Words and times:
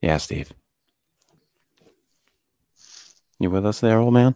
Yeah, 0.00 0.16
Steve. 0.18 0.52
You 3.38 3.50
with 3.50 3.66
us 3.66 3.80
there, 3.80 3.98
old 3.98 4.14
man? 4.14 4.34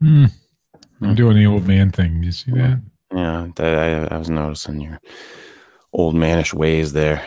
Hmm. 0.00 0.26
I'm 1.00 1.14
doing 1.14 1.36
the 1.36 1.46
old 1.46 1.66
man 1.66 1.90
thing. 1.90 2.22
You 2.22 2.32
see 2.32 2.52
that? 2.52 2.80
Yeah, 3.14 3.48
that, 3.56 4.10
I, 4.10 4.14
I 4.14 4.18
was 4.18 4.30
noticing 4.30 4.80
your 4.80 5.00
old 5.92 6.14
manish 6.14 6.54
ways 6.54 6.92
there. 6.92 7.22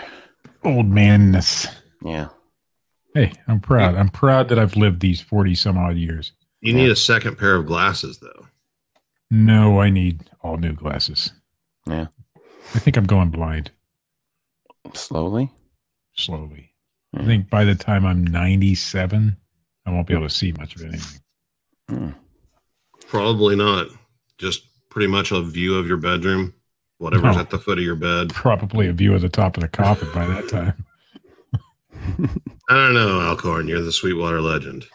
Old 0.63 0.87
manness. 0.87 1.67
Yeah. 2.03 2.29
Hey, 3.13 3.33
I'm 3.47 3.59
proud. 3.59 3.95
I'm 3.95 4.09
proud 4.09 4.49
that 4.49 4.59
I've 4.59 4.75
lived 4.75 4.99
these 4.99 5.21
40 5.21 5.55
some 5.55 5.77
odd 5.77 5.95
years. 5.97 6.33
You 6.61 6.73
need 6.73 6.89
a 6.89 6.95
second 6.95 7.37
pair 7.37 7.55
of 7.55 7.65
glasses, 7.65 8.19
though. 8.19 8.47
No, 9.29 9.79
I 9.79 9.89
need 9.89 10.29
all 10.41 10.57
new 10.57 10.73
glasses. 10.73 11.31
Yeah. 11.87 12.07
I 12.75 12.79
think 12.79 12.97
I'm 12.97 13.05
going 13.05 13.29
blind 13.29 13.71
Slowly. 14.93 15.51
slowly. 16.15 16.66
I 17.15 17.21
Hmm. 17.21 17.25
think 17.27 17.49
by 17.49 17.63
the 17.63 17.75
time 17.75 18.05
I'm 18.05 18.23
97, 18.25 19.37
I 19.85 19.91
won't 19.91 20.07
be 20.07 20.13
able 20.13 20.27
to 20.27 20.33
see 20.33 20.51
much 20.53 20.75
of 20.75 20.83
anything. 20.83 21.21
Hmm. 21.89 22.09
Probably 23.07 23.55
not. 23.55 23.87
Just 24.37 24.63
pretty 24.89 25.07
much 25.07 25.31
a 25.31 25.41
view 25.41 25.75
of 25.77 25.87
your 25.87 25.97
bedroom, 25.97 26.53
whatever's 26.97 27.35
No. 27.35 27.41
at 27.41 27.49
the 27.49 27.59
foot 27.59 27.77
of 27.77 27.83
your 27.83 27.95
bed. 27.95 28.29
Probably 28.33 28.87
a 28.87 28.93
view 28.93 29.13
of 29.13 29.21
the 29.21 29.29
top 29.29 29.55
of 29.57 29.61
the 29.61 29.69
coffin 29.69 30.09
by 30.13 30.25
that 30.27 30.49
time. 30.49 30.85
I 32.69 32.73
don't 32.75 32.93
know, 32.93 33.21
Alcorn. 33.21 33.67
You're 33.67 33.81
the 33.81 33.91
Sweetwater 33.91 34.41
legend. 34.41 34.85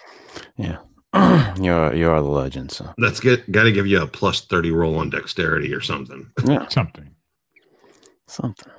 Yeah. 0.57 0.79
you're 1.61 1.95
you're 1.95 2.23
the 2.23 2.29
legend. 2.29 2.71
So 2.71 2.93
Let's 2.99 3.21
get 3.21 3.51
got 3.53 3.65
to 3.65 3.73
give 3.73 3.87
you 3.87 4.01
a 4.03 4.07
plus 4.07 4.43
thirty 4.43 4.71
roll 4.71 4.97
on 4.99 5.11
dexterity 5.11 5.75
or 5.75 5.81
something. 5.81 6.31
yeah, 6.47 6.67
Something. 6.69 7.11
something. 8.27 8.73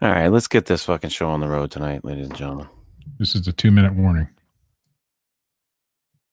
All 0.00 0.08
right, 0.08 0.28
let's 0.28 0.46
get 0.46 0.66
this 0.66 0.84
fucking 0.84 1.10
show 1.10 1.28
on 1.28 1.40
the 1.40 1.48
road 1.48 1.72
tonight, 1.72 2.04
ladies 2.04 2.28
and 2.28 2.36
gentlemen. 2.36 2.68
This 3.18 3.34
is 3.34 3.48
a 3.48 3.52
two 3.52 3.72
minute 3.72 3.94
warning. 3.94 4.28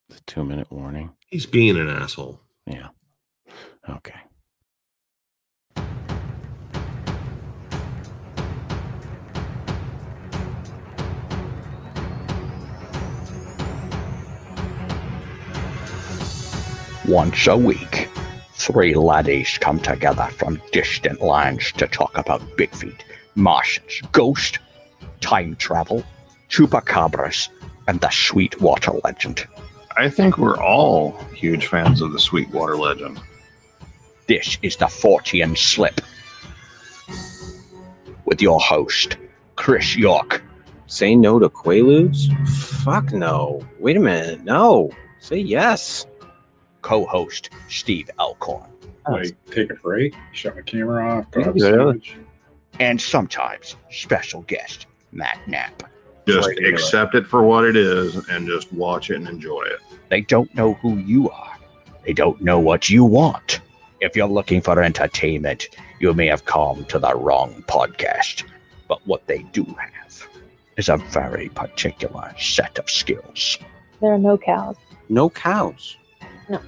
The 0.10 0.20
two 0.28 0.46
minute 0.46 0.72
warning. 0.72 1.12
He's 1.28 1.48
being 1.48 1.76
an 1.78 1.90
asshole. 1.90 2.40
Yeah. 2.68 2.90
Okay. 3.90 4.14
Once 17.08 17.48
a 17.48 17.58
week, 17.58 18.10
three 18.54 18.94
laddies 18.94 19.58
come 19.60 19.80
together 19.80 20.28
from 20.38 20.62
distant 20.72 21.22
lands 21.22 21.72
to 21.74 21.88
talk 21.88 22.16
about 22.18 22.42
Bigfeet, 22.58 23.02
Martians, 23.36 24.02
ghost, 24.12 24.60
time 25.22 25.56
travel, 25.56 26.04
chupacabras, 26.50 27.50
and 27.88 28.00
the 28.02 28.10
Sweetwater 28.10 28.94
legend. 29.04 29.48
I 29.98 30.10
think 30.10 30.38
we're 30.38 30.60
all 30.62 31.12
huge 31.34 31.68
fans 31.68 32.02
of 32.02 32.12
the 32.12 32.20
Sweetwater 32.20 32.78
legend. 32.78 33.20
This 34.28 34.58
is 34.62 34.76
the 34.78 34.86
Fortean 34.86 35.58
Slip. 35.58 36.02
With 38.26 38.42
your 38.42 38.60
host, 38.60 39.18
Chris 39.56 39.96
York, 39.96 40.42
Say 40.88 41.16
no 41.16 41.40
to 41.40 41.50
Quaaludes? 41.50 42.30
Fuck 42.84 43.12
no. 43.12 43.66
Wait 43.80 43.98
a 43.98 44.00
minute. 44.00 44.44
No. 44.44 44.92
Say 45.20 45.38
yes. 45.40 46.06
co 46.84 47.06
host, 47.06 47.50
Steve 47.68 48.10
Alcorn, 48.20 48.70
Like, 49.10 49.36
take 49.50 49.72
a 49.72 49.76
break, 49.76 50.14
shut 50.34 50.56
my 50.56 50.62
camera 50.62 51.18
off, 51.18 51.32
go 51.32 51.52
Yeah, 51.56 51.94
and 52.80 53.00
sometimes 53.00 53.76
special 53.92 54.42
guest, 54.44 54.88
Matt 55.12 55.40
Knapp. 55.48 55.84
Just 56.28 56.48
Right, 56.48 56.66
accept 56.66 57.14
it 57.14 57.28
for 57.28 57.44
what 57.44 57.66
it 57.66 57.76
is 57.76 58.16
and 58.30 58.48
just 58.48 58.74
watch 58.74 59.12
it 59.12 59.18
and 59.18 59.28
enjoy 59.28 59.62
it. 59.62 59.80
They 60.10 60.22
don't 60.22 60.54
know 60.56 60.74
who 60.76 60.98
you 60.98 61.30
are. 61.30 61.58
They 62.04 62.14
don't 62.14 62.42
know 62.42 62.60
what 62.60 62.90
you 62.90 63.04
want. 63.04 63.62
If 64.02 64.16
you're 64.16 64.28
looking 64.28 64.62
for 64.62 64.82
entertainment, 64.82 65.70
you 66.00 66.14
may 66.14 66.28
have 66.28 66.46
come 66.46 66.86
to 66.86 67.00
the 67.00 67.16
wrong 67.16 67.64
podcast. 67.68 68.44
But 68.88 69.06
what 69.06 69.26
they 69.28 69.44
do 69.54 69.64
have 69.64 70.28
is 70.78 70.90
a 70.90 70.98
very 70.98 71.50
particular 71.50 72.34
set 72.38 72.78
of 72.78 72.90
skills. 72.90 73.58
There 74.02 74.14
are 74.14 74.20
no 74.20 74.38
cows. 74.38 74.76
No 75.10 75.30
cows. 75.30 75.98
No. 76.50 76.60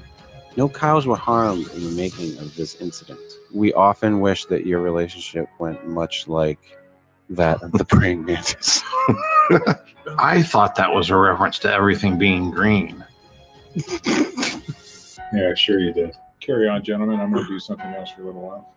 No 0.55 0.69
cows 0.69 1.05
were 1.05 1.17
harmed 1.17 1.67
in 1.73 1.83
the 1.83 1.91
making 1.91 2.37
of 2.39 2.55
this 2.55 2.75
incident. 2.81 3.19
We 3.53 3.73
often 3.73 4.19
wish 4.19 4.45
that 4.45 4.65
your 4.65 4.79
relationship 4.79 5.47
went 5.59 5.87
much 5.87 6.27
like 6.27 6.59
that 7.29 7.61
of 7.63 7.71
the 7.73 7.85
praying 7.89 8.25
mantis. 8.25 8.83
I 10.19 10.41
thought 10.41 10.75
that 10.75 10.93
was 10.93 11.09
a 11.09 11.17
reference 11.17 11.59
to 11.59 11.71
everything 11.71 12.17
being 12.17 12.51
green. 12.51 13.03
Yeah, 15.33 15.53
sure 15.55 15.79
you 15.79 15.93
did. 15.93 16.15
Carry 16.39 16.69
on, 16.69 16.83
gentlemen. 16.83 17.19
I'm 17.19 17.31
going 17.31 17.43
to 17.43 17.49
do 17.49 17.59
something 17.59 17.87
else 17.87 18.11
for 18.11 18.21
a 18.21 18.25
little 18.25 18.41
while. 18.41 18.73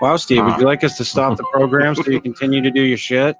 Wow, 0.00 0.16
Steve, 0.16 0.44
would 0.44 0.58
you 0.58 0.66
ah. 0.66 0.68
like 0.68 0.84
us 0.84 0.96
to 0.98 1.04
stop 1.04 1.36
the 1.36 1.46
program 1.52 1.94
so 1.94 2.08
you 2.10 2.20
continue 2.20 2.60
to 2.60 2.70
do 2.70 2.82
your 2.82 2.98
shit? 2.98 3.36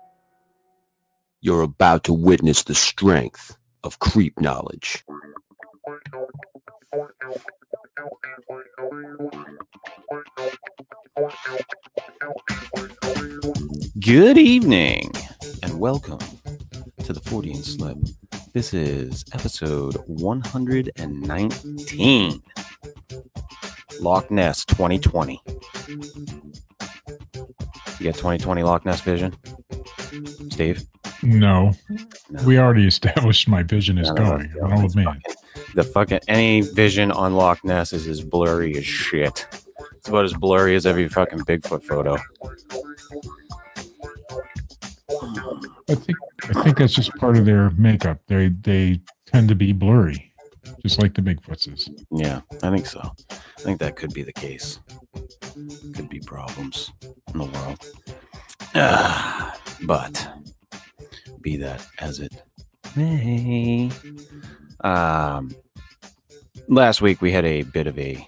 You're 1.42 1.62
about 1.62 2.04
to 2.04 2.12
witness 2.12 2.62
the 2.62 2.74
strength 2.74 3.56
of 3.84 3.98
creep 3.98 4.40
knowledge. 4.40 5.04
Good 13.98 14.38
evening 14.38 15.10
and 15.64 15.80
welcome 15.80 16.20
to 17.02 17.12
the 17.12 17.18
Fortean 17.20 17.64
Slip. 17.64 17.98
This 18.52 18.72
is 18.72 19.24
episode 19.32 19.96
119 20.06 22.42
Loch 24.00 24.30
Ness 24.30 24.64
2020. 24.64 25.42
You 25.88 25.96
got 28.04 28.14
2020 28.14 28.62
Loch 28.62 28.86
Ness 28.86 29.00
vision? 29.00 29.34
Steve? 30.50 30.82
No, 31.22 31.72
No. 32.30 32.42
we 32.44 32.58
already 32.58 32.86
established 32.86 33.48
my 33.48 33.62
vision 33.62 33.98
is 33.98 34.10
No, 34.10 34.14
no, 34.14 34.22
no, 34.22 34.36
going. 34.36 34.52
no, 34.70 34.76
old 34.76 34.84
it's 34.84 34.94
man. 34.96 35.04
fucking- 35.06 35.22
the 35.74 35.82
fucking 35.84 36.20
any 36.28 36.60
vision 36.60 37.10
on 37.12 37.34
Loch 37.34 37.64
Ness 37.64 37.92
is 37.92 38.06
as 38.06 38.20
blurry 38.22 38.76
as 38.76 38.84
shit. 38.84 39.46
It's 39.96 40.08
about 40.08 40.24
as 40.24 40.34
blurry 40.34 40.74
as 40.76 40.86
every 40.86 41.08
fucking 41.08 41.40
Bigfoot 41.40 41.82
photo. 41.82 42.16
I 45.88 45.94
think 45.94 46.18
I 46.56 46.62
think 46.62 46.78
that's 46.78 46.92
just 46.94 47.14
part 47.16 47.36
of 47.36 47.44
their 47.46 47.70
makeup. 47.70 48.18
They 48.26 48.48
they 48.48 49.00
tend 49.26 49.48
to 49.48 49.54
be 49.54 49.72
blurry, 49.72 50.32
just 50.82 51.00
like 51.00 51.14
the 51.14 51.22
Bigfoots 51.22 51.72
is. 51.72 51.88
Yeah, 52.10 52.40
I 52.62 52.70
think 52.70 52.86
so. 52.86 53.00
I 53.30 53.60
think 53.62 53.78
that 53.80 53.96
could 53.96 54.12
be 54.12 54.22
the 54.22 54.32
case. 54.32 54.80
Could 55.94 56.08
be 56.08 56.20
problems 56.20 56.92
in 57.32 57.38
the 57.38 57.44
world. 57.44 57.78
Ah, 58.78 59.35
but 59.86 60.28
be 61.40 61.56
that 61.56 61.86
as 61.98 62.20
it 62.20 62.42
may. 62.96 63.90
Um, 64.80 65.54
last 66.68 67.00
week 67.00 67.22
we 67.22 67.32
had 67.32 67.44
a 67.44 67.62
bit 67.62 67.86
of 67.86 67.98
a 67.98 68.26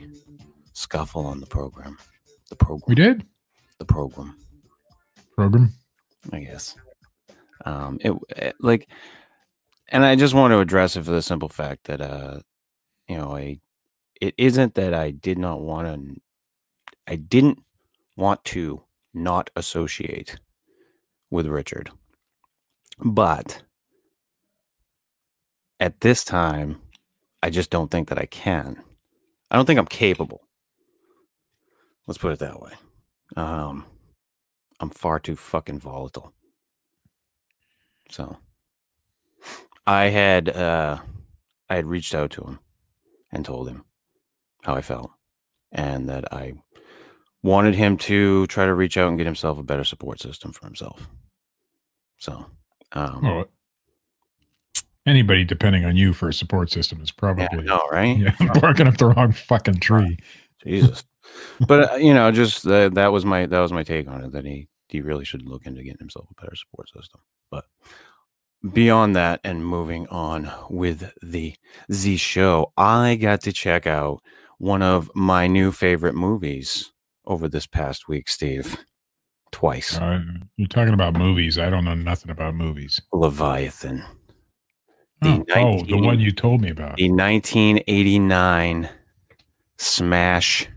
scuffle 0.72 1.26
on 1.26 1.40
the 1.40 1.46
program. 1.46 1.98
The 2.48 2.56
program. 2.56 2.84
We 2.86 2.94
did 2.94 3.26
The 3.78 3.84
program. 3.84 4.36
program. 5.34 5.72
I 6.32 6.40
guess. 6.40 6.76
Um, 7.64 7.98
it, 8.00 8.12
it 8.36 8.54
like, 8.60 8.88
and 9.88 10.04
I 10.04 10.16
just 10.16 10.34
want 10.34 10.52
to 10.52 10.60
address 10.60 10.96
it 10.96 11.04
for 11.04 11.10
the 11.10 11.22
simple 11.22 11.48
fact 11.48 11.84
that, 11.84 12.00
uh, 12.00 12.40
you 13.08 13.16
know, 13.16 13.36
I, 13.36 13.60
it 14.20 14.34
isn't 14.38 14.74
that 14.74 14.94
I 14.94 15.10
did 15.10 15.38
not 15.38 15.60
want 15.60 15.86
to, 15.86 16.20
I 17.06 17.16
didn't 17.16 17.58
want 18.16 18.44
to 18.46 18.82
not 19.14 19.50
associate 19.56 20.38
with 21.30 21.46
Richard, 21.46 21.90
but 22.98 23.62
at 25.80 26.00
this 26.00 26.24
time, 26.24 26.80
I 27.42 27.50
just 27.50 27.70
don't 27.70 27.90
think 27.90 28.08
that 28.08 28.18
I 28.18 28.26
can. 28.26 28.82
I 29.50 29.56
don't 29.56 29.66
think 29.66 29.78
I'm 29.78 29.86
capable. 29.86 30.42
Let's 32.06 32.18
put 32.18 32.32
it 32.32 32.38
that 32.40 32.60
way. 32.60 32.72
Um, 33.36 33.84
I'm 34.80 34.90
far 34.90 35.18
too 35.18 35.36
fucking 35.36 35.80
volatile. 35.80 36.32
So 38.10 38.38
I 39.86 40.06
had 40.06 40.48
uh 40.48 40.98
I 41.68 41.76
had 41.76 41.86
reached 41.86 42.14
out 42.14 42.30
to 42.32 42.42
him 42.42 42.58
and 43.30 43.44
told 43.44 43.68
him 43.68 43.84
how 44.62 44.74
I 44.74 44.80
felt 44.80 45.10
and 45.70 46.08
that 46.08 46.32
I 46.32 46.54
wanted 47.42 47.74
him 47.74 47.96
to 47.96 48.46
try 48.48 48.66
to 48.66 48.74
reach 48.74 48.96
out 48.96 49.08
and 49.08 49.18
get 49.18 49.26
himself 49.26 49.58
a 49.58 49.62
better 49.62 49.84
support 49.84 50.20
system 50.20 50.52
for 50.52 50.66
himself. 50.66 51.08
So 52.18 52.46
um 52.92 53.20
Well, 53.22 53.44
anybody 55.06 55.44
depending 55.44 55.84
on 55.84 55.96
you 55.96 56.12
for 56.12 56.28
a 56.28 56.34
support 56.34 56.70
system 56.70 57.00
is 57.00 57.10
probably 57.10 57.46
yeah, 57.52 57.60
know, 57.60 57.82
right? 57.90 58.16
yeah, 58.40 58.52
barking 58.60 58.86
up 58.86 58.96
the 58.96 59.06
wrong 59.06 59.32
fucking 59.32 59.80
tree. 59.80 60.18
Jesus. 60.62 61.04
but 61.66 61.92
uh, 61.92 61.96
you 61.96 62.14
know, 62.14 62.30
just 62.30 62.66
uh, 62.66 62.88
that 62.90 63.12
was 63.12 63.24
my 63.24 63.46
that 63.46 63.60
was 63.60 63.72
my 63.72 63.82
take 63.82 64.08
on 64.08 64.24
it. 64.24 64.32
That 64.32 64.44
he 64.44 64.68
he 64.88 65.00
really 65.00 65.24
should 65.24 65.42
look 65.42 65.66
into 65.66 65.82
getting 65.82 65.98
himself 65.98 66.26
a 66.30 66.40
better 66.40 66.56
support 66.56 66.88
system. 66.88 67.20
But 67.50 67.64
beyond 68.72 69.16
that, 69.16 69.40
and 69.44 69.64
moving 69.64 70.06
on 70.08 70.50
with 70.70 71.12
the 71.22 71.54
Z 71.92 72.16
show, 72.16 72.72
I 72.76 73.16
got 73.16 73.42
to 73.42 73.52
check 73.52 73.86
out 73.86 74.22
one 74.58 74.82
of 74.82 75.10
my 75.14 75.46
new 75.46 75.70
favorite 75.70 76.14
movies 76.14 76.92
over 77.28 77.48
this 77.48 77.66
past 77.66 78.08
week, 78.08 78.28
Steve. 78.28 78.76
Twice. 79.52 79.96
Uh, 79.96 80.20
you're 80.56 80.68
talking 80.68 80.94
about 80.94 81.14
movies. 81.14 81.58
I 81.58 81.70
don't 81.70 81.84
know 81.84 81.94
nothing 81.94 82.30
about 82.30 82.54
movies. 82.54 83.00
Leviathan. 83.12 84.04
Oh, 85.22 85.44
The 85.46 85.58
oh, 85.58 85.84
the 85.84 85.96
one 85.96 86.20
you 86.20 86.32
told 86.32 86.60
me 86.60 86.70
about. 86.70 86.96
The 86.96 87.10
1989 87.10 88.88
smash, 89.78 90.68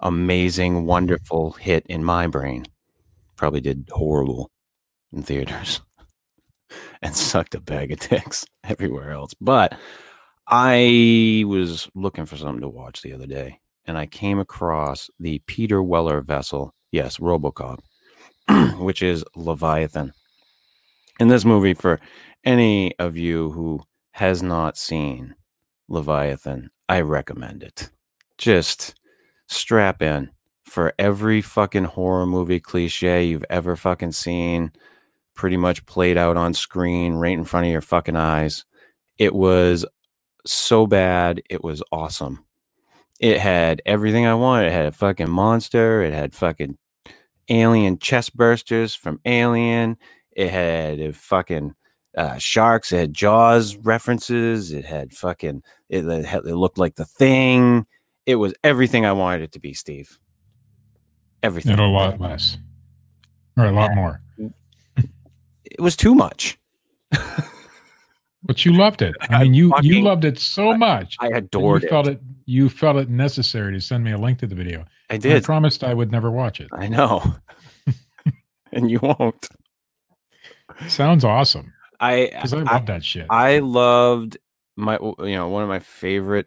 amazing, 0.00 0.86
wonderful 0.86 1.52
hit 1.52 1.84
in 1.88 2.04
my 2.04 2.26
brain. 2.26 2.64
Probably 3.36 3.60
did 3.60 3.88
horrible 3.90 4.50
in 5.12 5.22
theaters 5.22 5.80
and 7.02 7.14
sucked 7.14 7.54
a 7.54 7.60
bag 7.60 7.92
of 7.92 8.00
dicks 8.00 8.46
everywhere 8.64 9.10
else. 9.10 9.34
But 9.40 9.76
I 10.48 11.44
was 11.46 11.88
looking 11.94 12.26
for 12.26 12.36
something 12.36 12.62
to 12.62 12.68
watch 12.68 13.02
the 13.02 13.12
other 13.12 13.26
day 13.26 13.60
and 13.86 13.96
I 13.96 14.06
came 14.06 14.38
across 14.38 15.10
the 15.18 15.38
Peter 15.46 15.82
Weller 15.82 16.20
vessel. 16.20 16.74
Yes, 16.92 17.18
Robocop, 17.18 17.78
which 18.78 19.02
is 19.02 19.24
Leviathan. 19.34 20.12
In 21.18 21.28
this 21.28 21.44
movie, 21.44 21.74
for 21.74 22.00
any 22.44 22.96
of 22.98 23.16
you 23.16 23.50
who 23.52 23.82
has 24.12 24.42
not 24.42 24.76
seen 24.76 25.34
Leviathan, 25.88 26.70
I 26.88 27.00
recommend 27.00 27.62
it. 27.62 27.90
Just 28.38 28.94
strap 29.48 30.02
in 30.02 30.30
for 30.64 30.92
every 30.98 31.40
fucking 31.40 31.84
horror 31.84 32.26
movie 32.26 32.60
cliche 32.60 33.24
you've 33.24 33.44
ever 33.48 33.76
fucking 33.76 34.12
seen, 34.12 34.72
pretty 35.34 35.56
much 35.56 35.86
played 35.86 36.18
out 36.18 36.36
on 36.36 36.54
screen 36.54 37.14
right 37.14 37.36
in 37.36 37.44
front 37.44 37.66
of 37.66 37.72
your 37.72 37.80
fucking 37.80 38.16
eyes. 38.16 38.64
It 39.18 39.34
was 39.34 39.86
so 40.44 40.86
bad, 40.86 41.42
it 41.48 41.62
was 41.62 41.82
awesome. 41.92 42.45
It 43.20 43.38
had 43.38 43.82
everything 43.86 44.26
I 44.26 44.34
wanted. 44.34 44.66
It 44.66 44.72
had 44.72 44.86
a 44.86 44.92
fucking 44.92 45.30
monster, 45.30 46.02
it 46.02 46.12
had 46.12 46.34
fucking 46.34 46.76
alien 47.48 47.98
chest 47.98 48.36
bursters 48.36 48.96
from 48.96 49.20
Alien, 49.24 49.96
it 50.32 50.50
had 50.50 51.00
a 51.00 51.12
fucking 51.12 51.74
uh, 52.16 52.38
sharks. 52.38 52.92
It 52.92 52.98
had 52.98 53.14
Jaws 53.14 53.76
references. 53.76 54.72
It 54.72 54.84
had 54.84 55.12
fucking. 55.12 55.62
It, 55.88 56.04
it, 56.06 56.24
had, 56.24 56.44
it 56.44 56.56
looked 56.56 56.78
like 56.78 56.96
the 56.96 57.04
thing. 57.04 57.86
It 58.24 58.36
was 58.36 58.54
everything 58.64 59.06
I 59.06 59.12
wanted 59.12 59.42
it 59.42 59.52
to 59.52 59.60
be, 59.60 59.74
Steve. 59.74 60.18
Everything. 61.42 61.72
And 61.72 61.80
a 61.80 61.86
lot 61.86 62.20
less. 62.20 62.58
Or 63.56 63.66
a 63.66 63.72
lot 63.72 63.94
more. 63.94 64.20
It 65.64 65.80
was 65.80 65.96
too 65.96 66.14
much. 66.14 66.58
But 68.46 68.64
you 68.64 68.72
loved 68.72 69.02
it. 69.02 69.14
I 69.28 69.34
I 69.34 69.42
mean, 69.44 69.54
you 69.54 69.72
you 69.82 70.00
loved 70.02 70.24
it 70.24 70.38
so 70.38 70.76
much. 70.76 71.16
I 71.20 71.30
that 71.30 71.38
adored 71.44 71.82
you 71.82 71.88
it. 71.88 71.90
felt 71.90 72.06
it. 72.08 72.20
You 72.46 72.68
felt 72.68 72.96
it 72.96 73.10
necessary 73.10 73.72
to 73.72 73.80
send 73.80 74.04
me 74.04 74.12
a 74.12 74.18
link 74.18 74.38
to 74.38 74.46
the 74.46 74.54
video. 74.54 74.84
I 75.10 75.16
did. 75.16 75.36
I 75.36 75.40
promised 75.40 75.82
I 75.82 75.94
would 75.94 76.12
never 76.12 76.30
watch 76.30 76.60
it. 76.60 76.68
I 76.72 76.86
know. 76.88 77.34
and 78.72 78.90
you 78.90 79.00
won't. 79.02 79.48
Sounds 80.88 81.24
awesome 81.24 81.72
I 82.00 82.30
because 82.32 82.52
I 82.52 82.58
I, 82.58 82.62
love 82.62 82.86
that 82.86 83.04
shit. 83.04 83.26
I 83.30 83.58
loved 83.58 84.38
my 84.76 84.98
you 85.00 85.34
know 85.34 85.48
one 85.48 85.62
of 85.62 85.68
my 85.68 85.78
favorite 85.78 86.46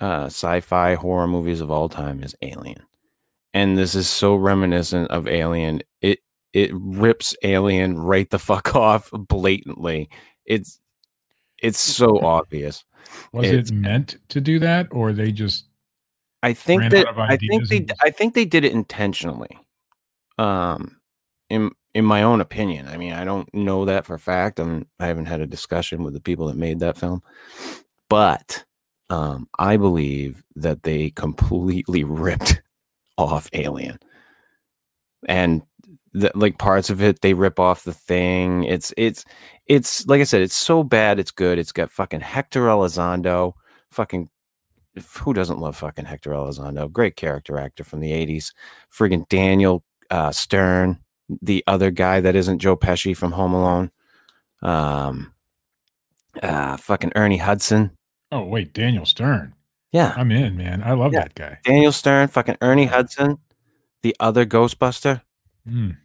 uh 0.00 0.26
sci-fi 0.26 0.94
horror 0.94 1.26
movies 1.26 1.60
of 1.60 1.70
all 1.70 1.88
time 1.88 2.22
is 2.22 2.34
Alien. 2.42 2.82
And 3.52 3.78
this 3.78 3.94
is 3.94 4.08
so 4.08 4.34
reminiscent 4.34 5.10
of 5.10 5.28
Alien. 5.28 5.82
It 6.00 6.20
it 6.52 6.70
rips 6.72 7.36
Alien 7.42 7.98
right 7.98 8.28
the 8.30 8.38
fuck 8.38 8.74
off 8.76 9.10
blatantly. 9.12 10.08
It's 10.46 10.80
it's 11.64 11.80
so 11.80 12.20
obvious. 12.20 12.84
Was 13.32 13.46
it's- 13.46 13.70
it 13.70 13.74
meant 13.74 14.16
to 14.28 14.40
do 14.40 14.58
that, 14.60 14.88
or 14.90 15.12
they 15.12 15.32
just 15.32 15.66
I 16.42 16.52
think 16.52 16.90
that 16.90 17.06
I 17.18 17.36
think 17.36 17.68
they 17.68 17.86
I 18.02 18.10
think 18.10 18.34
they 18.34 18.44
did 18.44 18.64
it 18.64 18.72
intentionally. 18.72 19.58
Um 20.38 21.00
in 21.50 21.70
in 21.94 22.04
my 22.04 22.22
own 22.22 22.40
opinion. 22.40 22.88
I 22.88 22.96
mean, 22.96 23.12
I 23.12 23.24
don't 23.24 23.52
know 23.54 23.84
that 23.84 24.04
for 24.04 24.14
a 24.14 24.18
fact. 24.18 24.58
I'm 24.58 24.86
I 25.00 25.06
haven't 25.06 25.26
had 25.26 25.40
a 25.40 25.46
discussion 25.46 26.02
with 26.02 26.12
the 26.14 26.20
people 26.20 26.46
that 26.48 26.56
made 26.56 26.80
that 26.80 26.98
film. 26.98 27.22
But 28.08 28.64
um 29.10 29.48
I 29.58 29.76
believe 29.76 30.42
that 30.56 30.82
they 30.82 31.10
completely 31.10 32.04
ripped 32.24 32.62
off 33.16 33.48
Alien. 33.52 33.98
And 35.26 35.62
the, 36.12 36.30
like 36.34 36.58
parts 36.58 36.90
of 36.90 37.02
it 37.02 37.20
they 37.22 37.34
rip 37.34 37.58
off 37.58 37.84
the 37.84 37.92
thing. 37.92 38.64
It's 38.64 38.92
it's 38.96 39.24
it's 39.66 40.06
like 40.06 40.20
I 40.20 40.24
said, 40.24 40.42
it's 40.42 40.54
so 40.56 40.82
bad 40.84 41.18
it's 41.18 41.30
good. 41.32 41.58
It's 41.58 41.72
got 41.72 41.90
fucking 41.90 42.20
Hector 42.20 42.62
Elizondo, 42.66 43.54
fucking 43.90 44.28
who 45.18 45.32
doesn't 45.34 45.58
love 45.58 45.76
fucking 45.76 46.04
Hector 46.04 46.30
Elizondo? 46.30 46.90
Great 46.92 47.16
character 47.16 47.58
actor 47.58 47.82
from 47.82 47.98
the 47.98 48.12
80s. 48.12 48.52
Friggin' 48.96 49.28
Daniel 49.28 49.82
uh, 50.08 50.30
Stern, 50.30 51.00
the 51.42 51.64
other 51.66 51.90
guy 51.90 52.20
that 52.20 52.36
isn't 52.36 52.60
Joe 52.60 52.76
Pesci 52.76 53.16
from 53.16 53.32
Home 53.32 53.54
Alone. 53.54 53.90
Um, 54.62 55.32
uh, 56.42 56.76
fucking 56.76 57.12
Ernie 57.16 57.38
Hudson. 57.38 57.90
oh 58.32 58.44
wait, 58.44 58.72
Daniel 58.72 59.04
Stern. 59.06 59.54
Yeah. 59.92 60.12
I'm 60.16 60.30
in, 60.32 60.56
man. 60.56 60.82
I 60.84 60.92
love 60.92 61.12
Yeah. 61.12 61.20
that 61.22 61.34
guy. 61.34 61.58
Daniel 61.64 61.92
Stern, 61.92 62.28
fucking 62.28 62.56
Ernie 62.60 62.86
Hudson, 62.86 63.38
the 64.04 64.14
other 64.20 64.44
Ghostbuster, 64.44 65.22
Mm. 65.66 65.96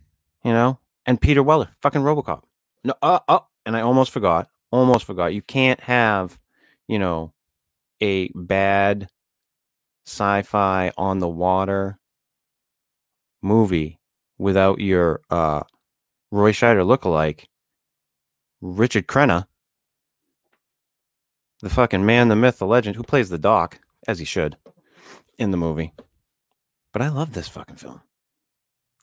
you 0.46 0.54
know, 0.54 0.80
and 1.06 1.20
Peter 1.20 1.44
Weller, 1.44 1.70
fucking 1.82 2.02
Robocop. 2.02 2.44
No, 2.86 2.94
uh, 3.02 3.20
oh, 3.28 3.46
and 3.66 3.76
I 3.76 3.82
almost 3.82 4.12
forgot, 4.12 4.48
almost 4.72 5.04
forgot. 5.04 5.34
You 5.34 5.42
can't 5.42 5.82
have, 5.82 6.40
you 6.88 6.98
know, 6.98 7.34
a 8.00 8.30
bad 8.34 9.10
sci-fi 10.06 10.94
on 10.98 11.20
the 11.20 11.28
water 11.28 12.00
movie 13.42 14.00
without 14.38 14.80
your 14.80 15.20
uh 15.30 15.64
Roy 16.32 16.54
Scheider 16.54 16.86
lookalike, 16.88 17.48
Richard 18.62 19.08
Crenna, 19.08 19.46
the 21.62 21.70
fucking 21.70 22.06
man, 22.06 22.30
the 22.30 22.38
myth, 22.38 22.60
the 22.60 22.66
legend, 22.66 22.96
who 22.96 23.04
plays 23.04 23.28
the 23.28 23.38
doc, 23.38 23.82
as 24.08 24.20
he 24.20 24.26
should, 24.26 24.56
in 25.38 25.52
the 25.52 25.58
movie. 25.58 25.92
But 26.94 27.02
I 27.02 27.10
love 27.10 27.34
this 27.34 27.48
fucking 27.48 27.76
film. 27.78 28.02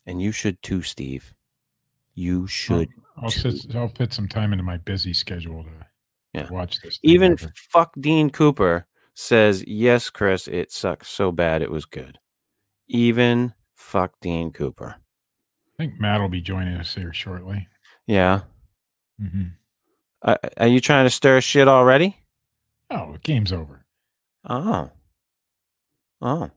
And 0.06 0.21
you 0.21 0.33
should 0.33 0.62
too, 0.62 0.83
Steve. 0.83 1.35
You 2.15 2.47
should. 2.47 2.88
I'll 3.17 3.31
sit, 3.31 3.75
I'll 3.75 3.89
fit 3.89 4.13
some 4.13 4.29
time 4.29 4.53
into 4.53 4.63
my 4.65 4.77
busy 4.79 5.13
schedule 5.13 5.65
to 5.65 5.70
Yeah. 6.32 6.49
watch 6.51 6.81
this. 6.81 6.99
Even 7.03 7.32
over. 7.32 7.53
fuck 7.70 7.93
Dean 7.99 8.31
Cooper 8.31 8.87
says, 9.15 9.65
yes, 9.67 10.10
Chris, 10.10 10.46
it 10.49 10.70
sucks 10.72 11.08
so 11.08 11.32
bad 11.32 11.63
it 11.63 11.70
was 11.70 11.84
good. 11.84 12.19
Even 12.89 13.55
fuck 13.75 14.13
Dean 14.20 14.51
Cooper. 14.53 14.96
I 14.99 15.77
think 15.82 15.99
Matt 16.01 16.20
will 16.20 16.29
be 16.29 16.41
joining 16.41 16.75
us 16.77 16.94
here 16.94 17.13
shortly. 17.13 17.69
Yeah. 18.06 18.43
hmm 19.19 19.49
Uh, 20.22 20.37
are 20.58 20.67
you 20.69 20.81
trying 20.81 21.06
to 21.06 21.10
stir 21.10 21.41
shit 21.41 21.69
already? 21.69 22.17
Oh, 22.91 23.13
the 23.13 23.19
game's 23.19 23.53
over. 23.53 23.84
Oh. 24.49 24.91
Oh. 26.22 26.51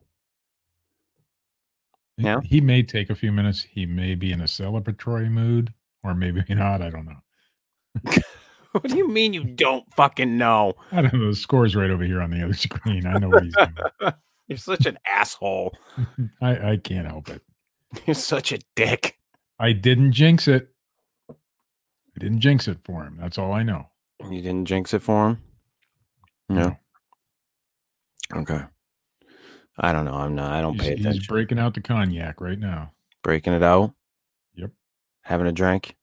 He- 2.19 2.25
Yeah. 2.25 2.39
He 2.43 2.61
may 2.61 2.83
take 2.83 3.09
a 3.09 3.15
few 3.15 3.31
minutes. 3.31 3.61
He 3.63 3.85
may 3.87 4.13
be 4.13 4.31
in 4.31 4.41
a 4.41 4.45
celebratory 4.45 5.31
mood, 5.31 5.73
or 6.03 6.13
maybe 6.13 6.43
not. 6.49 6.81
I 6.83 6.89
don't 6.91 7.05
know. 7.05 8.11
What 8.71 8.83
do 8.83 8.95
you 8.97 9.07
mean 9.07 9.33
you 9.33 9.43
don't 9.43 9.83
fucking 9.95 10.37
know? 10.37 10.75
I 10.91 11.01
don't 11.01 11.11
know. 11.15 11.29
The 11.31 11.35
score's 11.35 11.75
right 11.75 11.89
over 11.89 12.03
here 12.03 12.21
on 12.21 12.29
the 12.29 12.43
other 12.43 12.53
screen. 12.67 13.07
I 13.07 13.17
know 13.17 13.29
what 13.29 13.41
he's 13.43 13.55
doing. 13.55 14.13
You're 14.47 14.59
such 14.59 14.85
an 14.85 14.99
asshole. 15.11 15.75
I, 16.39 16.73
I 16.73 16.77
can't 16.77 17.07
help 17.07 17.29
it. 17.29 17.41
You're 18.05 18.13
such 18.13 18.51
a 18.51 18.59
dick. 18.75 19.17
I 19.57 19.71
didn't 19.71 20.11
jinx 20.11 20.47
it. 20.47 20.69
I 21.31 21.33
didn't 22.19 22.41
jinx 22.41 22.67
it 22.67 22.77
for 22.85 23.03
him. 23.03 23.17
That's 23.19 23.39
all 23.39 23.53
I 23.53 23.63
know. 23.63 23.87
You 24.29 24.39
didn't 24.39 24.65
jinx 24.65 24.93
it 24.93 25.01
for 25.01 25.29
him? 25.29 25.41
No. 26.47 26.77
Okay. 28.35 28.61
I 29.79 29.93
don't 29.93 30.05
know. 30.05 30.13
I'm 30.13 30.35
not. 30.35 30.51
I 30.51 30.61
don't 30.61 30.79
He's, 30.79 31.03
pay 31.03 31.11
he's 31.11 31.27
breaking 31.27 31.59
out 31.59 31.73
the 31.73 31.81
cognac 31.81 32.41
right 32.41 32.59
now. 32.59 32.91
Breaking 33.23 33.53
it 33.53 33.63
out. 33.63 33.93
Yep. 34.55 34.71
Having 35.21 35.47
a 35.47 35.51
drink. 35.51 35.95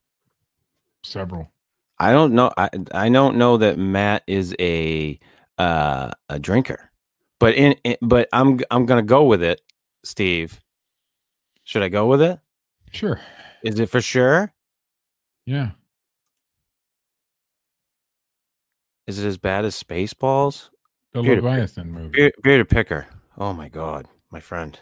Several. 1.03 1.51
I 1.99 2.11
don't 2.11 2.33
know. 2.33 2.51
I 2.57 2.69
I 2.91 3.09
don't 3.09 3.37
know 3.37 3.57
that 3.57 3.77
Matt 3.77 4.23
is 4.27 4.55
a 4.59 5.19
uh 5.57 6.11
a 6.29 6.39
drinker, 6.39 6.91
but 7.39 7.55
in, 7.55 7.73
in 7.83 7.97
but 8.01 8.29
I'm 8.33 8.59
I'm 8.69 8.85
gonna 8.85 9.01
go 9.01 9.23
with 9.23 9.41
it, 9.41 9.61
Steve. 10.03 10.59
Should 11.63 11.81
I 11.83 11.89
go 11.89 12.07
with 12.07 12.21
it? 12.21 12.39
Sure. 12.91 13.19
Is 13.63 13.79
it 13.79 13.89
for 13.89 14.01
sure? 14.01 14.53
Yeah. 15.45 15.71
Is 19.07 19.19
it 19.19 19.27
as 19.27 19.37
bad 19.37 19.65
as 19.65 19.81
Spaceballs? 19.81 20.69
The 21.13 21.21
Bearded- 21.21 21.43
Leviathan 21.43 21.91
movie. 21.91 22.09
Beard, 22.09 22.33
bearded 22.43 22.69
picker. 22.69 23.07
Oh 23.37 23.53
my 23.53 23.69
god, 23.69 24.07
my 24.31 24.39
friend. 24.39 24.79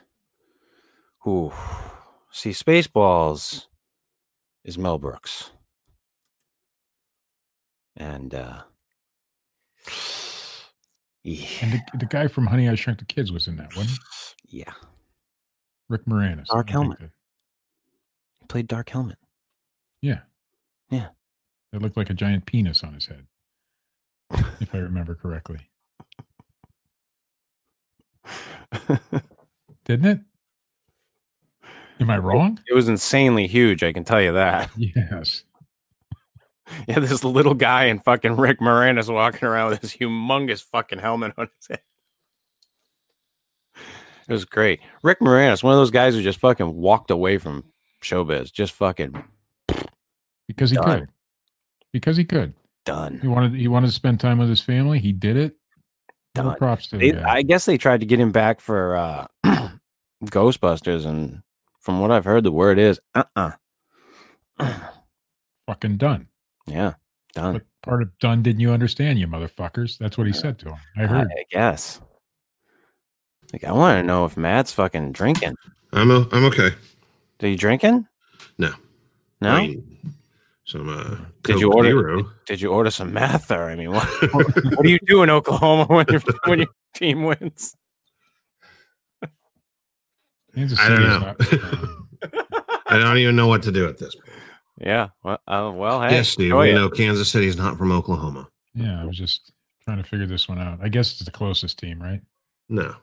Ooh. 1.27 1.51
See, 2.31 2.51
Spaceballs 2.51 3.65
is 4.63 4.77
Mel 4.77 4.97
Brooks. 4.97 5.51
And 7.97 8.33
uh 8.33 8.61
yeah, 11.23 11.47
And 11.61 11.71
the, 11.73 11.81
the 11.99 12.05
guy 12.05 12.27
from 12.27 12.45
Honey 12.45 12.69
I 12.69 12.75
Shrunk 12.75 12.99
the 12.99 13.05
Kids 13.05 13.31
was 13.31 13.47
in 13.47 13.55
that 13.57 13.75
one. 13.75 13.87
yeah. 14.47 14.73
Rick 15.89 16.05
Moranis. 16.05 16.47
Dark 16.47 16.69
helmet. 16.69 16.97
He 16.99 18.45
played 18.47 18.67
Dark 18.67 18.89
Helmet. 18.89 19.17
Yeah. 20.01 20.19
Yeah. 20.89 21.09
It 21.73 21.81
looked 21.81 21.97
like 21.97 22.09
a 22.09 22.13
giant 22.13 22.45
penis 22.45 22.83
on 22.83 22.93
his 22.93 23.05
head, 23.07 23.25
if 24.59 24.73
I 24.73 24.79
remember 24.79 25.13
correctly. 25.15 25.59
Didn't 29.85 30.05
it? 30.05 30.19
Am 31.99 32.09
I 32.09 32.17
wrong? 32.17 32.59
It 32.67 32.73
was 32.73 32.89
insanely 32.89 33.47
huge, 33.47 33.83
I 33.83 33.93
can 33.93 34.03
tell 34.03 34.21
you 34.21 34.33
that. 34.33 34.69
Yes. 34.77 35.43
Yeah, 36.87 36.97
this 36.97 37.23
little 37.23 37.53
guy 37.53 37.85
and 37.85 38.03
fucking 38.03 38.37
Rick 38.37 38.59
Moranis 38.59 39.13
walking 39.13 39.47
around 39.47 39.69
with 39.69 39.81
this 39.81 39.95
humongous 39.95 40.63
fucking 40.63 40.97
helmet 40.97 41.33
on 41.37 41.47
his 41.59 41.67
head. 41.67 41.81
It 44.27 44.33
was 44.33 44.45
great. 44.45 44.79
Rick 45.03 45.19
Moranis, 45.19 45.61
one 45.63 45.73
of 45.73 45.79
those 45.79 45.91
guys 45.91 46.15
who 46.15 46.23
just 46.23 46.39
fucking 46.39 46.73
walked 46.73 47.11
away 47.11 47.37
from 47.37 47.65
showbiz, 48.01 48.51
just 48.51 48.73
fucking 48.73 49.13
Because 50.47 50.71
he 50.71 50.77
Done. 50.77 51.01
could. 51.01 51.09
Because 51.93 52.17
he 52.17 52.25
could. 52.25 52.55
Done. 52.83 53.19
He 53.21 53.27
wanted 53.27 53.53
he 53.53 53.67
wanted 53.67 53.87
to 53.87 53.93
spend 53.93 54.19
time 54.19 54.39
with 54.39 54.49
his 54.49 54.61
family. 54.61 54.97
He 54.99 55.11
did 55.11 55.37
it. 55.37 55.55
All 56.37 56.43
Done. 56.43 56.57
props 56.57 56.87
to 56.87 56.97
the 56.97 57.11
They, 57.11 57.17
guy. 57.17 57.33
I 57.35 57.41
guess 57.43 57.65
they 57.65 57.77
tried 57.77 58.01
to 58.01 58.05
get 58.05 58.19
him 58.19 58.31
back 58.31 58.59
for 58.59 58.95
uh 58.95 59.27
Ghostbusters, 60.25 61.05
and 61.05 61.41
from 61.79 61.99
what 61.99 62.11
I've 62.11 62.25
heard, 62.25 62.43
the 62.43 62.51
word 62.51 62.77
is 62.79 62.99
uh 63.13 63.23
uh 63.35 63.51
Fucking 65.67 65.97
done. 65.97 66.27
Yeah, 66.67 66.93
done. 67.33 67.53
But 67.53 67.63
part 67.81 68.01
of 68.01 68.17
done 68.19 68.43
didn't 68.43 68.59
you 68.59 68.71
understand, 68.71 69.17
you 69.19 69.27
motherfuckers? 69.27 69.97
That's 69.97 70.17
what 70.17 70.27
he 70.27 70.33
said 70.33 70.59
to 70.59 70.69
him. 70.69 70.77
I 70.97 71.03
I, 71.03 71.07
heard. 71.07 71.27
I 71.31 71.43
guess. 71.49 72.01
Like, 73.53 73.63
I 73.63 73.71
want 73.71 73.97
to 73.99 74.03
know 74.03 74.25
if 74.25 74.37
Matt's 74.37 74.73
fucking 74.73 75.11
drinking. 75.11 75.55
I'm 75.93 76.11
o- 76.11 76.27
I'm 76.31 76.45
okay. 76.45 76.71
Are 77.41 77.47
you 77.47 77.57
drinking? 77.57 78.07
No. 78.57 78.71
No. 79.41 79.49
I 79.51 79.67
mean, 79.67 79.94
some 80.65 80.89
uh, 80.89 81.17
Did 81.43 81.59
you 81.59 81.71
order? 81.71 81.89
Zero. 81.89 82.31
Did 82.47 82.61
you 82.61 82.69
order 82.71 82.89
some 82.91 83.13
meth, 83.13 83.51
or 83.51 83.69
I 83.69 83.75
mean, 83.75 83.91
what, 83.91 84.07
what 84.33 84.83
do 84.83 84.89
you 84.89 84.99
do 85.05 85.21
in 85.23 85.29
Oklahoma 85.29 85.85
when 85.93 86.05
your 86.09 86.21
when 86.45 86.59
your 86.59 86.67
team 86.95 87.23
wins? 87.23 87.75
I 90.57 90.89
don't 90.89 91.01
know. 91.03 91.35
I 92.87 92.97
don't 92.97 93.17
even 93.17 93.35
know 93.35 93.47
what 93.47 93.63
to 93.63 93.71
do 93.71 93.87
at 93.87 93.97
this 93.97 94.15
point. 94.15 94.29
Yeah. 94.79 95.09
Well, 95.23 95.39
uh, 95.47 95.71
well 95.73 96.01
hey. 96.01 96.15
yes, 96.15 96.29
Steve. 96.29 96.47
enjoy 96.47 96.61
We 96.63 96.71
it. 96.71 96.75
know 96.75 96.89
Kansas 96.89 97.29
City's 97.31 97.57
not 97.57 97.77
from 97.77 97.91
Oklahoma. 97.91 98.47
yeah, 98.73 99.01
I 99.01 99.05
was 99.05 99.17
just 99.17 99.51
trying 99.83 99.97
to 100.01 100.03
figure 100.09 100.25
this 100.27 100.47
one 100.47 100.59
out. 100.59 100.79
I 100.81 100.87
guess 100.89 101.11
it's 101.11 101.25
the 101.25 101.31
closest 101.31 101.77
team, 101.79 102.01
right? 102.01 102.21
No. 102.69 102.95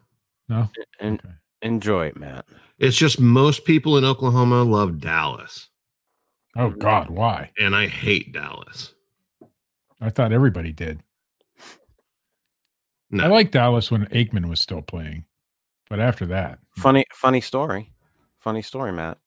No? 0.49 0.69
En- 1.00 1.14
Okay. 1.14 1.35
enjoy 1.62 2.07
it, 2.07 2.16
Matt. 2.16 2.47
It's 2.78 2.97
just 2.97 3.21
most 3.21 3.64
people 3.64 3.97
in 3.99 4.04
Oklahoma 4.04 4.62
love 4.64 4.99
Dallas. 5.00 5.69
Oh 6.56 6.68
mm-hmm. 6.68 6.78
God, 6.78 7.11
why? 7.11 7.50
And 7.59 7.75
I 7.75 7.87
hate 7.87 8.32
Dallas. 8.32 8.94
I 10.00 10.11
thought 10.11 10.32
everybody 10.32 10.73
did. 10.73 11.00
No. 13.11 13.25
I 13.25 13.26
like 13.28 13.50
Dallas 13.50 13.90
when 13.90 14.06
Aikman 14.06 14.49
was 14.49 14.59
still 14.59 14.82
playing, 14.82 15.25
but 15.88 16.00
after 16.00 16.26
that, 16.26 16.59
hmm. 16.75 16.80
Funny, 16.80 17.04
funny 17.12 17.40
story. 17.40 17.92
Funny 18.38 18.62
story, 18.62 18.92
Matt. 18.92 19.18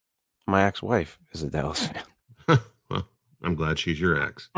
My 0.47 0.65
ex-wife 0.65 1.19
is 1.31 1.43
a 1.43 1.49
Dallas 1.49 1.87
fan. 1.87 2.59
well, 2.89 3.07
I'm 3.43 3.55
glad 3.55 3.79
she's 3.79 3.99
your 3.99 4.21
ex. 4.21 4.49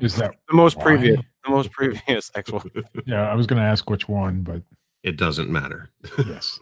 is 0.00 0.16
that 0.16 0.34
the 0.48 0.54
most 0.54 0.76
why? 0.78 0.82
previous, 0.84 1.20
the 1.44 1.50
most 1.50 1.70
previous 1.70 2.30
ex-wife. 2.34 2.64
Yeah, 3.06 3.30
I 3.30 3.34
was 3.34 3.46
going 3.46 3.60
to 3.60 3.66
ask 3.66 3.88
which 3.88 4.08
one, 4.08 4.42
but 4.42 4.62
It 5.02 5.16
doesn't 5.16 5.50
matter. 5.50 5.90
yes, 6.26 6.58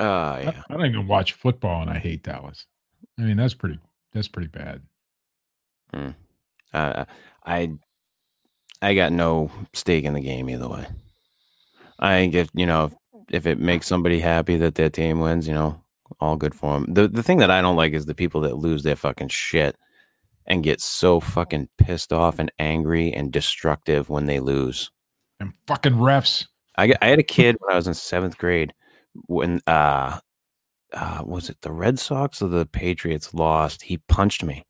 Uh, 0.00 0.04
I, 0.04 0.40
yeah. 0.40 0.62
I 0.70 0.74
don't 0.74 0.86
even 0.86 1.06
watch 1.06 1.34
football, 1.34 1.82
and 1.82 1.90
I 1.90 1.98
hate 1.98 2.22
Dallas. 2.22 2.66
I 3.18 3.22
mean, 3.22 3.36
that's 3.36 3.54
pretty. 3.54 3.78
That's 4.12 4.28
pretty 4.28 4.48
bad. 4.48 4.82
Uh, 6.72 7.04
I, 7.44 7.72
I 8.80 8.94
got 8.94 9.12
no 9.12 9.50
stake 9.72 10.04
in 10.04 10.14
the 10.14 10.20
game 10.20 10.48
either 10.48 10.68
way. 10.68 10.86
I 11.98 12.26
get, 12.26 12.48
you 12.54 12.66
know, 12.66 12.90
if 13.30 13.46
it 13.46 13.60
makes 13.60 13.86
somebody 13.86 14.20
happy 14.20 14.56
that 14.56 14.74
their 14.74 14.90
team 14.90 15.20
wins, 15.20 15.46
you 15.46 15.54
know, 15.54 15.82
all 16.18 16.36
good 16.36 16.54
for 16.54 16.74
them. 16.74 16.92
The 16.92 17.06
the 17.08 17.22
thing 17.22 17.38
that 17.38 17.50
I 17.50 17.60
don't 17.60 17.76
like 17.76 17.92
is 17.92 18.06
the 18.06 18.14
people 18.14 18.40
that 18.42 18.56
lose 18.56 18.82
their 18.82 18.96
fucking 18.96 19.28
shit 19.28 19.76
and 20.46 20.64
get 20.64 20.80
so 20.80 21.20
fucking 21.20 21.68
pissed 21.78 22.12
off 22.12 22.38
and 22.38 22.50
angry 22.58 23.12
and 23.12 23.30
destructive 23.32 24.08
when 24.08 24.26
they 24.26 24.40
lose. 24.40 24.90
And 25.38 25.52
fucking 25.66 25.94
refs. 25.94 26.46
I 26.76 26.94
I 27.00 27.08
had 27.08 27.18
a 27.18 27.24
kid 27.24 27.56
when 27.60 27.72
I 27.72 27.76
was 27.76 27.86
in 27.86 27.94
seventh 27.94 28.38
grade 28.38 28.72
when 29.26 29.60
uh, 29.66 30.18
uh 30.92 31.22
was 31.24 31.48
it 31.50 31.60
the 31.62 31.72
Red 31.72 31.98
Sox 31.98 32.40
or 32.42 32.48
the 32.48 32.66
Patriots 32.66 33.32
lost? 33.34 33.82
He 33.82 33.98
punched 33.98 34.44
me. 34.44 34.64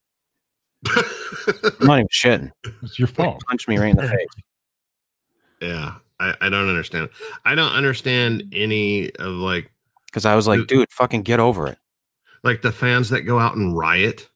I'm 0.87 1.87
not 1.87 1.99
even 1.99 2.09
shitting. 2.09 2.51
It's 2.83 2.99
your 2.99 3.09
He 3.09 3.15
fault. 3.15 3.43
punched 3.47 3.69
me 3.69 3.79
right 3.79 3.91
in 3.91 3.97
the 3.97 4.09
face. 4.09 4.27
yeah. 5.61 5.95
I, 6.19 6.35
I 6.43 6.49
don't 6.51 6.69
understand. 6.69 7.09
I 7.47 7.55
don't 7.55 7.73
understand 7.73 8.45
any 8.53 9.11
of 9.17 9.33
like 9.33 9.71
Because 10.07 10.27
I 10.27 10.35
was 10.37 10.47
like, 10.47 10.59
Dude. 10.61 10.69
dude, 10.69 10.93
fucking 10.93 11.23
get 11.23 11.41
over 11.41 11.67
it. 11.67 11.79
like 12.43 12.61
the 12.63 12.73
fans 12.73 13.09
that 13.11 13.23
go 13.23 13.39
out 13.39 13.57
and 13.57 13.77
riot. 13.77 14.29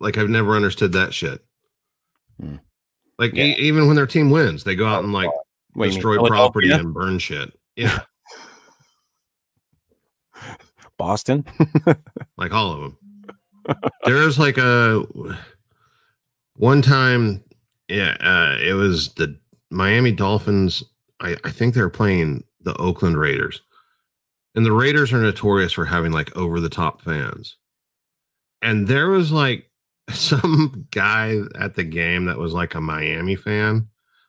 Like 0.00 0.18
I've 0.18 0.28
never 0.30 0.56
understood 0.56 0.92
that 0.92 1.14
shit. 1.14 1.44
Hmm. 2.40 2.56
Like 3.18 3.34
Yeah. 3.34 3.44
e- 3.44 3.56
even 3.58 3.86
when 3.86 3.94
their 3.96 4.06
team 4.08 4.30
wins, 4.30 4.64
they 4.64 4.74
go 4.74 4.86
out 4.86 5.04
and 5.04 5.12
like 5.12 5.28
What, 5.28 5.44
you 5.74 5.80
mean 5.82 5.90
destroy 5.90 6.26
property 6.26 6.70
and 6.72 6.92
burn 6.94 7.18
shit. 7.20 7.52
Yeah, 7.76 8.00
Boston. 11.00 11.46
like 12.36 12.52
all 12.52 12.72
of 12.72 12.80
them. 12.82 12.98
There's 14.04 14.38
like 14.38 14.58
a 14.58 15.02
one 16.56 16.82
time, 16.82 17.42
yeah, 17.88 18.18
uh, 18.20 18.58
it 18.62 18.74
was 18.74 19.14
the 19.14 19.34
Miami 19.70 20.12
Dolphins. 20.12 20.84
I, 21.20 21.38
I 21.42 21.50
think 21.50 21.72
they 21.72 21.80
were 21.80 21.88
playing 21.88 22.44
the 22.60 22.76
Oakland 22.76 23.16
Raiders, 23.16 23.62
and 24.54 24.66
the 24.66 24.72
Raiders 24.72 25.10
are 25.14 25.22
notorious 25.22 25.72
for 25.72 25.86
having 25.86 26.12
like 26.12 26.36
over 26.36 26.60
the 26.60 26.68
top 26.68 27.00
fans. 27.00 27.56
And 28.60 28.86
there 28.86 29.08
was 29.08 29.32
like 29.32 29.70
some 30.10 30.86
guy 30.90 31.38
at 31.58 31.76
the 31.76 31.84
game 31.84 32.26
that 32.26 32.36
was 32.36 32.52
like 32.52 32.74
a 32.74 32.80
Miami 32.80 33.36
fan 33.36 33.88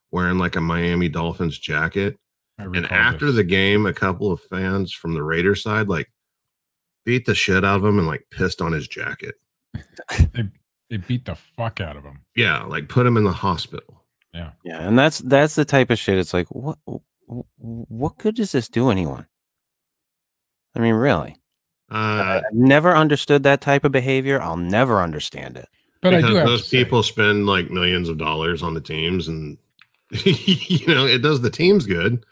wearing 0.09 0.37
like 0.37 0.55
a 0.55 0.61
Miami 0.61 1.09
Dolphins 1.09 1.59
jacket. 1.59 2.17
And 2.57 2.89
after 2.89 3.25
this. 3.25 3.35
the 3.35 3.43
game, 3.43 3.85
a 3.85 3.93
couple 3.93 4.31
of 4.31 4.39
fans 4.39 4.93
from 4.93 5.15
the 5.15 5.23
Raiders 5.23 5.63
side 5.63 5.89
like 5.89 6.07
beat 7.05 7.25
the 7.25 7.35
shit 7.35 7.63
out 7.65 7.77
of 7.77 7.85
him 7.85 7.97
and 7.97 8.07
like 8.07 8.25
pissed 8.31 8.61
on 8.61 8.71
his 8.71 8.87
jacket. 8.87 9.35
they 10.33 10.49
they 10.89 10.97
beat 10.97 11.25
the 11.25 11.35
fuck 11.35 11.79
out 11.81 11.95
of 11.95 12.03
him. 12.03 12.19
Yeah, 12.35 12.63
like 12.63 12.89
put 12.89 13.05
him 13.07 13.17
in 13.17 13.23
the 13.23 13.31
hospital. 13.31 14.03
Yeah, 14.33 14.51
Yeah, 14.63 14.87
and 14.87 14.97
that's 14.97 15.19
that's 15.19 15.55
the 15.55 15.65
type 15.65 15.89
of 15.89 15.99
shit. 15.99 16.17
It's 16.17 16.33
like, 16.33 16.47
what 16.49 16.77
what 17.27 18.17
good 18.17 18.35
does 18.35 18.51
this 18.51 18.67
do 18.69 18.89
anyone? 18.89 19.25
I 20.75 20.79
mean, 20.79 20.93
really, 20.95 21.35
Uh, 21.89 22.41
I've 22.45 22.53
never 22.53 22.95
understood 22.95 23.43
that 23.43 23.61
type 23.61 23.83
of 23.83 23.91
behavior. 23.91 24.41
I'll 24.41 24.55
never 24.57 25.01
understand 25.01 25.57
it. 25.57 25.67
but 26.01 26.13
I 26.13 26.17
because 26.17 26.31
do 26.31 26.37
have 26.37 26.47
those 26.47 26.63
to 26.63 26.69
say, 26.69 26.83
people 26.83 27.03
spend 27.03 27.45
like 27.45 27.69
millions 27.69 28.07
of 28.09 28.17
dollars 28.17 28.63
on 28.63 28.73
the 28.73 28.81
teams, 28.81 29.27
and 29.27 29.57
you 30.25 30.87
know 30.87 31.05
it 31.05 31.21
does 31.21 31.41
the 31.41 31.49
teams 31.49 31.85
good. 31.85 32.25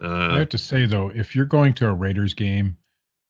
I 0.00 0.04
Uh, 0.04 0.38
have 0.40 0.48
to 0.50 0.58
say 0.58 0.84
though, 0.86 1.10
if 1.14 1.34
you're 1.34 1.44
going 1.46 1.74
to 1.74 1.88
a 1.88 1.94
Raiders 1.94 2.34
game, 2.34 2.76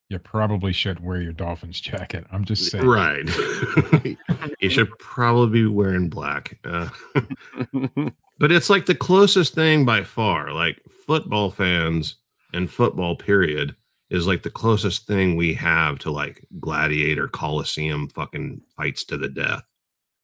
you 0.09 0.19
probably 0.19 0.73
should 0.73 1.01
wear 1.01 1.21
your 1.21 1.33
Dolphins 1.33 1.81
jacket. 1.81 2.25
I'm 2.31 2.45
just 2.45 2.71
saying. 2.71 2.87
right. 2.87 3.25
you 4.61 4.71
should 4.71 4.91
probably 4.99 5.63
be 5.63 5.67
wearing 5.67 6.09
black. 6.09 6.59
Uh, 6.65 6.89
but 8.39 8.53
it's 8.53 8.71
like 8.71 8.87
the 8.87 8.95
closest 8.95 9.55
thing 9.55 9.85
by 9.85 10.05
far. 10.05 10.53
Like 10.53 10.81
football 11.07 11.51
fans 11.51 12.17
and 12.53 12.71
football 12.71 13.17
period 13.17 13.75
is 14.11 14.27
like 14.29 14.45
the 14.45 14.51
closest 14.51 15.07
thing 15.09 15.35
we 15.35 15.53
have 15.55 15.99
to 15.99 16.13
like 16.13 16.47
gladiator 16.61 17.27
coliseum 17.27 18.09
fucking 18.09 18.61
fights 18.77 19.03
to 19.05 19.17
the 19.17 19.29
death. 19.29 19.63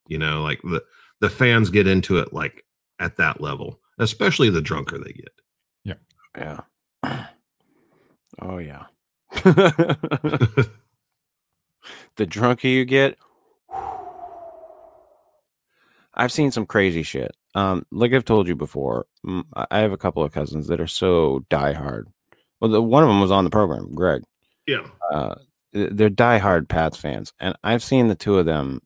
You 0.07 0.19
know, 0.19 0.43
like 0.43 0.62
the 0.62 0.83
the 1.21 1.31
fans 1.31 1.71
get 1.71 1.89
into 1.89 2.19
it 2.19 2.33
like 2.33 2.65
at 3.01 3.17
that 3.17 3.41
level, 3.41 3.81
especially 3.99 4.51
the 4.51 4.61
drunker 4.61 4.99
they 4.99 5.12
get. 5.12 5.33
yeah. 5.85 5.95
Yeah. 6.37 7.27
Oh 8.41 8.57
yeah. 8.57 8.85
the 12.17 12.27
drunker 12.27 12.69
you 12.69 12.85
get, 12.85 13.19
I've 16.15 16.33
seen 16.33 16.51
some 16.51 16.67
crazy 16.67 17.03
shit. 17.03 17.35
Um, 17.55 17.87
like 17.91 18.12
I've 18.12 18.25
told 18.25 18.49
you 18.49 18.57
before, 18.57 19.07
I 19.27 19.67
I 19.71 19.79
have 19.81 19.93
a 19.93 19.99
couple 19.99 20.23
of 20.23 20.33
cousins 20.33 20.69
that 20.69 20.81
are 20.81 20.87
so 20.87 21.45
diehard. 21.51 22.05
Well, 22.61 22.71
the, 22.71 22.83
one 22.83 23.03
of 23.03 23.09
them 23.09 23.21
was 23.21 23.31
on 23.31 23.45
the 23.45 23.51
program, 23.51 23.95
Greg. 23.95 24.23
yeah. 24.67 24.87
Uh, 25.11 25.35
they're 25.73 26.11
diehard 26.11 26.69
Pats 26.69 26.99
fans, 26.99 27.33
and 27.41 27.57
I've 27.65 27.83
seen 27.83 28.09
the 28.09 28.15
two 28.15 28.39
of 28.39 28.47
them 28.47 28.81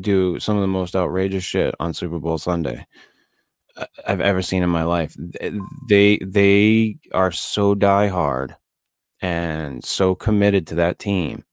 do 0.00 0.40
some 0.40 0.56
of 0.56 0.62
the 0.62 0.66
most 0.66 0.96
outrageous 0.96 1.44
shit 1.44 1.74
on 1.78 1.94
Super 1.94 2.18
Bowl 2.18 2.38
Sunday 2.38 2.86
uh, 3.76 3.86
I've 4.06 4.20
ever 4.20 4.42
seen 4.42 4.62
in 4.62 4.70
my 4.70 4.84
life. 4.84 5.14
They 5.88 6.18
they 6.18 6.96
are 7.12 7.32
so 7.32 7.74
diehard 7.74 8.56
and 9.20 9.84
so 9.84 10.14
committed 10.14 10.66
to 10.68 10.74
that 10.76 10.98
team. 10.98 11.44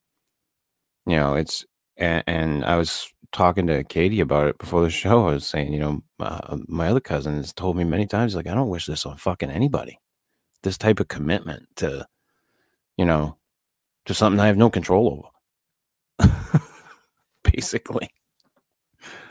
You 1.06 1.16
know, 1.16 1.34
it's 1.34 1.64
and, 1.96 2.24
and 2.26 2.64
I 2.64 2.76
was 2.76 3.12
talking 3.32 3.66
to 3.66 3.84
Katie 3.84 4.20
about 4.20 4.46
it 4.46 4.58
before 4.58 4.82
the 4.82 4.90
show. 4.90 5.28
I 5.28 5.34
was 5.34 5.46
saying, 5.46 5.72
you 5.72 5.80
know, 5.80 6.02
uh, 6.20 6.56
my 6.68 6.88
other 6.88 7.00
cousin 7.00 7.36
has 7.36 7.52
told 7.52 7.76
me 7.76 7.84
many 7.84 8.06
times, 8.06 8.34
like, 8.34 8.46
I 8.46 8.54
don't 8.54 8.70
wish 8.70 8.86
this 8.86 9.04
on 9.04 9.16
fucking 9.16 9.50
anybody. 9.50 9.98
This 10.62 10.78
type 10.78 11.00
of 11.00 11.08
commitment 11.08 11.66
to, 11.76 12.06
you 12.96 13.04
know, 13.04 13.36
to 14.06 14.14
something 14.14 14.40
I 14.40 14.46
have 14.46 14.56
no 14.56 14.70
control 14.70 15.30
over. 16.18 16.30
Basically. 17.52 18.08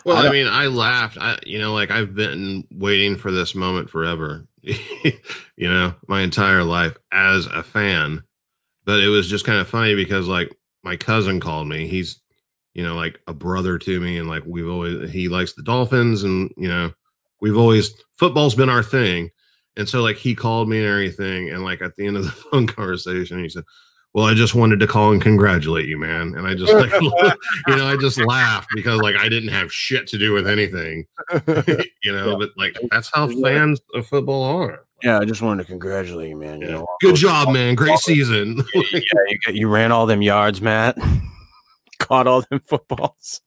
Well, 0.05 0.17
I 0.17 0.27
I, 0.27 0.31
mean, 0.31 0.47
I 0.47 0.67
laughed. 0.67 1.17
I, 1.19 1.37
you 1.45 1.59
know, 1.59 1.73
like 1.73 1.91
I've 1.91 2.15
been 2.15 2.65
waiting 2.71 3.15
for 3.15 3.31
this 3.31 3.55
moment 3.55 3.89
forever. 3.89 4.45
you 4.61 5.13
know, 5.57 5.93
my 6.07 6.21
entire 6.21 6.63
life 6.63 6.97
as 7.11 7.45
a 7.47 7.63
fan. 7.63 8.23
But 8.85 8.99
it 8.99 9.07
was 9.07 9.29
just 9.29 9.45
kind 9.45 9.59
of 9.59 9.67
funny 9.67 9.95
because, 9.95 10.27
like, 10.27 10.53
my 10.83 10.97
cousin 10.97 11.39
called 11.39 11.67
me. 11.67 11.87
He's, 11.87 12.19
you 12.73 12.83
know, 12.83 12.95
like 12.95 13.19
a 13.27 13.33
brother 13.33 13.77
to 13.77 13.99
me, 14.01 14.17
and 14.17 14.27
like 14.27 14.43
we've 14.45 14.67
always 14.67 15.09
he 15.11 15.29
likes 15.29 15.53
the 15.53 15.63
Dolphins, 15.63 16.23
and 16.23 16.51
you 16.57 16.67
know, 16.67 16.91
we've 17.39 17.57
always 17.57 17.93
football's 18.17 18.55
been 18.55 18.69
our 18.69 18.83
thing. 18.83 19.29
And 19.77 19.87
so, 19.87 20.01
like, 20.01 20.17
he 20.17 20.35
called 20.35 20.69
me 20.69 20.79
and 20.79 20.87
everything, 20.87 21.49
and 21.49 21.63
like 21.63 21.81
at 21.81 21.95
the 21.95 22.05
end 22.05 22.17
of 22.17 22.25
the 22.25 22.31
phone 22.51 22.67
conversation, 22.67 23.41
he 23.41 23.49
said. 23.49 23.63
Well, 24.13 24.25
I 24.25 24.35
just 24.35 24.53
wanted 24.53 24.79
to 24.79 24.85
call 24.87 25.11
and 25.11 25.19
congratulate 25.21 25.87
you, 25.87 25.97
man. 25.97 26.35
And 26.35 26.45
I 26.45 26.53
just 26.53 26.71
like, 26.73 26.91
you 27.67 27.75
know, 27.75 27.87
I 27.87 27.97
just 27.97 28.19
laughed 28.19 28.69
because 28.75 29.01
like 29.01 29.15
I 29.15 29.27
didn't 29.27 29.49
have 29.49 29.73
shit 29.73 30.07
to 30.07 30.17
do 30.17 30.33
with 30.33 30.47
anything, 30.47 31.05
you 32.03 32.11
know. 32.13 32.37
But 32.37 32.51
like 32.55 32.77
that's 32.91 33.09
how 33.13 33.27
fans 33.41 33.81
of 33.95 34.05
football 34.07 34.43
are. 34.43 34.85
Yeah, 35.01 35.19
I 35.19 35.25
just 35.25 35.41
wanted 35.41 35.63
to 35.63 35.67
congratulate 35.67 36.29
you, 36.29 36.37
man. 36.37 36.61
You 36.61 36.67
know, 36.67 36.87
Good 37.01 37.15
job, 37.15 37.51
man. 37.53 37.75
Great 37.75 37.99
season. 37.99 38.63
yeah, 38.73 38.99
you, 39.01 39.39
got- 39.45 39.55
you 39.55 39.67
ran 39.67 39.91
all 39.91 40.05
them 40.05 40.21
yards, 40.21 40.61
Matt. 40.61 40.97
Caught 41.99 42.27
all 42.27 42.41
them 42.49 42.59
footballs. 42.61 43.41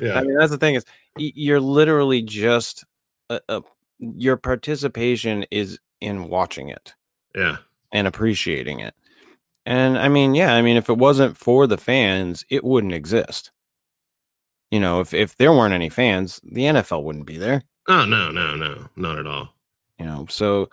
yeah, 0.00 0.14
I 0.14 0.22
mean, 0.22 0.36
that's 0.36 0.50
the 0.50 0.58
thing 0.58 0.74
is, 0.74 0.84
you're 1.18 1.60
literally 1.60 2.22
just 2.22 2.84
uh, 3.28 3.40
uh, 3.48 3.60
your 3.98 4.36
participation 4.36 5.44
is 5.50 5.78
in 6.00 6.28
watching 6.28 6.68
it 6.68 6.94
yeah, 7.34 7.56
and 7.92 8.06
appreciating 8.06 8.80
it. 8.80 8.94
And 9.66 9.98
I 9.98 10.08
mean, 10.08 10.34
yeah, 10.34 10.54
I 10.54 10.62
mean, 10.62 10.76
if 10.76 10.88
it 10.88 10.96
wasn't 10.96 11.36
for 11.36 11.66
the 11.66 11.76
fans, 11.76 12.44
it 12.48 12.62
wouldn't 12.64 12.94
exist. 12.94 13.50
You 14.70 14.80
know, 14.80 15.00
if 15.00 15.12
if 15.12 15.36
there 15.36 15.52
weren't 15.52 15.74
any 15.74 15.88
fans, 15.88 16.40
the 16.44 16.62
NFL 16.62 17.02
wouldn't 17.02 17.26
be 17.26 17.36
there. 17.36 17.62
Oh 17.88 18.04
no, 18.04 18.30
no, 18.30 18.54
no, 18.56 18.88
not 18.96 19.18
at 19.18 19.26
all. 19.26 19.48
you 19.98 20.04
know 20.06 20.26
so 20.28 20.68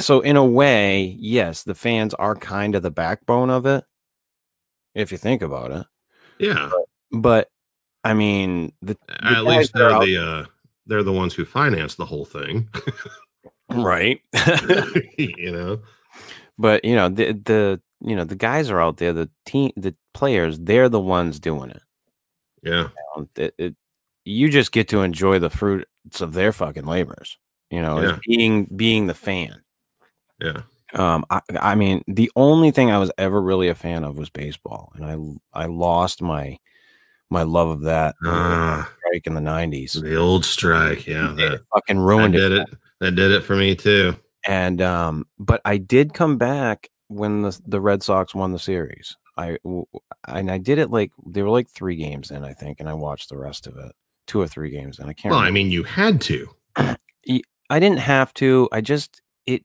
so 0.00 0.20
in 0.20 0.36
a 0.36 0.44
way 0.44 1.16
yes 1.18 1.62
the 1.64 1.74
fans 1.74 2.12
are 2.14 2.34
kind 2.34 2.74
of 2.74 2.82
the 2.82 2.90
backbone 2.90 3.50
of 3.50 3.66
it 3.66 3.84
if 4.94 5.12
you 5.12 5.18
think 5.18 5.42
about 5.42 5.70
it 5.70 5.86
Yeah, 6.38 6.70
but 7.12 7.50
i 8.04 8.14
mean 8.14 8.72
the, 8.82 8.96
the 9.08 9.24
at 9.36 9.44
least 9.44 9.72
guys 9.74 9.80
that 9.80 9.82
are 9.82 9.88
they're 9.88 9.96
out- 9.96 10.04
the 10.06 10.16
uh 10.18 10.44
they're 10.86 11.02
the 11.02 11.12
ones 11.12 11.34
who 11.34 11.44
finance 11.44 11.94
the 11.96 12.06
whole 12.06 12.24
thing. 12.24 12.68
right 13.70 14.20
you 15.18 15.52
know. 15.52 15.80
but 16.58 16.84
you 16.84 16.94
know 16.96 17.08
the 17.10 17.32
the 17.44 17.80
you 18.00 18.14
know 18.16 18.24
the 18.24 18.36
guys 18.36 18.70
are 18.70 18.80
out 18.80 18.96
there 18.98 19.12
the 19.12 19.28
team 19.46 19.72
the 19.76 19.94
players 20.14 20.58
they're 20.60 20.88
the 20.88 21.00
ones 21.00 21.40
doing 21.40 21.70
it, 21.70 21.82
Yeah, 22.62 22.88
you, 22.88 23.22
know, 23.22 23.28
it, 23.36 23.54
it- 23.58 23.76
you 24.24 24.50
just 24.50 24.72
get 24.72 24.88
to 24.88 25.00
enjoy 25.02 25.38
the 25.38 25.48
fruits 25.50 26.20
of 26.20 26.32
their 26.34 26.52
fucking 26.52 26.84
labors 26.84 27.38
you 27.70 27.80
know 27.82 28.02
Yeah. 28.02 28.18
being 28.26 28.64
being 28.76 29.06
the 29.06 29.14
fan 29.14 29.62
yeah, 30.40 30.62
Um, 30.94 31.24
I, 31.30 31.40
I 31.60 31.74
mean, 31.74 32.04
the 32.06 32.30
only 32.36 32.70
thing 32.70 32.90
I 32.90 32.98
was 32.98 33.10
ever 33.18 33.42
really 33.42 33.68
a 33.68 33.74
fan 33.74 34.04
of 34.04 34.16
was 34.16 34.30
baseball, 34.30 34.92
and 34.94 35.04
I 35.52 35.62
I 35.64 35.66
lost 35.66 36.22
my 36.22 36.56
my 37.30 37.42
love 37.42 37.68
of 37.68 37.80
that 37.82 38.14
Ah, 38.24 38.88
strike 39.00 39.26
in 39.26 39.34
the 39.34 39.40
nineties. 39.40 39.94
the 39.94 40.14
old 40.16 40.44
strike. 40.44 41.06
Yeah, 41.06 41.32
It 41.32 41.36
that, 41.36 41.60
fucking 41.74 41.96
that 41.96 42.02
ruined 42.02 42.34
did 42.34 42.52
it. 42.52 42.68
it. 42.68 42.78
That 43.00 43.12
did 43.16 43.32
it 43.32 43.42
for 43.42 43.56
me 43.56 43.74
too. 43.74 44.14
And 44.46 44.80
um, 44.80 45.26
but 45.38 45.60
I 45.64 45.76
did 45.78 46.14
come 46.14 46.38
back 46.38 46.88
when 47.08 47.42
the 47.42 47.58
the 47.66 47.80
Red 47.80 48.02
Sox 48.02 48.34
won 48.34 48.52
the 48.52 48.58
series. 48.58 49.16
I 49.36 49.58
and 50.26 50.50
I 50.50 50.58
did 50.58 50.78
it 50.78 50.90
like 50.90 51.12
they 51.26 51.42
were 51.42 51.50
like 51.50 51.68
three 51.68 51.96
games 51.96 52.30
in, 52.30 52.44
I 52.44 52.54
think, 52.54 52.80
and 52.80 52.88
I 52.88 52.94
watched 52.94 53.28
the 53.28 53.38
rest 53.38 53.66
of 53.66 53.76
it, 53.76 53.92
two 54.26 54.40
or 54.40 54.48
three 54.48 54.70
games, 54.70 54.98
and 54.98 55.08
I 55.08 55.12
can't. 55.12 55.30
Well, 55.30 55.40
I 55.40 55.50
mean, 55.50 55.70
you 55.70 55.84
had 55.84 56.20
to. 56.22 56.48
I 56.76 57.80
didn't 57.80 57.98
have 57.98 58.32
to. 58.34 58.68
I 58.72 58.80
just 58.80 59.20
it 59.46 59.62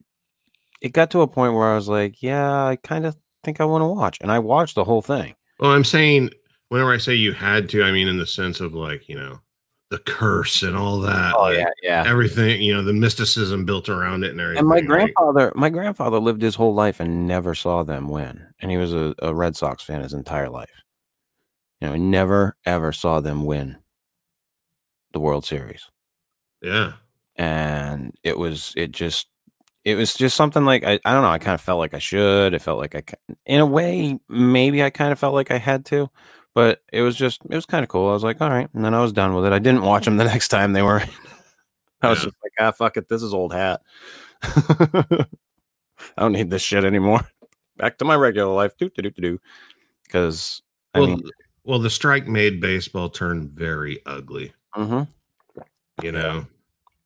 it 0.80 0.92
got 0.92 1.10
to 1.12 1.22
a 1.22 1.28
point 1.28 1.54
where 1.54 1.72
I 1.72 1.74
was 1.74 1.88
like, 1.88 2.22
yeah, 2.22 2.64
I 2.64 2.76
kind 2.76 3.06
of 3.06 3.16
think 3.42 3.60
I 3.60 3.64
want 3.64 3.82
to 3.82 3.86
watch, 3.86 4.18
and 4.20 4.30
I 4.30 4.38
watched 4.38 4.74
the 4.74 4.84
whole 4.84 5.02
thing. 5.02 5.34
Well, 5.58 5.70
I'm 5.70 5.84
saying 5.84 6.30
whenever 6.68 6.92
I 6.92 6.98
say 6.98 7.14
you 7.14 7.32
had 7.32 7.68
to, 7.70 7.82
I 7.82 7.92
mean 7.92 8.08
in 8.08 8.18
the 8.18 8.26
sense 8.26 8.60
of 8.60 8.74
like 8.74 9.08
you 9.08 9.16
know 9.16 9.40
the 9.90 9.98
curse 9.98 10.62
and 10.62 10.76
all 10.76 11.00
that. 11.00 11.34
Oh 11.36 11.42
like, 11.42 11.58
yeah, 11.58 11.68
yeah. 11.82 12.04
everything 12.06 12.62
you 12.62 12.74
know 12.74 12.82
the 12.82 12.92
mysticism 12.92 13.64
built 13.64 13.88
around 13.88 14.24
it 14.24 14.30
and 14.30 14.40
everything. 14.40 14.60
And 14.60 14.68
my 14.68 14.80
grandfather, 14.80 15.52
my 15.54 15.70
grandfather 15.70 16.18
lived 16.18 16.42
his 16.42 16.54
whole 16.54 16.74
life 16.74 17.00
and 17.00 17.26
never 17.26 17.54
saw 17.54 17.82
them 17.82 18.08
win, 18.08 18.46
and 18.60 18.70
he 18.70 18.76
was 18.76 18.92
a, 18.92 19.14
a 19.20 19.34
Red 19.34 19.56
Sox 19.56 19.82
fan 19.82 20.02
his 20.02 20.12
entire 20.12 20.48
life. 20.48 20.70
You 21.80 21.88
know, 21.88 21.94
he 21.94 22.00
never 22.00 22.56
ever 22.64 22.92
saw 22.92 23.20
them 23.20 23.44
win 23.44 23.78
the 25.12 25.20
World 25.20 25.44
Series, 25.44 25.90
yeah, 26.62 26.94
and 27.36 28.14
it 28.22 28.38
was 28.38 28.72
it 28.76 28.90
just 28.90 29.28
it 29.84 29.96
was 29.96 30.14
just 30.14 30.36
something 30.36 30.64
like 30.64 30.82
I, 30.82 30.98
I 31.04 31.12
don't 31.12 31.22
know. 31.22 31.30
I 31.30 31.38
kind 31.38 31.54
of 31.54 31.60
felt 31.60 31.78
like 31.78 31.94
I 31.94 31.98
should. 31.98 32.54
I 32.54 32.58
felt 32.58 32.78
like 32.78 32.94
I, 32.94 33.02
in 33.44 33.60
a 33.60 33.66
way, 33.66 34.18
maybe 34.28 34.82
I 34.82 34.90
kind 34.90 35.12
of 35.12 35.18
felt 35.18 35.34
like 35.34 35.50
I 35.50 35.58
had 35.58 35.84
to, 35.86 36.10
but 36.54 36.82
it 36.92 37.02
was 37.02 37.16
just 37.16 37.40
it 37.50 37.54
was 37.54 37.66
kind 37.66 37.82
of 37.82 37.88
cool. 37.88 38.08
I 38.08 38.12
was 38.12 38.24
like, 38.24 38.40
all 38.40 38.50
right, 38.50 38.68
and 38.74 38.84
then 38.84 38.94
I 38.94 39.00
was 39.02 39.12
done 39.12 39.34
with 39.34 39.44
it. 39.46 39.52
I 39.52 39.58
didn't 39.58 39.82
watch 39.82 40.04
them 40.04 40.16
the 40.16 40.24
next 40.34 40.48
time 40.48 40.72
they 40.72 40.82
were. 40.82 41.02
I 42.02 42.08
was 42.10 42.18
Yeah. 42.18 42.24
just 42.26 42.36
like, 42.42 42.52
ah, 42.60 42.70
fuck 42.72 42.96
it, 42.96 43.08
this 43.08 43.22
is 43.22 43.32
old 43.34 43.52
hat. 43.52 43.80
I 44.42 45.26
don't 46.18 46.32
need 46.32 46.50
this 46.50 46.62
shit 46.62 46.84
anymore. 46.84 47.20
Back 47.76 47.98
to 47.98 48.04
my 48.04 48.14
regular 48.14 48.52
life. 48.52 48.76
Do 48.76 48.88
do 48.90 49.02
do 49.02 49.10
do 49.10 49.22
do. 49.22 49.40
Because 50.04 50.62
I 50.94 51.00
well, 51.00 51.08
mean, 51.08 51.22
well, 51.64 51.78
the 51.78 51.90
strike 51.90 52.28
made 52.28 52.60
baseball 52.60 53.08
turn 53.08 53.48
very 53.48 54.00
ugly. 54.06 54.52
mhm. 54.76 55.08
You 56.02 56.12
know, 56.12 56.46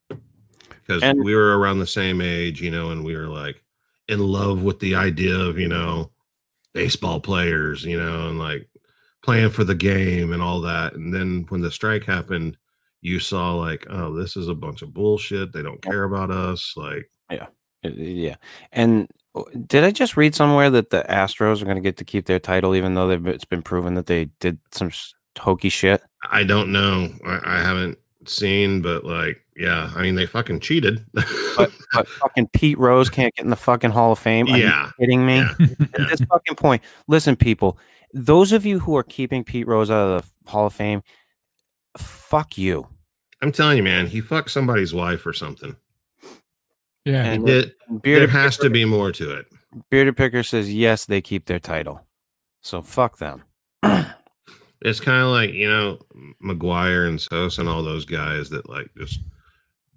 because 0.08 1.02
And- 1.02 1.22
we 1.22 1.34
were 1.34 1.58
around 1.58 1.78
the 1.78 1.86
same 1.86 2.20
age, 2.20 2.60
you 2.62 2.70
know, 2.70 2.90
and 2.90 3.04
we 3.04 3.14
were 3.16 3.28
like 3.28 3.62
in 4.08 4.20
love 4.20 4.62
with 4.62 4.80
the 4.80 4.94
idea 4.94 5.34
of 5.38 5.58
you 5.58 5.68
know 5.68 6.10
baseball 6.74 7.20
players, 7.20 7.84
you 7.84 7.98
know, 7.98 8.28
and 8.28 8.38
like 8.38 8.68
playing 9.22 9.50
for 9.50 9.64
the 9.64 9.74
game 9.74 10.32
and 10.32 10.42
all 10.42 10.60
that. 10.62 10.94
And 10.94 11.12
then 11.12 11.46
when 11.48 11.60
the 11.60 11.70
strike 11.70 12.04
happened, 12.04 12.56
you 13.00 13.20
saw 13.20 13.54
like, 13.54 13.86
oh, 13.90 14.14
this 14.14 14.36
is 14.36 14.48
a 14.48 14.54
bunch 14.54 14.82
of 14.82 14.92
bullshit. 14.92 15.52
They 15.52 15.62
don't 15.62 15.82
care 15.82 16.04
about 16.04 16.30
us. 16.30 16.74
Like, 16.76 17.10
yeah, 17.30 17.46
yeah. 17.82 18.36
And 18.72 19.08
uh, 19.34 19.42
did 19.66 19.84
I 19.84 19.90
just 19.90 20.16
read 20.16 20.34
somewhere 20.34 20.70
that 20.70 20.90
the 20.90 21.04
Astros 21.08 21.62
are 21.62 21.64
going 21.64 21.76
to 21.76 21.82
get 21.82 21.96
to 21.98 22.04
keep 22.04 22.26
their 22.26 22.40
title, 22.40 22.74
even 22.74 22.94
though 22.94 23.08
they've, 23.08 23.26
it's 23.26 23.44
been 23.44 23.62
proven 23.62 23.94
that 23.94 24.06
they 24.06 24.26
did 24.40 24.58
some 24.72 24.90
hokey 25.38 25.68
shit? 25.68 26.02
I 26.30 26.44
don't 26.44 26.72
know. 26.72 27.08
I, 27.24 27.40
I 27.44 27.60
haven't 27.60 27.98
seen, 28.26 28.82
but 28.82 29.04
like, 29.04 29.40
yeah, 29.56 29.90
I 29.94 30.02
mean, 30.02 30.14
they 30.14 30.26
fucking 30.26 30.60
cheated. 30.60 31.04
But, 31.12 31.26
but 31.92 32.08
fucking 32.08 32.48
Pete 32.48 32.78
Rose 32.78 33.10
can't 33.10 33.34
get 33.34 33.44
in 33.44 33.50
the 33.50 33.56
fucking 33.56 33.90
Hall 33.90 34.12
of 34.12 34.18
Fame. 34.18 34.46
Are 34.48 34.56
you 34.56 34.64
yeah, 34.64 34.90
kidding 34.98 35.26
me? 35.26 35.38
yeah, 35.38 35.56
At 35.94 36.08
this 36.08 36.20
fucking 36.20 36.56
point, 36.56 36.82
listen, 37.06 37.36
people, 37.36 37.78
those 38.12 38.52
of 38.52 38.64
you 38.64 38.78
who 38.80 38.96
are 38.96 39.02
keeping 39.02 39.44
Pete 39.44 39.66
Rose 39.66 39.90
out 39.90 40.08
of 40.08 40.22
the 40.44 40.50
Hall 40.50 40.66
of 40.66 40.72
Fame, 40.72 41.02
fuck 41.96 42.56
you. 42.56 42.86
I'm 43.42 43.52
telling 43.52 43.76
you, 43.76 43.82
man, 43.82 44.06
he 44.06 44.20
fucked 44.20 44.50
somebody's 44.50 44.92
wife 44.92 45.24
or 45.26 45.32
something. 45.32 45.76
Yeah. 47.04 47.24
And 47.24 47.48
It, 47.48 47.74
Bearded 48.02 48.30
there 48.30 48.40
has 48.40 48.56
Picker, 48.56 48.68
to 48.68 48.70
be 48.70 48.84
more 48.84 49.12
to 49.12 49.38
it. 49.38 49.46
Bearded 49.90 50.16
Picker 50.16 50.42
says 50.42 50.72
yes, 50.72 51.06
they 51.06 51.20
keep 51.20 51.46
their 51.46 51.60
title. 51.60 52.02
So 52.60 52.82
fuck 52.82 53.18
them. 53.18 53.44
It's 54.80 55.00
kind 55.00 55.22
of 55.22 55.30
like 55.30 55.52
you 55.54 55.68
know 55.68 55.98
McGwire 56.40 57.08
and 57.08 57.20
Sosa 57.20 57.62
and 57.62 57.68
all 57.68 57.82
those 57.82 58.04
guys 58.04 58.48
that 58.50 58.68
like 58.68 58.88
just 58.96 59.20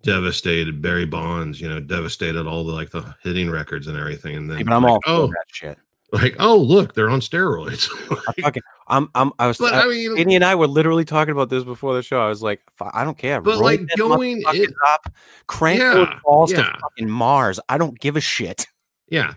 devastated 0.01 0.81
Barry 0.81 1.05
Bonds. 1.05 1.61
You 1.61 1.69
know, 1.69 1.79
devastated 1.79 2.47
all 2.47 2.63
the 2.63 2.73
like 2.73 2.89
the 2.89 3.15
hitting 3.21 3.51
records 3.51 3.85
and 3.85 3.95
everything. 3.95 4.35
And 4.35 4.49
then 4.49 4.57
Yeah, 4.57 4.63
but 4.63 4.73
I'm 4.73 4.81
like, 4.81 4.91
all 4.91 4.99
for 4.99 5.09
oh, 5.11 5.27
that 5.27 5.45
shit. 5.51 5.77
Like 6.11 6.35
oh 6.39 6.57
look, 6.57 6.93
they're 6.93 7.09
on 7.09 7.21
steroids. 7.21 7.89
I 8.27 8.41
fucking, 8.41 8.63
I'm, 8.87 9.09
I'm, 9.15 9.31
I 9.39 9.47
was, 9.47 9.57
but 9.57 9.73
I, 9.73 9.83
I 9.83 9.87
mean, 9.87 10.15
Katie 10.15 10.35
and 10.35 10.43
I 10.43 10.55
were 10.55 10.67
literally 10.67 11.05
talking 11.05 11.31
about 11.31 11.49
this 11.49 11.63
before 11.63 11.93
the 11.95 12.03
show. 12.03 12.19
I 12.21 12.27
was 12.27 12.43
like, 12.43 12.61
I 12.93 13.05
don't 13.05 13.17
care. 13.17 13.39
But, 13.39 13.51
Roll 13.51 13.61
like, 13.63 13.81
going 13.95 14.43
it- 14.47 14.73
up, 14.89 15.13
crank 15.47 15.79
Yeah, 15.79 16.19
balls 16.25 16.51
to 16.51 16.63
fucking 16.63 17.09
Mars. 17.09 17.59
I 17.69 17.77
don't 17.77 17.97
give 17.99 18.17
a 18.17 18.21
shit. 18.21 18.67
yeah, 19.07 19.33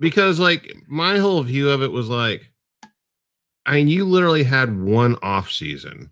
because 0.00 0.40
like 0.40 0.74
my 0.88 1.18
whole 1.18 1.42
view 1.42 1.70
of 1.70 1.82
it 1.82 1.92
was 1.92 2.08
like 2.08 2.50
I 3.66 3.74
mean 3.76 3.88
you 3.88 4.04
literally 4.04 4.42
had 4.42 4.80
one 4.80 5.16
off 5.22 5.50
season 5.52 6.10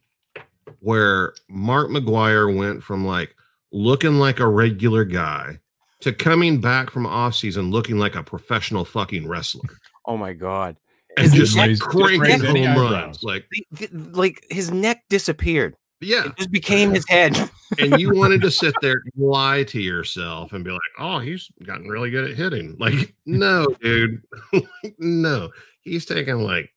where 0.79 1.35
Mark 1.49 1.89
McGwire 1.89 2.57
went 2.57 2.83
from 2.83 3.05
like 3.05 3.35
looking 3.73 4.15
like 4.21 4.41
a 4.41 4.49
regular 4.49 5.05
guy 5.05 5.59
to 6.01 6.13
coming 6.13 6.61
back 6.61 6.91
from 6.91 7.07
off 7.07 7.35
season 7.35 7.71
looking 7.71 7.99
like 7.99 8.15
a 8.15 8.23
professional 8.23 8.85
fucking 8.85 9.29
wrestler 9.29 9.69
Oh 10.07 10.17
my 10.17 10.33
god. 10.33 10.77
and 11.17 11.25
His 11.31 11.35
just 11.35 11.57
like 11.57 11.69
raise- 11.71 11.81
cranking 11.81 12.41
home 12.41 12.57
eyebrows. 12.57 12.91
runs 12.93 13.23
like 13.23 13.47
The- 13.51 13.87
the- 13.87 14.17
like 14.19 14.45
his 14.51 14.71
neck 14.71 15.05
disappeared. 15.09 15.77
yeah 16.01 16.27
It 16.27 16.37
just 16.37 16.51
became 16.51 16.93
his 16.93 17.07
head. 17.09 17.37
and 17.79 18.01
you 18.01 18.15
wanted 18.15 18.41
to 18.43 18.51
sit 18.51 18.75
there 18.83 19.03
and 19.05 19.25
lie 19.25 19.63
to 19.65 19.81
yourself 19.81 20.53
and 20.53 20.65
be 20.65 20.71
like 20.71 20.81
oh 20.99 21.19
he's 21.19 21.51
gotten 21.65 21.89
really 21.89 22.11
good 22.11 22.31
at 22.31 22.37
hitting 22.37 22.77
like 22.81 23.15
no 23.27 23.67
dude 23.83 24.23
Like, 24.53 24.95
no 24.99 25.51
he's 25.83 26.05
taking 26.07 26.39
like 26.43 26.73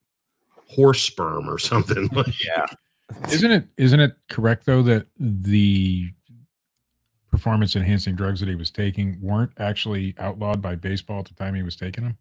horse 0.68 1.02
sperm 1.02 1.50
or 1.50 1.58
something 1.58 2.08
like 2.14 2.44
yeah. 2.46 2.66
Isn't 3.32 3.52
it 3.52 3.68
isn't 3.78 4.00
it 4.00 4.14
correct 4.30 4.66
though 4.66 4.82
that 4.84 5.08
the 5.20 6.12
performance 7.34 7.76
enhancing 7.76 8.16
drugs 8.16 8.40
that 8.40 8.48
he 8.48 8.54
was 8.56 8.70
taking 8.70 9.18
weren't 9.20 9.52
actually 9.58 10.14
outlawed 10.20 10.62
by 10.62 10.76
baseball 10.76 11.20
at 11.22 11.26
the 11.26 11.34
time 11.34 11.56
he 11.56 11.64
was 11.64 11.76
taking 11.76 12.04
them? 12.04 12.16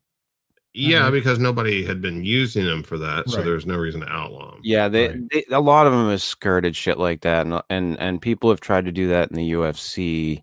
Yeah, 0.73 1.11
Mhm. 1.11 1.13
because 1.13 1.39
nobody 1.39 1.85
had 1.85 2.01
been 2.01 2.25
using 2.25 2.65
them 2.65 2.83
for 2.83 2.97
that, 2.97 3.29
so 3.29 3.37
Right. 3.37 3.45
there's 3.45 3.67
no 3.67 3.77
reason 3.77 4.01
to 4.01 4.09
outlaw 4.09 4.53
them. 4.53 4.61
Yeah, 4.65 4.89
they, 4.89 5.09
Right. 5.09 5.21
they 5.31 5.45
a 5.51 5.61
lot 5.61 5.87
of 5.87 5.93
them 5.93 6.09
have 6.09 6.23
skirted 6.23 6.75
shit 6.75 6.97
like 6.99 7.21
that, 7.21 7.45
and 7.47 7.61
and 7.69 8.01
and 8.01 8.23
people 8.23 8.49
have 8.49 8.61
tried 8.63 8.87
to 8.87 8.93
do 8.93 9.09
that 9.09 9.29
in 9.31 9.37
the 9.37 9.51
UFC 9.51 10.43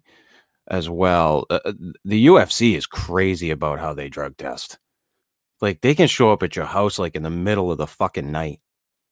as 0.68 0.88
well. 0.88 1.48
Uh, 1.50 1.60
uh, 1.66 1.74
the 2.06 2.26
UFC 2.28 2.76
is 2.76 2.86
crazy 2.86 3.50
about 3.50 3.80
how 3.80 3.96
they 3.96 4.08
drug 4.08 4.38
test. 4.38 4.78
Like 5.62 5.82
they 5.82 5.96
can 5.96 6.08
show 6.08 6.32
up 6.32 6.44
at 6.44 6.56
your 6.56 6.66
house 6.66 7.00
like 7.00 7.16
in 7.16 7.24
the 7.24 7.32
middle 7.32 7.72
of 7.72 7.80
the 7.80 7.88
fucking 7.88 8.32
night. 8.32 8.60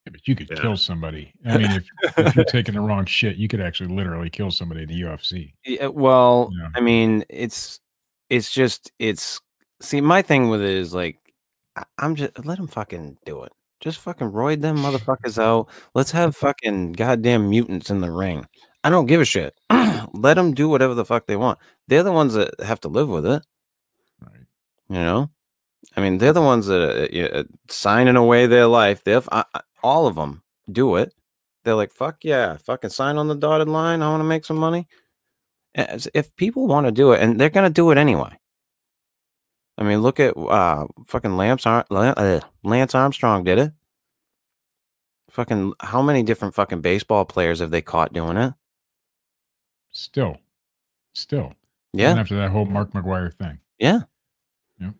Yeah, 0.08 0.12
but 0.12 0.26
you 0.28 0.36
could 0.36 0.50
Yeah. 0.50 0.62
kill 0.62 0.78
somebody. 0.78 1.34
I 1.46 1.58
mean, 1.58 1.72
if, 1.72 2.17
if 2.17 2.36
you're 2.36 2.46
taking 2.46 2.76
the 2.76 2.80
wrong 2.82 3.06
shit, 3.06 3.36
you 3.36 3.50
could 3.50 3.60
actually 3.60 3.93
literally 3.93 4.30
kill 4.30 4.52
somebody 4.52 4.84
in 4.84 4.88
the 4.88 5.02
UFC. 5.02 5.54
Yeah, 5.65 5.88
well, 5.88 6.50
Yeah. 6.58 6.70
I 6.76 6.80
mean, 6.80 7.26
it's 7.30 7.82
it's 8.30 8.52
just 8.52 8.91
it's 9.00 9.41
see 9.82 10.00
my 10.00 10.22
thing 10.22 10.48
with 10.50 10.62
it 10.62 10.70
is 10.70 10.93
like 10.93 11.20
I- 11.76 11.84
I'm 12.00 12.15
just 12.15 12.46
let 12.46 12.58
them 12.58 12.67
fucking 12.67 13.17
do 13.26 13.43
it. 13.43 13.52
Just 13.82 14.00
fucking 14.00 14.32
roid 14.32 14.62
them 14.62 14.78
motherfuckers 14.78 15.38
out. 15.38 15.67
Let's 15.93 16.12
have 16.12 16.36
fucking 16.38 16.93
goddamn 16.93 17.50
mutants 17.50 17.89
in 17.89 18.00
the 18.00 18.10
ring. 18.12 18.48
I 18.86 18.89
don't 18.89 19.06
give 19.08 19.20
a 19.22 19.26
shit. 19.26 19.54
let 20.13 20.36
them 20.36 20.54
do 20.54 20.70
whatever 20.70 20.93
the 20.93 21.04
fuck 21.06 21.28
they 21.28 21.36
want. 21.36 21.60
They're 21.89 22.04
the 22.04 22.13
ones 22.13 22.34
that 22.36 22.60
have 22.62 22.80
to 22.82 22.88
live 22.88 23.10
with 23.10 23.26
it. 23.26 23.46
Right. 24.22 24.46
You 24.89 24.96
know, 24.96 25.30
I 25.96 26.02
mean, 26.02 26.17
they're 26.17 26.34
the 26.34 26.41
ones 26.41 26.65
that 26.67 26.82
are 26.82 27.06
you 27.15 27.30
know, 27.30 27.43
signing 27.70 28.15
away 28.15 28.48
their 28.48 28.67
life. 28.67 29.04
They're 29.04 29.17
f- 29.17 29.30
I- 29.32 29.43
I- 29.54 29.62
all 29.84 30.08
of 30.08 30.16
them 30.16 30.44
do 30.72 30.96
it. 30.96 31.13
They're 31.63 31.76
like, 31.76 31.92
fuck 31.92 32.24
yeah, 32.24 32.58
fucking 32.58 32.90
sign 32.92 33.18
on 33.18 33.28
the 33.28 33.36
dotted 33.36 33.68
line. 33.68 34.02
I 34.02 34.10
want 34.10 34.22
to 34.22 34.26
make 34.28 34.46
some 34.46 34.58
money. 34.58 34.88
As- 35.76 36.08
If 36.13 36.36
people 36.36 36.68
want 36.68 36.86
to 36.88 36.92
do 36.92 37.12
it, 37.12 37.22
and 37.22 37.40
they're 37.40 37.50
gonna 37.50 37.70
do 37.70 37.92
it 37.92 37.98
anyway. 37.98 38.38
I 39.78 39.84
mean, 39.84 40.02
look 40.02 40.20
at 40.20 40.36
uh, 40.36 40.88
fucking 41.06 41.38
Lance, 41.38 41.66
Ar- 41.68 41.86
Lance 42.63 42.96
Armstrong 42.96 43.44
did 43.44 43.60
it. 43.60 43.72
Fucking, 45.30 45.74
how 45.82 46.02
many 46.02 46.24
different 46.24 46.56
fucking 46.56 46.82
baseball 46.82 47.26
players 47.26 47.60
have 47.60 47.70
they 47.70 47.82
caught 47.84 48.12
doing 48.13 48.38
it? 48.38 48.54
Still, 49.92 50.38
still. 51.13 51.54
Yeah, 51.94 52.08
Even 52.12 52.20
after 52.20 52.36
that 52.38 52.50
whole 52.50 52.66
Mark 52.66 52.92
McGwire 52.94 53.32
thing. 53.34 53.60
Yeah. 53.78 54.02
Yeah. 54.80 54.92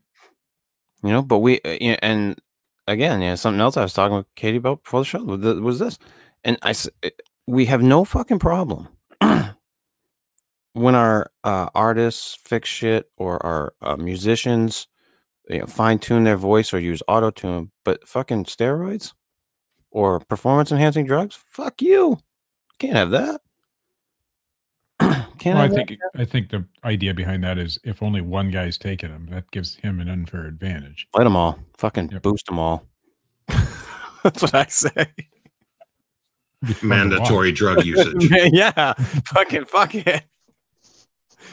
You 1.04 1.10
know, 1.12 1.22
but 1.24 1.40
we, 1.40 1.60
uh, 1.66 1.70
and 2.04 2.40
again, 2.88 3.22
yeah, 3.22 3.36
something 3.36 3.62
else 3.62 3.78
I 3.78 3.84
was 3.84 3.94
talking 3.94 4.18
with 4.18 4.34
Katie 4.36 4.58
about 4.58 4.84
before 4.84 5.02
the 5.02 5.06
show 5.06 5.24
was 5.24 5.80
this. 5.80 6.00
And 6.44 6.58
I 6.62 6.74
uh, 7.04 7.10
we 7.46 7.66
have 7.66 7.82
no 7.82 8.04
fucking 8.06 8.40
problem 8.40 8.88
when 10.74 10.96
our 10.96 11.32
uh, 11.44 11.70
artists 11.76 12.38
fix 12.44 12.70
shit 12.70 13.10
or 13.18 13.44
our 13.46 13.74
uh, 13.82 13.96
musicians 13.98 14.88
you 15.50 15.60
know, 15.60 15.66
fine 15.66 16.00
tune 16.00 16.24
their 16.24 16.38
voice 16.38 16.74
or 16.74 16.80
use 16.80 17.02
auto 17.08 17.32
tune, 17.32 17.72
but 17.86 18.08
fucking 18.08 18.46
steroids 18.46 19.14
or 19.92 20.20
performance 20.20 20.72
enhancing 20.72 21.06
drugs, 21.06 21.36
fuck 21.48 21.82
you. 21.82 22.18
Can't 22.80 22.96
have 22.96 23.12
that. 23.12 23.42
Can't 25.40 25.56
Well, 25.56 25.64
I 25.64 25.68
have 25.68 25.76
that. 25.76 25.88
think 25.88 26.00
I 26.16 26.26
think 26.26 26.50
the 26.50 26.66
idea 26.84 27.14
behind 27.14 27.44
that 27.44 27.58
is 27.58 27.78
if 27.84 28.02
only 28.04 28.22
one 28.22 28.50
guy's 28.52 28.78
taking 28.78 29.10
them, 29.10 29.28
that 29.32 29.50
gives 29.52 29.76
him 29.76 30.00
an 30.00 30.10
unfair 30.10 30.46
advantage. 30.46 31.08
Let 31.16 31.24
them 31.26 31.36
all. 31.36 31.60
Fucking 31.78 32.10
Yep. 32.12 32.22
boost 32.24 32.46
them 32.48 32.60
all. 32.60 32.86
That's 33.48 34.42
what 34.42 34.56
I 34.56 34.66
say. 34.66 34.90
It'd 34.96 35.08
be 36.64 36.74
fun 36.74 36.90
to 36.90 36.90
watch. 36.90 37.20
Mandatory 37.20 37.52
drug 37.52 37.86
usage. 37.86 38.30
yeah. 38.54 38.94
Fucking 39.28 39.66
fuck 39.66 39.96
it. 39.96 40.24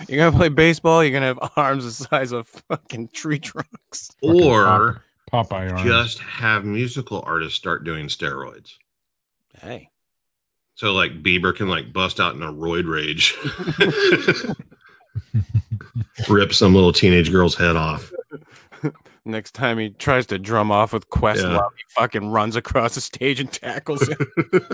You're 0.08 0.18
gonna 0.24 0.36
play 0.36 0.48
baseball, 0.48 1.04
you're 1.04 1.12
gonna 1.12 1.26
have 1.26 1.52
arms 1.56 1.84
the 1.84 1.90
size 1.92 2.32
of 2.32 2.48
fucking 2.48 3.08
tree 3.12 3.38
trunks. 3.38 4.10
Or 4.22 5.02
Popeye 5.32 5.70
arms. 5.70 5.82
just 5.82 6.18
have 6.18 6.64
musical 6.64 7.22
artists 7.26 7.56
start 7.56 7.84
doing 7.84 8.06
steroids. 8.08 8.72
Hey. 9.60 9.90
So 10.76 10.92
like 10.92 11.22
Bieber 11.22 11.54
can 11.54 11.68
like 11.68 11.92
bust 11.92 12.18
out 12.18 12.34
in 12.34 12.42
a 12.42 12.52
roid 12.52 12.88
rage, 12.88 13.36
rip 16.28 16.52
some 16.52 16.74
little 16.74 16.92
teenage 16.92 17.30
girl's 17.30 17.54
head 17.54 17.76
off. 17.76 18.12
Next 19.24 19.52
time 19.54 19.78
he 19.78 19.90
tries 19.90 20.26
to 20.26 20.38
drum 20.38 20.70
off 20.72 20.92
with 20.92 21.08
Questlove, 21.10 21.52
Yeah. 21.52 21.68
he 21.76 21.84
fucking 21.90 22.28
runs 22.30 22.56
across 22.56 22.94
the 22.96 23.00
stage 23.00 23.40
and 23.40 23.50
tackles 23.50 24.06
him. 24.08 24.18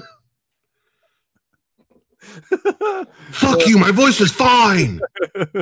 Fuck 3.30 3.66
you, 3.66 3.78
my 3.78 3.90
voice 3.92 4.20
is 4.20 4.32
fine. 4.32 5.00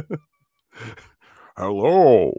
Hello. 1.56 2.32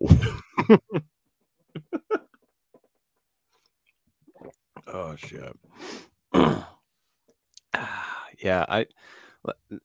oh 4.87 5.15
shit. 5.17 5.53
yeah, 8.43 8.65
I 8.67 8.85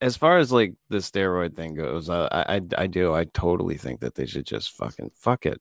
as 0.00 0.16
far 0.16 0.38
as 0.38 0.52
like 0.52 0.74
the 0.88 0.98
steroid 0.98 1.54
thing 1.54 1.74
goes, 1.74 2.10
uh, 2.10 2.28
I, 2.30 2.56
I 2.56 2.60
I 2.78 2.86
do 2.86 3.14
I 3.14 3.24
totally 3.24 3.76
think 3.76 4.00
that 4.00 4.14
they 4.14 4.26
should 4.26 4.46
just 4.46 4.72
fucking 4.72 5.10
fuck 5.14 5.46
it 5.46 5.60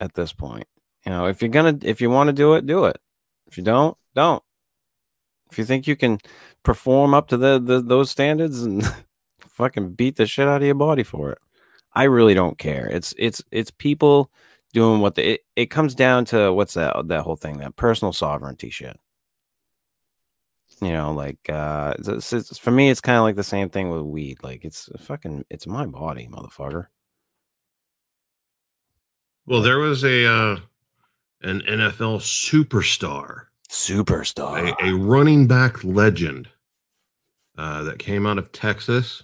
at 0.00 0.14
this 0.14 0.32
point. 0.32 0.66
You 1.06 1.12
know, 1.12 1.26
if 1.26 1.42
you're 1.42 1.48
gonna 1.48 1.78
if 1.82 2.00
you 2.00 2.10
want 2.10 2.28
to 2.28 2.32
do 2.32 2.54
it, 2.54 2.66
do 2.66 2.84
it. 2.84 2.98
If 3.46 3.56
you 3.56 3.64
don't, 3.64 3.96
don't. 4.14 4.42
If 5.50 5.58
you 5.58 5.64
think 5.64 5.86
you 5.86 5.96
can 5.96 6.18
perform 6.62 7.14
up 7.14 7.28
to 7.28 7.36
the, 7.36 7.58
the 7.58 7.80
those 7.80 8.10
standards 8.10 8.62
and 8.62 8.84
fucking 9.50 9.92
beat 9.94 10.16
the 10.16 10.26
shit 10.26 10.48
out 10.48 10.60
of 10.62 10.66
your 10.66 10.74
body 10.74 11.02
for 11.02 11.30
it. 11.32 11.38
I 11.94 12.04
really 12.04 12.34
don't 12.34 12.58
care. 12.58 12.86
It's 12.86 13.14
it's 13.18 13.42
it's 13.50 13.70
people 13.70 14.30
doing 14.72 15.00
what 15.00 15.14
they 15.14 15.24
it, 15.24 15.40
it 15.56 15.66
comes 15.66 15.94
down 15.94 16.24
to 16.26 16.52
what's 16.52 16.74
that 16.74 17.08
that 17.08 17.22
whole 17.22 17.36
thing 17.36 17.58
that 17.58 17.76
personal 17.76 18.12
sovereignty 18.12 18.70
shit. 18.70 18.98
You 20.80 20.92
know, 20.92 21.12
like 21.12 21.38
uh 21.50 21.94
it's, 21.98 22.32
it's- 22.32 22.58
for 22.58 22.70
me 22.70 22.88
it's 22.90 23.00
kind 23.00 23.18
of 23.18 23.24
like 23.24 23.36
the 23.36 23.42
same 23.44 23.68
thing 23.68 23.90
with 23.90 24.02
weed. 24.02 24.38
Like 24.42 24.64
it's 24.64 24.88
fucking 25.00 25.44
it's 25.50 25.66
my 25.66 25.86
body, 25.86 26.28
motherfucker. 26.30 26.86
Well, 29.46 29.62
there 29.62 29.78
was 29.78 30.04
a 30.04 30.26
uh, 30.26 30.56
an 31.42 31.62
NFL 31.62 32.20
superstar, 32.20 33.44
Superstar. 33.70 34.74
a, 34.82 34.86
a 34.88 34.94
running 34.94 35.46
back 35.46 35.82
legend 35.84 36.48
uh, 37.56 37.82
that 37.84 37.98
came 37.98 38.26
out 38.26 38.38
of 38.38 38.52
Texas 38.52 39.22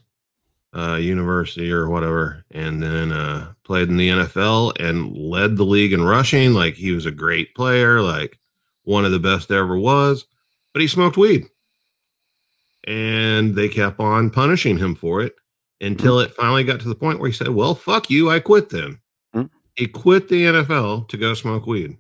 uh, 0.75 0.95
University 0.95 1.71
or 1.71 1.88
whatever, 1.90 2.45
and 2.53 2.83
then 2.83 3.12
uh, 3.12 3.53
played 3.64 3.88
in 3.90 3.97
the 3.99 4.09
NFL 4.09 4.73
and 4.81 5.14
led 5.17 5.57
the 5.57 5.64
league 5.64 5.93
in 5.93 6.03
rushing. 6.03 6.55
Like 6.55 6.75
he 6.75 6.93
was 6.93 7.07
a 7.07 7.11
great 7.12 7.55
player, 7.55 8.01
like 8.01 8.38
one 8.85 9.05
of 9.05 9.12
the 9.12 9.19
best 9.21 9.49
there 9.49 9.61
ever 9.61 9.77
was, 9.79 10.25
but 10.75 10.83
he 10.83 10.89
smoked 10.89 11.17
weed. 11.17 11.47
And 12.87 13.55
they 13.55 13.71
kept 13.71 13.99
on 13.99 14.29
punishing 14.29 14.77
him 14.77 14.95
for 14.95 15.23
it 15.23 15.35
until 15.81 16.21
it 16.21 16.35
finally 16.35 16.65
got 16.65 16.81
to 16.81 16.89
the 16.89 16.95
point 16.95 17.19
where 17.19 17.31
he 17.31 17.35
said, 17.35 17.49
Well, 17.49 17.75
fuck 17.75 18.11
you, 18.11 18.29
I 18.29 18.41
quit 18.41 18.69
then. 18.69 18.99
Mm. 19.35 19.49
He 19.77 19.87
quit 19.87 20.29
the 20.29 20.45
NFL 20.45 21.09
to 21.09 21.17
go 21.17 21.33
smoke 21.33 21.67
weed. 21.67 21.97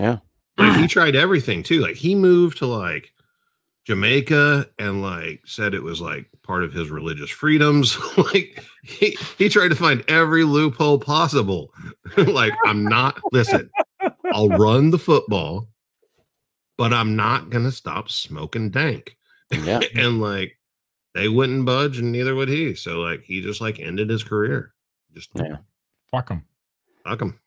Yeah. 0.00 0.18
Like 0.56 0.80
he 0.80 0.86
tried 0.86 1.16
everything 1.16 1.62
too. 1.62 1.80
Like 1.80 1.96
he 1.96 2.14
moved 2.14 2.58
to 2.58 2.66
like 2.66 3.12
Jamaica 3.86 4.66
and 4.78 5.02
like 5.02 5.42
said 5.44 5.74
it 5.74 5.82
was 5.82 6.00
like 6.00 6.26
part 6.42 6.64
of 6.64 6.72
his 6.72 6.90
religious 6.90 7.30
freedoms. 7.30 7.98
like 8.16 8.62
he 8.82 9.16
he 9.38 9.48
tried 9.48 9.68
to 9.68 9.76
find 9.76 10.04
every 10.08 10.44
loophole 10.44 10.98
possible. 10.98 11.72
like 12.16 12.52
I'm 12.64 12.84
not 12.84 13.20
listen, 13.32 13.70
I'll 14.32 14.48
run 14.48 14.90
the 14.90 14.98
football, 14.98 15.68
but 16.78 16.92
I'm 16.92 17.16
not 17.16 17.50
gonna 17.50 17.72
stop 17.72 18.10
smoking 18.10 18.70
dank. 18.70 19.16
Yeah. 19.50 19.80
and 19.94 20.20
like 20.20 20.56
they 21.14 21.28
wouldn't 21.28 21.66
budge 21.66 21.98
and 21.98 22.12
neither 22.12 22.34
would 22.34 22.48
he. 22.48 22.74
So 22.74 23.00
like 23.00 23.22
he 23.22 23.40
just 23.40 23.60
like 23.60 23.80
ended 23.80 24.10
his 24.10 24.22
career. 24.22 24.72
Just 25.14 25.30
Yeah. 25.34 25.56
Fuck 26.10 26.28
them. 26.28 26.44
fuck 27.04 27.18
them. 27.18 27.38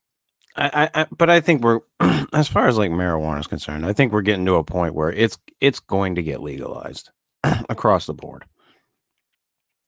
I, 0.56 0.89
I, 0.93 1.02
I 1.02 1.08
but 1.17 1.30
I 1.30 1.41
think 1.41 1.63
we're 1.63 1.80
as 2.34 2.48
far 2.48 2.67
as 2.67 2.78
like 2.78 2.91
marijuana 2.91 3.39
is 3.39 3.48
concerned, 3.48 3.86
I 3.86 3.93
think 3.93 4.12
we're 4.12 4.22
getting 4.22 4.46
to 4.46 4.56
a 4.56 4.63
point 4.63 4.93
where 4.93 5.12
it's 5.12 5.38
it's 5.62 5.80
going 5.80 6.15
to 6.15 6.24
get 6.24 6.41
legalized 6.41 7.10
across 7.69 8.06
the 8.06 8.13
board. 8.13 8.46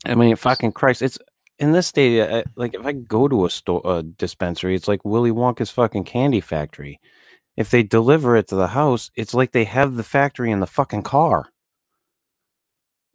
I 0.06 0.16
mean, 0.16 0.36
fucking 0.36 0.74
Christ, 0.74 1.02
it's 1.02 1.18
in 1.60 1.72
this 1.72 1.88
state. 1.88 2.20
uh, 2.22 2.44
Like, 2.56 2.74
if 2.74 2.86
I 2.86 2.92
go 2.94 3.28
to 3.28 3.46
a 3.46 3.50
store, 3.50 3.82
a 3.86 4.04
dispensary, 4.04 4.76
it's 4.76 4.88
like 4.88 5.06
Willy 5.06 5.32
Wonka's 5.32 5.72
fucking 5.72 6.04
candy 6.04 6.42
factory. 6.42 7.00
If 7.56 7.70
they 7.72 7.84
deliver 7.84 8.36
it 8.36 8.48
to 8.50 8.56
the 8.56 8.68
house, 8.68 9.12
it's 9.16 9.34
like 9.34 9.52
they 9.52 9.64
have 9.64 9.96
the 9.96 10.04
factory 10.04 10.52
in 10.52 10.60
the 10.60 10.68
fucking 10.68 11.04
car. 11.04 11.48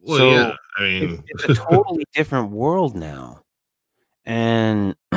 Well, 0.01 0.19
So, 0.19 0.31
yeah. 0.31 0.57
I 0.79 0.83
It's, 0.83 1.13
mean, 1.13 1.25
it's 1.29 1.45
a 1.45 1.55
totally 1.55 2.05
different 2.15 2.51
world 2.53 2.97
now, 2.97 3.43
and 4.25 4.95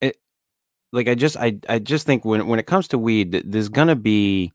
it 0.00 0.16
like 0.92 1.06
I 1.08 1.14
just 1.14 1.36
I 1.36 1.58
I 1.68 1.78
just 1.78 2.06
think 2.06 2.24
when 2.24 2.48
when 2.48 2.58
it 2.58 2.66
comes 2.66 2.88
to 2.88 2.98
weed, 2.98 3.42
there's 3.44 3.68
gonna 3.68 3.94
be, 3.94 4.52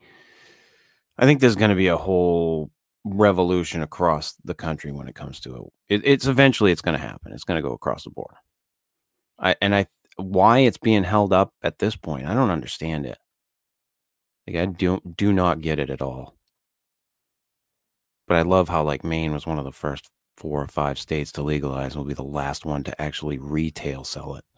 I 1.18 1.26
think 1.26 1.40
there's 1.40 1.56
gonna 1.56 1.76
be 1.76 1.88
a 1.88 1.96
whole 1.96 2.70
revolution 3.06 3.82
across 3.82 4.36
the 4.44 4.54
country 4.54 4.92
when 4.92 5.08
it 5.08 5.16
comes 5.16 5.40
to 5.42 5.56
it. 5.90 5.96
it 5.96 6.02
it's 6.06 6.28
eventually 6.28 6.72
it's 6.72 6.82
gonna 6.82 6.98
happen. 6.98 7.32
It's 7.34 7.44
gonna 7.44 7.62
go 7.62 7.74
across 7.74 8.04
the 8.04 8.10
board. 8.10 8.36
I 9.40 9.56
and 9.62 9.74
I 9.76 9.88
why 10.18 10.60
it's 10.60 10.78
being 10.78 11.04
held 11.04 11.32
up 11.34 11.54
at 11.64 11.80
this 11.80 11.96
point, 11.96 12.28
I 12.28 12.34
don't 12.34 12.50
understand 12.50 13.06
it. 13.06 13.18
Like 14.48 14.58
I 14.58 14.66
don't 14.66 15.16
do 15.16 15.32
not 15.32 15.62
get 15.62 15.80
it 15.80 15.90
at 15.90 16.02
all. 16.02 16.36
But 18.28 18.38
I 18.38 18.42
love 18.44 18.70
how 18.70 18.84
like 18.84 19.04
Maine 19.04 19.34
was 19.34 19.48
one 19.48 19.60
of 19.60 19.66
the 19.66 19.72
first 19.72 20.10
four 20.38 20.62
or 20.62 20.68
five 20.68 20.98
states 21.00 21.32
to 21.34 21.42
legalize 21.42 21.94
and 21.94 22.04
will 22.04 22.08
be 22.08 22.14
the 22.14 22.24
last 22.24 22.66
one 22.66 22.84
to 22.84 23.02
actually 23.02 23.38
retail 23.38 24.04
sell 24.04 24.36
it. 24.36 24.46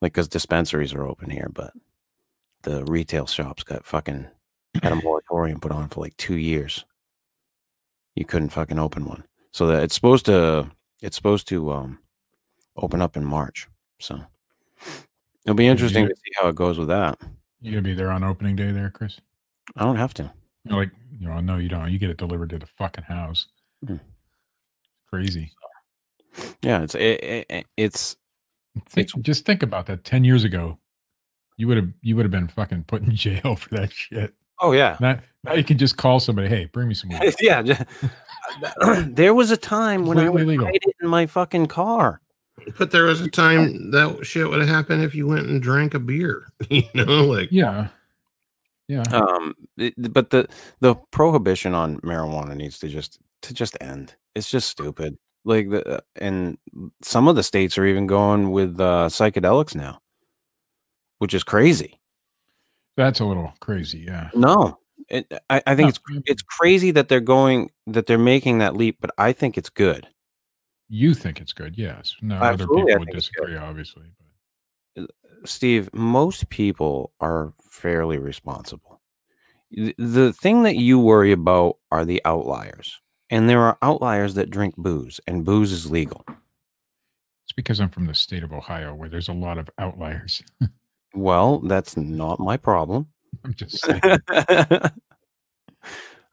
like 0.00 0.12
because 0.12 0.28
dispensaries 0.28 0.94
are 0.94 1.06
open 1.06 1.30
here, 1.30 1.50
but 1.52 1.72
the 2.62 2.84
retail 2.84 3.26
shops 3.26 3.62
got 3.62 3.84
fucking 3.84 4.26
had 4.82 4.92
a 4.92 4.96
moratorium 4.96 5.60
put 5.60 5.72
on 5.72 5.88
for 5.88 6.00
like 6.00 6.16
two 6.16 6.36
years. 6.36 6.84
You 8.14 8.24
couldn't 8.24 8.50
fucking 8.50 8.78
open 8.78 9.06
one. 9.06 9.24
So 9.52 9.66
that 9.68 9.82
it's 9.82 9.94
supposed 9.94 10.26
to 10.26 10.70
it's 11.00 11.16
supposed 11.16 11.48
to 11.48 11.72
um 11.72 11.98
open 12.76 13.00
up 13.00 13.16
in 13.16 13.24
March. 13.24 13.68
So 14.00 14.20
it'll 15.44 15.54
be 15.54 15.66
interesting 15.66 16.08
to 16.08 16.14
see 16.14 16.32
how 16.40 16.48
it 16.48 16.56
goes 16.56 16.78
with 16.78 16.88
that. 16.88 17.18
You 17.60 17.72
gonna 17.72 17.82
be 17.82 17.94
there 17.94 18.10
on 18.10 18.24
opening 18.24 18.56
day, 18.56 18.70
there, 18.72 18.90
Chris? 18.90 19.20
I 19.76 19.84
don't 19.84 19.96
have 19.96 20.14
to. 20.14 20.32
You're 20.64 20.78
like, 20.78 20.90
you 21.18 21.28
know, 21.28 21.40
no, 21.40 21.56
you 21.56 21.68
don't. 21.68 21.90
You 21.90 21.98
get 21.98 22.10
it 22.10 22.16
delivered 22.16 22.50
to 22.50 22.58
the 22.58 22.66
fucking 22.78 23.04
house. 23.04 23.46
Hmm. 23.86 23.96
Crazy. 25.08 25.52
Yeah, 26.62 26.82
it's 26.82 26.94
it, 26.94 27.46
it, 27.48 27.66
it's 27.76 28.16
Think, 28.88 29.08
just 29.22 29.44
think 29.44 29.62
about 29.62 29.86
that. 29.86 30.04
Ten 30.04 30.24
years 30.24 30.44
ago, 30.44 30.78
you 31.56 31.68
would 31.68 31.76
have 31.76 31.88
you 32.02 32.16
would 32.16 32.24
have 32.24 32.32
been 32.32 32.48
fucking 32.48 32.84
put 32.84 33.02
in 33.02 33.14
jail 33.16 33.56
for 33.56 33.74
that 33.76 33.92
shit. 33.92 34.34
Oh 34.60 34.72
yeah. 34.72 34.96
Now, 35.00 35.18
now 35.42 35.54
you 35.54 35.64
can 35.64 35.78
just 35.78 35.96
call 35.96 36.20
somebody. 36.20 36.48
Hey, 36.48 36.66
bring 36.66 36.88
me 36.88 36.94
some 36.94 37.10
weed. 37.10 37.34
yeah. 37.40 37.62
ju- 37.62 37.74
there 39.06 39.34
was 39.34 39.50
a 39.50 39.56
time 39.56 40.06
when 40.06 40.18
I 40.18 40.24
Completely 40.26 40.58
would 40.58 40.62
legal. 40.62 40.66
hide 40.66 40.74
it 40.86 40.96
in 41.02 41.08
my 41.08 41.26
fucking 41.26 41.66
car. 41.66 42.20
but 42.78 42.90
there 42.92 43.04
was 43.04 43.20
a 43.20 43.28
time 43.30 43.90
that 43.90 44.20
shit 44.24 44.48
would 44.48 44.60
have 44.60 44.68
happened 44.68 45.02
if 45.02 45.14
you 45.14 45.26
went 45.26 45.46
and 45.48 45.60
drank 45.62 45.94
a 45.94 45.98
beer. 45.98 46.48
You 46.70 46.82
know, 46.94 47.24
like 47.24 47.48
Yeah, 47.50 47.88
yeah. 48.88 49.02
Um, 49.12 49.54
it- 49.76 50.12
but 50.12 50.30
the 50.30 50.48
the 50.80 50.94
prohibition 51.10 51.74
on 51.74 51.98
marijuana 52.00 52.54
needs 52.56 52.78
to 52.80 52.88
just 52.88 53.18
to 53.42 53.52
just 53.54 53.76
end. 53.80 54.14
It's 54.34 54.50
just 54.50 54.68
stupid. 54.68 55.16
Like 55.44 55.68
the 55.70 56.02
and 56.16 56.56
some 57.02 57.28
of 57.28 57.36
the 57.36 57.42
states 57.42 57.76
are 57.76 57.84
even 57.84 58.06
going 58.06 58.50
with 58.50 58.80
uh, 58.80 59.08
psychedelics 59.10 59.74
now, 59.74 60.00
which 61.18 61.34
is 61.34 61.44
crazy. 61.44 62.00
That's 62.96 63.20
a 63.20 63.24
little 63.24 63.52
crazy. 63.60 64.00
Yeah. 64.06 64.30
No, 64.34 64.78
it, 65.08 65.32
I, 65.50 65.62
I 65.66 65.74
think 65.74 65.86
No, 65.86 65.88
it's 65.88 66.00
it's 66.26 66.42
crazy 66.42 66.90
that 66.92 67.08
they're 67.08 67.20
going 67.20 67.70
that 67.86 68.06
they're 68.06 68.18
making 68.18 68.58
that 68.58 68.76
leap, 68.76 68.98
but 69.00 69.10
I 69.18 69.32
think 69.32 69.58
it's 69.58 69.70
good. 69.70 70.08
You 70.88 71.14
think 71.14 71.40
it's 71.40 71.52
good? 71.52 71.76
Yes. 71.76 72.14
No, 72.22 72.36
Absolutely, 72.36 72.52
other 72.52 72.64
people 72.66 72.98
would 73.00 73.06
think 73.06 73.16
it's 73.18 73.28
good. 73.30 73.46
disagree, 73.46 73.56
obviously. 73.56 74.04
But 74.94 75.10
Steve, 75.44 75.90
most 75.92 76.48
people 76.50 77.12
are 77.20 77.52
fairly 77.68 78.18
responsible. 78.18 79.00
The 79.70 80.32
thing 80.32 80.62
that 80.62 80.76
you 80.76 81.00
worry 81.00 81.32
about 81.32 81.78
are 81.90 82.04
the 82.04 82.22
outliers. 82.24 83.00
And 83.30 83.48
there 83.48 83.62
are 83.62 83.76
outliers 83.82 84.34
that 84.34 84.50
drink 84.50 84.76
booze, 84.76 85.18
and 85.26 85.44
booze 85.44 85.72
is 85.72 85.90
legal. 85.90 86.24
it's 86.28 87.52
because 87.56 87.80
I'm 87.80 87.88
from 87.88 88.06
the 88.06 88.14
state 88.14 88.44
of 88.44 88.52
Ohio, 88.52 88.94
where 88.94 89.08
there's 89.08 89.28
a 89.28 89.32
lot 89.32 89.58
of 89.58 89.68
outliers. 89.78 90.42
Well, 91.14 91.60
that's 91.60 91.96
not 91.96 92.40
my 92.40 92.56
problem. 92.56 93.08
I'm 93.44 93.54
just 93.54 93.78
saying. 93.84 94.00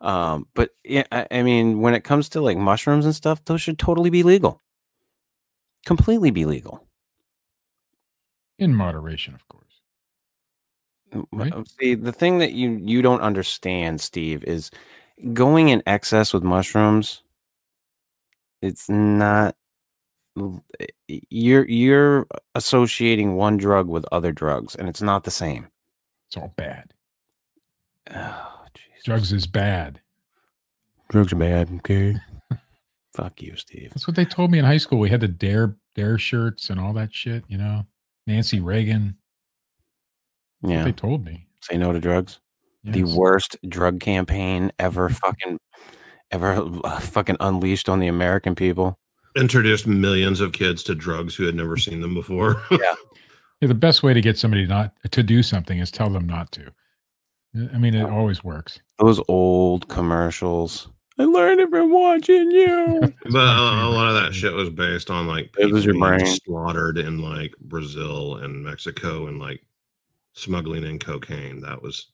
um, 0.01 0.47
but 0.53 0.71
yeah, 0.83 1.03
I, 1.11 1.27
I 1.31 1.43
mean, 1.43 1.81
when 1.81 1.93
it 1.93 2.03
comes 2.03 2.29
to 2.29 2.41
like 2.41 2.57
mushrooms 2.57 3.05
and 3.05 3.15
stuff, 3.15 3.43
those 3.45 3.61
should 3.61 3.79
totally 3.79 4.09
be 4.09 4.23
legal. 4.23 4.61
Completely 5.85 6.31
be 6.31 6.45
legal. 6.45 6.85
in 8.59 8.73
moderation, 8.75 9.33
of 9.33 9.47
course. 9.47 9.65
Right. 11.31 11.51
uh, 11.51 11.63
See, 11.79 11.95
the 11.95 12.11
thing 12.13 12.37
that 12.39 12.53
you 12.53 12.79
you 12.83 13.01
don't 13.01 13.21
understand, 13.21 13.99
Steve, 13.99 14.43
is 14.45 14.71
going 15.33 15.69
in 15.69 15.83
excess 15.85 16.33
with 16.33 16.43
mushrooms. 16.43 17.23
It's 18.61 18.87
not. 18.89 19.55
L- 20.37 20.63
y- 21.09 21.21
You're 21.29 21.67
you're 21.67 22.27
associating 22.55 23.35
one 23.35 23.57
drug 23.57 23.87
with 23.87 24.05
other 24.11 24.31
drugs, 24.31 24.75
and 24.75 24.87
it's 24.89 25.01
not 25.01 25.23
the 25.23 25.31
same. 25.31 25.67
It's 26.27 26.37
all 26.37 26.53
bad. 26.57 26.93
Oh, 28.13 28.47
Drugs 29.03 29.31
is 29.33 29.47
bad. 29.47 29.99
drugs 31.09 31.33
are 31.33 31.37
bad. 31.37 31.69
Okay. 31.77 32.15
Fuck 33.15 33.41
you, 33.41 33.55
Steve. 33.57 33.89
That's 33.89 34.07
what 34.07 34.15
they 34.15 34.25
told 34.25 34.51
me 34.51 34.59
in 34.59 34.65
high 34.65 34.77
school. 34.77 34.99
We 34.99 35.09
had 35.09 35.21
the 35.21 35.27
dare 35.27 35.75
dare 35.95 36.17
shirts 36.17 36.69
and 36.69 36.79
all 36.79 36.93
that 36.93 37.13
shit. 37.13 37.43
You 37.47 37.57
know, 37.57 37.85
Nancy 38.27 38.59
Reagan. 38.59 39.17
That's 40.61 40.71
Yeah. 40.73 40.83
they 40.83 40.91
told 40.91 41.25
me. 41.25 41.47
Say 41.61 41.77
no 41.77 41.91
to 41.93 41.99
drugs. 41.99 42.39
The 42.83 43.03
worst 43.03 43.57
drug 43.67 43.99
campaign 43.99 44.71
ever. 44.79 45.09
Fucking 45.09 45.59
ever. 46.31 46.53
Uh, 46.83 46.99
fucking 46.99 47.37
unleashed 47.39 47.89
on 47.89 47.99
the 47.99 48.07
American 48.07 48.55
people. 48.55 48.97
Introduced 49.35 49.87
millions 49.87 50.39
of 50.41 50.51
kids 50.51 50.83
to 50.83 50.95
drugs 50.95 51.35
who 51.35 51.45
had 51.45 51.55
never 51.55 51.77
seen 51.77 52.01
them 52.01 52.13
before. 52.13 52.61
Yeah, 53.63 53.67
the 53.67 53.75
best 53.75 54.01
way 54.01 54.11
to 54.15 54.21
get 54.21 54.39
somebody 54.39 54.65
not 54.65 54.91
to 55.11 55.21
do 55.21 55.43
something 55.43 55.77
is 55.77 55.91
tell 55.91 56.09
them 56.09 56.25
not 56.25 56.51
to. 56.53 56.71
I 57.73 57.77
mean, 57.77 57.93
it 57.93 58.09
always 58.09 58.43
works. 58.43 58.79
Those 58.97 59.21
old 59.27 59.87
commercials. 59.87 60.87
I 61.19 61.25
learned 61.25 61.59
it 61.59 61.69
from 61.69 61.91
watching 61.91 62.49
you. 62.49 63.01
but 63.25 63.35
a, 63.35 63.85
a 63.85 63.91
lot 63.91 64.07
of 64.07 64.15
that 64.15 64.33
shit 64.33 64.53
was 64.53 64.71
based 64.71 65.11
on 65.11 65.27
like 65.27 65.53
It 65.59 65.71
was 65.71 65.85
people 65.85 65.99
your 65.99 66.09
being 66.09 66.23
brain. 66.23 66.39
slaughtered 66.43 66.97
in 66.97 67.19
like 67.21 67.53
Brazil 67.61 68.37
and 68.37 68.63
Mexico 68.63 69.27
and 69.27 69.37
like 69.37 69.61
smuggling 70.33 70.83
in 70.83 70.97
cocaine. 70.97 71.61
That 71.61 71.83
was, 71.83 72.07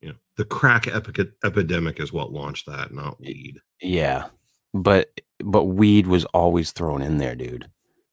you 0.00 0.10
know, 0.10 0.14
the 0.36 0.44
crack 0.44 0.86
epic- 0.86 1.32
epidemic 1.42 1.98
is 1.98 2.12
what 2.12 2.30
launched 2.30 2.66
that, 2.66 2.94
not 2.94 3.18
weed. 3.18 3.56
yeah, 3.82 4.26
but 4.74 5.20
but 5.42 5.64
weed 5.64 6.06
was 6.06 6.24
always 6.26 6.72
thrown 6.72 7.00
in 7.00 7.16
there, 7.18 7.34
dude. 7.34 7.68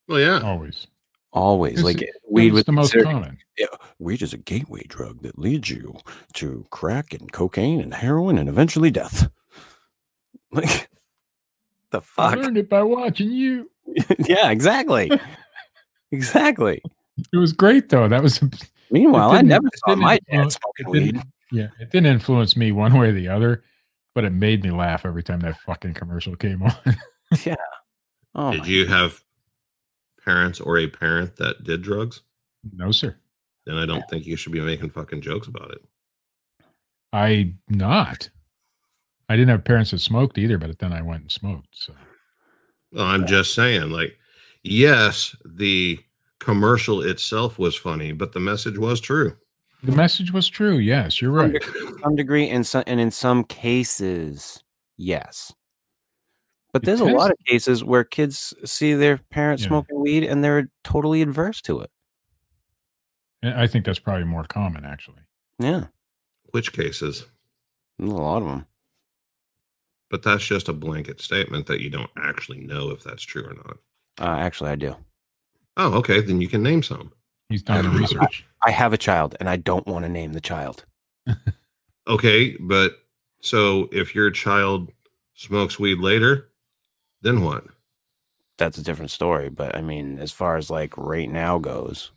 Well, 0.08 0.20
yeah, 0.20 0.40
Always. 0.40 0.88
Always 1.34 1.74
It's- 1.80 1.86
like 1.86 2.02
It 2.02 2.10
weed 2.30 2.52
was 2.52 2.60
was 2.60 2.66
the 2.66 2.72
most 2.74 2.94
common. 3.04 3.38
Yeah, 3.58 3.68
weed 4.00 4.22
is 4.22 4.34
a 4.34 4.38
gateway 4.38 4.84
drug 4.88 5.22
that 5.24 5.38
leads 5.40 5.70
you 5.70 5.98
to 6.36 6.66
crack 6.72 7.14
and 7.14 7.32
cocaine 7.32 7.80
and 7.82 7.94
heroin 7.94 8.38
and 8.38 8.48
eventually 8.50 8.92
death. 8.92 9.30
Like 10.54 10.90
the 11.92 12.02
fuck? 12.02 12.34
I 12.34 12.36
fuck? 12.36 12.44
learned 12.44 12.58
it 12.58 12.70
by 12.70 12.84
watching 12.84 13.32
you. 13.32 13.70
yeah, 14.20 14.52
exactly. 14.52 15.10
exactly. 16.12 16.82
It 17.32 17.38
was 17.38 17.54
great 17.54 17.88
though. 17.90 18.08
That 18.10 18.22
was 18.22 18.42
Meanwhile, 18.90 19.32
I 19.32 19.42
never 19.42 19.68
saw 19.86 19.96
my 19.96 20.20
dad 20.30 20.52
smoking 20.52 20.90
weed. 20.90 21.22
yeah, 21.54 21.68
it 21.80 21.90
didn't 21.92 22.08
influence 22.08 22.58
me 22.58 22.74
one 22.74 22.94
way 23.00 23.08
or 23.08 23.14
the 23.14 23.30
other, 23.30 23.64
but 24.14 24.24
it 24.26 24.32
made 24.32 24.64
me 24.64 24.72
laugh 24.72 25.06
every 25.06 25.24
time 25.24 25.40
that 25.42 25.60
fucking 25.62 25.94
commercial 25.94 26.36
came 26.36 26.62
on. 26.64 26.74
Yeah. 27.46 27.56
Oh, 28.36 28.52
Did 28.52 28.62
my- 28.62 28.68
you 28.68 28.86
have 28.88 29.22
parents 30.24 30.60
or 30.60 30.78
a 30.78 30.88
parent 30.88 31.36
that 31.38 31.64
did 31.64 31.82
drugs? 31.82 32.22
no, 32.74 32.92
sir. 32.92 33.16
Then 33.66 33.78
I 33.78 33.86
don't 33.86 34.04
think 34.10 34.26
you 34.26 34.36
should 34.36 34.52
be 34.52 34.60
making 34.62 34.90
fucking 34.90 35.22
jokes 35.22 35.48
about 35.48 35.72
it. 35.72 35.82
I 37.14 37.54
not. 37.70 38.30
I 39.30 39.36
didn't 39.36 39.50
have 39.50 39.64
parents 39.64 39.92
that 39.92 40.00
smoked 40.00 40.38
either, 40.38 40.58
but 40.58 40.78
then 40.80 40.92
I 40.94 41.02
went 41.02 41.22
and 41.22 41.32
smoked. 41.32 41.68
So 41.72 41.94
Well, 42.92 43.06
I'm 43.06 43.26
just 43.28 43.54
saying, 43.54 43.90
like, 43.92 44.18
yes, 44.64 45.36
the 45.46 46.00
commercial 46.40 47.02
itself 47.02 47.58
was 47.60 47.76
funny, 47.76 48.12
but 48.14 48.32
the 48.34 48.40
message 48.40 48.78
was 48.78 49.00
true. 49.00 49.36
The 49.84 49.92
message 49.92 50.32
was 50.32 50.48
true. 50.48 50.78
Yes, 50.78 51.22
you're 51.22 51.32
right. 51.32 51.52
degree, 51.54 51.92
some 52.04 52.16
degree, 52.16 52.50
and 52.50 52.66
some, 52.66 52.84
and 52.88 53.00
in 53.00 53.12
some 53.12 53.44
cases, 53.44 54.64
yes. 54.98 55.54
But 56.74 56.84
It 56.84 56.86
there's 56.86 57.02
a 57.02 57.06
lot 57.06 57.32
of 57.32 57.38
cases 57.48 57.84
where 57.84 58.04
kids 58.04 58.54
see 58.64 58.94
their 58.94 59.18
parents 59.18 59.64
Yeah. 59.64 59.70
smoking 59.70 60.00
weed 60.00 60.24
and 60.24 60.44
they're 60.44 60.70
totally 60.84 61.22
adverse 61.22 61.62
to 61.64 61.82
it. 61.82 61.92
I 63.44 63.68
think 63.68 63.86
that's 63.86 64.00
probably 64.00 64.24
more 64.26 64.44
common, 64.46 64.86
actually. 64.86 65.22
Yeah, 65.60 65.88
Which 66.52 66.72
cases? 66.74 67.26
there's 67.98 68.12
a 68.12 68.16
lot 68.16 68.42
of 68.44 68.48
them. 68.48 68.66
But 70.10 70.24
that's 70.24 70.46
just 70.46 70.70
a 70.70 70.74
blanket 70.74 71.22
statement 71.22 71.66
that 71.68 71.82
you 71.82 71.90
don't 71.90 72.10
actually 72.18 72.60
know 72.60 72.90
if 72.92 73.04
that's 73.04 73.24
true 73.24 73.44
or 73.46 73.54
not. 73.54 73.78
Uh, 74.20 74.40
actually, 74.40 74.70
I 74.72 74.76
do. 74.76 74.96
Oh, 75.78 75.94
okay. 75.96 76.20
Then 76.22 76.42
you 76.42 76.48
can 76.50 76.62
name 76.62 76.84
some. 76.84 77.12
He's 77.52 77.64
done 77.64 77.84
the 77.84 77.90
research. 77.92 78.46
I 78.66 78.72
have 78.72 78.94
a 78.94 78.98
child, 78.98 79.36
and 79.40 79.50
I 79.50 79.58
don't 79.58 79.86
want 79.86 80.06
to 80.06 80.10
name 80.10 80.34
the 80.34 80.42
child. 80.42 80.86
Okay, 82.08 82.58
but 82.60 82.94
so 83.42 83.88
if 83.92 84.16
your 84.16 84.32
child 84.32 84.92
smokes 85.36 85.80
weed 85.80 86.00
later, 86.00 86.50
then 87.22 87.44
what? 87.44 87.64
That's 88.58 88.78
a 88.78 88.84
different 88.84 89.12
story. 89.12 89.50
But 89.50 89.76
I 89.76 89.82
mean, 89.82 90.20
as 90.20 90.32
far 90.32 90.58
as 90.58 90.70
like 90.70 90.98
right 90.98 91.30
now 91.30 91.60
goes, 91.60 92.12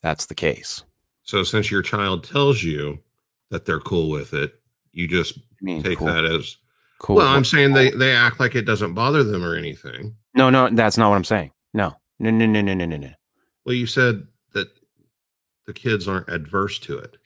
that's 0.00 0.26
the 0.26 0.34
case. 0.34 0.84
So 1.24 1.42
since 1.42 1.70
your 1.70 1.82
child 1.82 2.24
tells 2.24 2.62
you 2.62 2.98
that 3.50 3.66
they're 3.66 3.80
cool 3.80 4.10
with 4.10 4.32
it, 4.32 4.54
you 4.92 5.08
just 5.08 5.38
I 5.38 5.42
mean, 5.60 5.82
take 5.82 5.98
cool, 5.98 6.06
that 6.06 6.24
as 6.24 6.56
cool. 6.98 7.16
well. 7.16 7.28
I'm 7.28 7.44
saying 7.44 7.72
they 7.72 7.90
they 7.90 8.12
act 8.12 8.40
like 8.40 8.54
it 8.54 8.62
doesn't 8.62 8.94
bother 8.94 9.24
them 9.24 9.44
or 9.44 9.56
anything. 9.56 10.14
no, 10.34 10.50
no, 10.50 10.70
that's 10.70 10.96
not 10.96 11.10
what 11.10 11.16
I'm 11.16 11.24
saying. 11.24 11.50
No, 11.74 11.94
no, 12.20 12.30
no, 12.30 12.46
no, 12.46 12.60
no, 12.60 12.74
no, 12.74 12.86
no, 12.86 12.96
no. 12.96 13.10
Well, 13.64 13.74
you 13.74 13.86
said 13.86 14.26
that 14.52 14.68
the 15.66 15.72
kids 15.72 16.08
aren't 16.08 16.28
adverse 16.28 16.78
to 16.80 16.98
it. 16.98 17.16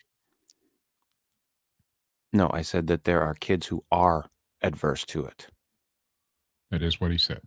No, 2.33 2.51
I 2.53 2.63
said 2.63 2.89
that 2.89 3.05
there 3.05 3.23
are 3.23 3.35
kids 3.35 3.67
who 3.69 3.85
are 3.93 4.27
adverse 4.63 5.05
to 5.07 5.25
it. 5.25 5.47
That 6.71 6.83
is 6.83 7.01
what 7.01 7.11
he 7.13 7.19
said. 7.19 7.41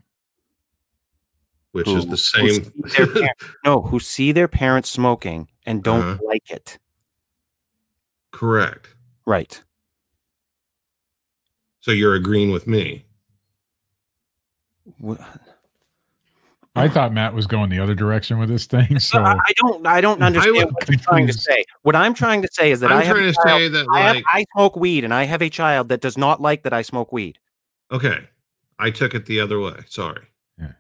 which 1.74 1.86
Who- 1.88 1.98
is 1.98 2.08
the 2.08 2.18
same. 2.18 2.64
see 2.64 3.04
their 3.06 3.34
no, 3.66 3.82
who 3.82 4.00
see 4.00 4.32
their 4.32 4.48
parents 4.48 4.90
smoking 4.90 5.48
and 5.66 5.84
don't 5.84 6.02
Uh-huh. 6.02 6.18
like 6.26 6.50
it. 6.50 6.80
Correct. 8.32 8.96
Right. 9.26 9.62
So 11.82 11.92
you're 11.92 12.16
agreeing 12.16 12.52
with 12.52 12.66
me. 12.68 13.06
Wh- 15.06 15.22
I 16.78 16.88
thought 16.90 17.14
Matt 17.14 17.34
was 17.34 17.48
going 17.48 17.70
the 17.70 17.80
other 17.80 17.96
direction 17.96 18.38
with 18.40 18.50
this 18.50 18.66
thing. 18.66 19.00
So 19.00 19.20
I 19.20 19.34
I 19.34 19.52
don't. 19.58 19.86
I 19.88 20.02
don't 20.02 20.22
understand 20.22 20.56
would 20.56 20.74
what 20.74 20.90
you're 20.90 21.00
trying 21.00 21.28
to 21.28 21.34
say. 21.34 21.64
What 21.84 21.96
I'm 21.96 22.14
trying 22.14 22.42
to 22.42 22.48
say 22.52 22.72
is 22.72 22.80
that 22.82 22.92
I'm 22.92 23.00
I 23.00 23.04
have 23.04 23.16
trying 23.16 23.34
to 23.34 23.40
child- 23.44 23.60
say 23.62 23.68
that, 23.70 23.88
I, 23.94 24.00
have, 24.14 24.24
I 24.32 24.46
smoke 24.54 24.76
weed, 24.76 25.04
and 25.04 25.14
I 25.14 25.24
have 25.24 25.42
a 25.42 25.50
child 25.50 25.90
that 25.90 26.02
does 26.02 26.18
not 26.18 26.42
like 26.42 26.64
that 26.64 26.74
I 26.74 26.82
smoke 26.82 27.12
weed. 27.12 27.38
okay, 27.92 28.20
I 28.80 28.92
took 28.92 29.14
it 29.16 29.26
the 29.26 29.40
other 29.40 29.60
way. 29.60 29.80
Sorry. 29.88 30.24
Yeah. 30.60 30.74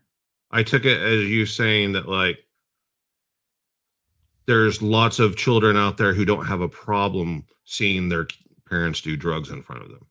I 0.51 0.63
took 0.63 0.85
it 0.85 1.01
as 1.01 1.27
you 1.27 1.45
saying 1.45 1.93
that, 1.93 2.07
like, 2.07 2.37
there's 4.45 4.81
lots 4.81 5.19
of 5.19 5.35
children 5.35 5.75
out 5.77 5.97
there 5.97 6.13
who 6.13 6.25
don't 6.25 6.45
have 6.45 6.61
a 6.61 6.69
problem 6.69 7.45
seeing 7.65 8.09
their 8.09 8.27
parents 8.69 9.01
do 9.01 9.17
drugs 9.17 9.49
in 9.49 9.61
front 9.61 9.81
of 9.83 9.89
them. 9.89 10.05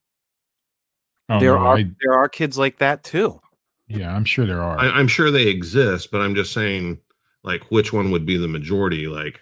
oh, 1.30 1.40
there 1.40 1.54
no, 1.54 1.58
are 1.58 1.76
I- 1.78 1.90
there 2.02 2.12
are 2.14 2.28
kids 2.28 2.58
like 2.58 2.78
that 2.78 3.02
too. 3.04 3.40
Yeah, 3.88 4.14
I'm 4.14 4.24
sure 4.24 4.46
there 4.46 4.62
are. 4.62 4.78
I, 4.78 4.86
I'm 4.90 5.08
sure 5.08 5.30
they 5.30 5.46
exist, 5.48 6.10
but 6.10 6.20
I'm 6.20 6.34
just 6.34 6.52
saying, 6.52 6.98
like, 7.44 7.62
which 7.70 7.92
one 7.92 8.10
would 8.10 8.26
be 8.26 8.36
the 8.36 8.48
majority? 8.48 9.06
Like, 9.06 9.40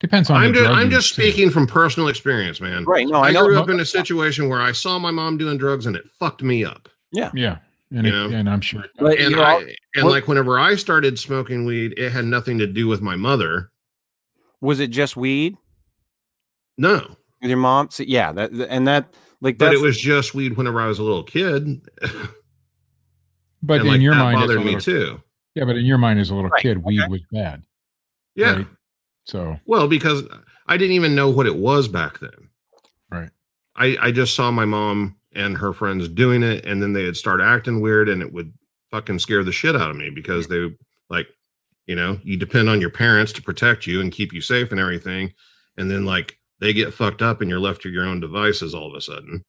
Depends 0.00 0.30
on. 0.30 0.36
I'm 0.42 0.52
the 0.52 0.58
just, 0.60 0.70
I'm 0.70 0.90
use, 0.90 0.94
just 1.04 1.14
too. 1.14 1.22
speaking 1.22 1.50
from 1.50 1.66
personal 1.66 2.08
experience, 2.08 2.60
man. 2.60 2.84
Right. 2.84 3.06
No, 3.06 3.18
I, 3.20 3.28
I, 3.28 3.32
know. 3.32 3.46
grew 3.46 3.58
up 3.58 3.68
in 3.68 3.78
a 3.80 3.84
situation 3.84 4.48
where 4.48 4.60
I 4.60 4.72
saw 4.72 4.98
my 4.98 5.12
mom 5.12 5.38
doing 5.38 5.56
drugs 5.58 5.86
and 5.86 5.94
it 5.94 6.04
fucked 6.18 6.42
me 6.42 6.64
up. 6.64 6.88
Yeah, 7.12 7.30
Yeah. 7.34 7.58
and, 7.92 8.06
You 8.06 8.12
it, 8.12 8.30
know? 8.30 8.36
and 8.36 8.50
I'm 8.50 8.60
sure. 8.60 8.84
But 8.98 9.20
And 9.20 9.30
you're 9.30 9.44
I, 9.44 9.52
all- 9.54 9.60
and 9.94 10.04
what- 10.04 10.10
like 10.12 10.26
whenever 10.28 10.58
I 10.58 10.74
started 10.74 11.18
smoking 11.20 11.64
weed, 11.64 11.94
it 11.96 12.10
had 12.10 12.24
nothing 12.24 12.58
to 12.58 12.66
do 12.66 12.88
with 12.88 13.00
my 13.00 13.14
mother. 13.14 13.70
was 14.60 14.80
it 14.80 14.90
just 14.90 15.16
weed 15.16 15.56
No, 16.78 17.16
with 17.40 17.50
your 17.50 17.58
mom? 17.58 17.90
So, 17.90 18.02
yeah. 18.02 18.32
That 18.32 18.50
and 18.52 18.88
that 18.88 19.12
like 19.42 19.58
but 19.58 19.74
it 19.74 19.80
was 19.80 19.98
just 20.00 20.34
weed 20.34 20.56
whenever 20.56 20.80
I 20.80 20.86
was 20.86 20.98
a 20.98 21.02
little 21.02 21.22
kid. 21.24 21.82
But 23.62 23.74
and 23.80 23.82
in 23.82 23.92
like 23.92 24.00
your 24.00 24.14
that 24.14 24.20
mind, 24.20 24.36
as 24.38 24.42
a 24.42 24.46
bothered 24.46 24.58
me 24.60 24.74
little, 24.76 24.80
too. 24.80 25.22
yeah, 25.54 25.64
but 25.64 25.76
in 25.76 25.84
your 25.84 25.98
mind, 25.98 26.18
as 26.18 26.30
a 26.30 26.34
little 26.34 26.50
Right, 26.50 26.62
kid, 26.62 26.82
weed 26.82 27.00
okay. 27.00 27.08
was 27.10 27.20
bad. 27.30 27.62
Yeah. 28.34 28.56
Right. 28.56 28.66
So 29.24 29.56
Well, 29.66 29.86
because 29.86 30.24
I 30.66 30.76
didn't 30.76 30.96
even 30.96 31.14
know 31.14 31.30
what 31.30 31.46
it 31.46 31.54
was 31.54 31.86
back 31.86 32.18
then. 32.18 32.48
Right. 33.10 33.30
I, 33.76 33.96
I 34.00 34.10
just 34.10 34.34
saw 34.34 34.50
my 34.50 34.64
mom 34.64 35.16
and 35.34 35.56
her 35.58 35.72
friends 35.72 36.08
doing 36.08 36.42
it, 36.42 36.64
and 36.66 36.82
then 36.82 36.92
they'd 36.92 37.16
start 37.16 37.40
acting 37.40 37.80
weird, 37.80 38.08
and 38.08 38.20
it 38.20 38.32
would 38.32 38.52
fucking 38.90 39.18
scare 39.20 39.44
the 39.44 39.52
shit 39.52 39.76
out 39.76 39.90
of 39.90 39.96
me 39.96 40.10
because 40.10 40.48
they 40.48 40.70
like, 41.08 41.28
you 41.86 41.94
know, 41.94 42.18
you 42.24 42.36
depend 42.36 42.68
on 42.68 42.80
your 42.80 42.90
parents 42.90 43.32
to 43.32 43.42
protect 43.42 43.86
you 43.86 44.00
and 44.00 44.12
keep 44.12 44.32
you 44.32 44.40
safe 44.40 44.72
and 44.72 44.80
everything, 44.80 45.32
and 45.76 45.88
then 45.90 46.04
like 46.04 46.38
they 46.62 46.72
get 46.72 46.94
fucked 46.94 47.22
up 47.22 47.40
and 47.40 47.50
you're 47.50 47.58
left 47.58 47.82
to 47.82 47.90
your 47.90 48.06
own 48.06 48.20
devices 48.20 48.72
all 48.72 48.86
of 48.86 48.94
a 48.94 49.00
sudden, 49.00 49.44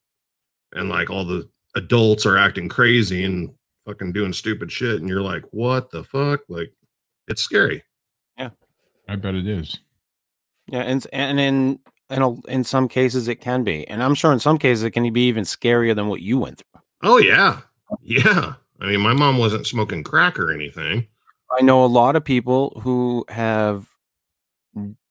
and 0.72 0.88
like 0.88 1.10
all 1.10 1.24
the 1.24 1.48
adults 1.76 2.26
are 2.26 2.36
acting 2.36 2.68
crazy 2.68 3.22
and 3.22 3.54
fucking 3.86 4.12
doing 4.12 4.32
stupid 4.32 4.72
shit, 4.72 5.00
and 5.00 5.08
you're 5.08 5.22
like, 5.22 5.44
what 5.52 5.92
the 5.92 6.02
fuck? 6.02 6.40
Like, 6.48 6.72
it's 7.28 7.40
scary. 7.40 7.84
Yeah. 8.36 8.50
I 9.08 9.14
bet 9.14 9.36
it 9.36 9.46
is. 9.46 9.78
yeah, 10.66 10.80
and 10.80 11.06
and 11.12 11.38
in 11.38 11.78
in 12.10 12.22
a, 12.22 12.40
in 12.46 12.64
some 12.64 12.88
cases 12.88 13.28
it 13.28 13.36
can 13.36 13.62
be, 13.62 13.86
and 13.86 14.02
I'm 14.02 14.16
sure 14.16 14.32
in 14.32 14.40
some 14.40 14.58
cases 14.58 14.82
it 14.82 14.90
can 14.90 15.10
be 15.12 15.28
even 15.28 15.44
scarier 15.44 15.94
than 15.94 16.08
what 16.08 16.20
you 16.20 16.38
went 16.38 16.58
through. 16.58 16.82
Oh 17.04 17.18
yeah, 17.18 17.60
yeah. 18.02 18.54
I 18.80 18.86
mean, 18.86 19.00
my 19.00 19.12
mom 19.12 19.38
wasn't 19.38 19.68
smoking 19.68 20.02
crack 20.02 20.36
or 20.36 20.50
anything. 20.50 21.06
I 21.56 21.62
know 21.62 21.84
a 21.84 21.86
lot 21.86 22.16
of 22.16 22.24
people 22.24 22.80
who 22.82 23.24
have 23.28 23.86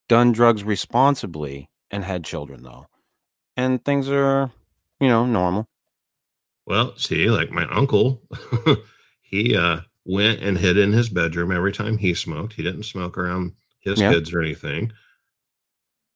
done 0.09 0.33
drugs 0.33 0.65
responsibly 0.65 1.69
and 1.93 2.03
had 2.03 2.25
children 2.25 2.63
though, 2.63 2.87
and 3.55 3.85
things 3.85 4.09
are 4.09 4.51
you 4.99 5.07
know 5.07 5.25
normal. 5.25 5.67
Well, 6.65 6.97
see, 6.97 7.29
like 7.29 7.51
my 7.51 7.65
uncle, 7.69 8.21
he 9.21 9.55
uh 9.55 9.81
went 10.05 10.41
and 10.41 10.57
hid 10.57 10.77
in 10.77 10.91
his 10.91 11.07
bedroom 11.09 11.51
every 11.51 11.71
time 11.71 11.97
he 11.97 12.13
smoked. 12.13 12.53
He 12.53 12.63
didn't 12.63 12.83
smoke 12.83 13.17
around 13.17 13.53
his 13.79 14.01
Yeah. 14.01 14.11
kids 14.11 14.33
or 14.33 14.41
anything. 14.41 14.91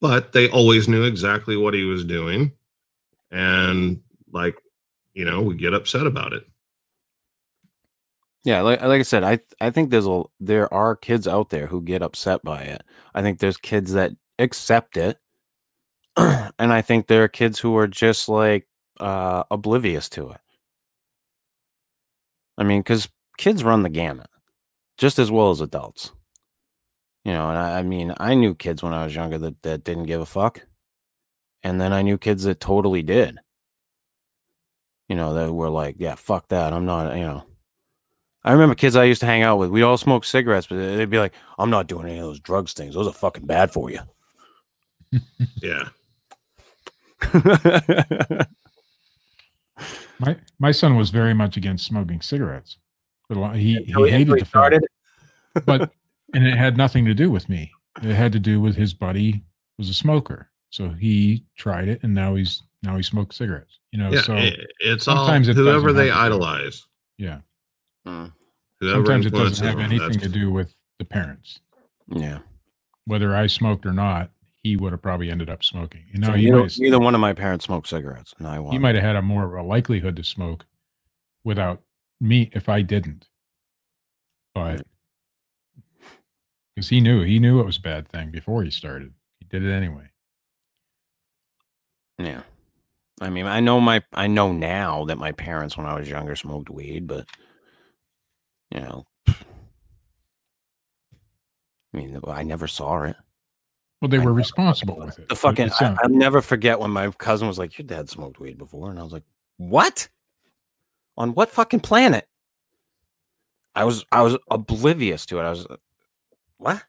But 0.02 0.34
they 0.34 0.50
always 0.50 0.88
knew 0.88 1.04
exactly 1.04 1.56
what 1.58 1.74
he 1.74 1.84
was 1.84 2.04
doing. 2.04 2.52
And 3.32 4.02
like, 4.32 4.56
you 5.14 5.26
know, 5.26 5.42
we 5.42 5.56
get 5.56 5.74
upset 5.74 6.06
about 6.06 6.34
it. 6.34 6.44
Yeah, 8.44 8.62
like 8.62 8.82
like 8.82 9.00
I 9.00 9.04
said, 9.04 9.24
I 9.24 9.40
I 9.60 9.70
think 9.72 9.90
there's 9.90 10.08
a 10.08 10.24
there 10.40 10.74
are 10.74 10.96
kids 10.96 11.28
out 11.28 11.50
there 11.50 11.68
who 11.68 11.82
get 11.82 12.02
upset 12.02 12.44
by 12.44 12.62
it. 12.64 12.84
I 13.14 13.22
think 13.22 13.40
there's 13.40 13.58
kids 13.58 13.92
that 13.94 14.14
accept 14.40 14.96
it, 14.98 15.20
and 16.60 16.74
I 16.74 16.82
think 16.82 17.08
there 17.08 17.24
are 17.24 17.28
kids 17.28 17.60
who 17.60 17.78
are 17.78 17.88
just 17.88 18.28
like 18.28 18.68
uh, 19.00 19.44
oblivious 19.52 20.10
to 20.10 20.32
it. 20.32 20.42
I 22.58 22.64
mean, 22.64 22.80
because 22.80 23.08
kids 23.38 23.64
run 23.64 23.84
the 23.84 23.90
gamut 23.90 24.30
just 24.98 25.20
as 25.20 25.30
well 25.30 25.52
as 25.52 25.62
adults. 25.62 26.12
You 27.24 27.34
know, 27.34 27.50
and 27.50 27.58
I, 27.58 27.80
I 27.80 27.84
mean, 27.84 28.14
I 28.18 28.34
knew 28.34 28.56
kids 28.56 28.82
when 28.82 28.94
I 28.94 29.04
was 29.04 29.14
younger 29.14 29.38
that 29.38 29.62
that 29.62 29.84
didn't 29.84 30.06
give 30.06 30.22
a 30.22 30.26
fuck, 30.26 30.62
and 31.62 31.80
then 31.80 31.94
I 31.94 32.02
knew 32.02 32.18
kids 32.18 32.44
that 32.44 32.60
totally 32.60 33.04
did. 33.04 33.38
You 35.10 35.16
know, 35.16 35.34
that 35.34 35.54
were 35.54 35.70
like, 35.70 35.98
"Yeah, 36.00 36.16
fuck 36.16 36.48
that. 36.48 36.74
I'm 36.74 36.86
not." 36.86 37.16
You 37.16 37.24
know. 37.24 37.44
I 38.46 38.54
remember 38.54 38.76
kids 38.76 38.96
I 38.96 39.04
used 39.04 39.20
to 39.20 39.26
hang 39.26 39.44
out 39.44 39.58
with. 39.58 39.70
We'd 39.70 39.84
all 39.84 39.98
smoke 39.98 40.24
cigarettes, 40.24 40.68
but 40.68 40.78
they'd 40.78 41.10
be 41.10 41.20
like, 41.20 41.34
"I'm 41.60 41.70
not 41.70 41.88
doing 41.88 42.08
any 42.08 42.18
of 42.18 42.26
those 42.26 42.40
drugs 42.40 42.74
things. 42.74 42.96
Those 42.96 43.08
are 43.08 43.14
fucking 43.14 43.46
bad 43.46 43.72
for 43.72 43.92
you." 43.92 44.00
Yeah. 45.62 45.90
My 50.20 50.36
my 50.60 50.72
son 50.72 50.96
was 50.96 51.12
very 51.12 51.34
much 51.36 51.58
against 51.58 51.86
smoking 51.86 52.22
cigarettes. 52.22 52.78
But 53.30 53.38
a 53.38 53.56
he, 53.58 53.76
he 53.84 53.92
hated 53.94 54.30
until 54.30 54.38
the 54.40 54.46
fact, 54.46 54.80
but 55.68 55.92
and 56.34 56.48
it 56.48 56.58
had 56.58 56.76
nothing 56.76 57.06
to 57.06 57.14
do 57.14 57.30
with 57.30 57.48
me. 57.50 57.72
It 58.02 58.16
had 58.16 58.32
to 58.32 58.40
do 58.40 58.60
with 58.60 58.76
his 58.76 58.94
buddy 58.96 59.44
was 59.78 59.90
a 59.90 59.94
smoker, 59.94 60.50
so 60.72 60.90
he 60.90 61.44
tried 61.56 61.88
it, 61.88 62.02
and 62.02 62.14
now 62.16 62.34
he's 62.34 62.64
now 62.82 62.96
he 62.98 63.04
smokes 63.04 63.36
cigarettes. 63.38 63.80
You 63.92 64.00
know, 64.00 64.12
Yeah. 64.12 64.22
so 64.22 64.36
it- 64.38 64.72
it's 64.80 65.08
all 65.08 65.18
sometimes 65.18 65.50
it 65.50 65.56
whoever 65.56 65.94
they 65.94 66.08
have 66.08 66.18
idolize. 66.18 66.88
yeah. 67.18 67.40
Whoever 68.06 68.32
Sometimes 68.82 69.26
it 69.28 69.34
doesn't 69.34 69.68
have 69.68 69.80
anything 69.80 70.20
to 70.20 70.30
do 70.30 70.50
with 70.52 70.74
the 70.98 71.06
parents. 71.06 71.60
yeah. 72.08 72.40
Whether 73.06 73.36
I 73.36 73.46
smoked 73.48 73.86
or 73.86 73.94
not, 73.94 74.32
he 74.68 74.76
would 74.76 74.92
have 74.92 75.02
probably 75.02 75.32
ended 75.32 75.50
up 75.50 75.64
smoking. 75.64 76.04
You 76.12 76.20
know, 76.20 76.28
So 76.28 76.34
he 76.34 76.52
neither, 76.52 76.70
neither 76.78 77.00
one 77.00 77.16
of 77.16 77.22
my 77.22 77.34
parents 77.34 77.66
smoked 77.66 77.88
cigarettes. 77.88 78.34
No, 78.40 78.50
I 78.50 78.60
won't. 78.60 78.74
He 78.74 78.80
might 78.80 78.96
have 78.96 79.04
had 79.04 79.16
a 79.16 79.22
more 79.22 79.46
of 79.46 79.54
a 79.54 79.68
likelihood 79.68 80.18
to 80.18 80.24
smoke 80.24 80.66
without 81.44 81.82
me 82.20 82.50
if 82.54 82.68
I 82.68 82.82
didn't. 82.82 83.28
But 84.54 84.86
because 86.76 86.90
he 86.90 87.00
knew 87.00 87.22
he 87.24 87.40
knew 87.40 87.62
it 87.62 87.66
was 87.66 87.78
a 87.78 87.82
bad 87.82 88.10
thing 88.10 88.30
before 88.30 88.64
he 88.64 88.72
started. 88.72 89.14
He 89.40 89.46
did 89.46 89.64
it 89.64 89.72
anyway. 89.72 90.10
Yeah. 92.18 92.42
I 93.22 93.30
mean, 93.30 93.46
I 93.46 93.62
know 93.62 93.80
my 93.80 94.04
I 94.14 94.28
know 94.28 94.52
now 94.52 95.06
that 95.06 95.18
my 95.18 95.32
parents 95.32 95.78
when 95.78 95.88
I 95.88 95.98
was 95.98 96.10
younger 96.10 96.36
smoked 96.36 96.70
weed, 96.70 97.08
but 97.08 97.26
you 98.72 98.82
know, 98.82 99.06
I 99.28 99.34
mean, 101.94 102.20
I 102.28 102.44
never 102.44 102.68
saw 102.68 103.04
it. 103.04 103.16
Well, 104.02 104.10
they 104.10 104.18
I 104.18 104.20
were 104.20 104.26
never 104.26 104.34
responsible 104.34 104.98
with 104.98 105.18
it. 105.20 105.30
The 105.30 105.36
fucking 105.36 105.68
it's 105.68 105.82
I, 105.82 105.96
I'll 106.04 106.10
never 106.10 106.42
forget 106.42 106.80
when 106.80 106.92
my 106.92 107.10
cousin 107.12 107.48
was 107.48 107.58
like, 107.58 107.78
"Your 107.78 107.88
dad 107.88 108.10
smoked 108.10 108.40
weed 108.40 108.58
before," 108.58 108.90
and 108.90 109.00
I 109.00 109.04
was 109.04 109.14
like, 109.14 109.24
"What? 109.58 110.08
On 111.18 111.34
what 111.34 111.50
fucking 111.50 111.80
planet?" 111.80 112.28
I 113.76 113.84
was 113.84 114.06
I 114.12 114.22
was 114.22 114.38
oblivious 114.52 115.26
to 115.28 115.40
it. 115.40 115.44
I 115.44 115.50
was, 115.50 115.66
uh, 115.66 115.78
"What? 116.58 116.84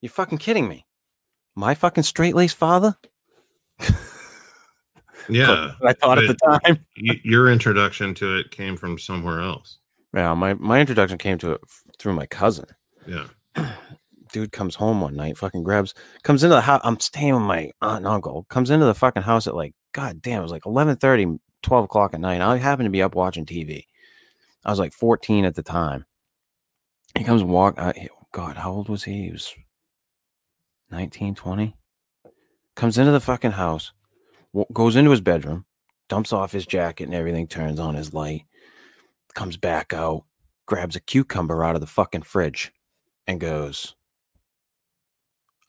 You 0.00 0.08
fucking 0.08 0.38
kidding 0.38 0.68
me? 0.68 0.86
My 1.56 1.74
fucking 1.74 2.04
straight 2.04 2.34
laced 2.34 2.56
father?" 2.56 2.96
Yeah. 5.28 5.72
I 5.82 5.92
thought 5.92 6.18
at 6.18 6.26
the 6.26 6.34
time. 6.34 6.84
Your 6.96 7.50
introduction 7.50 8.14
to 8.16 8.38
it 8.38 8.50
came 8.50 8.76
from 8.76 8.98
somewhere 8.98 9.40
else. 9.40 9.78
Yeah, 10.14 10.34
my 10.34 10.54
my 10.54 10.80
introduction 10.80 11.18
came 11.18 11.38
to 11.38 11.52
it 11.52 11.60
through 11.98 12.14
my 12.14 12.26
cousin. 12.26 12.66
Yeah. 13.06 13.26
Dude 14.34 14.50
comes 14.50 14.74
home 14.74 15.00
one 15.00 15.14
night, 15.14 15.38
fucking 15.38 15.62
grabs, 15.62 15.94
comes 16.24 16.42
into 16.42 16.56
the 16.56 16.60
house. 16.60 16.80
I'm 16.82 16.98
staying 16.98 17.34
with 17.34 17.44
my 17.44 17.70
aunt 17.80 17.98
and 17.98 18.08
uncle. 18.08 18.44
Comes 18.50 18.68
into 18.68 18.84
the 18.84 18.92
fucking 18.92 19.22
house 19.22 19.46
at 19.46 19.54
like, 19.54 19.74
god 19.92 20.20
damn, 20.20 20.40
it 20.40 20.42
was 20.42 20.50
like 20.50 20.66
11 20.66 20.98
12 21.62 21.84
o'clock 21.84 22.14
at 22.14 22.20
night. 22.20 22.40
I 22.40 22.56
happened 22.56 22.86
to 22.86 22.90
be 22.90 23.00
up 23.00 23.14
watching 23.14 23.46
TV. 23.46 23.84
I 24.64 24.70
was 24.70 24.80
like 24.80 24.92
14 24.92 25.44
at 25.44 25.54
the 25.54 25.62
time. 25.62 26.04
He 27.16 27.22
comes 27.22 27.44
walk. 27.44 27.78
He- 27.94 28.08
God, 28.32 28.56
how 28.56 28.72
old 28.72 28.88
was 28.88 29.04
he? 29.04 29.26
He 29.26 29.30
was 29.30 29.54
19, 30.90 31.36
20. 31.36 31.76
Comes 32.74 32.98
into 32.98 33.12
the 33.12 33.20
fucking 33.20 33.52
house, 33.52 33.92
goes 34.72 34.96
into 34.96 35.12
his 35.12 35.20
bedroom, 35.20 35.64
dumps 36.08 36.32
off 36.32 36.50
his 36.50 36.66
jacket 36.66 37.04
and 37.04 37.14
everything, 37.14 37.46
turns 37.46 37.78
on 37.78 37.94
his 37.94 38.12
light, 38.12 38.46
comes 39.32 39.56
back 39.56 39.92
out, 39.92 40.24
grabs 40.66 40.96
a 40.96 41.00
cucumber 41.00 41.62
out 41.62 41.76
of 41.76 41.80
the 41.80 41.86
fucking 41.86 42.22
fridge, 42.22 42.72
and 43.28 43.40
goes, 43.40 43.94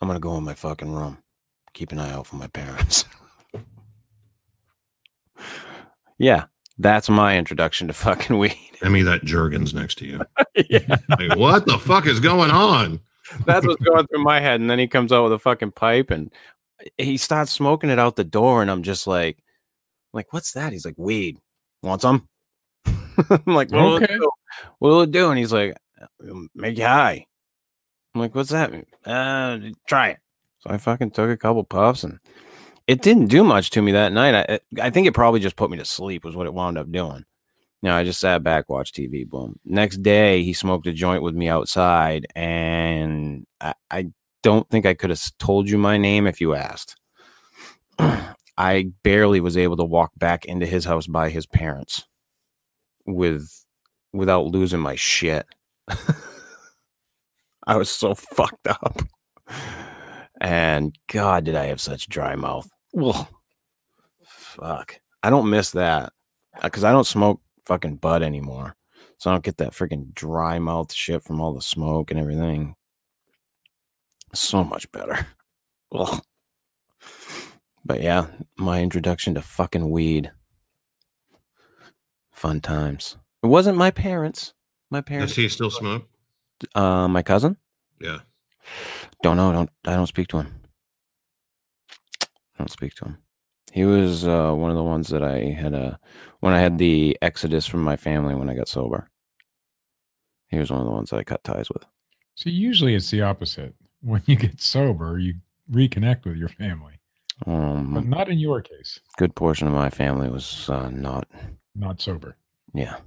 I'm 0.02 0.08
gonna 0.08 0.20
go 0.20 0.38
in 0.38 0.44
my 0.44 0.54
fucking 0.54 0.92
room. 0.94 1.20
Keep 1.74 1.92
an 1.92 2.00
eye 2.00 2.12
out 2.12 2.28
for 2.28 2.36
my 2.38 2.48
parents. 2.48 3.06
yeah, 6.18 6.46
that's 6.78 7.10
my 7.10 7.38
introduction 7.38 7.88
to 7.88 7.94
fucking 7.94 8.38
weed. 8.40 8.58
I 8.82 8.90
mean, 8.90 9.06
that 9.06 9.24
Jergens 9.24 9.74
next 9.74 9.98
to 10.00 10.06
you. 10.06 10.22
yeah, 10.70 10.98
Like, 11.10 11.38
what 11.38 11.66
the 11.66 11.78
fuck 11.78 12.06
is 12.08 12.20
going 12.20 12.52
on? 12.52 13.00
that's 13.46 13.66
what's 13.66 13.82
going 13.84 14.06
through 14.08 14.24
my 14.24 14.40
head. 14.40 14.62
And 14.62 14.70
then 14.70 14.78
he 14.78 14.88
comes 14.88 15.12
out 15.12 15.24
with 15.24 15.34
a 15.34 15.40
fucking 15.40 15.72
pipe 15.72 16.12
and 16.12 16.32
he 16.98 17.18
starts 17.18 17.52
smoking 17.52 17.90
it 17.90 17.98
out 17.98 18.16
the 18.16 18.24
door, 18.24 18.62
and 18.62 18.70
I'm 18.70 18.84
just 18.84 19.08
like, 19.08 19.38
like, 20.14 20.32
what's 20.32 20.52
that? 20.54 20.74
He's 20.74 20.86
like, 20.86 20.96
weed. 20.98 21.38
Want 21.82 22.02
some? 22.02 22.28
I'm 22.86 23.42
like, 23.46 23.72
what 23.72 23.82
will 23.82 23.98
it 23.98 24.04
Okay. 24.04 24.14
do? 24.14 24.30
What 24.80 24.90
will 24.90 25.02
it 25.02 25.12
do? 25.12 25.30
And 25.30 25.40
he's 25.40 25.54
like, 25.54 25.76
make 26.54 26.78
you 26.78 26.84
high. 26.86 27.26
I'm 28.16 28.22
like, 28.22 28.34
what's 28.34 28.52
that? 28.52 28.72
mean? 28.72 28.86
Uh, 29.06 29.60
try 29.88 30.10
it. 30.10 30.20
So 30.60 30.70
I 30.70 30.78
fucking 30.78 31.12
took 31.12 31.30
a 31.30 31.38
couple 31.38 31.66
puffs 31.66 32.06
and 32.06 32.20
it 32.88 33.02
didn't 33.02 33.28
do 33.28 33.44
much 33.44 33.72
to 33.72 33.82
me 33.82 33.92
that 33.92 34.14
night. 34.14 34.36
I 34.36 34.60
I 34.82 34.90
think 34.90 35.06
it 35.06 35.14
probably 35.14 35.42
just 35.42 35.58
put 35.58 35.70
me 35.70 35.78
to 35.78 35.86
sleep 35.86 36.24
was 36.24 36.36
what 36.36 36.48
it 36.48 36.54
wound 36.54 36.78
up 36.78 36.90
doing. 36.92 37.26
You 37.82 37.90
know, 37.90 37.96
I 37.96 38.06
just 38.06 38.22
sat 38.22 38.42
back, 38.42 38.70
watched 38.70 38.96
TV, 38.96 39.28
boom. 39.28 39.60
Next 39.66 39.98
day, 40.02 40.44
he 40.44 40.54
smoked 40.54 40.88
a 40.88 40.94
joint 40.94 41.22
with 41.22 41.36
me 41.36 41.50
outside, 41.50 42.26
and 42.36 43.46
I, 43.60 43.74
I 43.92 44.08
don't 44.42 44.68
think 44.70 44.86
I 44.86 44.94
could 44.94 45.10
have 45.10 45.22
told 45.38 45.70
you 45.70 45.78
my 45.78 45.98
name 45.98 46.26
if 46.26 46.40
you 46.40 46.56
asked. 46.56 46.96
I 48.58 48.92
barely 49.04 49.42
was 49.42 49.58
able 49.58 49.76
to 49.78 49.84
walk 49.84 50.12
back 50.18 50.46
into 50.46 50.66
his 50.66 50.86
house 50.86 51.06
by 51.06 51.30
his 51.30 51.46
parents 51.46 52.06
with 53.06 53.66
without 54.14 54.46
losing 54.46 54.80
my 54.80 54.96
shit. 54.96 55.46
I 57.68 57.78
was 57.78 57.90
so 57.90 58.14
fucked 58.16 58.68
up. 58.68 59.02
And 60.42 60.96
God, 61.12 61.46
did 61.46 61.56
I 61.56 61.66
have 61.66 61.82
such 61.82 62.10
dry 62.10 62.36
mouth. 62.36 62.70
Well, 62.94 63.30
Fuck. 64.24 65.00
I 65.24 65.30
don't 65.30 65.50
miss 65.50 65.72
that 65.72 66.14
uh, 66.58 66.64
because 66.64 66.84
I 66.84 66.92
don't 66.92 67.06
smoke 67.08 67.42
fucking 67.66 67.98
bud 67.98 68.22
anymore. 68.24 68.76
So 69.18 69.30
I 69.30 69.34
don't 69.34 69.44
get 69.44 69.58
that 69.58 69.74
freaking 69.74 70.14
dry 70.14 70.60
mouth 70.60 70.94
shit 70.94 71.24
from 71.24 71.42
all 71.42 71.54
the 71.54 71.62
smoke 71.62 72.12
and 72.12 72.20
everything. 72.20 72.76
So 74.34 74.64
much 74.64 74.92
better. 74.92 75.28
Well, 75.92 76.22
But 77.86 78.02
yeah, 78.02 78.26
my 78.58 78.82
introduction 78.82 79.36
to 79.36 79.42
fucking 79.42 79.90
weed. 79.90 80.32
Fun 82.34 82.60
times. 82.60 83.18
It 83.44 83.48
wasn't 83.48 83.78
my 83.78 83.92
parents. 83.92 84.54
My 84.90 85.02
parents. 85.02 85.32
Does 85.32 85.38
he 85.38 85.48
still 85.48 85.70
smoke? 85.70 86.08
Uh, 86.74 87.08
my 87.08 87.22
cousin. 87.22 87.58
Yeah. 88.02 88.20
Don't 89.22 89.38
know. 89.38 89.52
Don't 89.52 89.70
I 89.86 89.96
don't 89.96 90.08
speak 90.08 90.28
to 90.30 90.38
him. 90.40 90.62
I 92.22 92.58
don't 92.60 92.72
speak 92.72 92.94
to 92.96 93.06
him. 93.06 93.18
He 93.74 93.84
was 93.84 94.26
uh, 94.26 94.54
one 94.54 94.72
of 94.72 94.78
the 94.78 94.84
ones 94.84 95.10
that 95.10 95.22
I 95.24 95.40
had 95.50 95.74
a 95.74 96.00
when 96.40 96.54
I 96.54 96.60
had 96.60 96.78
the 96.78 97.18
exodus 97.22 97.66
from 97.66 97.82
my 97.84 97.98
family 97.98 98.36
when 98.36 98.50
I 98.50 98.56
got 98.56 98.68
sober. 98.70 99.10
He 100.48 100.58
was 100.60 100.72
one 100.72 100.80
of 100.80 100.86
the 100.86 100.92
ones 100.94 101.10
that 101.10 101.18
I 101.18 101.24
cut 101.24 101.44
ties 101.44 101.70
with. 101.70 101.86
So 102.36 102.50
usually 102.50 102.96
it's 102.96 103.10
the 103.12 103.22
opposite. 103.22 103.74
When 104.02 104.22
you 104.26 104.36
get 104.36 104.62
sober, 104.62 105.18
you 105.20 105.36
reconnect 105.72 106.26
with 106.26 106.38
your 106.38 106.50
family, 106.50 107.00
but 107.46 107.52
Um, 107.52 108.06
not 108.10 108.30
in 108.30 108.38
your 108.40 108.62
case. 108.62 109.00
good 109.18 109.36
portion 109.36 109.68
of 109.68 109.74
my 109.74 109.90
family 109.90 110.30
was 110.30 110.70
uh, 110.70 110.90
not 110.90 111.28
Not 111.74 112.00
sober. 112.00 112.38
yeah. 112.74 112.98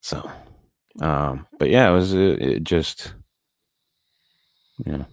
So, 0.00 0.30
um, 0.98 1.46
but 1.58 1.70
yeah, 1.70 1.88
it 1.88 1.92
was 1.92 2.14
uh, 2.14 2.36
it 2.40 2.64
just 2.64 3.14
you 4.84 4.92
know 4.92 5.06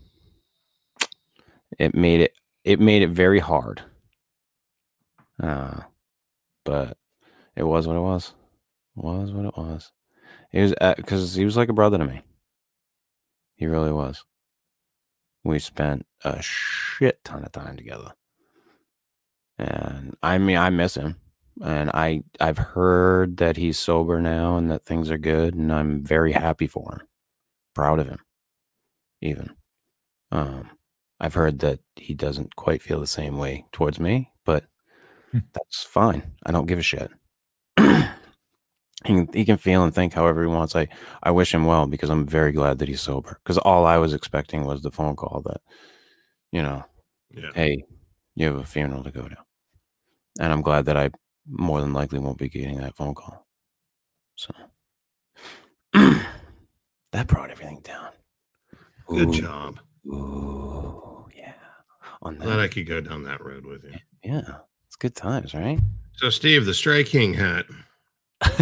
it 1.77 1.93
made 1.93 2.21
it 2.21 2.33
it 2.63 2.79
made 2.79 3.03
it 3.03 3.09
very 3.09 3.39
hard. 3.39 3.83
Uh, 5.41 5.81
but 6.65 6.97
it 7.55 7.63
was 7.63 7.85
what 7.85 7.95
it 7.95 8.01
was. 8.01 8.33
Was 8.95 9.31
what 9.31 9.45
it 9.45 9.55
was. 9.55 9.91
He 10.51 10.61
was 10.61 10.73
because 10.95 11.35
he 11.35 11.45
was 11.45 11.55
like 11.55 11.69
a 11.69 11.73
brother 11.73 11.99
to 11.99 12.05
me. 12.05 12.21
He 13.55 13.67
really 13.67 13.91
was. 13.91 14.23
We 15.43 15.59
spent 15.59 16.07
a 16.23 16.41
shit 16.41 17.23
ton 17.23 17.43
of 17.43 17.51
time 17.51 17.77
together, 17.77 18.13
and 19.59 20.17
I 20.23 20.39
mean, 20.39 20.57
I 20.57 20.71
miss 20.71 20.95
him 20.95 21.17
and 21.63 21.89
I 21.93 22.23
I've 22.39 22.57
heard 22.57 23.37
that 23.37 23.57
he's 23.57 23.77
sober 23.79 24.21
now 24.21 24.57
and 24.57 24.69
that 24.71 24.85
things 24.85 25.09
are 25.11 25.17
good, 25.17 25.55
and 25.55 25.71
I'm 25.73 26.03
very 26.03 26.31
happy 26.33 26.67
for 26.67 26.93
him, 26.93 27.07
proud 27.75 27.99
of 27.99 28.07
him, 28.07 28.19
even. 29.21 29.51
Um, 30.31 30.69
I've 31.19 31.33
heard 31.35 31.59
that 31.59 31.79
he 31.95 32.13
doesn't 32.13 32.55
quite 32.55 32.81
feel 32.81 32.99
the 32.99 33.07
same 33.07 33.37
way 33.37 33.65
towards 33.71 33.99
me, 33.99 34.31
but 34.45 34.65
Hmm. 35.31 35.39
that's 35.53 35.83
fine. 35.83 36.23
I 36.45 36.51
don't 36.51 36.67
give 36.67 36.79
a 36.79 36.83
shit. 36.83 37.11
he 37.77 37.83
can, 39.05 39.29
he 39.33 39.45
can 39.45 39.57
feel 39.57 39.83
and 39.83 39.93
think 39.93 40.13
however 40.13 40.41
he 40.43 40.47
wants. 40.49 40.75
I 40.75 40.87
I 41.23 41.31
wish 41.31 41.53
him 41.53 41.65
well 41.65 41.87
because 41.87 42.09
I'm 42.09 42.25
very 42.27 42.51
glad 42.51 42.79
that 42.79 42.87
he's 42.87 43.01
sober. 43.01 43.39
Because 43.43 43.57
all 43.59 43.85
I 43.85 43.97
was 43.97 44.13
expecting 44.13 44.65
was 44.65 44.81
the 44.81 44.91
phone 44.91 45.15
call 45.15 45.41
that, 45.45 45.61
you 46.51 46.61
know, 46.61 46.83
Yeah. 47.31 47.51
hey, 47.53 47.83
you 48.35 48.47
have 48.47 48.57
a 48.57 48.63
funeral 48.65 49.03
to 49.03 49.11
go 49.11 49.27
to. 49.27 49.37
And 50.39 50.51
I'm 50.53 50.61
glad 50.61 50.85
that 50.85 50.97
I 50.97 51.11
more 51.49 51.81
than 51.81 51.93
likely 51.93 52.19
won't 52.19 52.37
be 52.37 52.49
getting 52.49 52.77
that 52.77 52.95
phone 52.95 53.15
call. 53.15 53.45
So 54.35 54.53
that 55.93 57.27
brought 57.27 57.49
everything 57.51 57.81
down. 57.83 58.09
Good 59.07 59.29
Ooh, 59.29 59.33
job. 59.33 59.79
Ooh, 60.07 61.27
yeah. 61.35 61.53
On 62.21 62.35
Glad 62.37 62.59
I 62.59 62.67
could 62.67 62.87
go 62.87 63.01
down 63.01 63.23
that 63.23 63.43
road 63.43 63.65
with 63.65 63.83
you. 63.83 63.93
yeah, 64.23 64.57
it's 64.85 64.95
good 64.97 65.15
times, 65.15 65.53
right? 65.53 65.79
So, 66.13 66.29
Steve, 66.29 66.65
the 66.65 66.73
Strike 66.73 67.05
King 67.07 67.33
hat. 67.33 67.65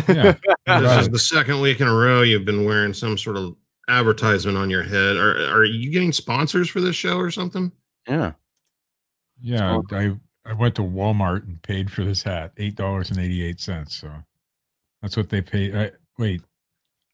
Yeah. 0.08 0.36
This 0.68 1.02
is 1.02 1.10
the 1.10 1.20
second 1.20 1.62
week 1.62 1.80
in 1.80 1.88
a 1.88 1.94
row 1.94 2.24
you've 2.24 2.44
been 2.44 2.66
wearing 2.66 2.92
some 2.92 3.20
sort 3.20 3.38
of 3.38 3.56
advertisement 3.88 4.58
on 4.58 4.70
your 4.72 4.82
head. 4.82 5.16
Are 5.16 5.38
are 5.56 5.64
you 5.64 5.92
getting 5.92 6.12
sponsors 6.12 6.68
for 6.70 6.82
this 6.82 6.96
show 6.96 7.18
or 7.18 7.30
something? 7.30 7.72
yeah. 8.08 8.32
Yeah, 9.42 9.80
I 9.92 10.16
I 10.46 10.54
went 10.54 10.76
to 10.76 10.82
Walmart 10.84 11.44
and 11.48 11.62
paid 11.64 11.92
for 11.92 12.04
this 12.04 12.22
hat, 12.24 12.52
eight 12.58 12.76
dollars 12.76 13.10
and 13.10 13.20
eighty 13.20 13.44
eight 13.44 13.60
cents. 13.60 13.96
So 13.96 14.12
that's 15.02 15.18
what 15.18 15.30
they 15.30 15.42
paid. 15.42 15.76
I, 15.76 15.92
wait, 16.18 16.42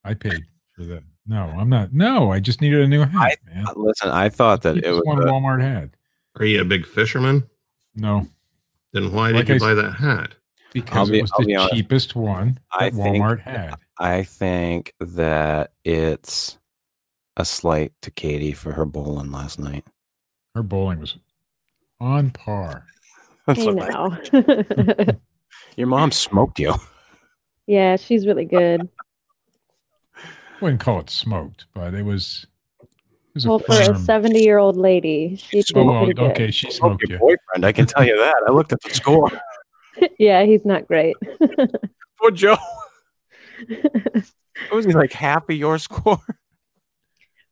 I 0.03 0.13
paid 0.13 0.43
for 0.75 0.83
that. 0.85 1.03
No, 1.27 1.43
I'm 1.43 1.69
not. 1.69 1.93
No, 1.93 2.31
I 2.31 2.39
just 2.39 2.61
needed 2.61 2.81
a 2.81 2.87
new 2.87 3.01
hat, 3.05 3.37
man. 3.45 3.65
Uh, 3.67 3.73
Listen, 3.75 4.09
I 4.09 4.27
thought 4.29 4.63
that 4.63 4.77
it 4.77 4.91
was 4.91 5.01
one 5.05 5.21
uh, 5.21 5.31
Walmart 5.31 5.61
had. 5.61 5.91
Are 6.39 6.45
you 6.45 6.61
a 6.61 6.65
big 6.65 6.85
fisherman? 6.85 7.43
No, 7.95 8.25
Then 8.93 9.11
why 9.13 9.31
Like 9.31 9.45
did 9.47 9.59
you 9.61 9.67
I 9.67 9.73
buy 9.75 9.81
that 9.81 9.91
hat? 9.91 10.33
because 10.73 11.09
be- 11.09 11.19
it 11.19 11.21
was 11.23 11.31
I'll 11.37 11.45
the 11.45 11.69
cheapest 11.71 12.15
one 12.15 12.59
I 12.71 12.89
that 12.89 12.95
think- 12.95 13.17
Walmart 13.23 13.41
had. 13.41 13.75
I 13.99 14.23
think 14.23 14.93
that 14.99 15.71
it's 15.83 16.57
a 17.37 17.45
slight 17.45 17.93
to 18.01 18.09
Katie 18.11 18.53
for 18.53 18.71
her 18.73 18.85
bowling 18.85 19.31
last 19.31 19.59
night. 19.59 19.85
Her 20.55 20.63
bowling 20.63 20.99
was 20.99 21.17
on 21.99 22.31
par. 22.31 22.85
That's 23.47 23.59
Hey 23.59 23.71
what 23.71 23.83
I- 23.83 23.89
now. 23.89 25.13
your 25.75 25.87
mom 25.87 26.11
smoked 26.11 26.59
you. 26.59 26.73
yeah, 27.67 27.95
she's 27.95 28.25
really 28.27 28.45
good. 28.45 28.87
wouldn't 30.61 30.79
call 30.81 30.99
it 30.99 31.09
smoked, 31.09 31.65
but 31.73 31.93
it 31.93 32.03
was. 32.03 32.45
It 32.81 32.87
was 33.35 33.47
Well, 33.47 33.59
for 33.59 33.79
a 33.79 33.97
70 33.97 34.41
year 34.43 34.57
old 34.57 34.75
lady, 34.77 35.37
she 35.37 35.61
did 35.61 35.77
Oh, 35.77 35.99
pretty 35.99 36.13
good. 36.13 36.31
okay, 36.31 36.51
she 36.51 36.69
Smoked 36.69 37.01
smoked 37.01 37.09
your 37.09 37.17
you. 37.17 37.19
boyfriend. 37.19 37.65
I 37.65 37.71
can 37.71 37.85
tell 37.85 38.05
you 38.05 38.17
that. 38.17 38.35
I 38.47 38.51
looked 38.51 38.73
at 38.73 38.81
the 38.81 38.89
score. 38.93 39.29
yeah, 40.19 40.43
he's 40.43 40.65
not 40.65 40.85
great. 40.87 41.15
Poor 42.21 42.31
Joe. 42.31 42.57
What 43.67 44.25
was 44.71 44.85
he 44.85 44.91
like 44.93 45.13
half 45.13 45.49
of 45.49 45.55
your 45.55 45.77
score? 45.79 46.19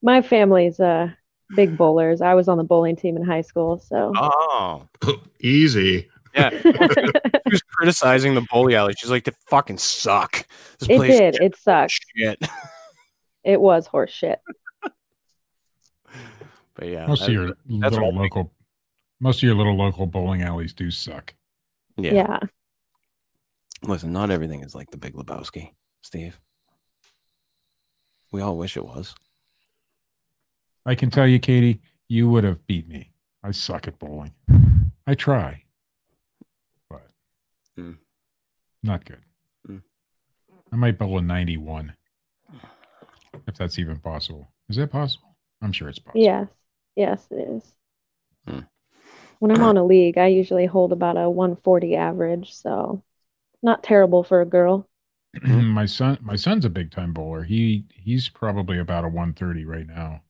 My 0.02 0.22
family's 0.22 0.80
uh 0.80 1.12
big 1.56 1.78
bowlers. 1.78 2.22
I 2.22 2.34
was 2.34 2.48
on 2.48 2.58
the 2.58 2.64
bowling 2.64 2.96
team 2.96 3.16
in 3.18 3.24
high 3.24 3.42
school, 3.42 3.80
so 3.80 4.12
Oh, 4.16 4.88
Easy. 5.40 6.10
yeah. 6.36 6.50
She 7.50 7.54
was 7.54 7.62
criticizing 7.64 8.36
the 8.36 8.46
bowling 8.52 8.76
alley. 8.76 8.94
She's 8.96 9.10
like, 9.10 9.24
"They 9.24 9.32
fucking 9.48 9.80
suck. 9.80 10.46
This 10.80 10.90
it 10.90 10.96
place 10.98 11.18
did. 11.18 11.36
It 11.42 11.56
sucked. 11.56 12.00
shit." 12.16 12.38
It 13.44 13.60
was 13.60 13.88
horse 13.88 14.12
shit. 14.12 14.40
But 16.76 16.88
yeah, 16.88 17.08
Most 17.08 17.22
that- 17.22 17.28
of 17.30 17.34
your 17.34 17.48
that's 17.48 17.94
little 17.94 18.12
what 18.14 18.20
I 18.20 18.24
think. 18.24 18.36
local, 18.36 18.54
most 19.20 19.38
of 19.40 19.44
your 19.44 19.56
little 19.56 19.76
local 19.78 20.06
bowling 20.06 20.42
alleys 20.44 20.74
do 20.74 20.92
suck. 20.92 21.34
yeah. 21.98 22.14
Yeah. 22.14 22.40
Listen, 23.82 24.12
not 24.12 24.30
everything 24.30 24.62
is 24.62 24.76
like 24.76 24.92
the 24.92 24.98
Big 24.98 25.14
Lebowski, 25.14 25.72
Steve. 26.02 26.40
We 28.32 28.42
all 28.42 28.58
wish 28.58 28.76
it 28.78 28.86
was. 28.86 29.16
I 30.86 30.96
can 30.96 31.10
tell 31.10 31.28
you, 31.28 31.40
Katie, 31.40 31.82
you 32.08 32.30
would 32.30 32.44
have 32.44 32.66
beat 32.68 32.88
me. 32.88 33.12
I 33.44 33.52
suck 33.52 33.88
at 33.88 34.00
bowling. 34.00 34.34
I 35.08 35.16
try, 35.16 35.64
but 36.90 37.10
Mm. 37.78 37.98
not 38.84 39.06
good. 39.06 39.24
Mm. 39.68 39.82
I 40.72 40.76
might 40.76 40.98
bowl 40.98 41.18
a 41.18 41.22
91, 41.22 41.94
if 43.48 43.56
that's 43.56 43.80
even 43.80 44.00
possible. 44.00 44.52
Is 44.70 44.76
that 44.76 44.92
possible? 44.92 45.36
I'm 45.62 45.72
sure 45.72 45.90
it's 45.90 46.00
possible. 46.00 46.22
Yes. 46.22 46.48
Yes, 46.96 47.28
it 47.32 47.36
is. 47.36 47.76
Hmm. 48.46 48.60
When 49.40 49.52
I'm 49.52 49.64
on 49.64 49.78
a 49.78 49.86
league, 49.86 50.18
I 50.18 50.28
usually 50.28 50.66
hold 50.66 50.92
about 50.92 51.16
a 51.16 51.30
140 51.30 51.96
average, 51.96 52.54
so 52.54 53.02
not 53.64 53.84
terrible 53.84 54.24
for 54.24 54.42
a 54.42 54.46
girl. 54.46 54.88
my 55.44 55.86
son, 55.86 56.18
my 56.22 56.36
son's 56.36 56.66
a 56.66 56.70
big 56.70 56.92
time 56.92 57.14
bowler. 57.14 57.44
He 57.44 57.86
he's 57.94 58.28
probably 58.28 58.80
about 58.80 59.06
a 59.06 59.08
130 59.08 59.64
right 59.64 59.88
now, 59.88 60.22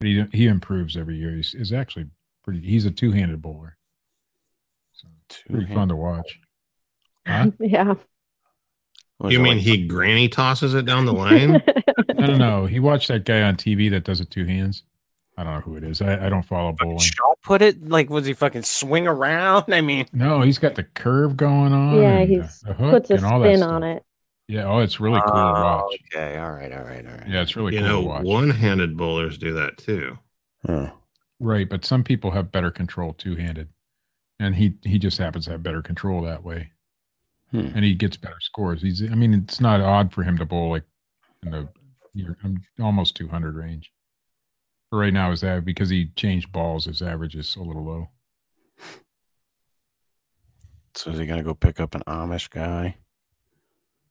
but 0.00 0.06
he 0.08 0.24
he 0.32 0.46
improves 0.46 0.96
every 0.96 1.16
year. 1.16 1.34
He's, 1.36 1.52
he's 1.52 1.72
actually 1.72 2.06
pretty. 2.42 2.60
He's 2.60 2.86
a 2.86 2.90
two 2.90 3.12
handed 3.12 3.40
bowler. 3.42 3.76
So 4.92 5.08
pretty 5.48 5.72
fun 5.72 5.88
to 5.88 5.96
watch. 5.96 6.40
Huh? 7.26 7.50
yeah. 7.60 7.94
Was 9.18 9.32
You 9.32 9.40
mean 9.40 9.58
like- 9.58 9.62
he 9.66 9.86
granny 9.86 10.28
tosses 10.28 10.74
it 10.74 10.86
down 10.86 11.04
the 11.04 11.12
line? 11.26 11.62
I 12.18 12.26
don't 12.26 12.38
know. 12.38 12.66
He 12.66 12.80
watched 12.80 13.08
that 13.08 13.24
guy 13.24 13.42
on 13.42 13.56
TV 13.56 13.90
that 13.90 14.04
does 14.04 14.20
it 14.20 14.30
two 14.30 14.44
hands. 14.46 14.82
I 15.36 15.44
don't 15.44 15.54
know 15.54 15.60
who 15.60 15.76
it 15.76 15.84
is. 15.84 16.02
I, 16.02 16.26
I 16.26 16.28
don't 16.28 16.42
follow 16.42 16.72
bowling. 16.72 16.98
Did 16.98 17.04
Shaw 17.14 17.34
put 17.42 17.62
it? 17.62 17.88
Like, 17.88 18.10
was 18.10 18.26
he 18.26 18.34
fucking 18.34 18.62
swing 18.62 19.06
around? 19.06 19.66
I 19.72 19.80
mean, 19.80 20.06
No, 20.12 20.42
he's 20.42 20.58
got 20.58 20.74
the 20.74 20.82
curve 20.84 21.36
going 21.36 21.72
on. 21.72 21.96
Yeah, 21.96 22.18
and, 22.18 22.28
he 22.30 22.36
the 22.38 22.74
hook 22.74 22.90
puts 22.90 23.10
a 23.10 23.14
and 23.14 23.24
all 23.24 23.40
that 23.40 23.56
spin 23.56 23.62
on 23.62 23.80
stuff. 23.82 23.96
it. 23.98 24.04
Yeah. 24.50 24.64
Oh, 24.64 24.80
it's 24.80 24.98
really 24.98 25.20
cool 25.20 25.30
to 25.32 25.38
Oh, 25.38 25.52
watch. 25.52 25.96
Okay, 26.12 26.36
all 26.38 26.50
right, 26.50 26.72
all 26.72 26.82
right, 26.82 27.06
all 27.06 27.12
right. 27.12 27.28
Yeah, 27.28 27.40
it's 27.42 27.54
really 27.54 27.74
you 27.74 27.80
cool 27.80 27.88
know, 27.88 28.00
to 28.02 28.06
watch. 28.08 28.24
one-handed 28.24 28.96
bowlers 28.96 29.38
do 29.38 29.52
that 29.54 29.78
too. 29.78 30.18
Huh. 30.66 30.90
Right, 31.38 31.68
but 31.68 31.84
some 31.84 32.02
people 32.02 32.32
have 32.32 32.50
better 32.50 32.70
control 32.70 33.12
two 33.14 33.36
handed, 33.36 33.68
and 34.40 34.54
he 34.54 34.74
he 34.82 34.98
just 34.98 35.18
happens 35.18 35.44
to 35.44 35.52
have 35.52 35.62
better 35.62 35.82
control 35.82 36.22
that 36.22 36.42
way, 36.42 36.72
Hmm. 37.52 37.68
and 37.74 37.84
he 37.84 37.94
gets 37.94 38.16
better 38.16 38.40
scores. 38.40 38.82
He's 38.82 39.02
I 39.02 39.14
mean, 39.14 39.32
it's 39.34 39.60
not 39.60 39.80
odd 39.80 40.12
for 40.12 40.22
him 40.24 40.36
to 40.38 40.44
bowl 40.44 40.70
like 40.70 40.84
in 41.44 41.52
the 41.52 41.68
you're 42.12 42.36
almost 42.80 43.14
two 43.16 43.28
hundred 43.28 43.54
range. 43.54 43.92
But 44.90 44.96
right 44.98 45.12
now 45.12 45.30
is 45.30 45.40
that 45.42 45.64
because 45.64 45.88
he 45.88 46.06
changed 46.16 46.50
balls, 46.50 46.86
his 46.86 47.00
average 47.02 47.36
is 47.36 47.54
a 47.54 47.62
little 47.62 47.84
low. 47.84 48.08
So 50.96 51.12
is 51.12 51.18
he 51.20 51.26
gonna 51.26 51.44
go 51.44 51.54
pick 51.54 51.78
up 51.78 51.94
an 51.94 52.02
Amish 52.08 52.50
guy 52.50 52.96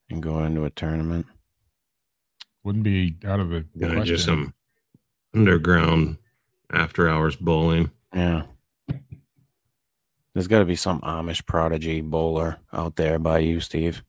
and 0.09 0.21
go 0.23 0.43
into 0.43 0.65
a 0.65 0.69
tournament? 0.69 1.25
Wouldn't 2.63 2.83
be 2.83 3.17
out 3.25 3.39
of 3.39 3.49
the 3.49 3.65
You 3.75 3.87
know, 3.87 3.95
question. 3.95 4.05
just 4.05 4.25
some 4.25 4.53
underground 5.33 6.17
after-hours 6.71 7.35
bowling. 7.37 7.89
Yeah. 8.13 8.43
There's 10.33 10.47
got 10.47 10.59
to 10.59 10.65
be 10.65 10.75
some 10.75 11.01
Amish 11.01 11.45
prodigy 11.45 12.01
bowler 12.01 12.57
out 12.71 12.95
there 12.95 13.17
by 13.19 13.39
you, 13.39 13.59
Steve. 13.59 14.03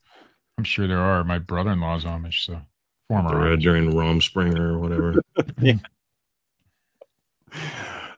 I'm 0.57 0.63
sure 0.63 0.87
there 0.87 0.99
are. 0.99 1.23
My 1.23 1.39
brother-in-law's 1.39 2.05
Amish, 2.05 2.45
so 2.45 2.61
former 3.07 3.35
Or 3.53 3.57
Amish. 3.57 3.61
during 3.61 3.91
Rumspringa 3.91 4.59
or 4.59 4.79
whatever. 4.79 5.21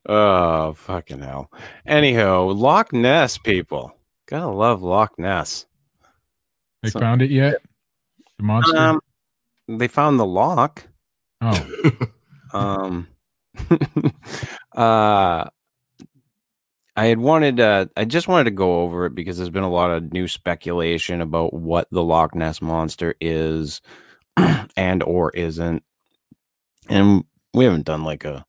Oh, 0.06 0.74
fucking 0.74 1.22
hell. 1.22 1.50
Anyhow, 1.86 2.44
Loch 2.50 2.92
Ness 2.92 3.38
people. 3.38 3.96
Gotta 4.26 4.48
love 4.50 4.82
Loch 4.84 5.18
Ness. 5.18 5.66
They 6.82 6.90
So- 6.90 7.00
found 7.00 7.22
it 7.22 7.32
yet? 7.32 7.62
The 8.44 8.48
monster. 8.48 8.78
Um, 8.78 9.00
they 9.70 9.88
found 9.88 10.20
the 10.20 10.26
lock. 10.26 10.86
oh, 11.42 11.68
Um, 12.54 13.08
uh, 14.76 15.46
I 16.96 17.06
had 17.06 17.18
wanted, 17.18 17.60
uh, 17.60 17.86
I 17.98 18.06
just 18.06 18.28
wanted 18.28 18.44
to 18.44 18.52
go 18.52 18.82
over 18.82 19.08
it 19.08 19.16
because 19.16 19.38
there's 19.38 19.50
been 19.50 19.64
a 19.64 19.70
lot 19.70 19.92
of 19.92 20.12
new 20.14 20.28
speculation 20.28 21.22
about 21.22 21.54
what 21.54 21.88
the 21.90 22.04
Loch 22.04 22.36
Ness 22.36 22.62
monster 22.62 23.16
is 23.20 23.82
and 24.78 25.02
or 25.02 25.32
isn't, 25.32 25.84
and 26.90 27.24
we 27.54 27.64
haven't 27.64 27.86
done 27.86 28.04
like 28.04 28.26
a 28.26 28.46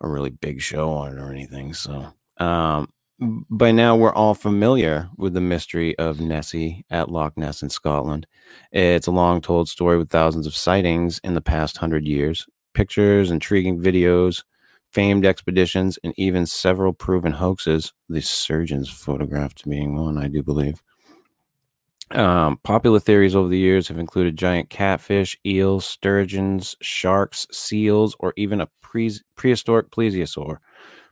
a 0.00 0.08
really 0.08 0.30
big 0.30 0.60
show 0.60 0.90
on 0.90 1.16
it 1.16 1.20
or 1.20 1.32
anything. 1.32 1.72
So, 1.72 2.12
um, 2.36 2.92
by 3.18 3.72
now 3.72 3.96
we're 3.96 4.12
all 4.12 4.34
familiar 4.34 5.08
with 5.16 5.32
the 5.32 5.40
mystery 5.40 5.96
of 5.98 6.20
Nessie 6.20 6.84
at 6.90 7.10
Loch 7.10 7.36
Ness 7.36 7.62
in 7.62 7.70
Scotland. 7.70 8.26
It's 8.72 9.06
a 9.06 9.12
long 9.12 9.40
told 9.40 9.68
story 9.68 9.96
with 9.96 10.10
thousands 10.10 10.46
of 10.46 10.54
sightings 10.54 11.18
in 11.24 11.34
the 11.34 11.40
past 11.40 11.78
hundred 11.78 12.06
years 12.06 12.46
pictures, 12.74 13.30
intriguing 13.30 13.80
videos, 13.80 14.44
famed 14.92 15.24
expeditions, 15.24 15.98
and 16.04 16.12
even 16.18 16.44
several 16.44 16.92
proven 16.92 17.32
hoaxes. 17.32 17.94
The 18.10 18.20
surgeon's 18.20 18.90
photographs 18.90 19.62
being 19.62 19.96
one, 19.96 20.18
I 20.18 20.28
do 20.28 20.42
believe. 20.42 20.82
Um, 22.10 22.58
popular 22.62 23.00
theories 23.00 23.34
over 23.34 23.48
the 23.48 23.58
years 23.58 23.88
have 23.88 23.98
included 23.98 24.36
giant 24.36 24.68
catfish, 24.68 25.38
eels, 25.44 25.86
sturgeons, 25.86 26.76
sharks, 26.82 27.46
seals, 27.50 28.14
or 28.20 28.34
even 28.36 28.60
a 28.60 28.68
pre- 28.82 29.20
prehistoric 29.36 29.90
plesiosaur, 29.90 30.58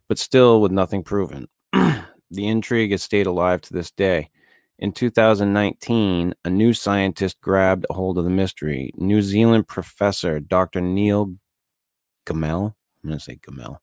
but 0.06 0.18
still 0.18 0.60
with 0.60 0.70
nothing 0.70 1.02
proven. 1.02 1.48
the 2.30 2.46
intrigue 2.46 2.92
has 2.92 3.02
stayed 3.02 3.26
alive 3.26 3.60
to 3.62 3.72
this 3.72 3.90
day. 3.90 4.30
In 4.78 4.92
2019, 4.92 6.34
a 6.44 6.50
new 6.50 6.72
scientist 6.72 7.40
grabbed 7.40 7.86
a 7.88 7.94
hold 7.94 8.18
of 8.18 8.24
the 8.24 8.30
mystery. 8.30 8.92
New 8.96 9.22
Zealand 9.22 9.68
professor 9.68 10.40
Dr. 10.40 10.80
Neil 10.80 11.34
Gemmell, 12.26 12.74
I'm 13.02 13.10
going 13.10 13.18
to 13.18 13.24
say 13.24 13.36
Gemmell, 13.36 13.78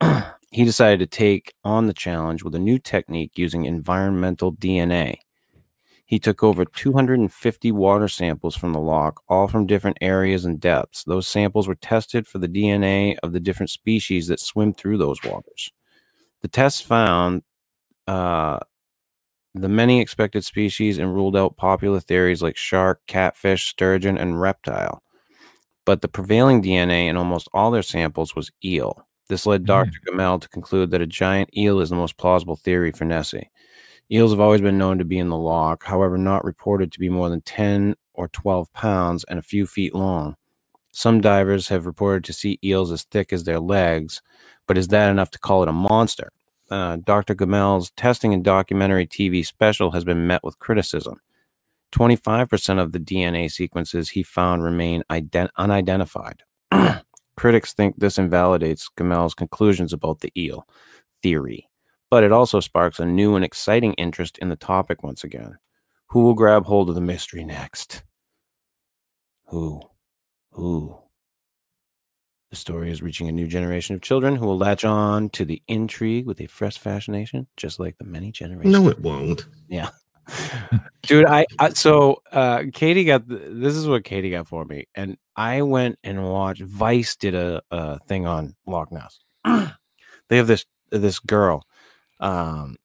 he 0.50 0.64
decided 0.64 1.00
to 1.00 1.06
take 1.06 1.54
on 1.64 1.86
the 1.86 1.94
challenge 1.94 2.42
with 2.42 2.54
a 2.54 2.58
new 2.58 2.78
technique 2.78 3.32
using 3.36 3.64
environmental 3.64 4.54
DNA. 4.54 5.18
He 6.06 6.18
took 6.18 6.42
over 6.42 6.64
250 6.64 7.72
water 7.72 8.08
samples 8.08 8.56
from 8.56 8.72
the 8.72 8.80
loch, 8.80 9.22
all 9.28 9.48
from 9.48 9.66
different 9.66 9.98
areas 10.00 10.44
and 10.44 10.60
depths. 10.60 11.02
Those 11.02 11.26
samples 11.26 11.66
were 11.66 11.74
tested 11.74 12.28
for 12.28 12.38
the 12.38 12.48
DNA 12.48 13.16
of 13.22 13.32
the 13.32 13.40
different 13.40 13.70
species 13.70 14.28
that 14.28 14.38
swim 14.38 14.72
through 14.72 14.98
those 14.98 15.22
waters. 15.24 15.72
The 16.46 16.50
tests 16.52 16.80
found 16.80 17.42
uh, 18.06 18.60
the 19.56 19.68
many 19.68 20.00
expected 20.00 20.44
species 20.44 20.96
and 20.96 21.12
ruled 21.12 21.36
out 21.36 21.56
popular 21.56 21.98
theories 21.98 22.40
like 22.40 22.56
shark, 22.56 23.00
catfish, 23.08 23.66
sturgeon, 23.66 24.16
and 24.16 24.40
reptile. 24.40 25.02
But 25.84 26.02
the 26.02 26.08
prevailing 26.08 26.62
DNA 26.62 27.08
in 27.08 27.16
almost 27.16 27.48
all 27.52 27.72
their 27.72 27.82
samples 27.82 28.36
was 28.36 28.52
eel. 28.64 29.08
This 29.28 29.44
led 29.44 29.62
Mm. 29.62 29.66
Dr. 29.66 29.98
Gemmell 30.06 30.40
to 30.40 30.48
conclude 30.48 30.92
that 30.92 31.00
a 31.00 31.06
giant 31.08 31.50
eel 31.56 31.80
is 31.80 31.90
the 31.90 31.96
most 31.96 32.16
plausible 32.16 32.54
theory 32.54 32.92
for 32.92 33.04
Nessie. 33.04 33.50
Eels 34.12 34.30
have 34.30 34.38
always 34.38 34.60
been 34.60 34.78
known 34.78 34.98
to 34.98 35.04
be 35.04 35.18
in 35.18 35.30
the 35.30 35.36
loch, 35.36 35.82
however, 35.82 36.16
not 36.16 36.44
reported 36.44 36.92
to 36.92 37.00
be 37.00 37.08
more 37.08 37.28
than 37.28 37.40
10 37.40 37.96
or 38.14 38.28
12 38.28 38.72
pounds 38.72 39.24
and 39.24 39.40
a 39.40 39.42
few 39.42 39.66
feet 39.66 39.96
long. 39.96 40.36
Some 40.92 41.20
divers 41.20 41.66
have 41.68 41.86
reported 41.86 42.22
to 42.24 42.32
see 42.32 42.60
eels 42.64 42.92
as 42.92 43.02
thick 43.02 43.32
as 43.32 43.42
their 43.42 43.58
legs, 43.60 44.22
but 44.66 44.78
is 44.78 44.88
that 44.88 45.10
enough 45.10 45.30
to 45.32 45.38
call 45.38 45.62
it 45.62 45.68
a 45.68 45.72
monster? 45.72 46.30
Uh, 46.70 46.96
Dr. 47.04 47.34
Gemmell's 47.34 47.90
testing 47.92 48.34
and 48.34 48.44
documentary 48.44 49.06
TV 49.06 49.46
special 49.46 49.92
has 49.92 50.04
been 50.04 50.26
met 50.26 50.42
with 50.44 50.58
criticism. 50.58 51.20
25% 51.92 52.80
of 52.80 52.92
the 52.92 53.00
DNA 53.00 53.50
sequences 53.50 54.10
he 54.10 54.22
found 54.22 54.62
remain 54.64 55.02
ident- 55.10 55.50
unidentified. 55.56 56.42
Critics 57.36 57.72
think 57.74 57.96
this 57.98 58.18
invalidates 58.18 58.88
Gemmell's 58.98 59.34
conclusions 59.34 59.92
about 59.92 60.20
the 60.20 60.32
eel 60.36 60.66
theory. 61.22 61.68
but 62.10 62.24
it 62.24 62.32
also 62.32 62.60
sparks 62.60 62.98
a 63.00 63.06
new 63.06 63.36
and 63.36 63.44
exciting 63.44 63.94
interest 63.94 64.38
in 64.38 64.48
the 64.48 64.56
topic 64.56 65.02
once 65.02 65.24
again. 65.24 65.56
Who 66.08 66.22
will 66.22 66.34
grab 66.34 66.66
hold 66.66 66.88
of 66.88 66.94
the 66.94 67.00
mystery 67.00 67.44
next? 67.44 68.02
Who? 69.48 69.82
Who? 70.52 70.98
The 72.50 72.56
story 72.56 72.90
is 72.90 73.02
reaching 73.02 73.28
a 73.28 73.32
new 73.32 73.48
generation 73.48 73.96
of 73.96 74.02
children 74.02 74.36
who 74.36 74.46
will 74.46 74.58
latch 74.58 74.84
on 74.84 75.30
to 75.30 75.44
the 75.44 75.62
intrigue 75.66 76.26
with 76.26 76.40
a 76.40 76.46
fresh 76.46 76.78
fascination, 76.78 77.48
just 77.56 77.80
like 77.80 77.98
the 77.98 78.04
many 78.04 78.30
generations. 78.30 78.72
No, 78.72 78.88
it 78.88 79.00
won't. 79.00 79.46
Yeah. 79.68 79.90
Dude, 81.02 81.26
I, 81.26 81.46
I 81.58 81.70
so 81.70 82.22
uh 82.32 82.64
Katie 82.72 83.04
got 83.04 83.28
th- 83.28 83.40
this 83.46 83.74
is 83.74 83.86
what 83.86 84.04
Katie 84.04 84.30
got 84.30 84.48
for 84.48 84.64
me. 84.64 84.86
And 84.94 85.16
I 85.36 85.62
went 85.62 85.98
and 86.02 86.24
watched 86.24 86.62
Vice 86.62 87.16
did 87.16 87.34
a, 87.34 87.62
a 87.70 87.98
thing 88.00 88.26
on 88.26 88.54
Loch 88.66 88.90
Ness. 88.90 89.20
they 89.44 90.36
have 90.36 90.46
this 90.46 90.64
this 90.90 91.18
girl 91.18 91.64
um 92.20 92.76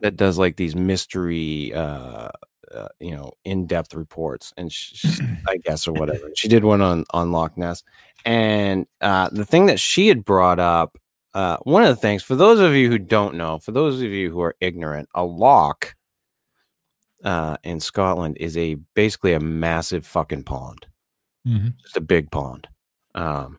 that 0.00 0.16
does 0.16 0.38
like 0.38 0.56
these 0.56 0.76
mystery 0.76 1.72
uh, 1.74 2.28
uh 2.74 2.88
you 3.00 3.12
know 3.12 3.32
in-depth 3.44 3.94
reports 3.94 4.52
and 4.56 4.72
sh 4.72 4.92
sh- 4.94 5.20
i 5.46 5.56
guess 5.56 5.88
or 5.88 5.92
whatever 5.92 6.30
she 6.36 6.48
did 6.48 6.64
one 6.64 6.80
on 6.80 7.04
on 7.10 7.32
loch 7.32 7.56
ness 7.56 7.82
and 8.28 8.86
uh 9.00 9.28
the 9.32 9.44
thing 9.44 9.66
that 9.66 9.80
she 9.80 10.08
had 10.08 10.24
brought 10.24 10.58
up 10.58 10.98
uh 11.34 11.56
one 11.62 11.82
of 11.82 11.88
the 11.88 11.96
things 11.96 12.22
for 12.22 12.36
those 12.36 12.60
of 12.60 12.74
you 12.74 12.88
who 12.90 12.98
don't 12.98 13.34
know 13.34 13.58
for 13.58 13.72
those 13.72 13.96
of 14.02 14.10
you 14.10 14.30
who 14.30 14.40
are 14.40 14.54
ignorant 14.60 15.08
a 15.14 15.24
loch 15.24 15.94
uh 17.24 17.56
in 17.64 17.80
scotland 17.80 18.36
is 18.38 18.56
a 18.56 18.74
basically 18.94 19.32
a 19.32 19.40
massive 19.40 20.06
fucking 20.06 20.42
pond 20.44 20.86
Mhm. 21.46 21.76
just 21.82 21.96
a 21.96 22.00
big 22.02 22.30
pond. 22.30 22.68
Um, 23.14 23.58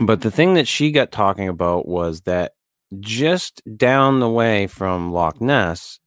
but 0.00 0.20
the 0.20 0.30
thing 0.30 0.54
that 0.54 0.68
she 0.68 0.92
got 0.92 1.10
talking 1.10 1.48
about 1.48 1.88
was 1.88 2.20
that 2.22 2.52
just 3.00 3.62
down 3.76 4.20
the 4.20 4.30
way 4.30 4.68
from 4.68 5.12
Loch 5.12 5.40
Ness 5.40 5.98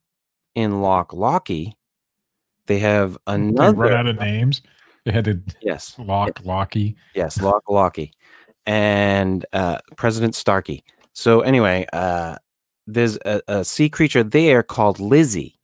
in 0.54 0.82
Loch 0.82 1.12
Lochy, 1.12 1.74
they 2.68 2.80
have 2.80 3.18
They 3.26 3.34
run 3.82 3.94
out 3.94 4.08
of 4.08 4.18
names. 4.18 4.62
They 5.06 5.12
had 5.12 5.26
to 5.26 5.40
Yes, 5.62 5.96
lock 6.00 6.42
Lochy. 6.44 6.96
yes, 7.14 7.40
lock 7.42 7.64
Lochy, 7.70 8.12
and 8.66 9.46
uh, 9.54 9.78
President 9.98 10.34
Starkey. 10.36 10.84
So 11.14 11.42
anyway, 11.42 11.86
uh, 11.94 12.38
there's 12.88 13.18
a, 13.26 13.42
a 13.48 13.64
sea 13.64 13.88
creature 13.90 14.24
there 14.24 14.64
called 14.64 15.00
Lizzie. 15.00 15.60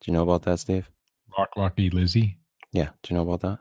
Do 0.00 0.10
you 0.10 0.16
know 0.16 0.22
about 0.22 0.42
that, 0.42 0.58
Steve? 0.60 0.90
Lock 1.38 1.50
Lochy 1.56 1.92
Lizzie. 1.92 2.38
Yeah, 2.72 2.88
do 3.02 3.14
you 3.14 3.16
know 3.16 3.30
about 3.30 3.40
that? 3.40 3.58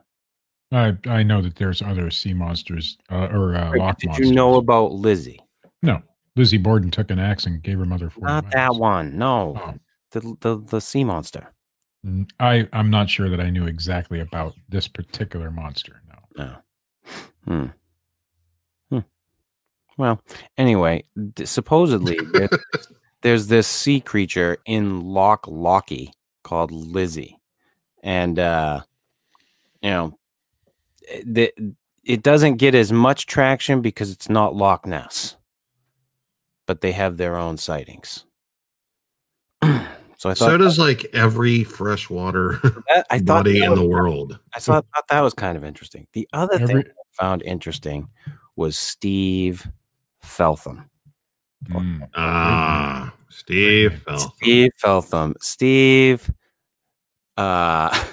I 0.72 0.98
I 1.12 1.24
know 1.24 1.42
that 1.42 1.56
there's 1.56 1.82
other 1.82 2.10
sea 2.10 2.34
monsters 2.34 2.98
uh, 3.12 3.28
or 3.32 3.56
uh, 3.56 3.74
lock 3.78 4.00
Did 4.00 4.08
monsters. 4.08 4.28
you 4.30 4.34
know 4.34 4.56
about 4.56 4.92
Lizzie? 4.94 5.40
No, 5.84 6.02
Lizzie 6.36 6.58
Borden 6.58 6.90
took 6.90 7.12
an 7.12 7.20
axe 7.20 7.46
and 7.46 7.62
gave 7.62 7.78
her 7.78 7.86
mother 7.86 8.10
four. 8.10 8.28
Not 8.28 8.50
that 8.52 8.76
one. 8.76 9.18
No, 9.18 9.56
Oh. 9.60 9.74
the 10.12 10.36
the 10.42 10.58
the 10.66 10.82
sea 10.82 11.04
monster. 11.04 11.53
I 12.40 12.68
I'm 12.74 12.90
not 12.90 13.10
sure 13.10 13.30
that 13.30 13.40
I 13.40 13.50
knew 13.50 13.66
exactly 13.66 14.20
about 14.20 14.54
this 14.70 14.88
particular 14.88 15.52
monster. 15.52 16.02
No. 16.38 16.44
No. 16.44 16.56
Hmm. 17.46 17.66
Hmm. 18.90 19.00
Well, 19.98 20.22
anyway, 20.58 21.04
d- 21.34 21.46
supposedly 21.46 22.18
there- 22.34 22.50
there's 23.22 23.48
this 23.48 23.68
sea 23.68 24.02
creature 24.02 24.58
in 24.66 25.02
Loch 25.02 25.44
Lochy 25.44 26.12
called 26.44 26.72
Lizzie, 26.72 27.40
and 28.04 28.38
uh, 28.38 28.82
you 29.82 29.90
know, 29.90 30.20
the, 31.26 31.54
it 32.04 32.22
doesn't 32.22 32.58
get 32.58 32.76
as 32.76 32.92
much 32.92 33.28
traction 33.28 33.82
because 33.82 34.12
it's 34.12 34.28
not 34.30 34.56
Loch 34.56 34.86
Ness, 34.86 35.38
but 36.66 36.82
they 36.82 36.92
have 36.92 37.16
their 37.16 37.38
own 37.38 37.56
sightings. 37.58 38.26
so 40.24 40.30
I 40.30 40.36
thought 40.36 40.52
So 40.52 40.58
does 40.58 40.80
like 40.80 41.04
every 41.14 41.66
freshwater 41.66 42.54
that, 42.88 43.06
I 43.10 43.18
thought 43.18 43.26
body 43.26 43.60
that 43.60 43.66
in 43.66 43.72
was 43.72 43.80
the 43.80 43.84
kinda- 43.84 43.94
world. 43.94 44.40
I 44.56 44.60
thought, 44.62 44.86
thought 44.96 45.08
that 45.10 45.20
was 45.20 45.34
kind 45.34 45.58
of 45.58 45.66
interesting. 45.66 46.08
The 46.14 46.30
other 46.32 46.66
thing 46.66 46.78
I 46.78 46.84
found 47.12 47.42
interesting 47.42 48.08
was 48.56 48.80
Steve 48.80 49.68
Feltham. 50.22 50.90
Mm. 51.68 52.08
Ah, 52.16 53.14
Steve. 53.30 54.02
Feltham. 54.06 54.32
Steve 54.38 54.72
Feltham. 54.78 55.34
Steve. 55.42 56.32
Uh, 57.36 57.94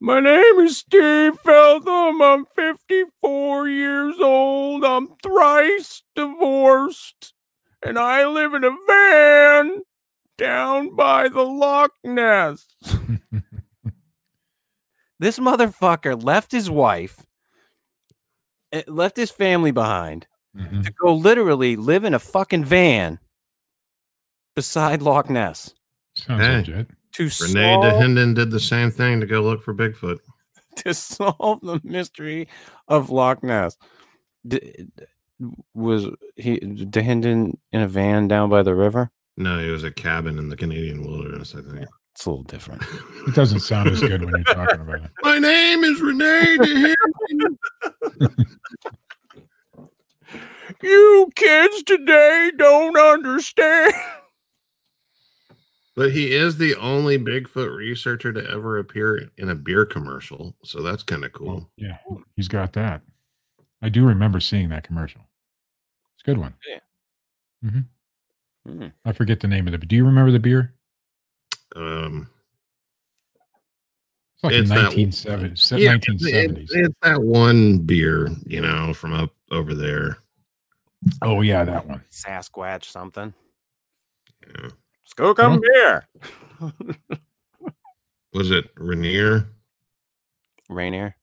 my 0.00 0.20
name 0.20 0.58
is 0.60 0.78
Steve 0.78 1.38
Feltham. 1.40 2.22
I'm 2.22 2.46
54 2.54 3.68
years 3.68 4.16
old. 4.20 4.84
I'm 4.84 5.08
thrice 5.22 6.02
divorced. 6.14 7.32
And 7.86 7.98
I 7.98 8.26
live 8.26 8.52
in 8.54 8.64
a 8.64 8.76
van 8.88 9.82
down 10.38 10.94
by 10.96 11.28
the 11.28 11.42
Loch 11.42 11.92
Ness. 12.04 12.66
this 15.18 15.38
motherfucker 15.38 16.20
left 16.22 16.52
his 16.52 16.68
wife, 16.68 17.24
eh, 18.72 18.82
left 18.86 19.16
his 19.16 19.30
family 19.30 19.70
behind 19.70 20.26
Mhm. 20.56 20.84
to 20.84 20.92
go 20.92 21.14
literally 21.14 21.76
live 21.76 22.04
in 22.04 22.14
a 22.14 22.18
fucking 22.18 22.64
van 22.64 23.18
beside 24.54 25.02
Loch 25.02 25.28
Ness 25.30 25.74
Sounds 26.14 26.42
Hey. 26.42 26.56
legit. 26.56 26.88
to 27.12 27.22
Renee 27.24 27.30
solve, 27.74 27.84
Dahinden 27.84 28.34
did 28.34 28.50
the 28.50 28.60
same 28.60 28.90
thing 28.90 29.20
to 29.20 29.26
go 29.26 29.40
look 29.42 29.62
for 29.62 29.74
Bigfoot. 29.74 30.18
to 30.76 30.92
solve 30.94 31.60
the 31.62 31.80
mystery 31.84 32.48
of 32.88 33.10
Loch 33.10 33.42
Ness. 33.42 33.76
D- 34.46 34.86
was 35.74 36.06
he 36.36 36.58
Dahinden 36.60 37.58
in 37.72 37.80
a 37.80 37.88
van 37.88 38.28
down 38.28 38.48
by 38.48 38.62
the 38.62 38.74
river? 38.74 39.10
No, 39.36 39.58
it 39.58 39.70
was 39.70 39.84
a 39.84 39.90
cabin 39.90 40.38
in 40.38 40.48
the 40.48 40.56
Canadian 40.56 41.04
wilderness, 41.04 41.54
I 41.54 41.60
think. 41.60 41.86
It's 42.14 42.24
a 42.24 42.30
little 42.30 42.44
different. 42.44 42.82
It 43.28 43.34
doesn't 43.34 43.60
sound 43.60 43.90
as 43.90 44.00
good 44.00 44.24
when 44.24 44.32
you're 44.34 44.54
talking 44.54 44.80
about 44.80 45.04
it. 45.04 45.10
My 45.22 45.38
name 45.38 45.84
is 45.84 46.00
Renee 46.00 46.56
Dahinden. 46.58 47.58
you 50.82 51.30
kids 51.34 51.82
today 51.82 52.52
don't 52.56 52.98
understand. 52.98 53.92
But 55.94 56.12
he 56.12 56.32
is 56.32 56.56
the 56.56 56.74
only 56.76 57.18
Bigfoot 57.18 57.74
researcher 57.76 58.32
to 58.32 58.50
ever 58.50 58.78
appear 58.78 59.30
in 59.36 59.50
a 59.50 59.54
beer 59.54 59.84
commercial. 59.84 60.54
So 60.62 60.82
that's 60.82 61.02
kind 61.02 61.24
of 61.24 61.32
cool. 61.32 61.70
Yeah, 61.76 61.98
he's 62.36 62.48
got 62.48 62.72
that. 62.74 63.02
I 63.86 63.88
do 63.88 64.04
remember 64.04 64.40
seeing 64.40 64.68
that 64.70 64.82
commercial. 64.82 65.20
It's 66.14 66.22
a 66.22 66.26
good 66.26 66.38
one. 66.38 66.54
Hmm. 67.62 68.86
I 69.04 69.12
forget 69.12 69.38
the 69.38 69.46
name 69.46 69.68
of 69.68 69.74
it, 69.74 69.78
but 69.78 69.88
do 69.88 69.94
you 69.94 70.04
remember 70.04 70.32
the 70.32 70.40
beer? 70.40 70.74
Um, 71.76 72.28
It's 74.34 74.42
like 74.42 74.52
It's 74.54 74.68
in 74.70 74.76
that- 74.76 74.90
1970s. 74.92 75.78
yeah, 75.78 75.92
1970s. 75.94 76.58
It's, 76.64 76.74
it's 76.74 76.94
that 77.02 77.22
one 77.22 77.78
beer, 77.78 78.28
you 78.44 78.60
know, 78.60 78.92
from 78.92 79.12
up 79.14 79.30
over 79.52 79.72
there. 79.72 80.18
oh 81.22 81.42
yeah, 81.42 81.62
that 81.64 81.86
one. 81.86 82.02
Sasquatch 82.10 82.84
something. 82.86 83.32
Yeah. 84.48 84.70
Skookum 85.08 85.60
beer. 85.62 86.08
Was 88.32 88.50
it 88.50 88.68
Rainier? 88.76 89.46
Rainier. 90.68 91.14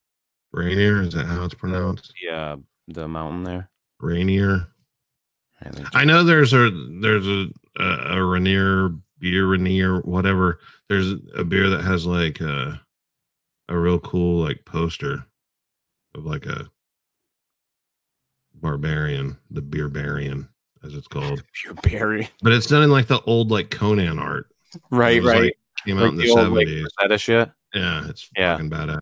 Rainier? 0.53 1.01
Is 1.01 1.13
that 1.13 1.25
how 1.25 1.43
it's 1.43 1.55
pronounced? 1.55 2.13
Uh, 2.31 2.57
the 2.87 3.07
mountain 3.07 3.43
there. 3.43 3.69
Rainier. 3.99 4.67
I 5.93 6.03
know 6.03 6.23
there's 6.23 6.53
a 6.53 6.69
there's 7.01 7.25
a 7.25 7.47
a, 7.79 8.17
a 8.17 8.23
Rainier 8.23 8.89
beer 9.19 9.47
Rainier 9.47 10.01
whatever. 10.01 10.59
There's 10.89 11.13
a 11.35 11.43
beer 11.43 11.69
that 11.69 11.83
has 11.83 12.05
like 12.05 12.41
a 12.41 12.81
a 13.69 13.77
real 13.77 13.99
cool 13.99 14.43
like 14.43 14.65
poster 14.65 15.25
of 16.15 16.25
like 16.25 16.45
a 16.45 16.69
barbarian, 18.55 19.37
the 19.51 19.61
beerbarian 19.61 20.49
as 20.83 20.93
it's 20.95 21.07
called. 21.07 21.41
Berry. 21.83 22.29
But 22.41 22.51
it's 22.51 22.67
done 22.67 22.83
in 22.83 22.91
like 22.91 23.07
the 23.07 23.21
old 23.21 23.49
like 23.49 23.69
Conan 23.69 24.19
art. 24.19 24.47
Right, 24.91 25.23
right. 25.23 25.43
like, 25.43 25.57
came 25.85 25.99
out 25.99 26.09
in 26.09 26.17
the 26.17 26.27
like, 26.33 26.43
seventies. 26.43 27.21
Shit. 27.21 27.51
yeah, 27.73 28.09
it's 28.09 28.29
Yeah. 28.37 28.55
fucking 28.55 28.69
badass. 28.69 28.99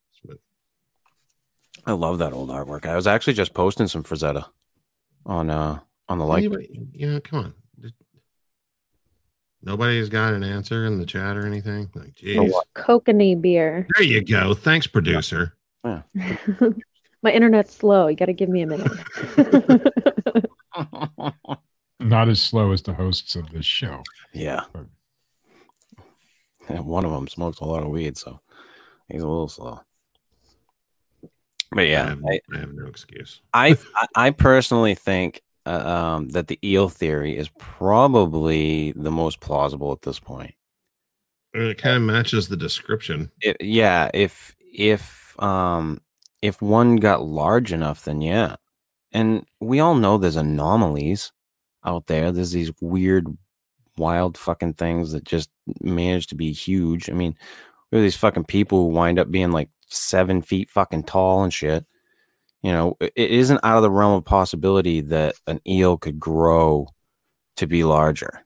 But 1.85 1.91
I 1.91 1.93
love 1.95 2.19
that 2.19 2.33
old 2.33 2.49
artwork. 2.49 2.85
I 2.85 2.95
was 2.95 3.07
actually 3.07 3.33
just 3.33 3.53
posting 3.53 3.87
some 3.87 4.03
Frazetta 4.03 4.45
on 5.25 5.49
uh 5.49 5.79
on 6.09 6.17
the 6.17 6.25
like. 6.25 6.39
Anybody- 6.43 6.87
you 6.93 7.11
know, 7.11 7.19
come 7.19 7.39
on. 7.39 7.53
Nobody's 9.63 10.09
got 10.09 10.33
an 10.33 10.43
answer 10.43 10.85
in 10.87 10.97
the 10.97 11.05
chat 11.05 11.37
or 11.37 11.45
anything. 11.45 11.87
Like, 11.93 12.17
So 12.17 12.25
geez. 12.25 12.51
what? 12.51 12.65
Kokanee 12.75 13.39
beer. 13.39 13.85
There 13.95 14.03
you 14.03 14.23
go. 14.25 14.55
Thanks, 14.55 14.87
producer. 14.87 15.55
My 15.83 16.03
internet's 17.31 17.75
slow. 17.75 18.07
You 18.07 18.15
got 18.15 18.25
to 18.25 18.33
give 18.33 18.49
me 18.49 18.63
a 18.63 18.65
minute. 18.67 18.91
Not 21.99 22.29
as 22.29 22.41
slow 22.41 22.71
as 22.71 22.81
the 22.81 22.93
hosts 22.95 23.35
of 23.35 23.51
this 23.51 23.65
show. 23.65 24.01
yeah. 24.33 24.61
And 26.69 26.85
one 26.85 27.05
of 27.05 27.11
them 27.11 27.27
smokes 27.27 27.59
a 27.59 27.65
lot 27.65 27.83
of 27.83 27.89
weed, 27.89 28.17
so 28.17 28.39
he's 29.09 29.21
a 29.21 29.27
little 29.27 29.47
slow. 29.47 29.81
But 31.71 31.79
I 31.79 31.83
yeah, 31.83 32.09
have, 32.09 32.19
I, 32.25 32.39
I 32.53 32.57
have 32.59 32.73
no 32.73 32.85
excuse. 32.87 33.41
I 33.53 33.77
I- 33.95 34.07
I 34.15 34.29
personally 34.31 34.95
think 34.95 35.41
uh, 35.65 35.69
um, 36.15 36.29
that 36.29 36.47
the 36.47 36.59
eel 36.63 36.89
theory 36.89 37.37
is 37.37 37.49
probably 37.57 38.91
the 38.93 39.11
most 39.11 39.39
plausible 39.39 39.91
at 39.91 40.01
this 40.01 40.19
point. 40.19 40.53
It 41.53 41.77
kind 41.77 41.97
of 41.97 42.01
matches 42.03 42.47
the 42.47 42.57
description. 42.57 43.31
It, 43.41 43.57
yeah, 43.61 44.09
if 44.13 44.55
if 44.73 45.35
um 45.41 46.01
if 46.41 46.61
one 46.61 46.95
got 46.97 47.23
large 47.23 47.71
enough, 47.73 48.03
then 48.05 48.21
yeah, 48.21 48.55
and 49.11 49.45
we 49.59 49.79
all 49.79 49.95
know 49.95 50.17
there's 50.17 50.35
anomalies 50.37 51.31
out 51.85 52.07
there. 52.07 52.31
There's 52.31 52.51
these 52.51 52.71
weird, 52.81 53.27
wild 53.97 54.37
fucking 54.37 54.75
things 54.75 55.11
that 55.11 55.25
just 55.25 55.49
manage 55.81 56.27
to 56.27 56.35
be 56.35 56.51
huge. 56.53 57.09
I 57.09 57.13
mean, 57.13 57.35
there 57.91 57.99
are 57.99 58.03
these 58.03 58.17
fucking 58.17 58.45
people 58.45 58.83
who 58.83 58.95
wind 58.95 59.19
up 59.19 59.31
being 59.31 59.51
like 59.51 59.69
seven 59.91 60.41
feet 60.41 60.69
fucking 60.69 61.03
tall 61.03 61.43
and 61.43 61.53
shit. 61.53 61.85
You 62.61 62.71
know, 62.71 62.97
it 62.99 63.13
it 63.15 63.31
isn't 63.31 63.59
out 63.63 63.77
of 63.77 63.83
the 63.83 63.91
realm 63.91 64.13
of 64.13 64.25
possibility 64.25 65.01
that 65.01 65.35
an 65.47 65.59
eel 65.67 65.97
could 65.97 66.19
grow 66.19 66.87
to 67.57 67.67
be 67.67 67.83
larger. 67.83 68.45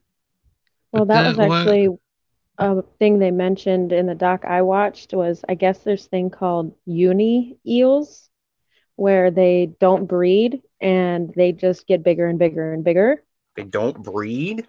Well, 0.92 1.04
But 1.04 1.14
that 1.14 1.26
was 1.28 1.36
that- 1.36 1.48
what- 1.48 1.58
actually 1.58 1.98
a 2.58 2.82
thing 2.98 3.18
they 3.18 3.30
mentioned 3.30 3.92
in 3.92 4.06
the 4.06 4.14
doc 4.14 4.44
I 4.46 4.62
watched 4.62 5.12
was 5.12 5.44
I 5.48 5.54
guess 5.54 5.80
there's 5.80 6.06
thing 6.06 6.30
called 6.30 6.74
eunuch 6.86 7.58
eels 7.66 8.30
where 8.96 9.30
they 9.30 9.74
don't 9.78 10.06
breed 10.06 10.62
and 10.80 11.30
they 11.36 11.52
just 11.52 11.86
get 11.86 12.02
bigger 12.02 12.26
and 12.28 12.38
bigger 12.38 12.72
and 12.72 12.82
bigger. 12.82 13.22
They 13.56 13.64
don't 13.64 14.02
breed. 14.02 14.66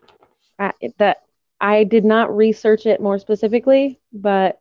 I, 0.60 0.74
that 0.98 1.24
I 1.62 1.86
did 1.86 2.04
not 2.04 2.36
research 2.36 2.86
it 2.86 3.00
more 3.02 3.20
specifically, 3.20 4.00
but 4.12 4.60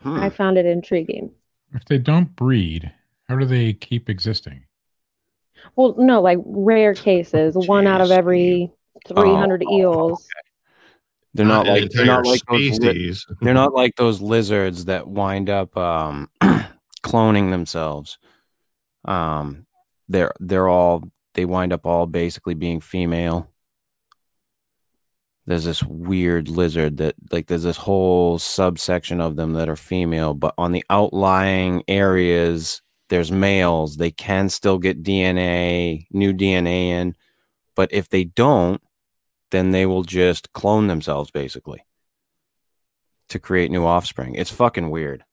Hmm. 0.00 0.16
I 0.20 0.30
found 0.30 0.56
it 0.56 0.64
intriguing. 0.64 1.32
If 1.72 1.84
they 1.84 1.98
don't 1.98 2.34
breed, 2.36 2.92
how 3.28 3.36
do 3.36 3.44
they 3.44 3.72
keep 3.72 4.08
existing? 4.08 4.64
Well, 5.76 5.94
no, 5.98 6.20
like 6.20 6.38
rare 6.44 6.94
cases, 6.94 7.54
one 7.56 7.86
out 7.86 8.00
of 8.00 8.10
every 8.10 8.72
300 9.06 9.64
oh, 9.66 9.78
eels. 9.78 10.26
They're 11.34 11.46
not 11.46 11.66
an 11.68 11.74
like 11.74 11.90
they're 11.90 12.06
not 12.06 12.26
entire 12.26 12.32
like 12.32 12.42
those 12.46 12.60
li- 12.60 12.74
species. 12.74 13.26
they're 13.40 13.54
not 13.54 13.72
like 13.72 13.94
those 13.96 14.20
lizards 14.20 14.86
that 14.86 15.06
wind 15.06 15.48
up 15.48 15.76
um, 15.76 16.28
cloning 17.04 17.50
themselves. 17.50 18.18
Um, 19.04 19.66
they're 20.08 20.32
they're 20.40 20.68
all 20.68 21.04
they 21.34 21.44
wind 21.44 21.72
up 21.72 21.86
all 21.86 22.06
basically 22.06 22.54
being 22.54 22.80
female. 22.80 23.49
There's 25.50 25.64
this 25.64 25.82
weird 25.82 26.46
lizard 26.46 26.98
that 26.98 27.16
like 27.32 27.48
there's 27.48 27.64
this 27.64 27.76
whole 27.76 28.38
subsection 28.38 29.20
of 29.20 29.34
them 29.34 29.54
that 29.54 29.68
are 29.68 29.74
female, 29.74 30.32
but 30.32 30.54
on 30.56 30.70
the 30.70 30.84
outlying 30.88 31.82
areas 31.88 32.82
there's 33.08 33.32
males. 33.32 33.96
They 33.96 34.12
can 34.12 34.48
still 34.48 34.78
get 34.78 35.02
DNA, 35.02 36.06
new 36.12 36.32
DNA 36.32 36.90
in, 36.90 37.16
but 37.74 37.92
if 37.92 38.08
they 38.08 38.22
don't, 38.22 38.80
then 39.50 39.72
they 39.72 39.86
will 39.86 40.04
just 40.04 40.52
clone 40.52 40.86
themselves 40.86 41.32
basically 41.32 41.84
to 43.30 43.40
create 43.40 43.72
new 43.72 43.84
offspring. 43.84 44.36
It's 44.36 44.52
fucking 44.52 44.88
weird. 44.88 45.24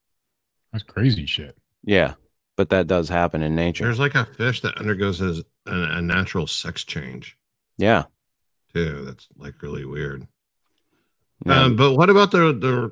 That's 0.71 0.83
crazy 0.83 1.27
shit. 1.27 1.55
Yeah, 1.83 2.15
but 2.55 2.69
that 2.69 2.87
does 2.87 3.07
happen 3.07 3.43
in 3.43 3.53
nature. 3.53 3.83
There's 3.83 3.99
like 3.99 4.15
a 4.15 4.25
fish 4.25 4.61
that 4.61 4.79
undergoes 4.79 5.21
as 5.21 5.43
a, 5.67 5.97
a 5.97 6.01
natural 6.01 6.47
sex 6.47 6.83
change 6.83 7.37
yeah. 7.77 8.05
Too. 8.73 9.05
That's 9.05 9.27
like 9.37 9.61
really 9.61 9.85
weird. 9.85 10.27
Yeah. 11.45 11.63
Um, 11.63 11.75
but 11.75 11.93
what 11.95 12.09
about 12.09 12.31
the 12.31 12.91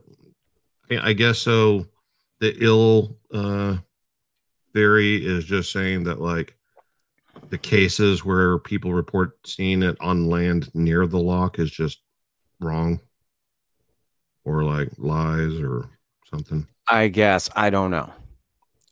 the? 0.89 0.99
I 1.01 1.13
guess 1.13 1.39
so. 1.39 1.85
The 2.39 2.55
ill 2.59 3.17
uh, 3.33 3.77
theory 4.73 5.25
is 5.25 5.45
just 5.45 5.71
saying 5.71 6.03
that 6.03 6.21
like 6.21 6.55
the 7.49 7.57
cases 7.57 8.25
where 8.25 8.59
people 8.59 8.93
report 8.93 9.37
seeing 9.45 9.83
it 9.83 9.95
on 10.01 10.29
land 10.29 10.69
near 10.73 11.07
the 11.07 11.19
lock 11.19 11.59
is 11.59 11.71
just 11.71 12.01
wrong, 12.59 12.99
or 14.43 14.63
like 14.63 14.89
lies 14.97 15.59
or 15.59 15.89
something. 16.29 16.67
I 16.87 17.07
guess 17.07 17.49
I 17.55 17.69
don't 17.69 17.91
know. 17.91 18.11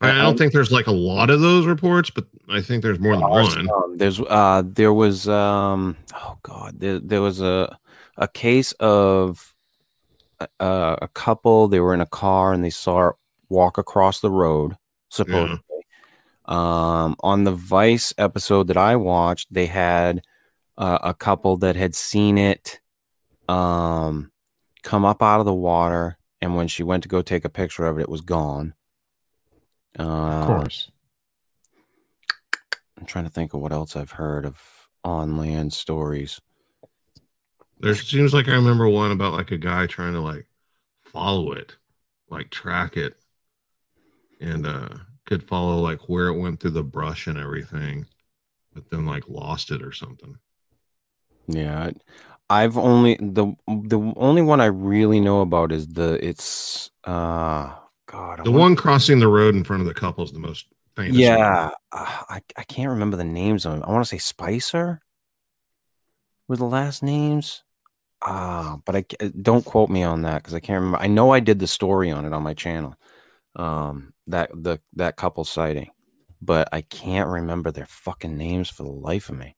I, 0.03 0.21
don't 0.21 0.37
think 0.37 0.53
there's 0.53 0.71
like 0.71 0.87
a 0.87 0.91
lot 0.91 1.29
of 1.29 1.41
those 1.41 1.65
reports, 1.65 2.09
but 2.09 2.25
I 2.49 2.61
think 2.61 2.83
there's 2.83 2.99
more 2.99 3.15
than 3.15 3.27
one. 3.29 3.69
Um, 3.69 3.97
there's 3.97 4.19
uh 4.19 4.63
there 4.65 4.93
was 4.93 5.27
um 5.27 5.97
oh 6.13 6.37
god 6.43 6.79
there, 6.79 6.99
there 6.99 7.21
was 7.21 7.41
a 7.41 7.77
a 8.17 8.27
case 8.27 8.71
of 8.73 9.55
a, 10.59 10.97
a 11.01 11.07
couple 11.13 11.67
they 11.67 11.79
were 11.79 11.93
in 11.93 12.01
a 12.01 12.05
car 12.05 12.53
and 12.53 12.63
they 12.63 12.69
saw 12.69 13.09
it 13.09 13.15
walk 13.49 13.77
across 13.77 14.19
the 14.19 14.31
road 14.31 14.75
supposedly. 15.09 15.59
Um 16.45 17.15
on 17.21 17.43
the 17.43 17.53
vice 17.53 18.13
episode 18.17 18.67
that 18.67 18.77
i 18.77 18.95
watched 18.95 19.53
they 19.53 19.67
had 19.67 20.21
uh, 20.77 20.99
a 21.01 21.13
couple 21.13 21.55
that 21.57 21.75
had 21.75 21.95
seen 21.95 22.37
it 22.37 22.79
um 23.47 24.31
come 24.81 25.05
up 25.05 25.21
out 25.21 25.39
of 25.39 25.45
the 25.45 25.53
water 25.53 26.17
and 26.41 26.55
when 26.55 26.67
she 26.67 26.83
went 26.83 27.03
to 27.03 27.09
go 27.09 27.21
take 27.21 27.45
a 27.45 27.49
picture 27.49 27.85
of 27.85 27.97
it 27.97 28.03
it 28.03 28.09
was 28.09 28.21
gone 28.21 28.73
Of 29.97 30.05
uh, 30.05 30.45
course. 30.45 30.91
I'm 32.97 33.05
trying 33.05 33.25
to 33.25 33.29
think 33.29 33.53
of 33.53 33.59
what 33.59 33.71
else 33.71 33.95
I've 33.95 34.11
heard 34.11 34.45
of 34.45 34.89
on 35.03 35.37
land 35.37 35.73
stories. 35.73 36.39
There 37.79 37.95
seems 37.95 38.33
like 38.33 38.47
I 38.47 38.53
remember 38.53 38.87
one 38.87 39.11
about 39.11 39.33
like 39.33 39.51
a 39.51 39.57
guy 39.57 39.87
trying 39.87 40.13
to 40.13 40.21
like 40.21 40.47
follow 41.03 41.51
it, 41.51 41.75
like 42.29 42.49
track 42.49 42.95
it, 42.95 43.15
and 44.39 44.65
uh 44.65 44.89
could 45.25 45.43
follow 45.43 45.79
like 45.79 46.09
where 46.09 46.27
it 46.27 46.39
went 46.39 46.59
through 46.59 46.71
the 46.71 46.83
brush 46.83 47.27
and 47.27 47.37
everything, 47.37 48.05
but 48.73 48.89
then 48.89 49.05
like 49.05 49.27
lost 49.27 49.71
it 49.71 49.81
or 49.81 49.91
something. 49.91 50.37
Yeah, 51.47 51.91
I've 52.49 52.77
only 52.77 53.15
the 53.15 53.53
the 53.67 54.13
only 54.15 54.41
one 54.41 54.61
I 54.61 54.65
really 54.65 55.19
know 55.19 55.41
about 55.41 55.71
is 55.71 55.87
the 55.87 56.25
it's 56.25 56.89
uh 57.03 57.75
God 58.13 58.39
I 58.39 58.43
The 58.43 58.51
one 58.51 58.75
crossing 58.75 59.19
the 59.19 59.27
road 59.27 59.55
in 59.55 59.63
front 59.63 59.81
of 59.81 59.87
the 59.87 59.93
couple 59.93 60.23
is 60.23 60.31
the 60.31 60.39
most 60.39 60.67
famous. 60.95 61.17
yeah 61.17 61.71
uh, 61.91 62.21
I 62.29 62.41
I 62.55 62.63
can't 62.63 62.91
remember 62.91 63.17
the 63.17 63.23
names 63.23 63.65
of 63.65 63.73
them. 63.73 63.83
I 63.83 63.91
want 63.91 64.05
to 64.05 64.09
say 64.09 64.19
Spicer 64.19 65.01
were 66.47 66.57
the 66.57 66.65
last 66.65 67.01
names. 67.01 67.63
Ah, 68.21 68.77
but 68.85 68.95
I 68.95 69.05
don't 69.41 69.65
quote 69.65 69.89
me 69.89 70.03
on 70.03 70.21
that 70.21 70.43
because 70.43 70.53
I 70.53 70.59
can't 70.59 70.79
remember. 70.79 70.99
I 70.99 71.07
know 71.07 71.31
I 71.31 71.39
did 71.41 71.59
the 71.59 71.67
story 71.67 72.11
on 72.11 72.23
it 72.23 72.33
on 72.33 72.43
my 72.43 72.53
channel. 72.53 72.95
Um, 73.55 74.13
that 74.27 74.49
the 74.53 74.79
that 74.93 75.17
couple 75.17 75.43
sighting, 75.43 75.89
but 76.41 76.69
I 76.71 76.81
can't 76.81 77.29
remember 77.29 77.71
their 77.71 77.85
fucking 77.87 78.37
names 78.37 78.69
for 78.69 78.83
the 78.83 78.91
life 78.91 79.29
of 79.29 79.37
me. 79.37 79.57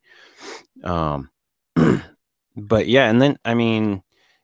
Um, 0.83 1.29
but 2.55 2.87
yeah, 2.87 3.09
and 3.09 3.21
then 3.21 3.37
I 3.45 3.53
mean, 3.53 4.01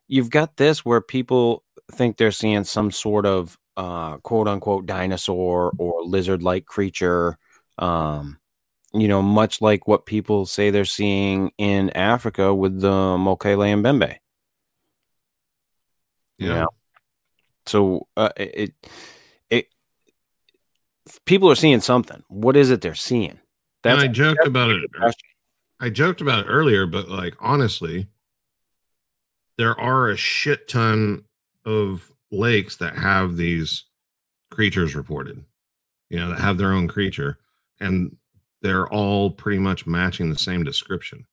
you've 0.08 0.30
got 0.30 0.58
this 0.58 0.86
where 0.86 1.02
people 1.02 1.64
think 1.92 2.18
they're 2.18 2.32
seeing 2.32 2.64
some 2.64 2.92
sort 2.92 3.26
of 3.26 3.58
uh 3.78 4.18
quote 4.18 4.48
unquote 4.48 4.86
dinosaur 4.86 5.72
or 5.78 6.04
lizard 6.04 6.44
like 6.44 6.66
creature. 6.66 7.38
Um, 7.78 8.38
you 8.94 9.08
know, 9.08 9.22
much 9.22 9.62
like 9.62 9.88
what 9.88 10.06
people 10.06 10.46
say 10.46 10.70
they're 10.70 10.86
seeing 10.86 11.52
in 11.58 11.90
Africa 11.92 12.54
with 12.54 12.82
the 12.82 12.90
Mokele-mbembe. 12.90 14.18
Yeah. 16.38 16.66
So 17.66 18.08
uh, 18.18 18.30
it, 18.36 18.74
it, 19.50 19.68
people 21.26 21.50
are 21.50 21.56
seeing 21.56 21.80
something. 21.80 22.24
What 22.28 22.58
is 22.58 22.70
it 22.70 22.82
they're 22.82 22.96
seeing? 22.96 23.40
And 23.84 24.00
I 24.00 24.08
joked 24.08 24.46
about 24.46 24.72
it. 24.72 24.82
I 25.80 25.90
joked 25.90 26.22
about 26.22 26.46
it 26.46 26.50
earlier, 26.50 26.86
but 26.86 27.10
like 27.10 27.36
honestly, 27.40 28.08
there 29.58 29.80
are 29.80 30.10
a 30.10 30.18
shit 30.18 30.68
ton 30.68 31.24
of 31.66 32.11
lakes 32.32 32.78
that 32.78 32.96
have 32.96 33.38
these 33.38 33.86
creatures 34.50 34.96
reported. 34.96 35.44
You 36.10 36.20
know, 36.20 36.30
that 36.30 36.40
have 36.40 36.58
their 36.58 36.74
own 36.74 36.90
creature, 36.90 37.38
and 37.80 38.16
they're 38.62 38.90
all 38.90 39.32
pretty 39.32 39.60
much 39.60 39.88
matching 39.88 40.30
the 40.30 40.38
same 40.38 40.64
description. 40.64 41.26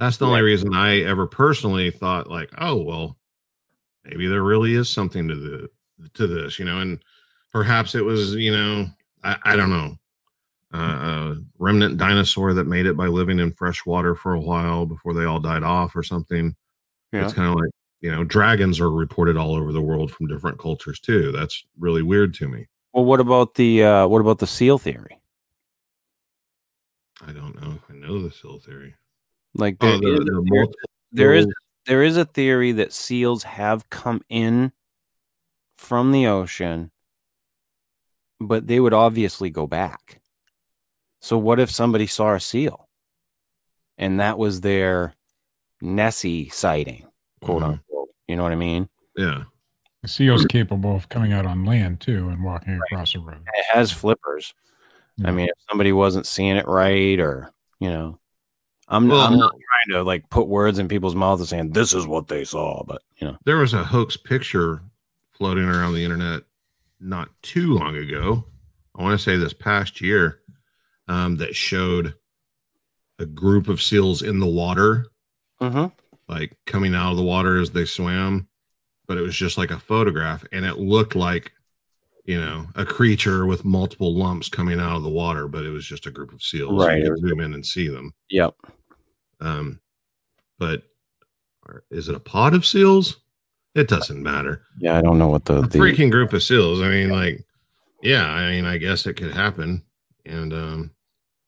That's 0.00 0.16
the 0.16 0.26
only 0.26 0.42
reason 0.42 0.74
I 0.74 1.02
ever 1.02 1.26
personally 1.26 1.90
thought 1.92 2.28
like, 2.28 2.50
oh 2.58 2.82
well, 2.82 3.16
maybe 4.04 4.26
there 4.26 4.42
really 4.42 4.74
is 4.74 4.90
something 4.90 5.28
to 5.28 5.36
the 5.36 5.70
to 6.14 6.26
this, 6.26 6.58
you 6.58 6.64
know, 6.64 6.80
and 6.80 6.98
perhaps 7.52 7.94
it 7.94 8.04
was, 8.04 8.34
you 8.34 8.50
know, 8.50 8.86
I, 9.22 9.36
I 9.44 9.56
don't 9.56 9.70
know, 9.70 9.96
uh, 10.74 10.78
a 10.78 11.36
remnant 11.58 11.96
dinosaur 11.96 12.54
that 12.54 12.66
made 12.66 12.86
it 12.86 12.96
by 12.96 13.06
living 13.06 13.38
in 13.38 13.52
fresh 13.52 13.86
water 13.86 14.14
for 14.14 14.34
a 14.34 14.40
while 14.40 14.84
before 14.84 15.14
they 15.14 15.26
all 15.26 15.38
died 15.38 15.62
off 15.62 15.94
or 15.94 16.02
something. 16.02 16.56
Yeah. 17.12 17.24
It's 17.24 17.34
kind 17.34 17.48
of 17.48 17.54
like, 17.54 17.70
you 18.00 18.10
know, 18.10 18.24
dragons 18.24 18.80
are 18.80 18.90
reported 18.90 19.36
all 19.36 19.54
over 19.54 19.72
the 19.72 19.80
world 19.82 20.10
from 20.10 20.26
different 20.26 20.58
cultures 20.58 21.00
too. 21.00 21.32
That's 21.32 21.64
really 21.78 22.02
weird 22.02 22.34
to 22.34 22.48
me. 22.48 22.66
Well, 22.92 23.04
what 23.04 23.20
about 23.20 23.54
the 23.54 23.84
uh, 23.84 24.06
what 24.06 24.20
about 24.20 24.38
the 24.38 24.46
seal 24.46 24.78
theory? 24.78 25.20
I 27.26 27.32
don't 27.32 27.60
know 27.60 27.72
if 27.72 27.82
I 27.90 27.94
know 27.94 28.22
the 28.22 28.30
seal 28.32 28.58
theory. 28.58 28.94
Like 29.54 29.76
Oh, 29.80 29.98
there, 29.98 29.98
the, 30.00 30.12
is, 30.14 30.18
the 30.20 30.24
there- 30.24 30.40
multiple- 30.42 30.90
there 31.12 31.34
is 31.34 31.46
there 31.86 32.02
is 32.02 32.16
a 32.16 32.24
theory 32.24 32.72
that 32.72 32.92
seals 32.92 33.42
have 33.42 33.90
come 33.90 34.22
in 34.28 34.72
from 35.74 36.12
the 36.12 36.26
ocean, 36.26 36.90
but 38.40 38.66
they 38.66 38.78
would 38.80 38.92
obviously 38.94 39.50
go 39.50 39.66
back. 39.66 40.20
So 41.20 41.36
what 41.36 41.58
if 41.60 41.70
somebody 41.70 42.06
saw 42.06 42.34
a 42.34 42.40
seal 42.40 42.88
and 43.98 44.20
that 44.20 44.38
was 44.38 44.60
their 44.60 45.14
Nessie 45.82 46.48
sighting, 46.48 47.06
quote 47.42 47.62
Mhm. 47.62 47.80
Unquote? 48.30 48.36
You 48.36 48.36
know 48.36 48.42
what 48.42 48.52
I 48.52 48.56
mean? 48.56 48.88
Yeah. 49.16 49.44
The 50.02 50.08
seal's 50.08 50.46
capable 50.46 50.96
of 50.96 51.08
coming 51.10 51.32
out 51.32 51.44
on 51.44 51.64
land 51.64 52.00
too 52.00 52.28
and 52.28 52.42
walking 52.42 52.80
across 52.90 53.12
the 53.12 53.20
road. 53.20 53.42
It 53.54 53.64
has 53.70 53.92
flippers. 53.92 54.54
I 55.22 55.32
mean, 55.32 55.48
if 55.48 55.56
somebody 55.68 55.92
wasn't 55.92 56.26
seeing 56.26 56.56
it 56.56 56.66
right, 56.66 57.20
or 57.20 57.52
you 57.78 57.90
know, 57.90 58.18
I'm, 58.88 59.08
Well, 59.08 59.20
I'm 59.20 59.36
not 59.36 59.52
trying 59.52 59.98
to 59.98 60.02
like 60.02 60.30
put 60.30 60.48
words 60.48 60.78
in 60.78 60.88
people's 60.88 61.14
mouths 61.14 61.42
and 61.42 61.48
saying 61.48 61.70
this 61.72 61.92
is 61.92 62.06
what 62.06 62.28
they 62.28 62.44
saw, 62.44 62.82
but 62.84 63.02
you 63.18 63.26
know, 63.26 63.36
There 63.44 63.58
was 63.58 63.74
a 63.74 63.84
hoax 63.84 64.16
picture 64.16 64.80
floating 65.32 65.64
around 65.64 65.92
the 65.92 66.04
internet 66.04 66.44
not 67.00 67.28
too 67.42 67.74
long 67.74 67.96
ago. 67.96 68.46
I 68.96 69.02
want 69.02 69.18
to 69.18 69.22
say 69.22 69.36
this 69.36 69.52
past 69.52 70.00
year 70.00 70.40
um, 71.08 71.36
that 71.36 71.54
showed 71.54 72.14
a 73.18 73.26
group 73.26 73.68
of 73.68 73.82
seals 73.82 74.22
in 74.22 74.40
the 74.40 74.46
water, 74.46 75.06
mm-hmm. 75.60 75.86
Like 76.30 76.56
coming 76.66 76.94
out 76.94 77.10
of 77.10 77.16
the 77.18 77.22
water 77.22 77.60
as 77.60 77.70
they 77.72 77.84
swam. 77.84 78.48
But 79.06 79.18
it 79.18 79.22
was 79.22 79.34
just 79.36 79.58
like 79.58 79.72
a 79.72 79.78
photograph, 79.80 80.44
and 80.52 80.64
it 80.64 80.78
looked 80.78 81.16
like, 81.16 81.52
you 82.24 82.40
know, 82.40 82.66
a 82.76 82.84
creature 82.86 83.44
with 83.44 83.64
multiple 83.64 84.14
lumps 84.14 84.48
coming 84.48 84.78
out 84.78 84.96
of 84.96 85.02
the 85.02 85.08
water, 85.10 85.48
but 85.48 85.64
it 85.66 85.70
was 85.70 85.84
just 85.84 86.06
a 86.06 86.12
group 86.12 86.32
of 86.32 86.40
seals. 86.42 86.80
Right. 86.86 87.02
You 87.02 87.10
could 87.10 87.20
zoom 87.28 87.40
in 87.40 87.54
and 87.54 87.66
see 87.66 87.88
them. 87.88 88.14
yep, 88.30 88.54
Um, 89.40 89.80
but 90.60 90.84
is 91.90 92.08
it 92.08 92.14
a 92.14 92.20
pod 92.20 92.54
of 92.54 92.64
seals? 92.64 93.18
It 93.74 93.88
doesn't 93.88 94.22
matter. 94.22 94.62
yeah, 94.78 94.96
I 94.96 95.02
don't 95.02 95.18
know 95.18 95.28
what 95.28 95.44
the, 95.44 95.62
the 95.62 95.78
freaking 95.78 96.10
group 96.12 96.32
of 96.32 96.42
seals. 96.44 96.80
I 96.80 96.88
mean, 96.88 97.10
like, 97.10 97.44
yeah, 98.02 98.26
I 98.28 98.50
mean, 98.50 98.64
I 98.64 98.76
guess 98.78 99.06
it 99.06 99.14
could 99.14 99.32
happen. 99.32 99.82
And 100.24 100.52
um, 100.52 100.90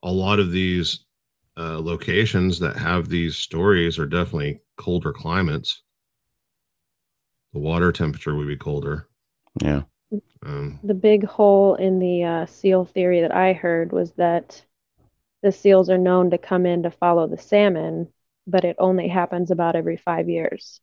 a 0.03 0.11
lot 0.11 0.41
of 0.41 0.51
these 0.51 1.01
uh, 1.57 1.79
locations 1.81 2.59
that 2.59 2.77
have 2.77 3.09
these 3.09 3.37
stories 3.37 3.99
are 4.01 4.07
definitely 4.07 4.61
colder 4.77 5.13
climates. 5.13 5.83
The 7.53 7.61
water 7.61 7.93
temperature 7.93 8.35
would 8.35 8.49
be 8.49 8.57
colder. 8.57 9.09
yeah, 9.63 9.83
Um, 10.45 10.81
The 10.83 10.95
big 10.95 11.25
hole 11.25 11.75
in 11.75 11.99
the 11.99 12.25
uh, 12.25 12.47
seal 12.47 12.85
theory 12.85 13.21
that 13.23 13.35
I 13.35 13.53
heard 13.53 13.93
was 13.93 14.13
that 14.13 14.65
the 15.43 15.53
seals 15.53 15.91
are 15.91 15.99
known 15.99 16.31
to 16.31 16.39
come 16.39 16.67
in 16.67 16.83
to 16.85 16.91
follow 16.91 17.27
the 17.27 17.39
salmon, 17.39 18.09
but 18.47 18.65
it 18.65 18.77
only 18.79 19.09
happens 19.09 19.51
about 19.51 19.77
every 19.77 19.97
five 19.97 20.29
years. 20.29 20.81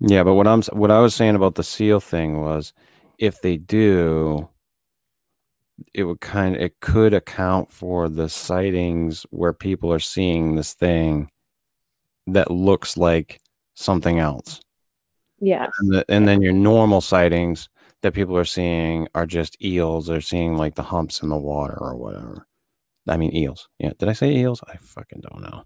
yeah. 0.00 0.24
But 0.24 0.34
what 0.34 0.46
I'm 0.46 0.62
what 0.72 0.90
I 0.90 1.00
was 1.00 1.14
saying 1.14 1.36
about 1.36 1.54
the 1.54 1.64
seal 1.64 2.00
thing 2.00 2.40
was, 2.40 2.72
if 3.18 3.40
they 3.40 3.56
do, 3.56 4.48
it 5.94 6.04
would 6.04 6.20
kind 6.20 6.54
of 6.56 6.62
it 6.62 6.80
could 6.80 7.14
account 7.14 7.70
for 7.70 8.08
the 8.08 8.28
sightings 8.28 9.26
where 9.30 9.52
people 9.52 9.92
are 9.92 9.98
seeing 9.98 10.54
this 10.54 10.74
thing 10.74 11.28
that 12.28 12.50
looks 12.50 12.96
like 12.96 13.40
something 13.74 14.18
else. 14.18 14.60
Yeah. 15.38 15.68
and, 15.80 15.92
the, 15.92 16.04
and 16.08 16.26
then 16.26 16.40
your 16.40 16.52
normal 16.52 17.00
sightings 17.00 17.68
that 18.02 18.12
people 18.14 18.36
are 18.36 18.44
seeing 18.44 19.08
are 19.14 19.26
just 19.26 19.62
eels. 19.62 20.06
They're 20.06 20.20
seeing 20.20 20.56
like 20.56 20.74
the 20.74 20.82
humps 20.82 21.22
in 21.22 21.28
the 21.28 21.36
water 21.36 21.76
or 21.78 21.96
whatever. 21.96 22.46
I 23.08 23.16
mean 23.16 23.34
eels. 23.36 23.68
Yeah, 23.78 23.92
did 23.98 24.08
I 24.08 24.12
say 24.14 24.34
eels? 24.36 24.62
I 24.66 24.76
fucking 24.76 25.22
don't 25.22 25.42
know. 25.42 25.64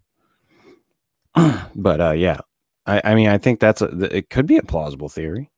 but 1.74 2.00
uh, 2.00 2.11
yeah, 2.11 2.40
I, 2.86 3.00
I 3.04 3.14
mean, 3.14 3.28
I 3.28 3.38
think 3.38 3.61
that's 3.61 3.80
a. 3.80 3.86
It 4.14 4.28
could 4.30 4.46
be 4.46 4.58
a 4.58 4.62
plausible 4.62 5.08
theory. 5.08 5.50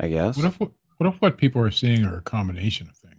I 0.00 0.08
guess. 0.08 0.36
What 0.36 0.46
if 0.46 0.58
what 0.60 0.72
if 1.14 1.14
what 1.20 1.36
people 1.36 1.60
are 1.62 1.70
seeing 1.70 2.04
are 2.04 2.18
a 2.18 2.22
combination 2.22 2.88
of 2.88 2.96
things? 2.96 3.10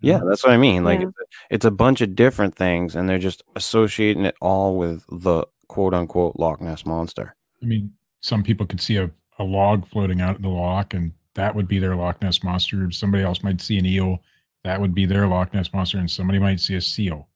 yeah, 0.00 0.20
that's 0.26 0.42
what 0.42 0.52
I 0.52 0.56
mean. 0.56 0.82
Like 0.82 1.00
Yeah. 1.00 1.06
it's, 1.08 1.18
a, 1.18 1.54
it's 1.54 1.64
a 1.66 1.70
bunch 1.70 2.00
of 2.00 2.16
different 2.16 2.56
things, 2.56 2.96
and 2.96 3.08
they're 3.08 3.18
just 3.18 3.42
associating 3.54 4.24
it 4.24 4.34
all 4.40 4.76
with 4.76 5.04
the 5.08 5.46
quote 5.70 5.94
unquote 5.94 6.34
Loch 6.36 6.60
Ness 6.60 6.84
monster. 6.84 7.36
I 7.62 7.66
mean, 7.66 7.92
some 8.22 8.42
people 8.42 8.66
could 8.66 8.80
see 8.80 8.96
a, 8.96 9.08
a 9.38 9.44
log 9.44 9.86
floating 9.88 10.20
out 10.20 10.34
in 10.34 10.42
the 10.42 10.48
loch, 10.48 10.94
and 10.94 11.12
that 11.34 11.54
would 11.54 11.68
be 11.68 11.78
their 11.78 11.94
Loch 11.94 12.20
Ness 12.20 12.42
monster. 12.42 12.90
Somebody 12.90 13.22
else 13.22 13.44
might 13.44 13.60
see 13.60 13.78
an 13.78 13.86
eel, 13.86 14.18
that 14.64 14.80
would 14.80 14.94
be 14.96 15.06
their 15.06 15.28
Loch 15.28 15.54
Ness 15.54 15.72
monster, 15.72 15.98
and 15.98 16.10
somebody 16.10 16.40
might 16.40 16.58
see 16.58 16.74
a 16.74 16.80
seal. 16.80 17.28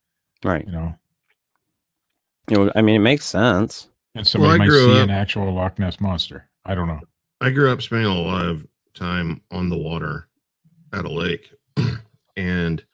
Right. 0.42 0.66
You 0.66 0.72
know, 0.72 0.94
You 2.50 2.56
know, 2.56 2.72
I 2.74 2.82
mean, 2.82 2.96
it 2.96 3.04
makes 3.04 3.24
sense. 3.24 3.88
and 4.16 4.26
somebody 4.26 4.54
I 4.54 4.58
might 4.58 4.70
see 4.70 4.98
up- 4.98 5.04
an 5.04 5.10
actual 5.10 5.52
Loch 5.54 5.78
Ness 5.78 6.00
monster. 6.00 6.48
I 6.64 6.74
don't 6.74 6.88
know. 6.88 7.00
I 7.40 7.50
grew 7.50 7.70
up 7.70 7.82
spending 7.82 8.10
a 8.10 8.20
lot 8.20 8.46
of 8.46 8.66
time 8.94 9.40
on 9.52 9.68
the 9.68 9.78
water 9.78 10.28
at 10.92 11.04
a 11.04 11.10
lake. 11.10 11.52
and 12.36 12.84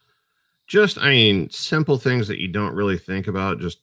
just, 0.66 0.98
I 0.98 1.08
mean, 1.10 1.48
simple 1.50 1.96
things 1.98 2.28
that 2.28 2.38
you 2.40 2.48
don't 2.48 2.74
really 2.74 2.98
think 2.98 3.26
about, 3.26 3.58
just 3.58 3.78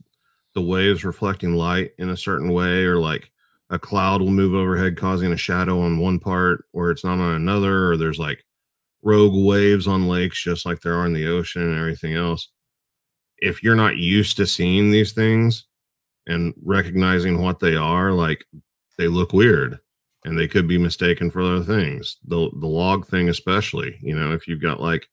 the 0.57 0.61
waves 0.63 1.05
reflecting 1.05 1.53
light 1.53 1.91
in 1.99 2.09
a 2.09 2.17
certain 2.17 2.51
way, 2.51 2.83
or 2.83 2.97
like 2.97 3.29
a 3.69 3.77
cloud 3.77 4.21
will 4.21 4.31
move 4.31 4.55
overhead, 4.55 4.97
causing 4.97 5.31
a 5.31 5.37
shadow 5.37 5.79
on 5.79 5.99
one 5.99 6.17
part 6.19 6.65
where 6.71 6.89
it's 6.89 7.03
not 7.03 7.19
on 7.19 7.35
another, 7.35 7.91
or 7.91 7.95
there's 7.95 8.17
like 8.17 8.43
rogue 9.03 9.35
waves 9.35 9.87
on 9.87 10.07
lakes, 10.07 10.41
just 10.41 10.65
like 10.65 10.81
there 10.81 10.95
are 10.95 11.05
in 11.05 11.13
the 11.13 11.27
ocean 11.27 11.61
and 11.61 11.77
everything 11.77 12.15
else. 12.15 12.49
If 13.37 13.61
you're 13.61 13.75
not 13.75 13.97
used 13.97 14.35
to 14.37 14.47
seeing 14.47 14.89
these 14.89 15.11
things 15.11 15.67
and 16.25 16.55
recognizing 16.63 17.39
what 17.39 17.59
they 17.59 17.75
are, 17.75 18.11
like 18.11 18.43
they 18.97 19.07
look 19.07 19.33
weird 19.33 19.77
and 20.25 20.39
they 20.39 20.47
could 20.47 20.67
be 20.67 20.79
mistaken 20.79 21.29
for 21.29 21.43
other 21.43 21.63
things. 21.63 22.17
The 22.25 22.49
the 22.59 22.65
log 22.65 23.05
thing 23.05 23.29
especially, 23.29 23.99
you 24.01 24.17
know, 24.17 24.33
if 24.33 24.47
you've 24.47 24.63
got 24.63 24.81
like 24.81 25.07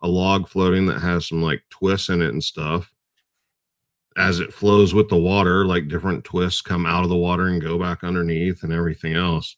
a 0.00 0.08
log 0.08 0.48
floating 0.48 0.86
that 0.86 1.02
has 1.02 1.26
some 1.26 1.42
like 1.42 1.62
twists 1.68 2.08
in 2.08 2.22
it 2.22 2.30
and 2.30 2.42
stuff, 2.42 2.90
as 4.18 4.40
it 4.40 4.52
flows 4.52 4.92
with 4.92 5.08
the 5.08 5.16
water, 5.16 5.64
like 5.64 5.86
different 5.86 6.24
twists 6.24 6.60
come 6.60 6.84
out 6.84 7.04
of 7.04 7.08
the 7.08 7.16
water 7.16 7.46
and 7.46 7.62
go 7.62 7.78
back 7.78 8.02
underneath 8.02 8.64
and 8.64 8.72
everything 8.72 9.14
else 9.14 9.56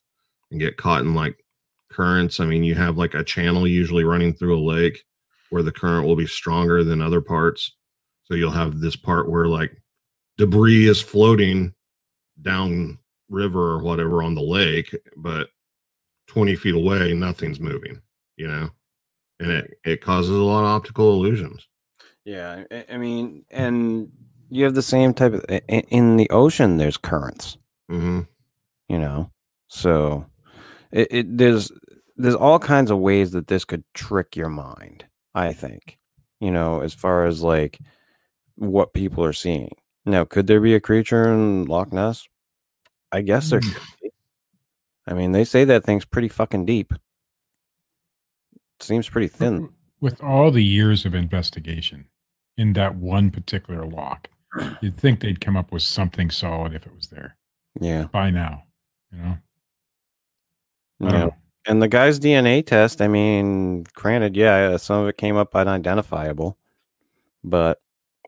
and 0.50 0.60
get 0.60 0.76
caught 0.76 1.00
in 1.00 1.14
like 1.14 1.42
currents. 1.90 2.40
I 2.40 2.44
mean, 2.44 2.62
you 2.62 2.74
have 2.74 2.98
like 2.98 3.14
a 3.14 3.24
channel 3.24 3.66
usually 3.66 4.04
running 4.04 4.34
through 4.34 4.58
a 4.58 4.60
lake 4.60 5.02
where 5.48 5.62
the 5.62 5.72
current 5.72 6.06
will 6.06 6.14
be 6.14 6.26
stronger 6.26 6.84
than 6.84 7.00
other 7.00 7.22
parts. 7.22 7.72
So 8.24 8.34
you'll 8.34 8.50
have 8.50 8.80
this 8.80 8.96
part 8.96 9.30
where 9.30 9.46
like 9.46 9.72
debris 10.36 10.86
is 10.88 11.00
floating 11.00 11.74
down 12.42 12.98
river 13.30 13.72
or 13.72 13.82
whatever 13.82 14.22
on 14.22 14.34
the 14.34 14.42
lake, 14.42 14.94
but 15.16 15.48
20 16.26 16.54
feet 16.56 16.74
away, 16.74 17.14
nothing's 17.14 17.60
moving, 17.60 18.00
you 18.36 18.46
know, 18.46 18.68
and 19.40 19.50
it, 19.50 19.78
it 19.84 20.00
causes 20.02 20.36
a 20.36 20.42
lot 20.42 20.60
of 20.60 20.66
optical 20.66 21.14
illusions. 21.14 21.66
Yeah, 22.26 22.64
I, 22.70 22.84
I 22.92 22.96
mean, 22.98 23.44
and 23.50 24.12
you 24.50 24.64
have 24.64 24.74
the 24.74 24.82
same 24.82 25.14
type 25.14 25.32
of 25.34 25.44
i- 25.48 25.62
i- 25.70 25.84
in 25.88 26.16
the 26.16 26.28
ocean. 26.30 26.76
There's 26.76 26.96
currents, 26.96 27.56
hmm 27.88 28.20
you 28.88 28.98
know, 28.98 29.30
so 29.68 30.26
it, 30.90 31.08
it 31.10 31.38
there's 31.38 31.70
there's 32.16 32.34
all 32.34 32.58
kinds 32.58 32.90
of 32.90 32.98
ways 32.98 33.30
that 33.32 33.46
this 33.46 33.64
could 33.64 33.84
trick 33.94 34.34
your 34.36 34.48
mind. 34.48 35.04
I 35.34 35.52
think, 35.52 35.98
you 36.40 36.50
know, 36.50 36.80
as 36.80 36.92
far 36.92 37.24
as 37.26 37.40
like 37.42 37.78
what 38.56 38.92
people 38.92 39.24
are 39.24 39.32
seeing. 39.32 39.70
Now, 40.04 40.24
could 40.24 40.46
there 40.48 40.60
be 40.60 40.74
a 40.74 40.80
creature 40.80 41.32
in 41.32 41.66
Loch 41.66 41.92
Ness? 41.92 42.26
I 43.12 43.20
guess 43.22 43.50
there. 43.50 43.60
Could 43.60 43.74
be. 44.02 44.10
I 45.06 45.14
mean, 45.14 45.32
they 45.32 45.44
say 45.44 45.64
that 45.64 45.84
thing's 45.84 46.04
pretty 46.04 46.28
fucking 46.28 46.66
deep. 46.66 46.92
Seems 48.80 49.08
pretty 49.08 49.28
thin. 49.28 49.68
With 50.00 50.22
all 50.22 50.50
the 50.50 50.64
years 50.64 51.04
of 51.04 51.14
investigation 51.14 52.06
in 52.56 52.72
that 52.74 52.96
one 52.96 53.30
particular 53.30 53.84
lock, 53.86 54.28
you'd 54.80 54.96
think 54.96 55.20
they'd 55.20 55.40
come 55.40 55.56
up 55.56 55.72
with 55.72 55.82
something 55.82 56.30
solid 56.30 56.74
if 56.74 56.86
it 56.86 56.94
was 56.94 57.06
there 57.08 57.36
Yeah. 57.80 58.04
by 58.12 58.30
now. 58.30 58.64
You 59.12 59.18
know, 59.18 59.38
Yeah. 61.00 61.10
know. 61.10 61.34
And 61.66 61.82
the 61.82 61.88
guy's 61.88 62.18
DNA 62.18 62.62
test, 62.64 63.00
I 63.02 63.08
mean, 63.08 63.84
granted, 63.94 64.34
yeah, 64.36 64.54
uh, 64.70 64.78
some 64.78 65.02
of 65.02 65.08
it 65.08 65.18
came 65.18 65.36
up 65.36 65.54
unidentifiable, 65.54 66.56
but 67.44 67.80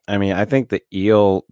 I 0.07 0.19
mean, 0.19 0.33
I 0.35 0.45
think 0.45 0.69
the 0.69 0.83
eel, 0.93 1.45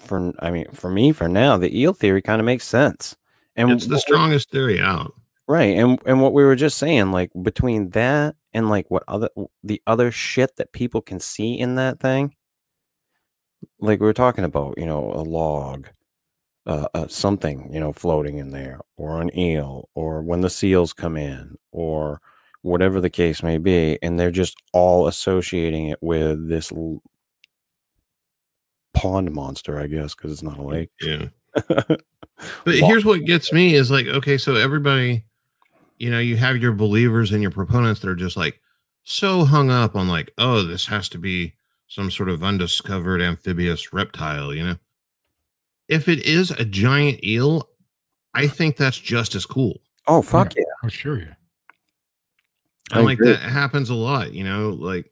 for 0.00 0.32
I 0.40 0.50
mean, 0.50 0.66
for 0.72 0.90
me, 0.90 1.12
for 1.12 1.28
now, 1.28 1.56
the 1.56 1.78
eel 1.78 1.92
theory 1.92 2.20
kind 2.22 2.40
of 2.40 2.46
makes 2.46 2.66
sense. 2.66 3.16
And 3.56 3.70
It's 3.70 3.86
the 3.86 3.94
what 3.94 4.02
strongest 4.02 4.50
theory 4.50 4.80
out. 4.80 5.14
right? 5.46 5.76
And 5.76 6.00
and 6.06 6.20
what 6.20 6.32
we 6.32 6.42
were 6.42 6.56
just 6.56 6.78
saying, 6.78 7.12
like 7.12 7.30
between 7.42 7.90
that 7.90 8.34
and 8.52 8.68
like 8.70 8.90
what 8.90 9.04
other 9.06 9.28
the 9.62 9.80
other 9.86 10.10
shit 10.10 10.56
that 10.56 10.72
people 10.72 11.00
can 11.02 11.20
see 11.20 11.58
in 11.58 11.76
that 11.76 12.00
thing, 12.00 12.34
like 13.80 14.00
we 14.00 14.06
were 14.06 14.12
talking 14.12 14.44
about, 14.44 14.74
you 14.78 14.86
know, 14.86 15.12
a 15.12 15.22
log, 15.22 15.88
uh, 16.66 16.88
uh, 16.94 17.08
something, 17.08 17.72
you 17.72 17.80
know, 17.80 17.92
floating 17.92 18.38
in 18.38 18.50
there, 18.50 18.80
or 18.96 19.20
an 19.20 19.36
eel, 19.36 19.88
or 19.94 20.22
when 20.22 20.40
the 20.40 20.50
seals 20.50 20.92
come 20.92 21.16
in, 21.16 21.56
or 21.72 22.20
whatever 22.62 23.00
the 23.00 23.10
case 23.10 23.42
may 23.42 23.58
be, 23.58 23.98
and 24.02 24.18
they're 24.18 24.30
just 24.30 24.56
all 24.72 25.06
associating 25.06 25.88
it 25.88 25.98
with 26.02 26.48
this 26.48 26.70
l- 26.72 27.02
pond 28.94 29.32
monster, 29.32 29.78
I 29.78 29.86
guess, 29.86 30.14
because 30.14 30.32
it's 30.32 30.42
not 30.42 30.58
a 30.58 30.62
lake. 30.62 30.90
Yeah. 31.00 31.26
But 32.64 32.76
here's 32.76 33.04
what 33.04 33.26
gets 33.26 33.52
me 33.52 33.74
is 33.74 33.90
like, 33.90 34.06
okay, 34.06 34.38
so 34.38 34.54
everybody 34.54 35.26
you 36.00 36.10
know, 36.10 36.18
you 36.18 36.36
have 36.38 36.56
your 36.56 36.72
believers 36.72 37.30
and 37.30 37.42
your 37.42 37.50
proponents 37.50 38.00
that 38.00 38.08
are 38.08 38.16
just 38.16 38.36
like 38.36 38.60
so 39.04 39.44
hung 39.44 39.70
up 39.70 39.94
on 39.94 40.08
like, 40.08 40.32
oh, 40.38 40.62
this 40.62 40.86
has 40.86 41.10
to 41.10 41.18
be 41.18 41.52
some 41.90 42.08
sort 42.08 42.28
of 42.28 42.44
undiscovered 42.44 43.20
amphibious 43.20 43.92
reptile, 43.92 44.54
you 44.54 44.64
know. 44.64 44.76
If 45.88 46.08
it 46.08 46.24
is 46.24 46.52
a 46.52 46.64
giant 46.64 47.22
eel, 47.24 47.68
I 48.32 48.46
think 48.46 48.76
that's 48.76 48.98
just 48.98 49.34
as 49.34 49.44
cool. 49.44 49.80
Oh 50.06 50.22
fuck 50.22 50.54
yeah! 50.56 50.62
Oh 50.84 50.88
sure, 50.88 51.18
yeah. 51.18 51.34
And 52.92 53.00
I 53.00 53.02
like 53.02 53.18
agree. 53.18 53.32
that 53.32 53.40
happens 53.40 53.90
a 53.90 53.94
lot, 53.94 54.32
you 54.32 54.44
know, 54.44 54.70
like 54.70 55.10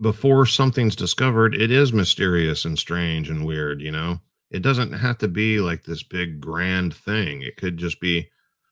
before 0.00 0.44
something's 0.44 0.96
discovered, 0.96 1.54
it 1.54 1.70
is 1.70 1.92
mysterious 1.92 2.64
and 2.64 2.76
strange 2.76 3.30
and 3.30 3.46
weird, 3.46 3.80
you 3.80 3.92
know. 3.92 4.20
It 4.50 4.62
doesn't 4.62 4.92
have 4.92 5.18
to 5.18 5.28
be 5.28 5.60
like 5.60 5.84
this 5.84 6.02
big 6.02 6.40
grand 6.40 6.94
thing. 6.94 7.42
It 7.42 7.56
could 7.56 7.76
just 7.76 8.00
be 8.00 8.28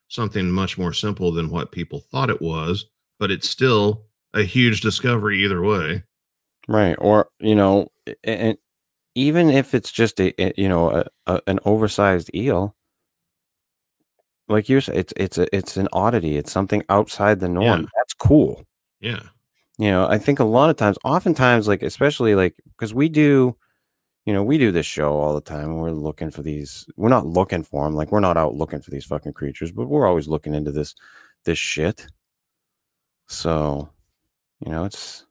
something 0.09 0.51
much 0.51 0.79
more 0.79 0.93
simple 0.93 1.31
than 1.31 1.49
what 1.49 1.73
people 1.73 2.01
thought 2.01 2.31
it 2.31 2.43
was, 2.43 2.87
but 3.21 3.31
it's 3.31 3.49
still 3.49 4.07
a 4.35 4.43
huge 4.43 4.81
discovery 4.81 5.45
either 5.45 5.63
way. 5.63 6.03
Right. 6.69 6.95
Or, 6.99 7.29
you 7.41 7.55
know, 7.55 7.91
and 8.25 8.57
even 9.15 9.51
if 9.51 9.75
it's 9.75 9.91
just 9.91 10.21
a, 10.21 10.33
a- 10.43 10.55
you 10.57 10.69
know, 10.69 10.91
a, 10.91 11.07
a, 11.27 11.41
an 11.47 11.59
oversized 11.65 12.31
eel, 12.35 12.75
like 14.49 14.69
you 14.69 14.81
said, 14.81 14.97
it's, 14.97 15.13
it's 15.17 15.39
a, 15.39 15.55
it's 15.57 15.77
an 15.77 15.89
oddity. 15.93 16.37
It's 16.37 16.53
something 16.53 16.83
outside 16.89 17.41
the 17.41 17.49
norm. 17.49 17.83
Yeah. 17.83 17.87
That's 17.97 18.15
cool. 18.15 18.65
Yeah. 19.01 19.23
You 19.79 19.91
know, 19.91 20.07
I 20.07 20.19
think 20.19 20.39
a 20.39 20.45
lot 20.45 20.71
of 20.71 20.77
times, 20.77 20.99
oftentimes, 21.05 21.67
like, 21.67 21.83
especially 21.83 22.35
like, 22.35 22.55
because 22.65 22.93
we 22.95 23.09
do, 23.09 23.57
you 24.27 24.33
know, 24.33 24.43
we 24.45 24.59
do 24.59 24.71
this 24.71 24.87
show 24.87 25.13
all 25.13 25.35
the 25.35 25.41
time 25.41 25.71
and 25.71 25.81
we're 25.81 25.91
looking 25.91 26.31
for 26.31 26.43
these, 26.43 26.87
we're 26.97 27.09
not 27.09 27.27
looking 27.27 27.65
for 27.65 27.85
them. 27.85 27.97
Like, 27.97 28.13
we're 28.13 28.21
not 28.21 28.37
out 28.37 28.55
looking 28.55 28.81
for 28.81 28.91
these 28.91 29.05
fucking 29.05 29.33
creatures, 29.33 29.73
but 29.73 29.89
we're 29.89 30.07
always 30.07 30.29
looking 30.29 30.55
into 30.55 30.71
this, 30.71 30.95
this 31.45 31.59
shit. 31.59 32.07
So, 33.27 33.91
you 34.65 34.71
know, 34.71 34.85
it's, 34.85 35.27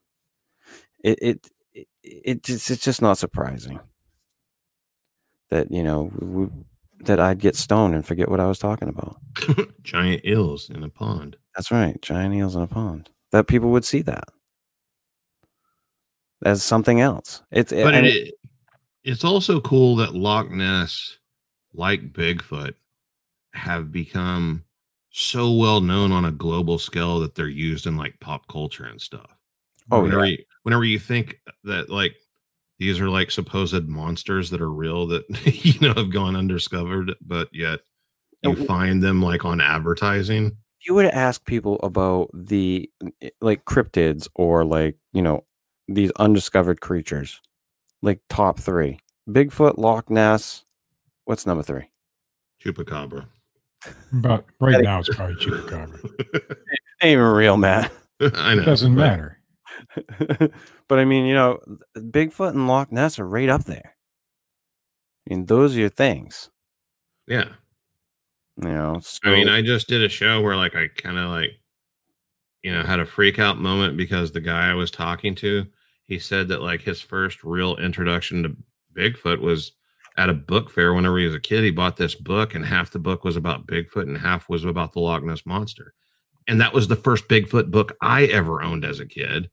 it, 1.02 1.18
it, 1.22 1.50
it, 1.74 1.88
it 2.02 2.42
just, 2.42 2.70
it's 2.70 2.84
just 2.84 3.02
not 3.02 3.18
surprising 3.18 3.80
that, 5.50 5.70
you 5.70 5.82
know, 5.82 6.10
we, 6.18 6.48
that 7.04 7.20
I'd 7.20 7.38
get 7.38 7.56
stoned 7.56 7.94
and 7.94 8.06
forget 8.06 8.30
what 8.30 8.40
I 8.40 8.46
was 8.46 8.58
talking 8.58 8.88
about. 8.88 9.16
Giant 9.82 10.24
eels 10.24 10.70
in 10.70 10.82
a 10.82 10.88
pond. 10.88 11.36
That's 11.54 11.70
right. 11.70 12.00
Giant 12.00 12.34
eels 12.34 12.56
in 12.56 12.62
a 12.62 12.66
pond. 12.66 13.10
That 13.32 13.46
people 13.46 13.70
would 13.70 13.84
see 13.84 14.02
that 14.02 14.28
as 16.44 16.62
something 16.62 17.00
else. 17.00 17.42
It's 17.50 17.72
But 17.72 17.94
and 17.94 18.06
it, 18.06 18.34
it's 19.04 19.24
also 19.24 19.60
cool 19.60 19.96
that 19.96 20.14
Loch 20.14 20.50
Ness, 20.50 21.18
like 21.74 22.12
Bigfoot, 22.12 22.74
have 23.54 23.92
become 23.92 24.64
so 25.10 25.52
well 25.52 25.80
known 25.80 26.12
on 26.12 26.24
a 26.24 26.32
global 26.32 26.78
scale 26.78 27.20
that 27.20 27.34
they're 27.34 27.48
used 27.48 27.86
in 27.86 27.96
like 27.96 28.18
pop 28.20 28.48
culture 28.48 28.84
and 28.84 29.00
stuff. 29.00 29.36
Oh, 29.90 30.02
whenever 30.02 30.24
yeah. 30.24 30.38
you, 30.38 30.44
whenever 30.62 30.84
you 30.84 30.98
think 30.98 31.40
that 31.64 31.90
like 31.90 32.14
these 32.78 33.00
are 33.00 33.08
like 33.08 33.30
supposed 33.30 33.86
monsters 33.88 34.50
that 34.50 34.60
are 34.60 34.70
real 34.70 35.06
that 35.08 35.24
you 35.64 35.78
know 35.80 35.94
have 35.94 36.10
gone 36.12 36.36
undiscovered, 36.36 37.14
but 37.20 37.48
yet 37.52 37.80
you 38.42 38.56
find 38.66 39.02
them 39.02 39.22
like 39.22 39.44
on 39.44 39.60
advertising. 39.60 40.46
if 40.46 40.86
you 40.88 40.94
were 40.94 41.04
to 41.04 41.14
ask 41.14 41.44
people 41.44 41.78
about 41.82 42.28
the 42.34 42.90
like 43.40 43.64
cryptids 43.64 44.28
or 44.34 44.64
like 44.64 44.96
you 45.12 45.22
know 45.22 45.44
these 45.88 46.10
undiscovered 46.16 46.80
creatures, 46.80 47.40
like 48.02 48.20
top 48.28 48.58
three: 48.58 48.98
Bigfoot, 49.28 49.78
Loch 49.78 50.10
Ness. 50.10 50.64
What's 51.24 51.46
number 51.46 51.62
three? 51.62 51.88
Chupacabra. 52.64 53.26
But 54.12 54.44
right 54.60 54.82
now 54.82 54.98
it's 55.00 55.08
probably 55.14 55.36
chupacabra. 55.36 56.04
Ain't 57.02 57.12
even 57.12 57.24
real, 57.24 57.56
man. 57.56 57.88
I 58.20 58.54
know. 58.54 58.62
It 58.62 58.64
doesn't 58.64 58.94
but- 58.94 59.00
matter. 59.00 59.38
but 60.88 60.98
I 60.98 61.04
mean, 61.04 61.26
you 61.26 61.34
know, 61.34 61.58
Bigfoot 61.96 62.50
and 62.50 62.68
Loch 62.68 62.92
Ness 62.92 63.18
are 63.18 63.26
right 63.26 63.48
up 63.48 63.64
there. 63.64 63.96
I 65.26 65.34
mean, 65.34 65.46
those 65.46 65.76
are 65.76 65.80
your 65.80 65.88
things. 65.88 66.50
Yeah. 67.26 67.48
You 68.56 68.68
know, 68.68 69.00
I 69.24 69.30
mean, 69.30 69.48
I 69.48 69.62
just 69.62 69.88
did 69.88 70.02
a 70.02 70.08
show 70.08 70.40
where 70.42 70.56
like 70.56 70.76
I 70.76 70.88
kind 70.88 71.18
of 71.18 71.30
like, 71.30 71.50
you 72.62 72.72
know, 72.72 72.82
had 72.82 73.00
a 73.00 73.06
freak 73.06 73.38
out 73.38 73.58
moment 73.58 73.96
because 73.96 74.30
the 74.30 74.40
guy 74.40 74.70
I 74.70 74.74
was 74.74 74.90
talking 74.90 75.34
to, 75.36 75.66
he 76.04 76.18
said 76.18 76.48
that 76.48 76.62
like 76.62 76.82
his 76.82 77.00
first 77.00 77.42
real 77.44 77.76
introduction 77.76 78.42
to 78.42 78.56
Bigfoot 78.94 79.40
was 79.40 79.72
at 80.18 80.28
a 80.28 80.34
book 80.34 80.70
fair 80.70 80.92
whenever 80.92 81.18
he 81.18 81.24
was 81.24 81.34
a 81.34 81.40
kid. 81.40 81.64
He 81.64 81.70
bought 81.70 81.96
this 81.96 82.14
book 82.14 82.54
and 82.54 82.64
half 82.64 82.90
the 82.90 82.98
book 82.98 83.24
was 83.24 83.36
about 83.36 83.66
Bigfoot 83.66 84.02
and 84.02 84.18
half 84.18 84.48
was 84.48 84.64
about 84.64 84.92
the 84.92 85.00
Loch 85.00 85.22
Ness 85.22 85.46
monster. 85.46 85.94
And 86.46 86.60
that 86.60 86.74
was 86.74 86.88
the 86.88 86.96
first 86.96 87.28
Bigfoot 87.28 87.70
book 87.70 87.96
I 88.02 88.24
ever 88.24 88.62
owned 88.62 88.84
as 88.84 89.00
a 89.00 89.06
kid. 89.06 89.48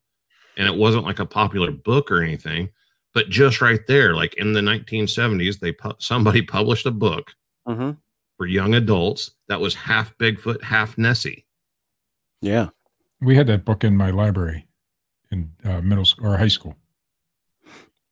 And 0.59 0.67
it 0.67 0.75
wasn't 0.75 1.05
like 1.05 1.19
a 1.19 1.25
popular 1.25 1.71
book 1.71 2.11
or 2.11 2.21
anything, 2.21 2.69
but 3.13 3.29
just 3.29 3.61
right 3.61 3.79
there, 3.87 4.13
like 4.13 4.33
in 4.35 4.53
the 4.53 4.59
1970s, 4.61 5.59
they 5.59 5.71
pu- 5.71 5.93
somebody 5.97 6.41
published 6.57 6.85
a 6.85 6.91
book 6.91 7.33
Mhm. 7.67 7.97
for 8.37 8.45
young 8.45 8.75
adults 8.75 9.31
that 9.47 9.59
was 9.61 9.73
half 9.73 10.15
Bigfoot, 10.19 10.61
half 10.61 10.97
Nessie. 10.97 11.45
yeah. 12.41 12.69
We 13.21 13.35
had 13.35 13.47
that 13.47 13.65
book 13.65 13.83
in 13.83 13.97
my 13.97 14.11
library 14.11 14.67
in 15.31 15.51
uh, 15.65 15.81
middle 15.81 16.05
school 16.05 16.27
or 16.27 16.37
high 16.37 16.47
school. 16.47 16.75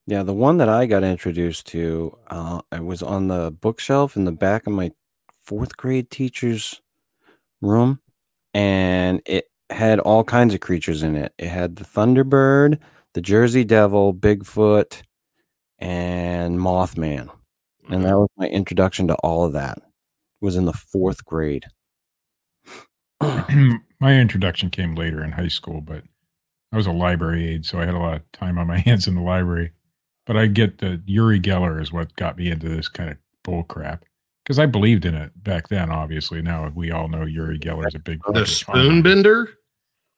Yeah, 0.06 0.24
the 0.24 0.34
one 0.34 0.58
that 0.58 0.70
I 0.70 0.86
got 0.86 1.04
introduced 1.04 1.68
to, 1.68 2.18
uh, 2.28 2.62
it 2.72 2.84
was 2.84 3.04
on 3.04 3.28
the 3.28 3.52
bookshelf 3.52 4.16
in 4.16 4.24
the 4.26 4.32
back 4.32 4.68
of 4.68 4.74
my 4.74 4.92
fourth 5.44 5.76
grade 5.78 6.10
teacher's 6.10 6.82
room, 7.62 8.00
and 8.54 9.22
it 9.26 9.50
had 9.70 10.00
all 10.00 10.24
kinds 10.24 10.54
of 10.54 10.60
creatures 10.60 11.04
in 11.04 11.16
it. 11.16 11.34
It 11.38 11.48
had 11.48 11.76
the 11.76 11.84
Thunderbird, 11.84 12.80
the 13.14 13.22
Jersey 13.22 13.64
Devil, 13.64 14.14
Bigfoot, 14.14 15.02
and 15.80 16.60
Mothman, 16.60 17.30
and 17.90 18.04
that 18.04 18.10
mm-hmm. 18.10 18.20
was 18.20 18.30
my 18.38 18.48
introduction 18.48 19.08
to 19.08 19.16
all 19.16 19.46
of 19.46 19.54
that. 19.54 19.80
Was 20.40 20.56
in 20.56 20.66
the 20.66 20.74
fourth 20.74 21.26
grade. 21.26 21.66
my 23.22 23.80
introduction 24.02 24.70
came 24.70 24.94
later 24.94 25.24
in 25.24 25.32
high 25.32 25.48
school, 25.48 25.82
but 25.82 26.04
I 26.72 26.78
was 26.78 26.86
a 26.86 26.92
library 26.92 27.48
aide, 27.48 27.66
so 27.66 27.80
I 27.80 27.86
had 27.86 27.96
a 27.96 28.00
lot 28.00 28.18
of 28.18 28.32
time 28.34 28.60
on 28.60 28.68
my 28.68 28.78
hands 28.86 29.08
in 29.08 29.16
the 29.16 29.22
library. 29.22 29.72
But 30.26 30.38
I 30.38 30.48
get 30.48 30.80
that 30.80 31.04
Uri 31.06 31.40
Geller 31.40 31.82
is 31.82 31.92
what 31.92 32.16
got 32.16 32.38
me 32.38 32.52
into 32.52 32.70
this 32.70 32.88
kind 32.88 33.10
of 33.10 33.18
bull 33.44 33.64
crap 33.64 34.06
because 34.48 34.60
I 34.60 34.66
believed 34.66 35.04
in 35.04 35.14
it 35.14 35.32
back 35.44 35.68
then. 35.68 35.92
Obviously, 35.92 36.42
now 36.42 36.72
we 36.74 36.90
all 36.92 37.10
know 37.10 37.26
Uri 37.26 37.60
Geller 37.60 37.86
is 37.86 37.96
a 37.96 38.00
big 38.00 38.22
The 38.28 38.34
fucking 38.34 38.46
spoon 38.46 39.02
bender? 39.02 39.50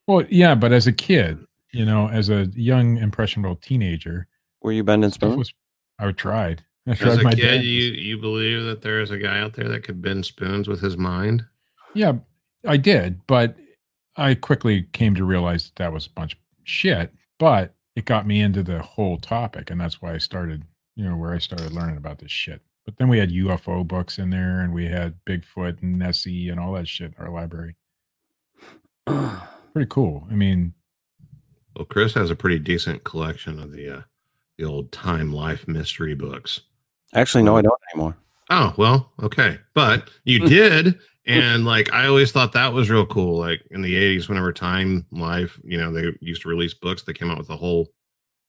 Well, 0.05 0.23
yeah, 0.29 0.53
but 0.53 0.71
as 0.71 0.85
a 0.85 0.91
kid, 0.91 1.39
you 1.73 1.83
know, 1.83 2.07
as 2.09 2.29
a 2.29 2.45
young 2.53 2.97
impressionable 2.97 3.55
teenager, 3.55 4.27
Were 4.61 4.71
you 4.71 4.83
bending 4.83 5.09
spoons? 5.11 5.35
was 5.35 5.53
I 5.97 6.11
tried. 6.11 6.63
I 6.87 6.91
As 6.91 7.01
a 7.17 7.23
my 7.23 7.33
kid, 7.33 7.41
best. 7.57 7.65
you 7.65 7.81
you 7.91 8.19
believe 8.19 8.63
that 8.65 8.81
there 8.83 9.01
is 9.01 9.09
a 9.09 9.17
guy 9.17 9.39
out 9.39 9.53
there 9.53 9.67
that 9.67 9.83
could 9.83 9.99
bend 10.01 10.25
spoons 10.25 10.67
with 10.67 10.79
his 10.79 10.95
mind? 10.95 11.43
Yeah, 11.95 12.13
I 12.67 12.77
did, 12.77 13.19
but 13.25 13.55
I 14.15 14.35
quickly 14.35 14.83
came 14.93 15.15
to 15.15 15.23
realize 15.23 15.65
that, 15.65 15.75
that 15.77 15.93
was 15.93 16.05
a 16.05 16.11
bunch 16.11 16.33
of 16.33 16.39
shit. 16.65 17.11
But 17.39 17.73
it 17.95 18.05
got 18.05 18.27
me 18.27 18.41
into 18.41 18.61
the 18.61 18.79
whole 18.81 19.17
topic, 19.17 19.71
and 19.71 19.81
that's 19.81 20.01
why 20.03 20.13
I 20.13 20.17
started, 20.19 20.63
you 20.95 21.03
know, 21.05 21.17
where 21.17 21.33
I 21.33 21.39
started 21.39 21.71
learning 21.73 21.97
about 21.97 22.19
this 22.19 22.31
shit. 22.31 22.61
But 22.89 22.97
then 22.97 23.07
we 23.07 23.19
had 23.19 23.29
UFO 23.29 23.87
books 23.87 24.17
in 24.17 24.31
there, 24.31 24.61
and 24.61 24.73
we 24.73 24.87
had 24.87 25.13
Bigfoot 25.23 25.83
and 25.83 25.99
Nessie 25.99 26.49
and 26.49 26.59
all 26.59 26.73
that 26.73 26.87
shit 26.87 27.13
in 27.15 27.23
our 27.23 27.29
library. 27.31 27.75
Pretty 29.05 29.87
cool. 29.91 30.27
I 30.31 30.33
mean, 30.33 30.73
Well, 31.75 31.85
Chris 31.85 32.15
has 32.15 32.31
a 32.31 32.35
pretty 32.35 32.57
decent 32.57 33.03
collection 33.03 33.59
of 33.59 33.71
the 33.71 33.97
uh, 33.97 34.01
the 34.57 34.65
old 34.65 34.91
time 34.91 35.31
life 35.31 35.67
mystery 35.67 36.15
books. 36.15 36.61
Actually, 37.13 37.43
no, 37.43 37.57
I 37.57 37.61
don't 37.61 37.79
anymore. 37.93 38.17
Oh 38.49 38.73
well, 38.75 39.11
okay, 39.21 39.59
but 39.75 40.09
you 40.23 40.39
did, 40.47 40.97
and 41.27 41.65
like 41.65 41.93
I 41.93 42.07
always 42.07 42.31
thought 42.31 42.53
that 42.53 42.73
was 42.73 42.89
real 42.89 43.05
cool. 43.05 43.37
Like 43.37 43.61
in 43.69 43.83
the 43.83 43.93
'80s, 43.93 44.27
whenever 44.27 44.51
Time 44.51 45.05
Life, 45.11 45.59
you 45.63 45.77
know, 45.77 45.91
they 45.91 46.11
used 46.21 46.41
to 46.41 46.49
release 46.49 46.73
books, 46.73 47.03
they 47.03 47.13
came 47.13 47.29
out 47.29 47.37
with 47.37 47.51
a 47.51 47.55
whole 47.55 47.87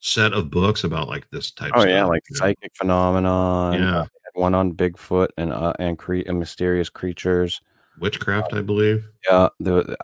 set 0.01 0.32
of 0.32 0.51
books 0.51 0.84
about 0.84 1.09
like 1.09 1.28
this 1.28 1.51
type. 1.51 1.72
Oh 1.74 1.82
of 1.82 1.88
yeah, 1.91 1.99
stuff, 1.99 2.09
like 2.09 2.22
you 2.30 2.34
know? 2.34 2.38
psychic 2.38 2.72
phenomenon. 2.74 3.74
Yeah. 3.74 4.07
One 4.34 4.54
on 4.54 4.72
Bigfoot 4.72 5.28
and 5.36 5.52
uh, 5.52 5.72
and 5.78 5.98
cre- 5.98 6.26
and 6.26 6.38
mysterious 6.38 6.88
creatures. 6.88 7.60
witchcraft, 8.00 8.54
I 8.54 8.62
believe. 8.62 9.08
Yeah, 9.28 9.48
the 9.58 9.96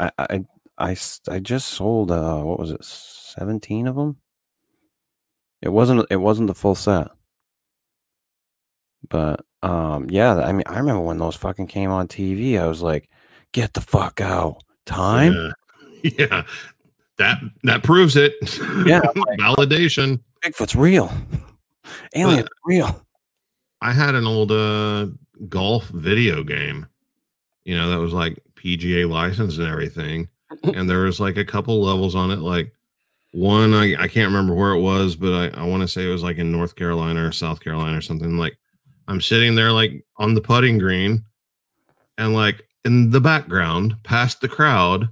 I 0.78 1.38
just 1.40 1.68
sold 1.68 2.10
uh 2.10 2.42
what 2.42 2.58
was 2.58 2.70
it 2.70 2.84
seventeen 2.84 3.86
of 3.86 3.96
them. 3.96 4.16
It 5.62 5.70
wasn't 5.70 6.06
it 6.10 6.16
wasn't 6.16 6.48
the 6.48 6.54
full 6.54 6.74
set, 6.74 7.08
but 9.08 9.44
um 9.62 10.08
yeah, 10.10 10.36
I 10.36 10.52
mean 10.52 10.64
I 10.66 10.78
remember 10.78 11.02
when 11.02 11.18
those 11.18 11.36
fucking 11.36 11.66
came 11.68 11.90
on 11.90 12.08
TV. 12.08 12.60
I 12.60 12.66
was 12.66 12.82
like, 12.82 13.08
get 13.52 13.72
the 13.72 13.80
fuck 13.80 14.20
out, 14.20 14.62
time. 14.84 15.32
Yeah. 15.32 15.52
yeah, 16.18 16.42
that 17.18 17.40
that 17.62 17.82
proves 17.82 18.16
it. 18.16 18.34
Yeah, 18.86 19.00
validation. 19.40 20.20
Bigfoot's 20.44 20.76
real. 20.76 21.10
Aliens 22.14 22.48
real. 22.64 23.05
I 23.80 23.92
had 23.92 24.14
an 24.14 24.26
old 24.26 24.52
uh 24.52 25.06
golf 25.48 25.88
video 25.88 26.42
game, 26.42 26.86
you 27.64 27.76
know, 27.76 27.90
that 27.90 27.98
was 27.98 28.12
like 28.12 28.42
PGA 28.54 29.08
license 29.08 29.58
and 29.58 29.66
everything. 29.66 30.28
and 30.74 30.88
there 30.88 31.00
was 31.00 31.20
like 31.20 31.36
a 31.36 31.44
couple 31.44 31.82
levels 31.82 32.14
on 32.14 32.30
it. 32.30 32.38
Like 32.38 32.72
one, 33.32 33.74
I, 33.74 33.94
I 34.02 34.08
can't 34.08 34.28
remember 34.28 34.54
where 34.54 34.72
it 34.72 34.80
was, 34.80 35.16
but 35.16 35.32
I, 35.32 35.60
I 35.60 35.64
want 35.64 35.82
to 35.82 35.88
say 35.88 36.06
it 36.06 36.12
was 36.12 36.22
like 36.22 36.38
in 36.38 36.52
North 36.52 36.76
Carolina 36.76 37.26
or 37.26 37.32
South 37.32 37.60
Carolina 37.60 37.98
or 37.98 38.00
something. 38.00 38.38
Like 38.38 38.56
I'm 39.08 39.20
sitting 39.20 39.54
there 39.54 39.72
like 39.72 40.04
on 40.16 40.34
the 40.34 40.40
putting 40.40 40.78
green 40.78 41.24
and 42.18 42.34
like 42.34 42.66
in 42.84 43.10
the 43.10 43.20
background, 43.20 43.96
past 44.04 44.40
the 44.40 44.48
crowd, 44.48 45.08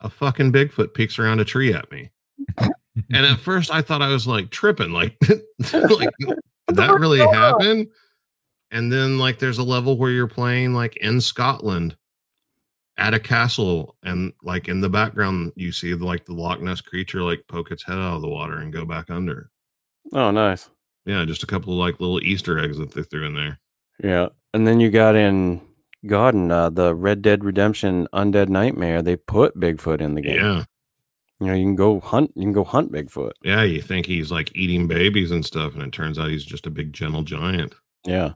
a 0.00 0.10
fucking 0.10 0.52
Bigfoot 0.52 0.94
peeks 0.94 1.18
around 1.18 1.40
a 1.40 1.44
tree 1.44 1.72
at 1.72 1.90
me. 1.90 2.10
and 2.58 3.26
at 3.26 3.38
first 3.38 3.72
I 3.72 3.82
thought 3.82 4.02
I 4.02 4.08
was 4.08 4.26
like 4.26 4.50
tripping, 4.50 4.90
like, 4.90 5.16
like 5.72 6.10
did 6.18 6.38
that 6.76 6.98
really 6.98 7.18
happen? 7.18 7.88
And 8.70 8.92
then 8.92 9.18
like 9.18 9.38
there's 9.38 9.58
a 9.58 9.62
level 9.62 9.96
where 9.96 10.10
you're 10.10 10.26
playing 10.26 10.74
like 10.74 10.96
in 10.98 11.20
Scotland 11.20 11.96
at 12.98 13.14
a 13.14 13.20
castle, 13.20 13.96
and 14.02 14.32
like 14.42 14.68
in 14.68 14.80
the 14.80 14.88
background 14.88 15.52
you 15.56 15.72
see 15.72 15.94
like 15.94 16.24
the 16.24 16.34
Loch 16.34 16.60
Ness 16.60 16.80
creature 16.80 17.22
like 17.22 17.44
poke 17.48 17.70
its 17.70 17.84
head 17.84 17.96
out 17.96 18.16
of 18.16 18.22
the 18.22 18.28
water 18.28 18.58
and 18.58 18.72
go 18.72 18.84
back 18.84 19.08
under. 19.10 19.50
Oh, 20.12 20.30
nice. 20.30 20.68
Yeah, 21.06 21.24
just 21.24 21.42
a 21.42 21.46
couple 21.46 21.72
of 21.72 21.78
like 21.78 22.00
little 22.00 22.20
Easter 22.22 22.58
eggs 22.58 22.76
that 22.78 22.92
they 22.92 23.02
threw 23.02 23.26
in 23.26 23.34
there. 23.34 23.58
Yeah, 24.02 24.28
and 24.52 24.66
then 24.66 24.80
you 24.80 24.90
got 24.90 25.14
in 25.14 25.60
God 26.06 26.34
and 26.34 26.52
uh, 26.52 26.70
the 26.70 26.94
Red 26.94 27.22
Dead 27.22 27.44
Redemption 27.44 28.06
Undead 28.12 28.48
Nightmare. 28.48 29.02
They 29.02 29.16
put 29.16 29.58
Bigfoot 29.58 30.00
in 30.00 30.14
the 30.14 30.20
game. 30.20 30.36
Yeah. 30.36 30.64
You 31.40 31.46
know, 31.46 31.54
you 31.54 31.64
can 31.64 31.76
go 31.76 32.00
hunt. 32.00 32.32
You 32.34 32.42
can 32.42 32.52
go 32.52 32.64
hunt 32.64 32.90
Bigfoot. 32.92 33.32
Yeah, 33.44 33.62
you 33.62 33.80
think 33.80 34.06
he's 34.06 34.30
like 34.32 34.50
eating 34.56 34.88
babies 34.88 35.30
and 35.30 35.44
stuff, 35.46 35.74
and 35.74 35.82
it 35.82 35.92
turns 35.92 36.18
out 36.18 36.30
he's 36.30 36.44
just 36.44 36.66
a 36.66 36.70
big 36.70 36.92
gentle 36.92 37.22
giant. 37.22 37.74
Yeah, 38.04 38.32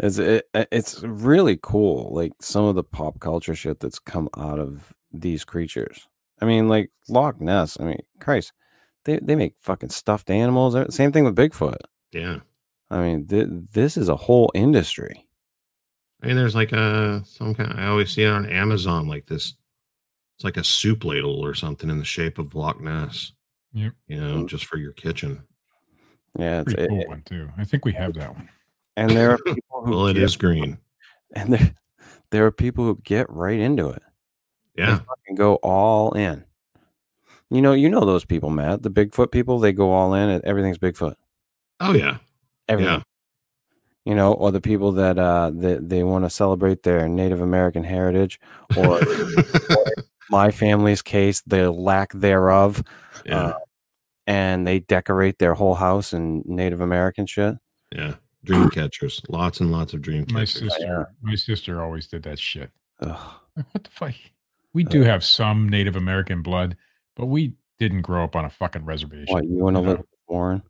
it's 0.00 0.18
it, 0.18 0.48
it's 0.54 1.02
really 1.04 1.58
cool. 1.62 2.12
Like 2.14 2.32
some 2.40 2.64
of 2.64 2.74
the 2.74 2.82
pop 2.84 3.20
culture 3.20 3.54
shit 3.54 3.78
that's 3.80 3.98
come 4.00 4.28
out 4.36 4.58
of 4.58 4.92
these 5.12 5.44
creatures. 5.44 6.08
I 6.40 6.44
mean, 6.46 6.68
like 6.68 6.90
Loch 7.08 7.40
Ness. 7.40 7.78
I 7.78 7.84
mean, 7.84 8.00
Christ, 8.18 8.52
they 9.04 9.20
they 9.22 9.36
make 9.36 9.54
fucking 9.60 9.90
stuffed 9.90 10.28
animals. 10.28 10.74
uh, 10.74 10.88
Same 10.90 11.12
thing 11.12 11.24
with 11.24 11.36
Bigfoot. 11.36 11.76
Yeah. 12.10 12.38
I 12.90 13.02
mean, 13.02 13.26
th- 13.26 13.48
this 13.72 13.96
is 13.96 14.08
a 14.08 14.16
whole 14.16 14.50
industry. 14.54 15.26
I 16.22 16.26
mean, 16.26 16.36
there's 16.36 16.54
like 16.56 16.72
a 16.72 17.22
some 17.24 17.54
kind. 17.54 17.78
I 17.78 17.86
always 17.86 18.10
see 18.10 18.24
it 18.24 18.28
on 18.28 18.46
Amazon, 18.46 19.06
like 19.06 19.26
this. 19.26 19.54
It's 20.42 20.44
like 20.44 20.56
a 20.56 20.64
soup 20.64 21.04
ladle 21.04 21.38
or 21.38 21.54
something 21.54 21.88
in 21.88 21.98
the 22.00 22.04
shape 22.04 22.36
of 22.36 22.56
Loch 22.56 22.80
Ness. 22.80 23.30
Yep. 23.74 23.92
You 24.08 24.20
know, 24.20 24.44
just 24.44 24.64
for 24.64 24.76
your 24.76 24.90
kitchen. 24.90 25.44
Yeah, 26.36 26.62
it's, 26.62 26.74
Pretty 26.74 26.82
it- 26.82 26.88
cool 26.88 27.00
it- 27.02 27.08
one 27.08 27.22
too. 27.22 27.48
I 27.56 27.62
think 27.62 27.84
we 27.84 27.92
have 27.92 28.14
that 28.14 28.34
one. 28.34 28.48
and 28.96 29.10
there 29.12 29.30
are 29.30 29.38
people 29.46 29.84
who 29.84 29.90
Well, 29.92 30.06
it 30.08 30.14
get- 30.14 30.24
is 30.24 30.36
green. 30.36 30.78
and 31.36 31.52
there 31.52 31.74
there 32.32 32.44
are 32.44 32.50
people 32.50 32.84
who 32.84 32.98
get 33.04 33.30
right 33.30 33.60
into 33.60 33.88
it. 33.90 34.02
Yeah. 34.76 34.98
fucking 34.98 35.36
go 35.36 35.56
all 35.62 36.10
in. 36.14 36.44
You 37.48 37.62
know, 37.62 37.72
you 37.72 37.88
know 37.88 38.04
those 38.04 38.24
people, 38.24 38.50
Matt. 38.50 38.82
The 38.82 38.90
Bigfoot 38.90 39.30
people, 39.30 39.60
they 39.60 39.72
go 39.72 39.92
all 39.92 40.12
in. 40.14 40.28
and 40.28 40.44
Everything's 40.44 40.78
Bigfoot. 40.78 41.14
Oh 41.78 41.92
yeah. 41.94 42.16
Everything. 42.68 42.94
Yeah. 42.94 43.02
You 44.04 44.16
know, 44.16 44.32
or 44.32 44.50
the 44.50 44.60
people 44.60 44.90
that 44.92 45.20
uh 45.20 45.52
that 45.54 45.88
they 45.88 46.02
want 46.02 46.24
to 46.24 46.30
celebrate 46.30 46.82
their 46.82 47.06
Native 47.08 47.40
American 47.40 47.84
heritage, 47.84 48.40
or 48.76 48.98
my 50.30 50.50
family's 50.50 51.02
case, 51.02 51.42
the 51.46 51.70
lack 51.70 52.12
thereof, 52.12 52.82
yeah. 53.24 53.36
uh, 53.36 53.58
and 54.26 54.66
they 54.66 54.80
decorate 54.80 55.38
their 55.38 55.54
whole 55.54 55.74
house 55.74 56.12
in 56.12 56.42
Native 56.46 56.80
American 56.80 57.26
shit. 57.26 57.56
yeah. 57.90 58.14
Dream 58.44 58.70
catchers. 58.70 59.22
Lots 59.28 59.60
and 59.60 59.70
lots 59.70 59.94
of 59.94 60.02
dream 60.02 60.24
catchers. 60.24 60.34
My 60.34 60.40
catchers. 60.40 60.74
sister, 60.74 61.08
my 61.22 61.34
sister 61.36 61.80
always 61.80 62.08
did 62.08 62.24
that 62.24 62.38
shit. 62.38 62.70
Ugh. 63.00 63.34
What 63.72 63.84
the 63.84 63.90
fuck? 63.90 64.14
We 64.72 64.82
do 64.82 65.02
have 65.02 65.22
some 65.22 65.68
Native 65.68 65.94
American 65.94 66.42
blood, 66.42 66.76
but 67.16 67.26
we 67.26 67.52
didn't 67.78 68.02
grow 68.02 68.24
up 68.24 68.34
on 68.34 68.44
a 68.44 68.50
fucking 68.50 68.84
reservation. 68.84 69.34
What 69.34 69.44
you 69.44 69.66
and 69.66 69.76
you 69.76 69.82
know? 69.82 69.88
Elizabeth 69.90 70.06
Warren? 70.28 70.62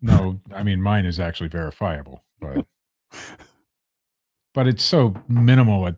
No, 0.00 0.40
I 0.52 0.62
mean 0.62 0.82
mine 0.82 1.06
is 1.06 1.20
actually 1.20 1.48
verifiable, 1.48 2.24
but 2.40 2.66
but 4.54 4.66
it's 4.66 4.82
so 4.82 5.14
minimal 5.28 5.86
at, 5.86 5.96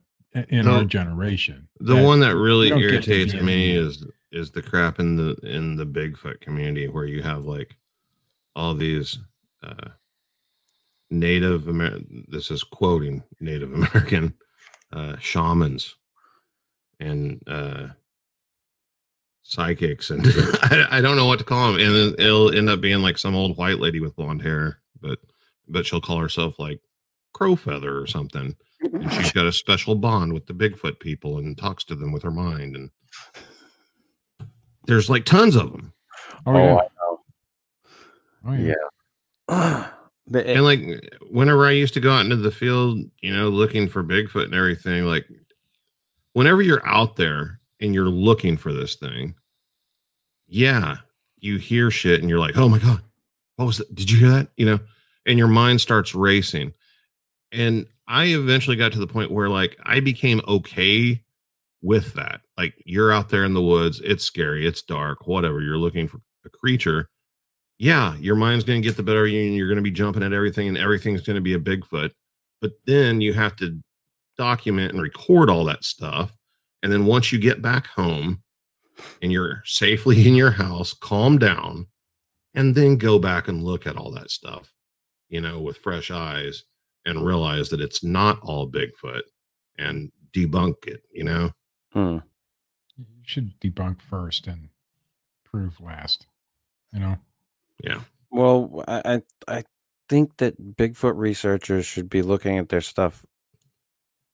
in 0.49 0.65
The- 0.65 0.71
our 0.71 0.85
generation. 0.85 1.69
The 1.81 1.95
that 1.95 2.05
one 2.05 2.21
that 2.21 2.37
really 2.37 2.69
don't 2.69 2.81
get 2.81 3.05
the 3.05 3.13
irritates 3.13 3.35
me 3.35 3.73
is 3.77 4.05
is 4.31 4.51
the 4.51 4.63
crap 4.63 5.01
in 5.01 5.17
the 5.17 5.35
in 5.43 5.77
the 5.77 5.87
Bigfoot 5.87 6.41
community 6.41 6.89
where 6.89 7.07
you 7.07 7.23
have 7.23 7.45
like 7.45 7.77
all 8.55 8.75
these 8.75 9.19
uh 9.63 9.89
Native 11.11 11.69
American 11.69 12.27
this 12.29 12.51
is 12.51 12.63
quoting 12.63 13.23
Native 13.41 13.73
American 13.75 14.35
uh 14.93 15.17
shamans 15.19 15.97
and 17.01 17.43
uh 17.47 17.89
psychics 19.43 20.11
and 20.11 20.27
I, 20.63 20.87
I 20.91 21.01
don't 21.01 21.17
know 21.17 21.27
what 21.27 21.39
to 21.39 21.45
call 21.45 21.73
them 21.73 21.81
and 21.81 22.21
it'll 22.21 22.55
end 22.55 22.69
up 22.69 22.81
being 22.83 23.01
like 23.01 23.17
some 23.17 23.35
old 23.35 23.57
white 23.57 23.79
lady 23.79 24.01
with 24.01 24.17
blonde 24.17 24.43
hair 24.43 24.81
but 25.01 25.19
but 25.69 25.87
she'll 25.87 26.03
call 26.03 26.19
herself 26.19 26.59
like 26.59 26.81
crow 27.33 27.57
feather 27.57 27.99
or 27.99 28.07
something 28.07 28.55
she's 29.11 29.33
got 29.35 29.47
a 29.47 29.53
special 29.53 29.95
bond 29.95 30.33
with 30.33 30.47
the 30.47 30.55
Bigfoot 30.55 31.01
people 31.01 31.39
and 31.39 31.57
talks 31.57 31.85
to 31.85 31.95
them 31.95 32.13
with 32.13 32.23
her 32.23 32.31
mind. 32.31 32.77
And 32.77 32.91
there's 34.87 35.11
like 35.11 35.25
tons 35.25 35.57
of 35.57 35.73
them. 35.73 35.93
Oh, 36.47 36.55
yeah. 36.55 36.75
I 36.75 36.89
oh, 37.03 37.21
know. 38.45 38.47
Oh, 38.47 38.53
yeah. 38.55 38.75
Yeah. 39.49 39.91
And 40.35 40.63
like 40.63 40.83
whenever 41.31 41.67
I 41.67 41.71
used 41.71 41.95
to 41.95 42.01
go 42.01 42.13
out 42.13 42.21
into 42.21 42.37
the 42.37 42.51
field, 42.51 42.99
you 43.23 43.35
know, 43.35 43.49
looking 43.49 43.89
for 43.89 44.05
Bigfoot 44.05 44.45
and 44.45 44.55
everything, 44.55 45.07
like 45.07 45.27
whenever 46.35 46.61
you're 46.61 46.87
out 46.87 47.17
there 47.17 47.61
and 47.81 47.95
you're 47.95 48.11
looking 48.11 48.59
for 48.59 48.71
this 48.71 48.95
thing, 48.97 49.35
yeah, 50.47 50.97
you 51.39 51.57
hear 51.57 51.91
shit 51.91 52.21
and 52.21 52.29
you're 52.29 52.39
like, 52.39 52.59
oh 52.59 52.69
my 52.69 52.79
God, 52.79 53.01
what 53.57 53.65
was 53.65 53.79
that? 53.79 53.95
Did 53.95 54.11
you 54.11 54.19
hear 54.19 54.31
that? 54.31 54.49
You 54.57 54.67
know, 54.67 54.81
and 55.25 55.39
your 55.39 55.49
mind 55.49 55.81
starts 55.81 56.15
racing. 56.15 56.75
And 57.51 57.87
I 58.09 58.25
eventually 58.27 58.77
got 58.77 58.91
to 58.93 58.99
the 58.99 59.07
point 59.07 59.31
where 59.31 59.51
like 59.51 59.77
I 59.85 60.01
became 60.01 60.41
okay 60.49 61.23
with 61.83 62.15
that. 62.15 62.41
Like 62.57 62.75
you're 62.87 63.13
out 63.13 63.29
there 63.29 63.45
in 63.45 63.53
the 63.53 63.63
woods, 63.63 64.01
it's 64.03 64.25
scary, 64.25 64.67
it's 64.67 64.83
dark, 64.83 65.27
whatever. 65.27 65.61
You're 65.61 65.77
looking 65.77 66.09
for 66.09 66.21
a 66.45 66.49
creature. 66.49 67.11
Yeah, 67.79 68.17
your 68.17 68.35
mind's 68.35 68.65
going 68.65 68.83
to 68.83 68.87
get 68.89 68.97
the 68.97 69.03
better 69.03 69.25
of 69.25 69.31
you 69.31 69.47
and 69.47 69.55
you're 69.55 69.69
going 69.69 69.77
to 69.77 69.83
be 69.83 69.91
jumping 69.91 70.23
at 70.23 70.33
everything 70.33 70.67
and 70.67 70.79
everything's 70.79 71.21
going 71.21 71.37
to 71.37 71.43
be 71.43 71.55
a 71.55 71.61
Bigfoot. 71.61 72.11
But 72.61 72.73
then 72.87 73.21
you 73.21 73.35
have 73.35 73.55
to 73.57 73.79
document 74.37 74.93
and 74.93 75.03
record 75.03 75.51
all 75.51 75.65
that 75.67 75.85
stuff. 75.85 76.35
And 76.83 76.93
then 76.93 77.07
once 77.07 77.31
you 77.31 77.39
get 77.39 77.63
back 77.63 77.87
home 77.87 78.43
and 79.23 79.31
you're 79.31 79.63
safely 79.65 80.27
in 80.27 80.35
your 80.35 80.51
house, 80.51 80.93
calm 80.95 81.39
down 81.39 81.87
and 82.55 82.75
then 82.75 82.97
go 82.97 83.19
back 83.19 83.47
and 83.49 83.63
look 83.63 83.87
at 83.87 83.97
all 83.97 84.11
that 84.13 84.31
stuff, 84.31 84.73
you 85.29 85.41
know, 85.41 85.61
with 85.61 85.77
fresh 85.77 86.11
eyes 86.11 86.65
and 87.05 87.25
realize 87.25 87.69
that 87.71 87.81
it's 87.81 88.03
not 88.05 88.39
all 88.43 88.71
Bigfoot 88.71 89.23
and 89.79 90.11
debunk 90.33 90.87
it, 90.87 91.03
you 91.13 91.25
know? 91.25 91.51
Hmm. 91.93 92.19
You 92.97 93.07
should 93.25 93.59
debunk 93.61 94.01
first 94.03 94.47
and 94.47 94.69
prove 95.45 95.81
last. 95.81 96.27
You 96.93 97.01
know? 97.01 97.17
Yeah. 97.83 98.01
Well, 98.31 98.85
I 98.89 99.03
I 99.05 99.23
I 99.57 99.65
think 100.09 100.37
that 100.39 100.77
Bigfoot 100.77 101.17
researchers 101.17 101.87
should 101.87 102.11
be 102.11 102.23
looking 102.23 102.59
at 102.59 102.69
their 102.69 102.81
stuff 102.81 103.25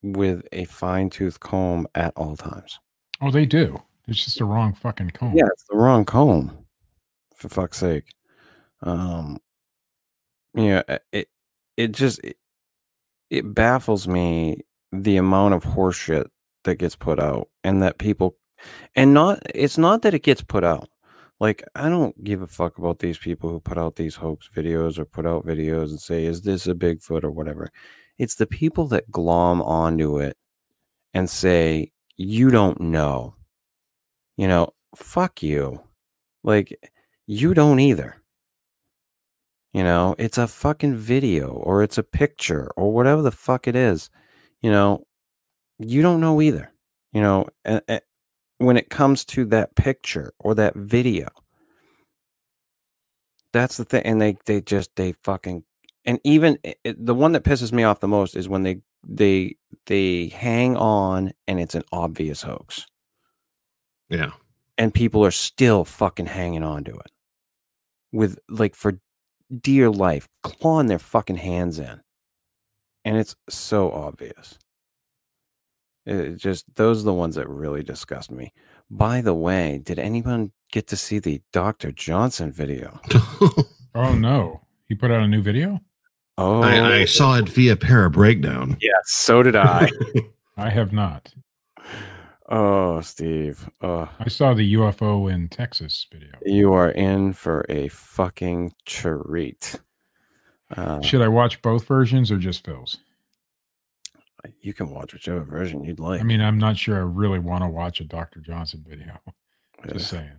with 0.02 0.46
a 0.52 0.64
fine 0.64 1.10
tooth 1.10 1.40
comb 1.40 1.86
at 1.94 2.12
all 2.16 2.36
times. 2.36 2.78
Oh, 3.20 3.30
they 3.30 3.46
do. 3.46 3.80
It's 4.06 4.22
just 4.24 4.38
the 4.38 4.44
wrong 4.44 4.74
fucking 4.74 5.10
comb. 5.10 5.34
Yeah, 5.34 5.46
it's 5.52 5.64
the 5.70 5.76
wrong 5.76 6.04
comb. 6.04 6.66
For 7.36 7.48
fuck's 7.48 7.78
sake. 7.78 8.04
Um 8.82 9.38
yeah, 10.54 10.82
uh, 10.88 10.98
it 11.12 11.28
it 11.76 11.92
just 11.92 12.22
it, 12.22 12.36
it 13.35 13.52
baffles 13.52 14.06
me 14.06 14.61
the 14.93 15.16
amount 15.16 15.55
of 15.55 15.65
horseshit 15.65 16.27
that 16.62 16.77
gets 16.77 16.94
put 16.94 17.19
out 17.19 17.48
and 17.65 17.82
that 17.82 17.98
people 17.98 18.36
and 18.94 19.12
not 19.12 19.43
it's 19.52 19.77
not 19.77 20.02
that 20.02 20.15
it 20.15 20.23
gets 20.23 20.40
put 20.40 20.62
out. 20.62 20.89
Like 21.40 21.65
I 21.74 21.89
don't 21.89 22.23
give 22.23 22.43
a 22.43 22.47
fuck 22.47 22.78
about 22.78 23.01
these 23.01 23.19
people 23.19 23.51
who 23.51 23.59
put 23.59 23.77
out 23.77 23.97
these 23.97 24.15
hoax 24.15 24.48
videos 24.55 24.98
or 24.98 25.05
put 25.05 25.27
out 25.27 25.44
videos 25.44 25.90
and 25.90 26.01
say 26.01 26.24
is 26.24 26.43
this 26.43 26.69
a 26.69 26.74
Bigfoot 26.74 27.24
or 27.24 27.32
whatever. 27.32 27.70
It's 28.19 28.36
the 28.36 28.47
people 28.47 28.86
that 28.89 29.11
glom 29.11 29.61
onto 29.61 30.19
it 30.19 30.36
and 31.12 31.28
say 31.28 31.90
you 32.16 32.51
don't 32.51 32.81
know. 32.81 33.35
You 34.36 34.47
know, 34.47 34.74
fuck 34.94 35.43
you. 35.43 35.81
Like 36.44 36.78
you 37.27 37.52
don't 37.52 37.81
either. 37.81 38.23
You 39.74 39.82
know, 39.84 40.14
it's 40.18 40.38
a 40.38 40.46
fucking 40.48 40.96
video 40.96 41.48
or 41.48 41.82
it's 41.82 41.98
a 41.98 42.02
picture 42.05 42.70
or 42.76 42.92
whatever 42.92 43.22
the 43.22 43.32
fuck 43.32 43.68
it 43.68 43.76
is. 43.76 44.09
You 44.62 44.70
know, 44.70 45.05
you 45.78 46.01
don't 46.01 46.20
know 46.20 46.40
either. 46.40 46.72
You 47.12 47.20
know, 47.22 47.48
when 48.59 48.76
it 48.76 48.90
comes 48.90 49.24
to 49.26 49.44
that 49.46 49.74
picture 49.76 50.32
or 50.38 50.55
that 50.55 50.76
video, 50.76 51.28
that's 53.52 53.76
the 53.76 53.84
thing. 53.84 54.02
And 54.05 54.20
they 54.20 54.36
they 54.46 54.60
just 54.60 54.94
they 54.96 55.12
fucking 55.24 55.64
And 56.06 56.20
even 56.24 56.59
i- 56.64 56.74
i- 56.84 56.94
the 56.98 57.14
one 57.14 57.32
that 57.32 57.44
pisses 57.44 57.72
me 57.72 57.82
off 57.82 58.01
the 58.01 58.09
most 58.09 58.36
is 58.36 58.48
when 58.48 58.62
they 58.62 58.80
they 59.06 59.56
they 59.86 60.28
hang 60.28 60.76
on 60.76 61.32
and 61.48 61.60
it's 61.60 61.74
an 61.74 61.82
obvious 61.92 62.42
hoax 62.42 62.86
Yeah. 64.09 64.32
and 64.78 64.94
people 64.94 65.24
are 65.24 65.30
still 65.30 65.84
fucking 65.84 66.26
hanging 66.26 66.62
on 66.62 66.84
to 66.84 66.92
it 66.92 67.10
with 68.12 68.38
like 68.48 68.74
for 68.74 69.01
dear 69.62 69.90
life 69.90 70.28
clawing 70.43 70.86
their 70.86 70.98
fucking 70.98 71.36
hands 71.36 71.78
in. 71.78 72.01
And 73.05 73.16
it's 73.16 73.36
so 73.48 73.90
obvious. 73.93 74.59
It 76.06 76.16
it 76.16 76.36
just 76.36 76.64
those 76.76 77.01
are 77.02 77.05
the 77.05 77.12
ones 77.12 77.35
that 77.36 77.48
really 77.48 77.82
disgust 77.82 78.31
me. 78.31 78.52
By 78.90 79.20
the 79.20 79.35
way 79.35 79.81
did 79.82 79.98
anyone 79.98 80.52
get 80.72 80.86
to 80.89 80.97
see 80.97 81.18
the 81.18 81.40
dr 81.52 81.90
johnson 81.93 82.52
video? 82.52 83.01
Oh 83.97 84.12
no, 84.12 84.60
he 84.89 84.97
put 84.97 85.12
out 85.12 85.22
a 85.22 85.28
new 85.28 85.40
video. 85.40 85.78
oh. 86.36 86.62
I, 86.62 86.94
I 87.02 87.05
saw 87.05 87.36
it 87.39 87.48
via 87.48 87.76
Para 87.76 88.10
Breakdown. 88.10 88.76
yes 88.81 88.93
so 89.05 89.40
did 89.44 89.55
i. 89.55 89.89
I 90.56 90.68
have 90.68 90.93
not. 90.93 91.32
Oh 92.50 93.00
steve 93.00 93.68
oh 93.80 94.08
I 94.18 94.28
saw 94.28 94.52
the 94.54 94.74
UFO 94.74 95.32
in 95.32 95.48
Texas 95.48 96.06
video. 96.12 96.32
you 96.44 96.72
are 96.72 96.90
in 96.90 97.32
for 97.32 97.64
a 97.68 97.88
fucking 97.88 98.72
treat 98.84 99.80
uh, 100.76 101.00
Should 101.02 101.22
I 101.22 101.28
watch 101.28 101.62
both 101.62 101.86
versions 101.86 102.30
or 102.30 102.38
just 102.38 102.64
Phil's? 102.64 102.98
you 104.60 104.74
can 104.74 104.90
watch 104.90 105.12
whichever 105.14 105.42
version 105.42 105.84
you'd 105.84 106.00
like 106.00 106.20
I 106.20 106.24
mean, 106.24 106.40
I'm 106.42 106.58
not 106.58 106.76
sure 106.76 106.96
I 106.96 107.00
really 107.00 107.38
want 107.38 107.64
to 107.64 107.68
watch 107.68 108.00
a 108.00 108.04
Dr. 108.04 108.40
Johnson 108.40 108.84
video. 108.86 109.18
Just 109.92 110.12
Yeah. 110.12 110.20
saying. 110.20 110.36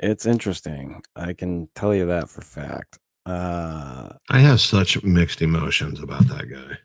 It's 0.00 0.26
interesting. 0.26 1.02
I 1.16 1.32
can 1.32 1.68
tell 1.74 1.94
you 1.94 2.06
that 2.06 2.28
for 2.28 2.42
fact. 2.42 2.98
Uh 3.24 4.10
I 4.28 4.40
have 4.40 4.60
such 4.60 5.02
mixed 5.04 5.40
emotions 5.40 6.00
about 6.02 6.26
that 6.28 6.50
guy. 6.50 6.76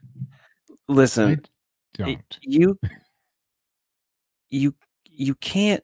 listen, 0.87 1.29
I 1.99 2.03
y- 2.03 2.05
don't. 2.05 2.37
you 2.41 2.79
you 4.49 4.75
you 5.05 5.35
can't 5.35 5.83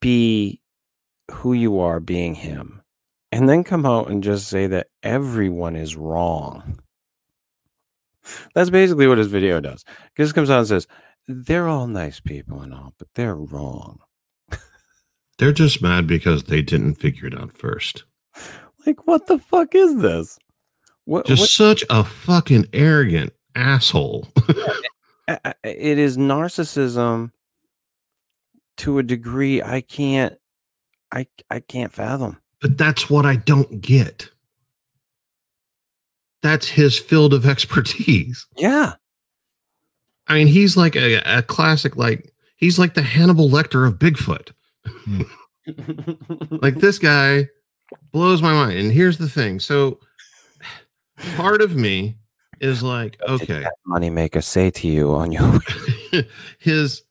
be 0.00 0.60
who 1.30 1.52
you 1.52 1.80
are 1.80 2.00
being 2.00 2.34
him 2.34 2.82
and 3.32 3.48
then 3.48 3.64
come 3.64 3.86
out 3.86 4.10
and 4.10 4.22
just 4.22 4.48
say 4.48 4.66
that 4.66 4.88
everyone 5.02 5.74
is 5.74 5.96
wrong. 5.96 6.78
That's 8.54 8.70
basically 8.70 9.06
what 9.06 9.18
his 9.18 9.26
video 9.26 9.60
does. 9.60 9.84
He 10.14 10.22
just 10.22 10.34
comes 10.34 10.50
out 10.50 10.58
and 10.58 10.68
says, 10.68 10.86
they're 11.26 11.68
all 11.68 11.86
nice 11.86 12.20
people 12.20 12.60
and 12.60 12.74
all, 12.74 12.94
but 12.98 13.08
they're 13.14 13.34
wrong. 13.34 14.00
They're 15.38 15.52
just 15.52 15.82
mad 15.82 16.06
because 16.06 16.44
they 16.44 16.62
didn't 16.62 16.96
figure 16.96 17.26
it 17.26 17.36
out 17.36 17.56
first. 17.56 18.04
Like, 18.86 19.06
what 19.06 19.26
the 19.26 19.38
fuck 19.38 19.74
is 19.74 20.00
this? 20.00 20.38
What, 21.04 21.26
Just 21.26 21.40
what 21.40 21.48
such 21.48 21.84
a 21.90 22.04
fucking 22.04 22.66
arrogant 22.72 23.32
asshole. 23.56 24.28
It 25.28 25.98
is 25.98 26.16
narcissism 26.16 27.30
to 28.78 28.98
a 28.98 29.02
degree 29.02 29.62
I 29.62 29.80
can't 29.82 30.34
I 31.12 31.26
I 31.50 31.60
can't 31.60 31.92
fathom. 31.92 32.38
but 32.60 32.76
that's 32.78 33.08
what 33.10 33.26
I 33.26 33.36
don't 33.36 33.80
get. 33.80 34.30
That's 36.42 36.66
his 36.68 36.98
field 36.98 37.34
of 37.34 37.46
expertise. 37.54 38.46
Yeah. 38.56 38.94
I 40.28 40.34
mean, 40.34 40.46
he's 40.46 40.76
like 40.76 40.96
a, 40.96 41.16
a 41.38 41.42
classic, 41.42 41.96
like 41.96 42.32
he's 42.56 42.78
like 42.78 42.94
the 42.94 43.02
Hannibal 43.02 43.48
Lecter 43.48 43.86
of 43.86 43.98
Bigfoot. 43.98 44.52
Hmm. 44.86 45.22
Like 46.50 46.76
this 46.76 46.98
guy 46.98 47.48
blows 48.12 48.40
my 48.42 48.52
mind. 48.52 48.78
And 48.78 48.92
here's 48.92 49.18
the 49.18 49.28
thing. 49.28 49.60
So 49.60 49.98
part 51.36 51.60
of 51.60 51.76
me 51.76 52.16
is 52.62 52.82
like, 52.82 53.18
What 53.20 53.42
okay, 53.42 53.60
that 53.60 53.74
moneymaker 53.86 54.42
say 54.42 54.70
to 54.70 54.88
you 54.88 55.12
on 55.14 55.32
your 55.32 55.60
his 56.58 57.02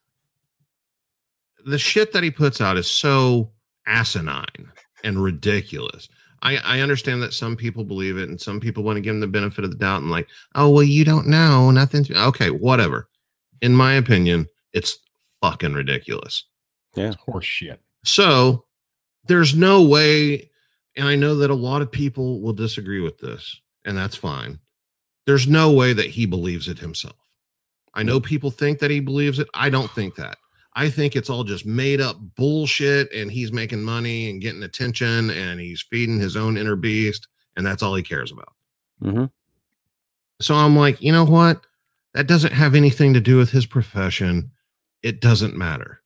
the 1.66 1.78
shit 1.78 2.14
that 2.14 2.24
he 2.24 2.32
puts 2.32 2.62
out 2.62 2.78
is 2.78 2.90
so 2.90 3.52
asinine 3.86 4.72
and 5.04 5.22
ridiculous. 5.22 6.10
I, 6.42 6.58
I 6.58 6.80
understand 6.80 7.22
that 7.22 7.34
some 7.34 7.56
people 7.56 7.84
believe 7.84 8.18
it 8.18 8.30
and 8.30 8.42
some 8.42 8.60
people 8.60 8.82
want 8.82 8.98
to 8.98 9.02
give 9.02 9.14
him 9.14 9.20
the 9.20 9.28
benefit 9.28 9.64
of 9.64 9.70
the 9.70 9.78
doubt 9.78 10.02
and 10.02 10.10
like, 10.10 10.28
oh 10.56 10.70
well, 10.70 10.84
you 10.84 11.06
don't 11.06 11.28
know 11.28 11.70
nothing. 11.70 12.06
Okay, 12.10 12.50
whatever. 12.50 13.10
In 13.62 13.76
my 13.76 13.94
opinion, 13.94 14.48
it's 14.74 14.98
fucking 15.42 15.74
ridiculous. 15.74 16.46
Yeah, 16.96 17.08
It's 17.08 17.18
horse 17.18 17.46
shit. 17.46 17.80
So 18.04 18.66
there's 19.28 19.54
no 19.54 19.84
way, 19.84 20.50
and 20.96 21.08
I 21.08 21.16
know 21.16 21.36
that 21.36 21.52
a 21.52 21.56
lot 21.56 21.84
of 21.84 21.92
people 21.92 22.42
will 22.42 22.54
disagree 22.54 23.02
with 23.02 23.20
this, 23.20 23.62
and 23.86 23.96
that's 23.96 24.16
fine. 24.16 24.60
There's 25.26 25.48
no 25.48 25.72
way 25.72 25.94
that 25.94 26.08
he 26.08 26.26
believes 26.26 26.68
it 26.68 26.80
himself. 26.80 27.16
I 27.94 28.04
know 28.04 28.20
people 28.20 28.52
think 28.52 28.80
that 28.80 28.92
he 28.92 29.00
believes 29.00 29.40
it. 29.40 29.48
I 29.54 29.70
don't 29.70 29.92
think 29.92 30.16
that. 30.16 30.38
I 30.76 30.90
think 30.90 31.16
it's 31.16 31.30
all 31.30 31.44
just 31.44 31.66
made 31.66 32.00
up 32.00 32.18
bullshit, 32.36 33.12
and 33.14 33.30
he's 33.30 33.52
making 33.52 33.84
money 33.84 34.30
and 34.30 34.42
getting 34.42 34.64
attention, 34.64 35.30
and 35.30 35.60
he's 35.60 35.82
feeding 35.82 36.20
his 36.20 36.38
own 36.38 36.58
inner 36.58 36.78
beast, 36.78 37.28
and 37.58 37.66
that's 37.66 37.84
all 37.84 37.96
he 37.96 38.04
cares 38.04 38.32
about. 38.32 38.54
hmm 39.02 39.26
So 40.40 40.56
I'm 40.56 40.78
like, 40.78 41.02
you 41.02 41.12
know 41.12 41.26
what? 41.26 41.62
That 42.14 42.28
doesn't 42.28 42.54
have 42.54 42.76
anything 42.76 43.14
to 43.14 43.20
do 43.20 43.38
with 43.38 43.52
his 43.52 43.66
profession. 43.66 44.52
It 45.04 45.20
doesn't 45.20 45.56
matter. 45.56 46.02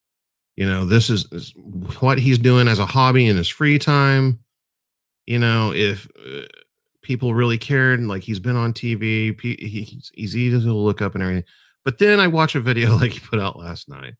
You 0.55 0.65
know, 0.65 0.85
this 0.85 1.09
is, 1.09 1.25
is 1.31 1.53
what 1.99 2.17
he's 2.17 2.37
doing 2.39 2.67
as 2.67 2.79
a 2.79 2.85
hobby 2.85 3.27
in 3.27 3.37
his 3.37 3.49
free 3.49 3.77
time. 3.77 4.39
You 5.25 5.37
know, 5.39 5.73
if 5.73 6.07
uh, 6.25 6.45
people 7.05 7.33
really 7.33 7.57
cared, 7.57 7.99
and 7.99 8.09
like 8.09 8.23
he's 8.23 8.39
been 8.39 8.55
on 8.55 8.73
TV, 8.73 9.39
he's, 9.39 10.11
easy 10.15 10.49
to 10.49 10.57
look 10.57 11.01
up 11.01 11.13
and 11.13 11.23
everything. 11.23 11.45
But 11.85 11.99
then 11.99 12.19
I 12.19 12.27
watch 12.27 12.55
a 12.55 12.59
video 12.59 12.95
like 12.97 13.11
he 13.11 13.19
put 13.19 13.39
out 13.39 13.57
last 13.57 13.87
night. 13.87 14.15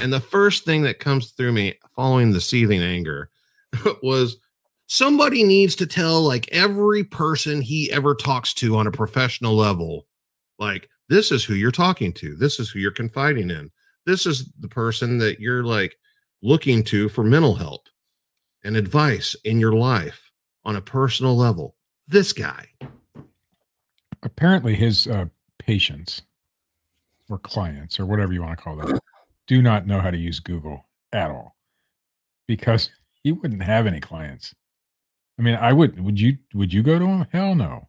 And 0.00 0.12
the 0.12 0.20
first 0.20 0.64
thing 0.64 0.82
that 0.82 0.98
comes 0.98 1.30
through 1.30 1.52
me 1.52 1.74
following 1.96 2.32
the 2.32 2.40
seething 2.40 2.82
anger 2.82 3.30
was 4.02 4.36
somebody 4.86 5.44
needs 5.44 5.74
to 5.76 5.86
tell 5.86 6.20
like 6.22 6.48
every 6.52 7.04
person 7.04 7.60
he 7.60 7.90
ever 7.90 8.14
talks 8.14 8.52
to 8.54 8.76
on 8.76 8.86
a 8.86 8.92
professional 8.92 9.54
level 9.54 10.06
like 10.58 10.88
this 11.08 11.32
is 11.32 11.42
who 11.42 11.54
you're 11.54 11.70
talking 11.70 12.12
to 12.12 12.36
this 12.36 12.60
is 12.60 12.70
who 12.70 12.78
you're 12.78 12.90
confiding 12.90 13.50
in 13.50 13.70
this 14.04 14.26
is 14.26 14.52
the 14.60 14.68
person 14.68 15.18
that 15.18 15.40
you're 15.40 15.64
like 15.64 15.96
looking 16.42 16.84
to 16.84 17.08
for 17.08 17.24
mental 17.24 17.54
help 17.54 17.88
and 18.62 18.76
advice 18.76 19.34
in 19.44 19.58
your 19.58 19.72
life 19.72 20.30
on 20.64 20.76
a 20.76 20.82
personal 20.82 21.36
level 21.36 21.74
this 22.08 22.32
guy 22.32 22.66
Apparently, 24.22 24.74
his 24.74 25.06
uh, 25.06 25.26
patients 25.58 26.22
or 27.28 27.38
clients 27.38 28.00
or 28.00 28.06
whatever 28.06 28.32
you 28.32 28.40
want 28.42 28.56
to 28.56 28.62
call 28.64 28.74
them 28.76 28.98
do 29.46 29.60
not 29.60 29.86
know 29.86 30.00
how 30.00 30.10
to 30.10 30.16
use 30.16 30.40
Google 30.40 30.86
at 31.12 31.30
all 31.30 31.54
because 32.46 32.88
he 33.22 33.32
wouldn't 33.32 33.62
have 33.62 33.86
any 33.86 34.00
clients. 34.00 34.54
I 35.38 35.42
mean, 35.42 35.56
I 35.56 35.74
would. 35.74 36.00
Would 36.00 36.18
you? 36.18 36.38
Would 36.54 36.72
you 36.72 36.82
go 36.82 36.98
to 36.98 37.04
him? 37.04 37.26
Hell 37.32 37.54
no. 37.54 37.86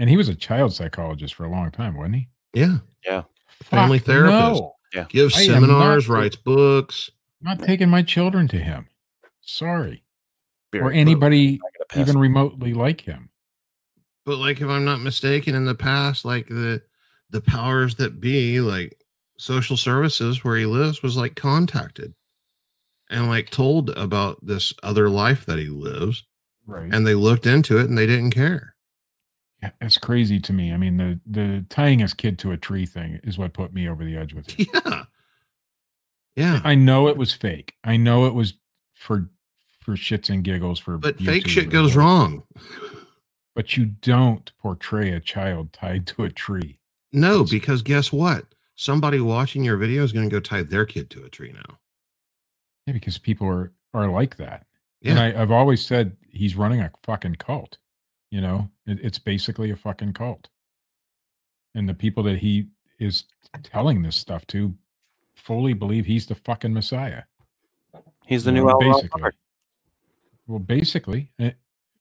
And 0.00 0.10
he 0.10 0.16
was 0.16 0.28
a 0.28 0.34
child 0.34 0.72
psychologist 0.74 1.34
for 1.34 1.44
a 1.44 1.50
long 1.50 1.70
time, 1.70 1.96
wasn't 1.96 2.16
he? 2.16 2.28
yeah 2.54 2.78
Yeah. 3.06 3.22
Family 3.62 3.98
Fuck 3.98 4.06
therapist. 4.06 4.62
No, 4.94 5.04
gives 5.10 5.36
I 5.36 5.46
seminars 5.46 6.08
not- 6.08 6.14
writes 6.14 6.36
books 6.36 7.10
I'm 7.40 7.56
not 7.56 7.64
taking 7.66 7.88
my 7.88 8.02
children 8.02 8.48
to 8.48 8.58
him. 8.58 8.88
Sorry, 9.42 10.02
Beer 10.72 10.84
or 10.86 10.92
anybody 10.92 11.54
I 11.54 11.78
gotta 11.78 11.84
piss. 11.88 12.08
even 12.08 12.18
remotely 12.20 12.74
like 12.74 13.00
him. 13.02 13.28
But 14.24 14.38
like 14.38 14.60
if 14.60 14.68
i'm 14.68 14.84
not 14.84 15.00
mistaken 15.00 15.54
in 15.54 15.64
the 15.64 15.74
past 15.74 16.24
like 16.24 16.46
the 16.48 16.82
the 17.30 17.40
powers 17.40 17.94
that 17.96 18.20
be 18.20 18.60
like 18.60 18.96
social 19.38 19.76
services 19.76 20.44
where 20.44 20.56
he 20.56 20.66
lives 20.66 21.02
was 21.02 21.16
like 21.16 21.34
contacted 21.34 22.14
and 23.10 23.28
like 23.28 23.50
told 23.50 23.90
about 23.90 24.38
this 24.44 24.72
other 24.82 25.08
life 25.08 25.44
that 25.46 25.58
he 25.58 25.68
lives 25.68 26.24
Right. 26.66 26.94
and 26.94 27.04
they 27.06 27.14
looked 27.14 27.46
into 27.46 27.78
it 27.78 27.88
and 27.88 27.98
they 27.98 28.06
didn't 28.06 28.30
care 28.30 28.76
Yeah, 29.62 29.70
it's 29.80 29.98
crazy 29.98 30.38
to 30.40 30.52
me. 30.52 30.72
I 30.72 30.76
mean, 30.76 30.96
the 30.96 31.20
the 31.26 31.64
tying 31.68 31.98
his 31.98 32.14
kid 32.14 32.38
to 32.40 32.52
a 32.52 32.56
tree 32.56 32.86
thing 32.86 33.18
is 33.24 33.36
what 33.36 33.52
put 33.52 33.74
me 33.74 33.88
over 33.88 34.04
the 34.04 34.16
edge 34.16 34.32
with 34.32 34.48
it. 34.58 34.68
yeah 34.72 35.04
yeah 36.36 36.60
I 36.64 36.74
know 36.76 37.08
it 37.08 37.16
was 37.16 37.32
fake. 37.32 37.74
I 37.82 37.96
know 37.96 38.26
it 38.26 38.34
was 38.34 38.54
for 38.94 39.28
for 39.80 39.92
shits 39.96 40.30
and 40.30 40.44
giggles 40.44 40.78
for 40.78 40.98
but 40.98 41.18
fake 41.18 41.48
shit 41.48 41.68
goes 41.68 41.96
whatever. 41.96 42.00
wrong 42.00 42.42
But 43.54 43.76
you 43.76 43.86
don't 43.86 44.50
portray 44.58 45.10
a 45.12 45.20
child 45.20 45.72
tied 45.72 46.06
to 46.08 46.24
a 46.24 46.30
tree. 46.30 46.78
no 47.12 47.38
That's- 47.44 47.50
because 47.50 47.82
guess 47.82 48.12
what 48.12 48.46
somebody 48.76 49.20
watching 49.20 49.62
your 49.64 49.76
video 49.76 50.02
is 50.02 50.12
going 50.12 50.28
to 50.28 50.34
go 50.34 50.40
tie 50.40 50.62
their 50.62 50.86
kid 50.86 51.10
to 51.10 51.24
a 51.24 51.28
tree 51.28 51.52
now 51.52 51.78
Yeah, 52.86 52.94
because 52.94 53.18
people 53.18 53.46
are 53.46 53.72
are 53.94 54.08
like 54.10 54.36
that. 54.38 54.66
And 55.04 55.18
yeah 55.18 55.24
I, 55.24 55.42
I've 55.42 55.50
always 55.50 55.84
said 55.84 56.16
he's 56.30 56.56
running 56.56 56.80
a 56.80 56.90
fucking 57.04 57.34
cult. 57.36 57.76
You 58.30 58.40
know, 58.40 58.70
it, 58.86 58.98
it's 59.02 59.18
basically 59.18 59.70
a 59.70 59.76
fucking 59.76 60.14
cult. 60.14 60.48
And 61.74 61.86
the 61.86 61.92
people 61.94 62.22
that 62.22 62.38
he 62.38 62.68
is 62.98 63.24
telling 63.62 64.00
this 64.02 64.16
stuff 64.16 64.46
to 64.46 64.74
fully 65.34 65.74
believe 65.74 66.06
he's 66.06 66.24
the 66.26 66.34
fucking 66.34 66.72
messiah. 66.72 67.24
He's 68.26 68.44
the 68.44 68.50
You 68.52 68.60
new 68.60 68.64
know, 68.66 68.78
basically. 68.78 69.30
Well, 70.46 70.58
basically, 70.58 71.30
eh, 71.38 71.50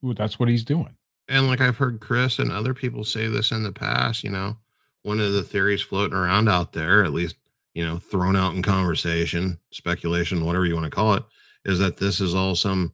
well, 0.02 0.14
that's 0.14 0.40
what 0.40 0.48
he's 0.48 0.64
doing. 0.64 0.96
And 1.32 1.48
like 1.48 1.62
I've 1.62 1.78
heard 1.78 2.02
Chris 2.02 2.40
and 2.40 2.52
other 2.52 2.74
people 2.74 3.06
say 3.06 3.28
this 3.28 3.52
in 3.52 3.64
the 3.64 3.72
past, 3.72 4.24
you 4.24 4.30
know, 4.30 4.58
one 5.04 5.22
of 5.22 5.32
the 5.32 5.44
theories 5.44 5.82
floating 5.82 6.18
around 6.18 6.50
out 6.50 6.74
there, 6.74 7.06
at 7.06 7.14
least, 7.14 7.38
you 7.74 7.86
know, 7.86 7.98
thrown 7.98 8.36
out 8.36 8.54
in 8.54 8.62
conversation, 8.62 9.58
speculation, 9.72 10.46
whatever 10.46 10.66
you 10.66 10.76
want 10.76 10.84
to 10.84 10.92
call 10.92 11.14
it, 11.14 11.24
is 11.64 11.80
that 11.80 11.98
this 11.98 12.20
is 12.20 12.36
all 12.36 12.54
some 12.54 12.94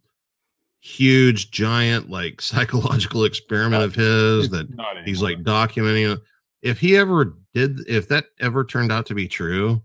huge, 0.81 1.49
giant, 1.49 2.11
like 2.11 2.39
psychological 2.41 3.25
experiment 3.25 3.83
of 3.83 3.95
his 3.95 4.51
that 4.51 4.67
he's 5.03 5.21
like 5.21 5.43
documenting. 5.43 6.21
If 6.61 6.79
he 6.79 6.95
ever 6.95 7.35
did, 7.55 7.79
if 7.87 8.07
that 8.09 8.25
ever 8.39 8.63
turned 8.63 8.91
out 8.91 9.07
to 9.07 9.15
be 9.15 9.27
true, 9.27 9.81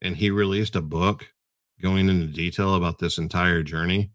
and 0.00 0.16
he 0.16 0.30
released 0.30 0.76
a 0.76 0.80
book 0.80 1.26
going 1.82 2.08
into 2.08 2.26
detail 2.26 2.76
about 2.76 3.00
this 3.00 3.18
entire 3.18 3.64
journey, 3.64 4.12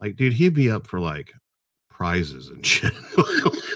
like, 0.00 0.16
dude, 0.16 0.32
he'd 0.32 0.54
be 0.54 0.70
up 0.70 0.86
for 0.86 0.98
like 0.98 1.34
prizes 2.00 2.48
and 2.48 2.64
shit. 2.66 2.92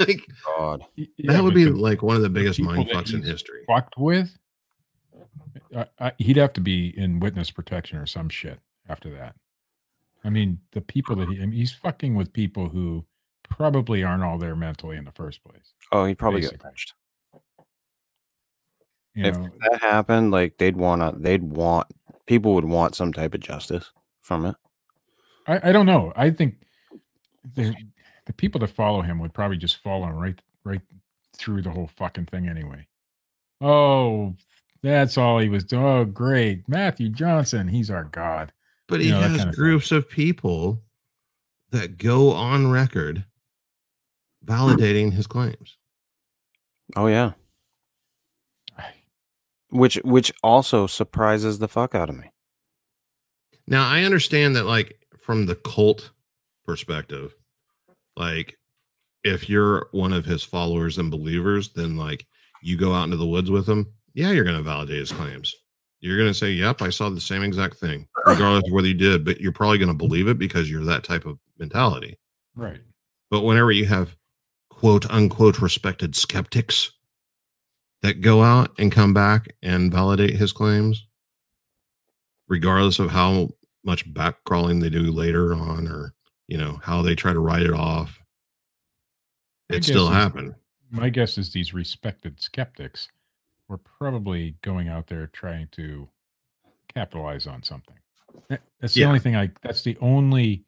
like, 0.00 0.26
God. 0.56 0.82
Y- 0.96 1.06
yeah, 1.18 1.32
that 1.34 1.44
would 1.44 1.52
be 1.54 1.64
the- 1.64 1.70
like 1.72 2.02
one 2.02 2.16
of 2.16 2.22
the 2.22 2.30
biggest 2.30 2.58
people 2.58 2.74
mind 2.74 2.88
fucks 2.88 3.12
in 3.12 3.22
history. 3.22 3.64
fucked 3.68 3.94
with. 3.98 4.36
I, 5.76 5.86
I, 6.00 6.12
he'd 6.18 6.38
have 6.38 6.52
to 6.54 6.60
be 6.62 6.96
in 6.98 7.20
witness 7.20 7.50
protection 7.50 7.98
or 7.98 8.06
some 8.06 8.28
shit 8.30 8.58
after 8.88 9.10
that. 9.10 9.34
I 10.24 10.30
mean, 10.30 10.58
the 10.72 10.80
people 10.80 11.16
that 11.16 11.28
he, 11.28 11.36
I 11.36 11.40
mean, 11.40 11.52
he's 11.52 11.72
fucking 11.72 12.14
with 12.14 12.32
people 12.32 12.68
who 12.70 13.04
probably 13.48 14.02
aren't 14.02 14.22
all 14.22 14.38
there 14.38 14.56
mentally 14.56 14.96
in 14.96 15.04
the 15.04 15.12
first 15.12 15.44
place. 15.44 15.74
Oh, 15.92 16.06
he'd 16.06 16.16
probably 16.18 16.40
get 16.40 16.52
Basically. 16.52 16.68
lynched. 16.68 16.94
You 19.14 19.24
If 19.26 19.36
know, 19.38 19.48
that 19.70 19.80
happened, 19.82 20.30
like 20.30 20.56
they'd 20.58 20.76
want 20.76 21.02
to, 21.02 21.20
they'd 21.20 21.42
want 21.42 21.88
people 22.26 22.54
would 22.54 22.64
want 22.64 22.94
some 22.94 23.12
type 23.12 23.34
of 23.34 23.40
justice 23.40 23.92
from 24.22 24.46
it. 24.46 24.56
I, 25.46 25.68
I 25.68 25.72
don't 25.72 25.86
know. 25.86 26.12
I 26.16 26.30
think 26.30 26.54
the 27.54 27.74
the 28.26 28.32
people 28.32 28.58
that 28.60 28.68
follow 28.68 29.02
him 29.02 29.18
would 29.18 29.34
probably 29.34 29.56
just 29.56 29.78
follow 29.78 30.06
him 30.06 30.16
right 30.16 30.40
right 30.64 30.80
through 31.36 31.62
the 31.62 31.70
whole 31.70 31.90
fucking 31.96 32.26
thing 32.26 32.48
anyway. 32.48 32.86
Oh, 33.60 34.34
that's 34.82 35.16
all 35.18 35.38
he 35.38 35.48
was 35.48 35.64
doing. 35.64 35.84
Oh, 35.84 36.04
great. 36.04 36.68
Matthew 36.68 37.08
Johnson, 37.08 37.68
he's 37.68 37.90
our 37.90 38.04
god. 38.04 38.52
But 38.86 39.00
you 39.00 39.06
he 39.06 39.10
know, 39.12 39.20
has 39.20 39.36
kind 39.36 39.48
of 39.48 39.54
thing. 39.54 39.64
groups 39.64 39.92
of 39.92 40.08
people 40.08 40.82
that 41.70 41.98
go 41.98 42.30
on 42.32 42.70
record 42.70 43.24
validating 44.44 45.12
his 45.12 45.26
claims. 45.26 45.76
Oh 46.96 47.06
yeah, 47.06 47.32
which 49.70 49.96
which 50.04 50.32
also 50.42 50.86
surprises 50.86 51.58
the 51.58 51.68
fuck 51.68 51.94
out 51.94 52.10
of 52.10 52.16
me. 52.16 52.30
Now 53.66 53.88
I 53.88 54.04
understand 54.04 54.54
that, 54.56 54.64
like 54.64 54.98
from 55.18 55.46
the 55.46 55.54
cult 55.56 56.10
perspective, 56.66 57.34
like 58.16 58.56
if 59.24 59.48
you're 59.48 59.88
one 59.92 60.12
of 60.12 60.24
his 60.24 60.42
followers 60.42 60.98
and 60.98 61.10
believers, 61.10 61.70
then 61.74 61.96
like 61.96 62.26
you 62.62 62.76
go 62.76 62.92
out 62.92 63.04
into 63.04 63.16
the 63.16 63.26
woods 63.26 63.50
with 63.50 63.68
him, 63.68 63.92
yeah, 64.14 64.30
you're 64.30 64.44
going 64.44 64.56
to 64.56 64.62
validate 64.62 64.98
his 64.98 65.12
claims. 65.12 65.54
You're 66.00 66.18
going 66.18 66.30
to 66.30 66.34
say, 66.34 66.52
"Yep, 66.52 66.82
I 66.82 66.90
saw 66.90 67.08
the 67.08 67.20
same 67.20 67.42
exact 67.42 67.76
thing," 67.76 68.06
regardless 68.26 68.66
of 68.66 68.72
whether 68.72 68.88
you 68.88 68.94
did. 68.94 69.24
But 69.24 69.40
you're 69.40 69.52
probably 69.52 69.78
going 69.78 69.88
to 69.88 69.94
believe 69.94 70.28
it 70.28 70.38
because 70.38 70.70
you're 70.70 70.84
that 70.84 71.04
type 71.04 71.24
of 71.24 71.38
mentality. 71.58 72.18
Right. 72.54 72.80
But 73.30 73.42
whenever 73.42 73.72
you 73.72 73.86
have 73.86 74.16
quote 74.70 75.10
unquote 75.10 75.60
respected 75.60 76.14
skeptics 76.14 76.92
that 78.02 78.20
go 78.20 78.42
out 78.42 78.70
and 78.78 78.92
come 78.92 79.14
back 79.14 79.54
and 79.62 79.90
validate 79.90 80.36
his 80.36 80.52
claims, 80.52 81.06
regardless 82.48 82.98
of 82.98 83.10
how 83.10 83.48
much 83.82 84.12
back 84.12 84.44
crawling 84.44 84.80
they 84.80 84.90
do 84.90 85.10
later 85.10 85.54
on 85.54 85.88
or 85.88 86.14
you 86.48 86.58
know 86.58 86.80
how 86.82 87.02
they 87.02 87.14
try 87.14 87.32
to 87.32 87.40
write 87.40 87.62
it 87.62 87.72
off, 87.72 88.20
it 89.68 89.84
still 89.84 90.08
happened. 90.08 90.54
My 90.90 91.08
guess 91.08 91.38
is 91.38 91.52
these 91.52 91.72
respected 91.74 92.40
skeptics 92.40 93.08
were 93.68 93.78
probably 93.78 94.54
going 94.62 94.88
out 94.88 95.06
there 95.06 95.26
trying 95.28 95.68
to 95.72 96.08
capitalize 96.94 97.46
on 97.46 97.62
something. 97.62 97.96
That- 98.48 98.62
That's 98.80 98.94
the 98.94 99.00
Yeah. 99.00 99.06
only 99.08 99.20
thing 99.20 99.36
I. 99.36 99.50
That's 99.62 99.82
the 99.82 99.96
only 100.00 100.64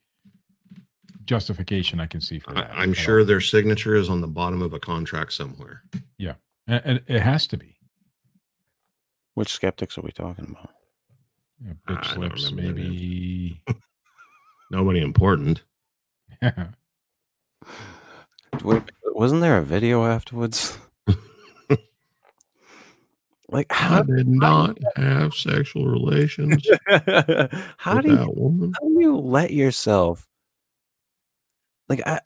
justification 1.25 2.01
I 2.01 2.07
can 2.07 2.21
see 2.21 2.39
for 2.39 2.51
I, 2.53 2.55
that. 2.63 2.71
I'm 2.75 2.93
sure 2.95 3.21
all. 3.21 3.25
their 3.27 3.41
signature 3.41 3.95
is 3.97 4.09
on 4.09 4.21
the 4.21 4.27
bottom 4.29 4.63
of 4.63 4.73
a 4.73 4.81
contract 4.81 5.33
somewhere. 5.33 5.83
and, 6.69 6.83
and 6.85 7.03
it 7.07 7.21
has 7.21 7.47
to 7.49 7.57
be. 7.57 7.77
Which 9.35 9.51
skeptics 9.53 9.99
are 9.99 10.03
we 10.03 10.11
talking 10.13 10.47
about? 10.51 10.71
Yeah, 11.65 11.73
I 11.87 11.93
bitch 11.93 12.03
don't 12.15 12.15
slips, 12.39 12.53
maybe. 12.53 13.61
Nobody 14.71 15.01
important. 15.01 15.63
Wait, 18.65 18.83
wasn't 19.07 19.41
there 19.41 19.59
a 19.59 19.65
video 19.65 20.05
afterwards? 20.07 20.79
like 23.49 23.67
I 23.71 23.75
how 23.75 24.03
did 24.03 24.29
not 24.29 24.77
have 24.97 25.33
sexual 25.35 25.87
relations 25.87 26.67
how 27.77 28.01
do 28.01 28.11
you 28.11 28.73
how 28.75 28.89
do 28.89 28.97
you 28.99 29.17
let 29.17 29.53
yourself 29.53 30.27
like 31.89 32.05
I 32.05 32.21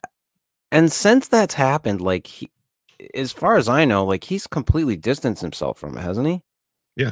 and 0.71 0.91
since 0.91 1.27
that's 1.27 1.53
happened, 1.53 2.01
like 2.01 2.27
he 2.27 2.49
as 3.13 3.31
far 3.31 3.57
as 3.57 3.67
I 3.67 3.85
know, 3.85 4.05
like 4.05 4.23
he's 4.23 4.47
completely 4.47 4.95
distanced 4.95 5.41
himself 5.41 5.77
from 5.77 5.97
it, 5.97 6.01
hasn't 6.01 6.27
he? 6.27 6.41
Yeah. 6.95 7.11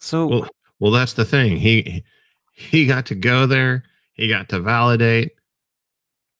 So 0.00 0.26
Well, 0.26 0.48
well, 0.78 0.92
that's 0.92 1.14
the 1.14 1.24
thing. 1.24 1.56
He 1.56 2.04
he 2.56 2.86
got 2.86 3.06
to 3.06 3.14
go 3.14 3.46
there. 3.46 3.84
He 4.14 4.28
got 4.28 4.48
to 4.48 4.60
validate 4.60 5.32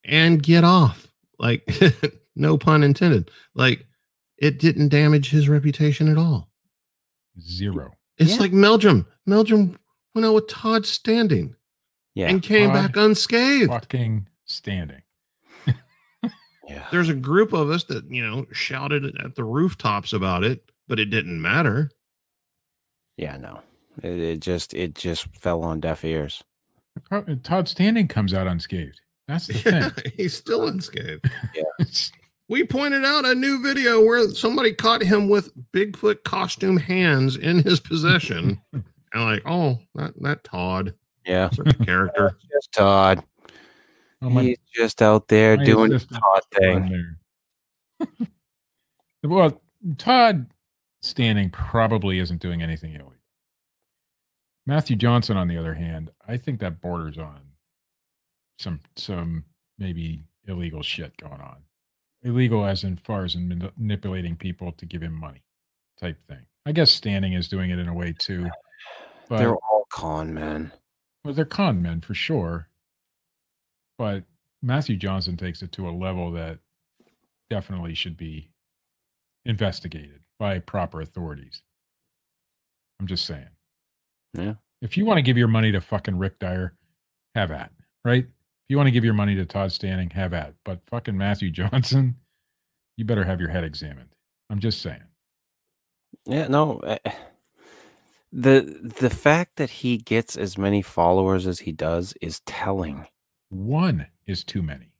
and 0.03 0.41
get 0.41 0.63
off. 0.63 1.07
Like, 1.37 1.69
no 2.35 2.57
pun 2.57 2.83
intended. 2.83 3.29
Like, 3.53 3.85
it 4.39 4.57
didn't 4.59 4.89
damage 4.89 5.29
his 5.29 5.47
reputation 5.47 6.07
at 6.09 6.17
all. 6.17 6.49
Zero. 7.39 7.91
It's 8.17 8.31
Yeah. 8.31 8.39
like 8.39 8.51
Meldrum. 8.51 9.05
Meldrum 9.27 9.77
went 10.15 10.25
out 10.25 10.33
with 10.33 10.47
Todd 10.47 10.87
Standing 10.87 11.55
yeah, 12.15 12.29
and 12.29 12.41
came 12.41 12.71
Todd 12.71 12.73
back 12.93 12.97
unscathed. 12.97 13.69
Fucking 13.69 14.27
standing. 14.45 15.03
yeah. 16.67 16.87
There's 16.89 17.09
a 17.09 17.13
group 17.13 17.53
of 17.53 17.69
us 17.69 17.83
that 17.85 18.09
you 18.09 18.25
know 18.25 18.47
shouted 18.51 19.15
at 19.23 19.35
the 19.35 19.43
rooftops 19.43 20.13
about 20.13 20.43
it, 20.43 20.71
but 20.87 20.99
it 20.99 21.05
didn't 21.11 21.39
matter. 21.39 21.91
Yeah, 23.17 23.37
no. 23.37 23.61
It, 24.03 24.19
it 24.19 24.39
just 24.39 24.73
it 24.73 24.95
just 24.95 25.27
fell 25.35 25.63
on 25.63 25.79
deaf 25.79 26.03
ears. 26.05 26.43
Todd 27.43 27.67
Standing 27.67 28.07
comes 28.07 28.33
out 28.33 28.47
unscathed. 28.47 29.01
That's 29.27 29.47
the 29.47 29.53
Yeah, 29.71 29.89
thing. 29.89 30.11
he's 30.15 30.35
still 30.35 30.67
unscathed. 30.67 31.25
It's- 31.79 32.11
We 32.49 32.63
pointed 32.63 33.03
out 33.03 33.25
a 33.25 33.35
new 33.35 33.61
video 33.61 34.01
where 34.01 34.29
somebody 34.29 34.71
caught 34.73 35.01
him 35.03 35.27
with 35.27 35.51
Bigfoot 35.73 36.23
costume 36.23 36.77
hands 36.77 37.35
in 37.35 37.61
his 37.61 37.81
possession. 37.81 38.61
and 38.71 38.83
like, 39.13 39.41
oh, 39.45 39.79
that 39.95 40.13
that 40.21 40.45
Todd, 40.45 40.93
Yeah. 41.25 41.49
such 41.49 41.77
character. 41.85 42.37
Just 42.49 42.71
Todd. 42.71 43.21
oh, 44.21 44.29
my- 44.29 44.43
He's 44.43 44.57
just 44.73 45.01
out 45.01 45.27
there 45.27 45.57
doing 45.57 45.91
his 45.91 46.03
assistant 46.03 46.23
Todd 46.23 46.41
thing. 46.55 47.15
well, 49.25 49.61
Todd 49.97 50.47
Standing 51.01 51.49
probably 51.49 52.19
isn't 52.19 52.41
doing 52.41 52.61
anything 52.63 52.91
illegal. 52.93 53.13
Matthew 54.67 54.97
Johnson, 54.97 55.37
on 55.37 55.47
the 55.47 55.57
other 55.57 55.73
hand, 55.73 56.11
I 56.27 56.35
think 56.35 56.59
that 56.59 56.81
borders 56.81 57.17
on 57.17 57.39
some 58.59 58.81
some 58.97 59.45
maybe 59.79 60.25
illegal 60.45 60.83
shit 60.83 61.15
going 61.17 61.39
on. 61.39 61.57
Illegal 62.23 62.65
as 62.65 62.83
in 62.83 62.97
far 62.97 63.23
as 63.23 63.35
in 63.35 63.71
manipulating 63.77 64.35
people 64.35 64.73
to 64.73 64.85
give 64.85 65.01
him 65.01 65.13
money, 65.13 65.41
type 65.99 66.17
thing. 66.27 66.45
I 66.65 66.73
guess 66.73 66.91
Standing 66.91 67.33
is 67.33 67.47
doing 67.47 67.69
it 67.71 67.79
in 67.79 67.87
a 67.87 67.93
way 67.93 68.13
too. 68.17 68.47
But 69.29 69.39
They're 69.39 69.55
all 69.55 69.85
con 69.89 70.33
men. 70.33 70.71
well, 71.25 71.33
they're 71.33 71.43
con 71.43 71.81
men 71.81 71.99
for 71.99 72.13
sure. 72.13 72.69
But 73.97 74.23
Matthew 74.61 74.95
Johnson 74.95 75.35
takes 75.35 75.61
it 75.61 75.73
to 75.73 75.89
a 75.89 75.91
level 75.91 76.31
that 76.31 76.59
definitely 77.49 77.93
should 77.93 78.15
be 78.15 78.49
investigated 79.43 80.21
by 80.39 80.59
proper 80.59 81.01
authorities. 81.01 81.61
I'm 83.01 83.07
just 83.07 83.25
saying. 83.25 83.49
Yeah. 84.37 84.53
If 84.81 84.95
you 84.97 85.05
want 85.05 85.17
to 85.17 85.23
give 85.23 85.37
your 85.37 85.47
money 85.47 85.71
to 85.71 85.81
fucking 85.81 86.17
Rick 86.17 86.39
Dyer, 86.39 86.75
have 87.35 87.51
at, 87.51 87.71
right? 88.05 88.23
If 88.23 88.69
you 88.69 88.77
want 88.77 88.87
to 88.87 88.91
give 88.91 89.05
your 89.05 89.13
money 89.13 89.35
to 89.35 89.45
Todd 89.45 89.71
Standing, 89.71 90.09
have 90.11 90.33
at. 90.33 90.53
But 90.63 90.81
fucking 90.89 91.17
Matthew 91.17 91.49
Johnson, 91.51 92.15
you 92.97 93.05
better 93.05 93.23
have 93.23 93.39
your 93.39 93.49
head 93.49 93.63
examined. 93.63 94.09
I'm 94.49 94.59
just 94.59 94.81
saying. 94.81 95.03
Yeah, 96.25 96.47
no. 96.47 96.79
eh, 96.79 96.97
The 98.31 98.61
the 98.99 99.09
fact 99.09 99.55
that 99.55 99.69
he 99.69 99.97
gets 99.97 100.35
as 100.37 100.57
many 100.57 100.81
followers 100.81 101.47
as 101.47 101.59
he 101.59 101.71
does 101.71 102.13
is 102.21 102.41
telling. 102.41 103.07
One 103.49 104.05
is 104.25 104.43
too 104.43 104.61
many. 104.61 104.91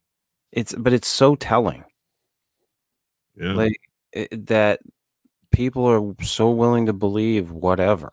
It's 0.52 0.74
but 0.74 0.92
it's 0.92 1.08
so 1.08 1.34
telling. 1.36 1.84
Yeah. 3.36 3.52
Like 3.52 3.80
it, 4.12 4.46
that 4.46 4.80
people 5.52 5.84
are 5.86 6.14
so 6.24 6.50
willing 6.50 6.86
to 6.86 6.92
believe 6.92 7.50
whatever. 7.50 8.10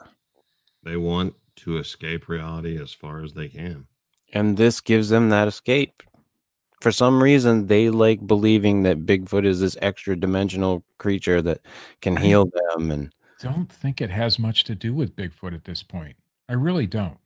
They 0.86 0.96
want 0.96 1.34
to 1.58 1.78
escape 1.78 2.30
reality 2.30 2.82
as 2.82 2.94
far 2.94 3.22
as 3.24 3.34
they 3.34 3.50
can. 3.50 3.88
And 4.34 4.56
this 4.56 4.80
gives 4.82 5.10
them 5.10 5.30
that 5.30 5.48
escape. 5.48 6.04
For 6.82 6.92
some 6.92 7.22
reason, 7.24 7.68
they 7.68 7.90
like 7.90 8.26
believing 8.26 8.84
that 8.84 9.06
Bigfoot 9.06 9.46
is 9.46 9.60
this 9.60 9.78
extra 9.82 10.16
dimensional 10.16 10.84
creature 10.98 11.42
that 11.42 11.62
can 12.02 12.18
I- 12.18 12.22
heal 12.22 12.46
them. 12.78 12.92
And 12.92 13.14
Don't 13.42 13.72
think 13.72 14.02
it 14.02 14.10
has 14.10 14.38
much 14.40 14.64
to 14.66 14.76
do 14.76 14.94
with 14.94 15.16
Bigfoot 15.16 15.54
at 15.56 15.64
this 15.66 15.82
point. 15.84 16.16
I 16.48 16.54
really 16.54 16.86
don't. 16.86 17.18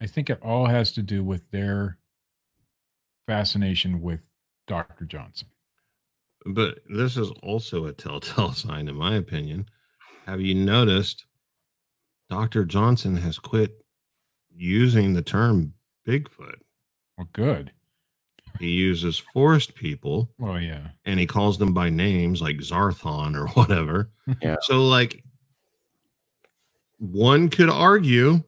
I 0.00 0.06
think 0.06 0.30
it 0.30 0.40
all 0.42 0.66
has 0.66 0.92
to 0.92 1.02
do 1.02 1.24
with 1.24 1.42
their 1.50 1.98
fascination 3.26 4.00
with 4.00 4.20
Dr. 4.66 5.04
Johnson. 5.04 5.48
But 6.46 6.78
this 6.88 7.16
is 7.16 7.30
also 7.42 7.86
a 7.86 7.92
telltale 7.92 8.52
sign, 8.54 8.88
in 8.88 8.96
my 8.96 9.16
opinion. 9.16 9.66
Have 10.26 10.40
you 10.40 10.54
noticed 10.54 11.24
Dr. 12.30 12.64
Johnson 12.64 13.16
has 13.16 13.38
quit 13.38 13.84
using 14.54 15.12
the 15.12 15.20
term 15.22 15.74
Bigfoot? 16.06 16.60
Well, 17.18 17.28
good. 17.32 17.72
He 18.58 18.68
uses 18.70 19.18
forest 19.18 19.74
people 19.74 20.30
Oh, 20.40 20.56
yeah. 20.56 20.88
and 21.04 21.18
he 21.20 21.26
calls 21.26 21.58
them 21.58 21.74
by 21.74 21.90
names 21.90 22.40
like 22.40 22.56
Zarthon 22.58 23.34
or 23.36 23.48
whatever. 23.54 24.10
Yeah. 24.40 24.56
So, 24.62 24.86
like, 24.86 25.22
one 26.98 27.48
could 27.48 27.70
argue 27.70 28.42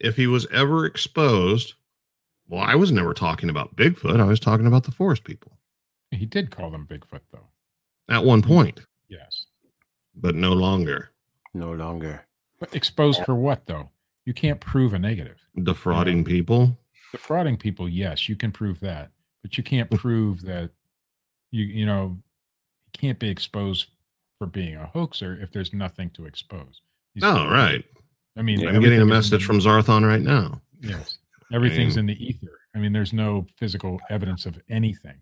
if 0.00 0.16
he 0.16 0.26
was 0.26 0.46
ever 0.52 0.86
exposed. 0.86 1.74
Well, 2.48 2.62
I 2.62 2.74
was 2.74 2.92
never 2.92 3.14
talking 3.14 3.50
about 3.50 3.76
Bigfoot. 3.76 4.20
I 4.20 4.24
was 4.24 4.40
talking 4.40 4.66
about 4.66 4.84
the 4.84 4.90
forest 4.92 5.24
people 5.24 5.52
He 6.10 6.26
did 6.26 6.50
call 6.50 6.70
them 6.70 6.86
Bigfoot, 6.90 7.20
though. 7.32 7.48
at 8.08 8.24
one 8.24 8.42
point, 8.42 8.80
Yes. 9.08 9.46
but 10.14 10.34
no 10.34 10.52
longer. 10.52 11.10
no 11.54 11.72
longer. 11.72 12.24
But 12.62 12.76
exposed 12.76 13.24
for 13.24 13.34
what, 13.34 13.66
though? 13.66 13.90
You 14.24 14.32
can't 14.32 14.60
prove 14.60 14.94
a 14.94 14.98
negative. 14.98 15.36
Defrauding 15.64 16.22
people. 16.22 16.78
Defrauding 17.10 17.56
people, 17.56 17.88
yes, 17.88 18.28
you 18.28 18.36
can 18.36 18.52
prove 18.52 18.78
that. 18.78 19.10
But 19.42 19.58
you 19.58 19.64
can't 19.64 19.88
hmm. 19.88 19.96
prove 19.96 20.42
that 20.42 20.70
you, 21.50 21.64
you 21.64 21.86
know, 21.86 22.16
you 22.86 22.92
can't 22.92 23.18
be 23.18 23.28
exposed 23.28 23.88
for 24.38 24.46
being 24.46 24.76
a 24.76 24.86
hoaxer 24.86 25.40
if 25.42 25.50
there's 25.50 25.72
nothing 25.72 26.10
to 26.10 26.26
expose. 26.26 26.82
He's- 27.14 27.24
Oh, 27.24 27.50
right. 27.50 27.84
I 28.36 28.42
mean, 28.42 28.60
I'm 28.60 28.66
getting 28.66 28.74
a 28.74 28.76
everything 28.76 28.92
is 28.98 29.02
in 29.02 29.08
message 29.08 29.44
from 29.44 29.58
Zarthon 29.58 30.06
right 30.06 30.22
now. 30.22 30.60
Yes. 30.80 31.18
Everything's 31.52 31.96
mean- 31.96 32.10
in 32.10 32.16
the 32.16 32.24
ether. 32.24 32.60
I 32.76 32.78
mean, 32.78 32.92
there's 32.92 33.12
no 33.12 33.44
physical 33.56 34.00
evidence 34.08 34.46
of 34.46 34.56
anything. 34.70 35.16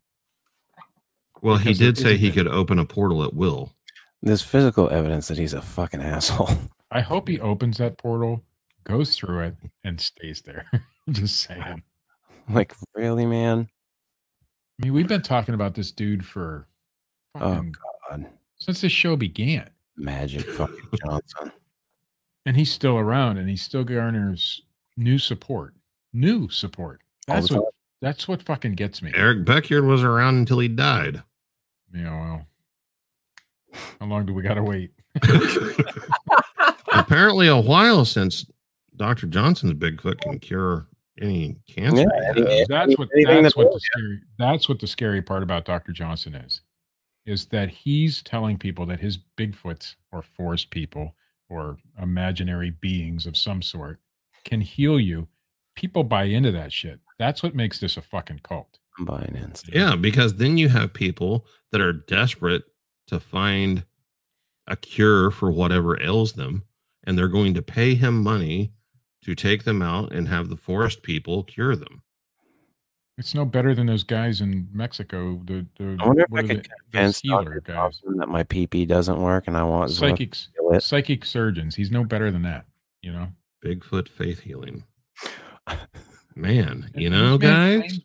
Well, 1.40 1.56
he 1.56 1.72
did 1.72 1.96
say 1.96 2.18
he 2.18 2.32
could 2.32 2.48
open 2.48 2.78
a 2.78 2.84
portal 2.84 3.24
at 3.24 3.32
will. 3.32 3.72
There's 4.20 4.42
physical 4.42 4.90
evidence 4.90 5.28
that 5.28 5.38
he's 5.38 5.54
a 5.54 5.62
fucking 5.62 6.02
asshole. 6.02 6.50
I 6.90 7.00
hope 7.00 7.28
he 7.28 7.38
opens 7.40 7.78
that 7.78 7.98
portal, 7.98 8.42
goes 8.84 9.16
through 9.16 9.40
it, 9.44 9.56
and 9.84 10.00
stays 10.00 10.42
there. 10.42 10.66
Just 11.10 11.40
saying. 11.42 11.82
like, 12.48 12.74
really, 12.94 13.26
man? 13.26 13.68
I 14.80 14.84
mean, 14.86 14.94
we've 14.94 15.08
been 15.08 15.22
talking 15.22 15.54
about 15.54 15.74
this 15.74 15.92
dude 15.92 16.24
for 16.24 16.66
Oh, 17.36 17.62
God. 18.10 18.26
since 18.58 18.80
this 18.80 18.90
show 18.92 19.14
began, 19.16 19.68
Magic 19.96 20.44
fucking 20.50 20.88
Johnson. 21.04 21.52
and 22.46 22.56
he's 22.56 22.72
still 22.72 22.98
around, 22.98 23.38
and 23.38 23.48
he 23.48 23.56
still 23.56 23.84
garners 23.84 24.62
new 24.96 25.18
support. 25.18 25.74
New 26.12 26.48
support. 26.48 27.02
That's 27.26 27.50
what. 27.50 27.64
That's 28.02 28.26
what 28.26 28.42
fucking 28.42 28.72
gets 28.76 29.02
me. 29.02 29.12
Eric 29.14 29.44
Beckjord 29.44 29.86
was 29.86 30.02
around 30.02 30.36
until 30.36 30.58
he 30.58 30.68
died. 30.68 31.22
Yeah. 31.94 32.10
Well, 32.10 32.46
how 34.00 34.06
long 34.06 34.24
do 34.24 34.32
we 34.32 34.42
gotta 34.42 34.62
wait? 34.62 34.90
Apparently, 37.10 37.48
a 37.48 37.56
while 37.56 38.04
since 38.04 38.46
Dr. 38.94 39.26
Johnson's 39.26 39.72
Bigfoot 39.72 40.20
can 40.20 40.38
cure 40.38 40.86
any 41.20 41.56
cancer. 41.66 42.04
Yeah, 42.24 42.32
he 42.34 42.64
that's 42.68 42.96
what 42.96 43.08
anything 43.16 43.42
that's 43.42 43.56
what 43.56 43.72
the 43.72 43.80
scary 43.80 44.20
that's 44.38 44.68
what 44.68 44.78
the 44.78 44.86
scary 44.86 45.20
part 45.20 45.42
about 45.42 45.64
Dr. 45.64 45.90
Johnson 45.90 46.36
is 46.36 46.60
is 47.26 47.46
that 47.46 47.68
he's 47.68 48.22
telling 48.22 48.56
people 48.56 48.86
that 48.86 49.00
his 49.00 49.18
Bigfoots 49.36 49.96
or 50.12 50.22
forest 50.22 50.70
people 50.70 51.16
or 51.48 51.78
imaginary 52.00 52.70
beings 52.80 53.26
of 53.26 53.36
some 53.36 53.60
sort 53.60 53.98
can 54.44 54.60
heal 54.60 55.00
you. 55.00 55.26
People 55.74 56.04
buy 56.04 56.24
into 56.24 56.52
that 56.52 56.72
shit. 56.72 57.00
That's 57.18 57.42
what 57.42 57.56
makes 57.56 57.80
this 57.80 57.96
a 57.96 58.02
fucking 58.02 58.40
cult. 58.44 58.78
I'm 58.98 59.04
buying 59.04 59.34
in. 59.34 59.52
Yeah, 59.72 59.96
because 59.96 60.36
then 60.36 60.56
you 60.56 60.68
have 60.68 60.92
people 60.92 61.44
that 61.72 61.80
are 61.80 61.92
desperate 61.92 62.62
to 63.08 63.18
find 63.18 63.84
a 64.68 64.76
cure 64.76 65.32
for 65.32 65.50
whatever 65.50 66.00
ails 66.00 66.34
them, 66.34 66.62
and 67.04 67.16
they're 67.16 67.28
going 67.28 67.54
to 67.54 67.62
pay 67.62 67.94
him 67.94 68.22
money 68.22 68.72
to 69.24 69.34
take 69.34 69.64
them 69.64 69.82
out 69.82 70.12
and 70.12 70.28
have 70.28 70.48
the 70.48 70.56
forest 70.56 71.02
people 71.02 71.42
cure 71.44 71.76
them. 71.76 72.02
It's 73.18 73.34
no 73.34 73.44
better 73.44 73.74
than 73.74 73.86
those 73.86 74.02
guys 74.04 74.40
in 74.40 74.66
Mexico. 74.72 75.42
The, 75.44 75.66
the 75.78 75.96
I 76.00 76.06
wonder 76.06 76.22
if 76.22 76.32
I 76.32 76.38
are 76.38 76.42
could 76.42 76.48
the- 76.48 76.62
the 76.62 76.68
convince 76.92 77.20
healer 77.20 77.60
Dr. 77.60 77.60
guys. 77.60 78.00
That 78.16 78.28
my 78.28 78.44
PP 78.44 78.88
doesn't 78.88 79.20
work 79.20 79.46
and 79.46 79.56
I 79.58 79.62
want 79.62 79.90
Psychics, 79.90 80.46
to 80.56 80.62
heal 80.62 80.72
it. 80.72 80.82
psychic 80.82 81.26
surgeons. 81.26 81.74
He's 81.74 81.90
no 81.90 82.02
better 82.04 82.30
than 82.30 82.42
that. 82.42 82.64
You 83.02 83.12
know. 83.12 83.28
Bigfoot 83.64 84.08
faith 84.08 84.40
healing. 84.40 84.84
Man, 86.34 86.90
you 86.94 87.10
know, 87.10 87.36
this 87.36 87.48
man 87.50 87.80
guys, 87.80 87.90
claims- 87.90 88.04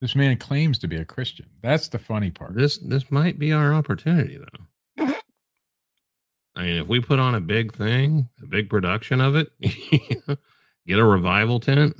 this 0.00 0.16
man 0.16 0.36
claims 0.38 0.78
to 0.78 0.88
be 0.88 0.96
a 0.96 1.04
Christian. 1.04 1.46
That's 1.62 1.88
the 1.88 1.98
funny 1.98 2.30
part. 2.30 2.54
this 2.54 2.78
this 2.78 3.10
might 3.10 3.38
be 3.38 3.52
our 3.52 3.74
opportunity 3.74 4.38
though. 4.38 4.64
I 6.56 6.62
mean, 6.62 6.76
if 6.80 6.86
we 6.88 7.00
put 7.00 7.18
on 7.18 7.34
a 7.34 7.40
big 7.40 7.74
thing, 7.74 8.28
a 8.42 8.46
big 8.46 8.70
production 8.70 9.20
of 9.20 9.36
it, 9.36 9.52
get 10.86 10.98
a 10.98 11.04
revival 11.04 11.60
tent. 11.60 11.94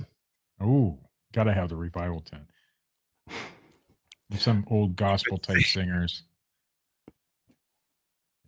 Oh, 0.60 0.98
gotta 1.34 1.52
have 1.52 1.68
the 1.68 1.76
revival 1.76 2.20
tent. 2.22 2.44
Some 4.38 4.64
old 4.70 4.96
gospel 4.96 5.36
type 5.38 5.60
singers. 5.64 6.22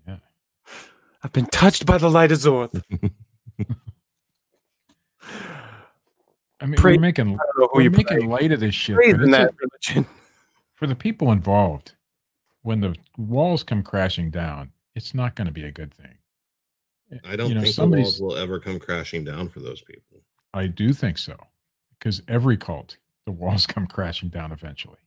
Yeah. 0.06 0.16
I've 1.22 1.32
been 1.32 1.46
touched 1.46 1.84
by 1.86 1.98
the 1.98 2.08
light 2.10 2.32
of 2.32 2.38
Zorth. 2.38 2.82
I 6.60 6.66
mean, 6.66 6.76
Pray- 6.76 6.94
we're 6.96 7.00
making 7.00 7.26
I 7.26 7.30
don't 7.36 7.38
know 7.58 7.68
who 7.72 7.78
we're 7.78 7.82
you 7.82 7.90
making 7.90 8.18
pray. 8.18 8.26
light 8.26 8.52
of 8.52 8.60
this 8.60 8.74
shit. 8.74 8.96
Praise 8.96 9.14
but 9.14 9.22
in 9.24 9.34
it's 9.34 9.38
a- 9.38 9.50
religion. 9.94 10.06
for 10.74 10.86
the 10.86 10.94
people 10.96 11.30
involved, 11.32 11.92
when 12.62 12.80
the 12.80 12.96
walls 13.16 13.62
come 13.62 13.82
crashing 13.82 14.30
down, 14.30 14.72
it's 14.98 15.14
not 15.14 15.36
going 15.36 15.46
to 15.46 15.52
be 15.52 15.64
a 15.64 15.72
good 15.72 15.94
thing. 15.94 16.18
Eh, 17.12 17.18
I 17.24 17.36
don't 17.36 17.48
You 17.48 17.54
know, 17.54 17.62
think 17.62 17.76
the 17.76 17.86
walls 17.86 18.20
will 18.20 18.36
ever 18.36 18.58
come 18.58 18.78
crashing 18.78 19.24
down 19.24 19.48
for 19.48 19.60
those 19.60 19.80
people. 19.80 20.20
I 20.52 20.66
do 20.66 20.92
think 20.92 21.18
so, 21.18 21.36
because 21.98 22.20
every 22.28 22.56
cult, 22.56 22.96
the 23.24 23.32
walls 23.32 23.66
come 23.74 23.86
crashing 23.86 24.28
down 24.28 24.52
eventually. 24.52 24.98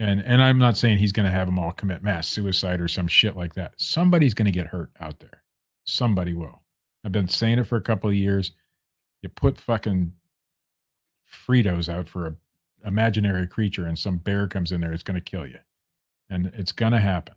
And 0.00 0.20
and 0.20 0.40
I'm 0.40 0.58
not 0.58 0.76
saying 0.76 0.98
he's 0.98 1.12
going 1.12 1.26
to 1.26 1.32
have 1.32 1.48
them 1.48 1.58
all 1.58 1.72
commit 1.72 2.04
mass 2.04 2.28
suicide 2.28 2.80
or 2.80 2.86
some 2.86 3.08
shit 3.08 3.36
like 3.36 3.52
that. 3.54 3.74
Somebody's 3.78 4.32
going 4.34 4.46
to 4.46 4.52
get 4.52 4.68
hurt 4.68 4.92
out 5.00 5.18
there. 5.18 5.42
Somebody 5.84 6.34
will. 6.34 6.62
I've 7.04 7.10
been 7.10 7.26
saying 7.26 7.58
it 7.58 7.66
for 7.66 7.76
a 7.76 7.82
couple 7.82 8.08
of 8.08 8.14
years. 8.14 8.52
You 9.22 9.28
put 9.28 9.58
fucking 9.58 10.12
Fritos 11.28 11.88
out 11.88 12.08
for 12.08 12.28
a 12.28 12.36
imaginary 12.86 13.48
creature, 13.48 13.86
and 13.86 13.98
some 13.98 14.18
bear 14.18 14.46
comes 14.46 14.70
in 14.70 14.80
there, 14.80 14.92
it's 14.92 15.02
going 15.02 15.20
to 15.20 15.30
kill 15.30 15.46
you, 15.46 15.58
and 16.30 16.46
it's 16.54 16.70
going 16.70 16.92
to 16.92 17.00
happen. 17.00 17.34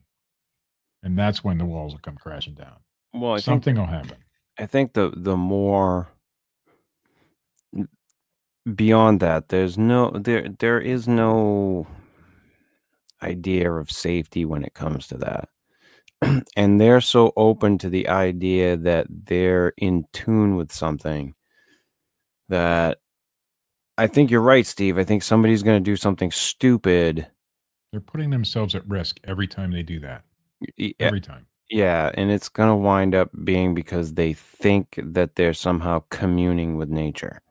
And 1.03 1.18
that's 1.18 1.44
when 1.44 1.57
the 1.57 1.65
walls 1.65 1.94
will 1.94 1.99
come 1.99 2.15
crashing 2.15 2.53
down. 2.53 2.76
Well, 3.14 3.34
I 3.34 3.36
think 3.36 3.44
Something 3.45 3.76
will 3.78 3.86
happen. 3.86 4.18
I 4.60 4.65
think 4.65 4.94
the 4.94 5.11
the 5.15 5.38
more 5.38 6.10
beyond 8.76 9.19
that, 9.22 9.49
there's 9.49 9.78
no 9.78 10.11
there 10.11 10.48
there 10.60 10.80
is 10.80 11.07
no 11.07 11.88
idea 13.23 13.72
of 13.72 13.91
safety 13.91 14.45
when 14.45 14.64
it 14.64 14.73
comes 14.73 15.07
to 15.07 15.18
that. 15.18 15.49
and 16.56 16.80
they're 16.80 17.02
so 17.02 17.34
open 17.36 17.78
to 17.80 17.90
the 17.90 18.07
idea 18.07 18.78
that 18.78 19.07
they're 19.10 19.73
in 19.78 20.06
tune 20.14 20.56
with 20.56 20.72
something 20.72 21.34
that 22.49 22.99
I 23.98 24.07
think 24.07 24.32
you're 24.32 24.41
right, 24.41 24.65
Steve. 24.65 24.98
I 24.98 25.03
think 25.03 25.23
somebody's 25.23 25.64
going 25.64 25.84
to 25.84 25.91
do 25.91 25.95
something 25.95 26.32
stupid. 26.32 27.28
They're 27.91 28.02
putting 28.02 28.30
themselves 28.30 28.76
at 28.76 28.88
risk 28.88 29.19
every 29.23 29.48
time 29.48 29.72
they 29.72 29.84
do 29.84 29.99
that. 30.02 30.23
Y- 30.78 30.94
Every 31.00 31.22
time. 31.22 31.46
Yeah, 31.70 32.12
and 32.16 32.30
it's 32.32 32.50
going 32.50 32.70
to 32.70 32.76
wind 32.76 33.16
up 33.16 33.30
being 33.46 33.74
because 33.74 34.14
they 34.16 34.34
think 34.34 35.00
that 35.02 35.36
they're 35.36 35.54
somehow 35.54 36.04
communing 36.10 36.76
with 36.76 36.90
nature. 36.90 37.42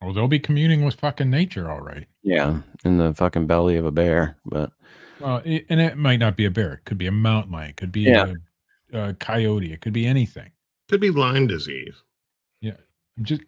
Well, 0.00 0.12
they'll 0.12 0.26
be 0.26 0.40
communing 0.40 0.84
with 0.84 0.96
fucking 0.96 1.30
nature, 1.30 1.70
all 1.70 1.80
right. 1.80 2.06
Yeah, 2.24 2.60
in 2.84 2.98
the 2.98 3.14
fucking 3.14 3.46
belly 3.46 3.76
of 3.76 3.86
a 3.86 3.92
bear, 3.92 4.36
but 4.44 4.72
Well, 5.20 5.40
it, 5.44 5.66
and 5.68 5.80
it 5.80 5.96
might 5.96 6.18
not 6.18 6.36
be 6.36 6.44
a 6.44 6.50
bear. 6.50 6.72
It 6.74 6.84
could 6.84 6.98
be 6.98 7.06
a 7.06 7.12
mountain 7.12 7.52
lion. 7.52 7.70
It 7.70 7.76
could 7.76 7.92
be 7.92 8.00
Yeah. 8.02 8.32
a, 8.92 8.98
a 9.10 9.14
coyote. 9.14 9.72
It 9.72 9.80
could 9.80 9.92
be 9.92 10.06
anything. 10.06 10.50
Could 10.88 11.00
be 11.00 11.10
Lyme 11.10 11.46
disease. 11.46 11.94
I'm 12.64 13.24
just 13.24 13.42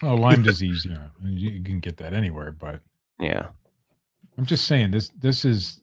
well, 0.00 0.16
Lyme 0.16 0.42
disease. 0.42 0.84
You 0.86 0.92
know, 0.92 1.10
you, 1.22 1.50
you 1.50 1.62
can 1.62 1.78
get 1.78 1.98
that 1.98 2.14
anywhere. 2.14 2.52
But 2.52 2.80
yeah, 3.20 3.48
I'm 4.38 4.46
just 4.46 4.64
saying 4.66 4.90
this. 4.92 5.10
This 5.10 5.44
is. 5.44 5.79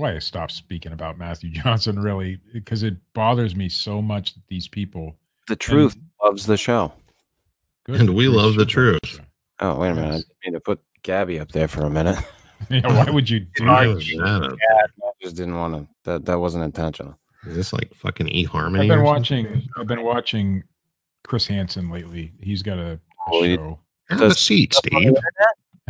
That's 0.00 0.12
why 0.12 0.16
I 0.16 0.18
stopped 0.18 0.52
speaking 0.52 0.92
about 0.92 1.18
Matthew 1.18 1.50
Johnson, 1.62 1.98
really, 2.00 2.38
because 2.54 2.82
it 2.82 2.96
bothers 3.12 3.54
me 3.54 3.68
so 3.68 4.00
much 4.00 4.34
that 4.34 4.42
these 4.48 4.66
people. 4.66 5.16
the 5.46 5.56
truth 5.56 5.94
loves 6.22 6.46
the 6.46 6.56
show. 6.56 6.92
Good, 7.84 8.00
And 8.00 8.14
we 8.14 8.28
love 8.28 8.54
the 8.54 8.66
should 8.68 8.92
love 8.94 9.00
truth. 9.02 9.20
Oh, 9.60 9.78
wait 9.78 9.90
a 9.90 9.94
minute. 9.94 10.08
I 10.08 10.16
didn't 10.16 10.26
mean 10.44 10.52
to 10.54 10.60
put 10.60 10.80
Gabby 11.02 11.38
up 11.38 11.52
there 11.52 11.68
for 11.68 11.82
a 11.84 11.90
minute. 11.90 12.18
Yeah, 12.68 12.86
why 12.88 13.10
would 13.10 13.28
you 13.30 13.40
do 13.40 13.64
Right, 13.64 13.86
that? 13.94 14.02
shut 14.02 14.20
up. 14.44 14.52
I 14.62 15.10
just 15.22 15.34
didn't 15.34 15.54
want 15.56 15.74
to. 15.74 15.88
That 16.04 16.26
that 16.26 16.38
wasn't 16.40 16.62
intentional. 16.64 17.18
Is 17.46 17.56
this 17.56 17.72
like 17.72 17.94
fucking 17.94 18.26
eHarmony? 18.26 18.82
I've 18.82 18.88
been 18.88 18.98
or 18.98 19.02
watching. 19.02 19.66
I've 19.78 19.86
been 19.86 20.02
watching 20.02 20.62
Chris 21.24 21.46
Hansen 21.46 21.88
lately. 21.90 22.34
He's 22.38 22.60
got 22.62 22.76
a, 22.78 23.00
a 23.32 23.34
you- 23.46 23.56
show. 23.56 23.78
something? 24.10 24.18
Have 24.26 24.30
a 24.32 24.34
seat, 24.34 24.74
Steve. 24.74 25.14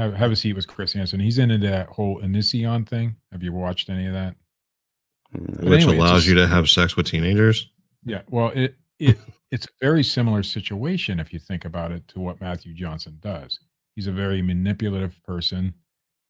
Have, 0.01 0.15
have 0.15 0.33
a 0.33 0.37
seat 0.37 0.55
with 0.55 0.67
Chris 0.67 0.93
Hansen. 0.95 1.21
He's 1.21 1.39
into 1.39 1.59
that 1.59 1.89
whole 1.89 2.21
Onision 2.23 2.89
thing. 2.89 3.17
Have 3.33 3.43
you 3.43 3.53
watched 3.53 3.91
any 3.91 4.07
of 4.07 4.15
that? 4.15 4.35
Mm, 5.37 5.57
But 5.57 5.65
Which 5.67 5.83
anyway, 5.83 5.99
allows 5.99 6.19
just- 6.25 6.29
you 6.29 6.35
to 6.37 6.47
have 6.47 6.69
sex 6.71 6.97
with 6.97 7.07
teenagers. 7.07 7.69
Yeah. 8.05 8.23
Well, 8.31 8.49
it 8.55 8.77
it 8.99 9.19
it's 9.51 9.67
a 9.67 9.71
very 9.81 10.03
similar 10.03 10.43
situation 10.43 11.21
if 11.21 11.33
you 11.33 11.39
think 11.39 11.65
about 11.65 11.93
it 11.93 12.07
to 12.09 12.21
what 12.21 12.41
Matthew 12.41 12.73
Johnson 12.73 13.19
does. 13.21 13.61
He's 13.95 14.07
a 14.07 14.13
very 14.13 14.41
manipulative 14.41 15.21
person, 15.25 15.75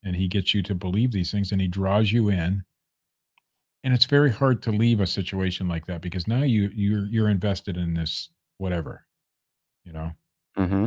and 0.02 0.16
he 0.16 0.26
gets 0.26 0.52
you 0.54 0.62
to 0.64 0.74
believe 0.74 1.12
these 1.12 1.30
things, 1.30 1.52
and 1.52 1.60
he 1.60 1.68
draws 1.68 2.10
you 2.10 2.28
in. 2.30 2.64
And 3.84 3.94
it's 3.94 4.06
very 4.06 4.30
hard 4.32 4.62
to 4.64 4.72
leave 4.72 5.00
a 5.00 5.06
situation 5.06 5.68
like 5.68 5.86
that 5.86 6.00
because 6.02 6.26
now 6.26 6.42
you 6.42 6.70
you're 6.74 7.06
you're 7.06 7.28
invested 7.30 7.76
in 7.76 7.94
this 7.94 8.30
whatever, 8.58 9.06
you 9.84 9.92
know. 9.92 10.10
Mm-hmm. 10.58 10.86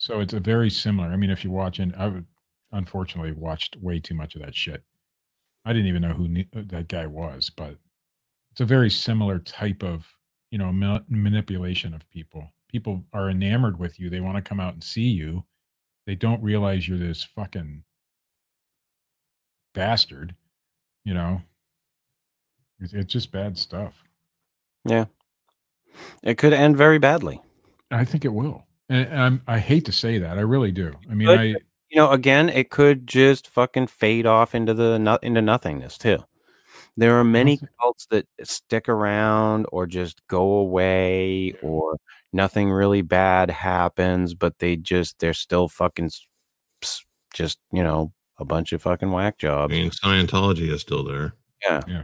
So 0.00 0.20
it's 0.20 0.32
a 0.32 0.40
very 0.40 0.70
similar. 0.70 1.08
I 1.08 1.16
mean, 1.16 1.28
if 1.28 1.44
you 1.44 1.50
watch, 1.50 1.78
watching, 1.78 1.94
I 1.94 2.08
would 2.08 2.24
unfortunately 2.72 3.32
watched 3.32 3.76
way 3.76 4.00
too 4.00 4.14
much 4.14 4.34
of 4.34 4.40
that 4.40 4.54
shit. 4.56 4.82
I 5.66 5.74
didn't 5.74 5.88
even 5.88 6.00
know 6.00 6.14
who 6.14 6.26
ne- 6.26 6.48
uh, 6.56 6.62
that 6.68 6.88
guy 6.88 7.06
was, 7.06 7.50
but 7.50 7.76
it's 8.50 8.62
a 8.62 8.64
very 8.64 8.88
similar 8.88 9.38
type 9.38 9.82
of 9.82 10.06
you 10.50 10.56
know 10.56 10.72
ma- 10.72 11.00
manipulation 11.10 11.92
of 11.92 12.08
people. 12.08 12.50
People 12.68 13.04
are 13.12 13.28
enamored 13.28 13.78
with 13.78 14.00
you. 14.00 14.08
They 14.08 14.20
want 14.20 14.36
to 14.36 14.48
come 14.48 14.58
out 14.58 14.72
and 14.72 14.82
see 14.82 15.02
you. 15.02 15.44
They 16.06 16.14
don't 16.14 16.42
realize 16.42 16.88
you're 16.88 16.96
this 16.96 17.22
fucking 17.22 17.84
bastard. 19.74 20.34
You 21.04 21.12
know, 21.12 21.42
it's, 22.80 22.94
it's 22.94 23.12
just 23.12 23.32
bad 23.32 23.58
stuff. 23.58 23.92
Yeah. 24.86 25.04
It 26.22 26.38
could 26.38 26.54
end 26.54 26.78
very 26.78 26.98
badly. 26.98 27.42
I 27.90 28.06
think 28.06 28.24
it 28.24 28.32
will. 28.32 28.64
And 28.90 29.14
I'm, 29.18 29.42
I 29.46 29.58
hate 29.58 29.86
to 29.86 29.92
say 29.92 30.18
that. 30.18 30.36
I 30.36 30.42
really 30.42 30.72
do. 30.72 30.92
I 31.10 31.14
mean, 31.14 31.28
But- 31.28 31.38
I 31.38 31.44
You 31.92 31.96
know, 31.96 32.10
again, 32.12 32.48
it 32.50 32.70
could 32.70 33.06
just 33.06 33.48
fucking 33.48 33.86
fade 33.88 34.24
off 34.26 34.54
into 34.54 34.74
the 34.74 34.98
no- 34.98 35.18
into 35.22 35.40
nothingness 35.42 35.96
too. 35.98 36.18
There 36.96 37.18
are 37.18 37.24
many 37.24 37.58
cults 37.80 38.06
that 38.10 38.26
stick 38.44 38.88
around 38.88 39.66
or 39.72 39.86
just 39.88 40.20
go 40.28 40.42
away 40.58 41.54
or 41.62 41.96
nothing 42.32 42.70
really 42.70 43.02
bad 43.02 43.50
happens, 43.50 44.34
but 44.34 44.58
they 44.60 44.76
just 44.76 45.18
they're 45.18 45.34
still 45.34 45.66
fucking 45.68 46.06
s- 46.06 46.26
s- 46.82 47.04
just, 47.34 47.58
you 47.72 47.82
know, 47.82 48.12
a 48.38 48.44
bunch 48.44 48.72
of 48.72 48.82
fucking 48.82 49.10
whack 49.10 49.38
jobs. 49.38 49.72
I 49.74 49.76
mean, 49.76 49.90
Scientology 49.90 50.68
is 50.70 50.80
still 50.82 51.02
there. 51.04 51.34
Yeah. 51.64 51.80
Yeah. 51.88 52.02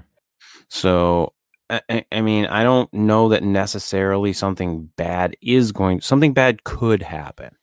So, 0.69 1.33
I, 1.71 1.81
I- 1.89 2.05
I 2.13 2.21
mean, 2.21 2.47
I 2.47 2.63
don't 2.63 2.93
know 2.95 3.29
that 3.31 3.43
necessarily 3.43 4.33
something 4.33 4.91
bad 4.97 5.37
is 5.43 5.73
going. 5.73 6.01
Something 6.01 6.33
bad 6.33 6.65
could 6.65 7.03
happen. 7.03 7.55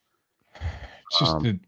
It's 0.56 1.20
just 1.20 1.36
Um, 1.36 1.44
that. 1.44 1.60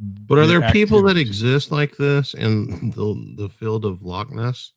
But 0.00 0.38
are 0.38 0.46
the 0.46 0.60
there 0.60 0.70
people 0.72 1.02
that 1.02 1.16
exist 1.16 1.72
like 1.72 1.96
this 1.96 2.32
in 2.34 2.90
the 2.90 3.34
the 3.36 3.48
field 3.48 3.84
of 3.84 4.02
Loch 4.02 4.30
Ness? 4.30 4.72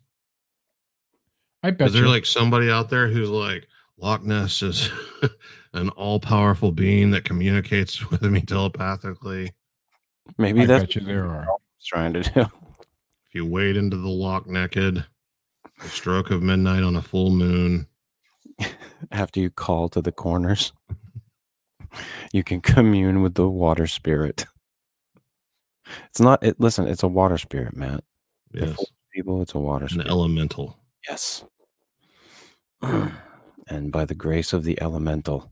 I 1.63 1.69
bet 1.71 1.87
Is 1.87 1.93
there 1.93 2.03
you. 2.05 2.09
like 2.09 2.25
somebody 2.25 2.71
out 2.71 2.89
there 2.89 3.07
who's 3.07 3.29
like 3.29 3.67
Loch 3.97 4.23
Ness 4.23 4.63
is 4.63 4.89
an 5.73 5.89
all 5.89 6.19
powerful 6.19 6.71
being 6.71 7.11
that 7.11 7.23
communicates 7.23 8.03
with 8.09 8.23
me 8.23 8.41
telepathically? 8.41 9.51
Maybe 10.39 10.61
I 10.61 10.65
that's 10.65 10.83
bet 10.85 10.95
you 10.95 11.01
there 11.01 11.25
are. 11.25 11.47
trying 11.85 12.13
to 12.13 12.21
do. 12.23 12.41
If 12.41 13.35
you 13.35 13.45
wade 13.45 13.77
into 13.77 13.97
the 13.97 14.09
loch 14.09 14.47
naked, 14.47 15.05
the 15.81 15.89
stroke 15.89 16.31
of 16.31 16.41
midnight 16.43 16.83
on 16.83 16.95
a 16.95 17.01
full 17.01 17.29
moon, 17.31 17.87
After 19.11 19.39
you 19.39 19.49
call 19.49 19.89
to 19.89 20.01
the 20.01 20.11
corners, 20.11 20.71
you 22.33 22.43
can 22.43 22.61
commune 22.61 23.21
with 23.21 23.33
the 23.35 23.49
water 23.49 23.87
spirit. 23.87 24.45
It's 26.09 26.19
not. 26.21 26.43
It 26.43 26.59
listen. 26.59 26.87
It's 26.87 27.03
a 27.03 27.07
water 27.07 27.37
spirit, 27.37 27.75
Matt. 27.75 28.03
Yes, 28.53 28.77
People, 29.13 29.41
it's 29.41 29.55
a 29.55 29.59
water 29.59 29.85
an 29.85 29.89
spirit. 29.89 30.07
elemental. 30.07 30.77
Yes. 31.09 31.43
and 32.81 33.91
by 33.91 34.05
the 34.05 34.15
grace 34.15 34.53
of 34.53 34.63
the 34.63 34.81
elemental, 34.81 35.51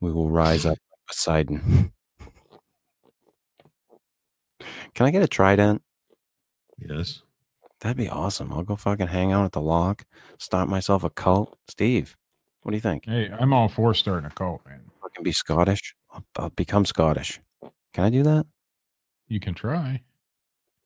we 0.00 0.10
will 0.12 0.30
rise 0.30 0.64
up 0.64 0.70
like 0.70 1.06
Poseidon. 1.08 1.92
Can 4.94 5.06
I 5.06 5.10
get 5.10 5.22
a 5.22 5.28
trident? 5.28 5.82
Yes, 6.78 7.22
That'd 7.84 7.98
be 7.98 8.08
awesome. 8.08 8.50
I'll 8.50 8.62
go 8.62 8.76
fucking 8.76 9.08
hang 9.08 9.30
out 9.32 9.44
at 9.44 9.52
the 9.52 9.60
loch, 9.60 10.04
start 10.38 10.70
myself 10.70 11.04
a 11.04 11.10
cult. 11.10 11.58
Steve, 11.68 12.16
what 12.62 12.70
do 12.70 12.78
you 12.78 12.80
think? 12.80 13.04
Hey, 13.04 13.28
I'm 13.38 13.52
all 13.52 13.68
for 13.68 13.92
starting 13.92 14.24
a 14.24 14.30
cult, 14.30 14.62
man. 14.66 14.80
I 15.04 15.08
can 15.14 15.22
be 15.22 15.32
Scottish. 15.32 15.94
I'll, 16.10 16.24
I'll 16.36 16.48
become 16.48 16.86
Scottish. 16.86 17.42
Can 17.92 18.04
I 18.04 18.08
do 18.08 18.22
that? 18.22 18.46
You 19.28 19.38
can 19.38 19.52
try. 19.52 20.00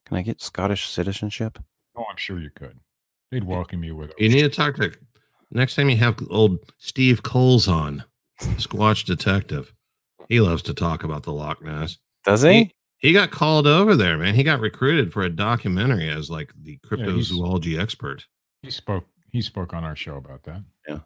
Can 0.06 0.16
I 0.16 0.22
get 0.22 0.42
Scottish 0.42 0.88
citizenship? 0.88 1.60
Oh, 1.96 2.02
I'm 2.10 2.16
sure 2.16 2.40
you 2.40 2.50
could. 2.50 2.80
They'd 3.30 3.44
welcome 3.44 3.84
you 3.84 3.94
with. 3.94 4.12
you 4.18 4.28
need 4.28 4.42
to 4.42 4.48
talk 4.48 4.74
to. 4.78 4.92
Next 5.52 5.76
time 5.76 5.90
you 5.90 5.98
have 5.98 6.18
old 6.30 6.58
Steve 6.78 7.22
Kulls 7.22 7.68
on, 7.68 8.02
Squatch 8.40 9.04
Detective. 9.04 9.72
He 10.28 10.40
loves 10.40 10.62
to 10.62 10.74
talk 10.74 11.04
about 11.04 11.22
the 11.22 11.32
Loch 11.32 11.62
Ness. 11.62 11.98
Does 12.24 12.42
He, 12.42 12.52
he? 12.52 12.74
He 12.98 13.12
got 13.12 13.30
called 13.30 13.66
over 13.66 13.94
there, 13.96 14.18
man. 14.18 14.34
He 14.34 14.42
got 14.42 14.60
recruited 14.60 15.12
for 15.12 15.22
a 15.22 15.30
documentary 15.30 16.08
as 16.08 16.30
like 16.30 16.52
the 16.62 16.78
Yeah, 16.82 16.88
cryptozoology 16.88 17.80
expert. 17.80 18.26
He 18.62 18.70
spoke. 18.70 19.06
He 19.32 19.40
spoke 19.42 19.72
on 19.74 19.84
our 19.84 19.94
show 19.96 20.16
about 20.16 20.42
that. 20.44 20.62
Yeah. 20.88 20.98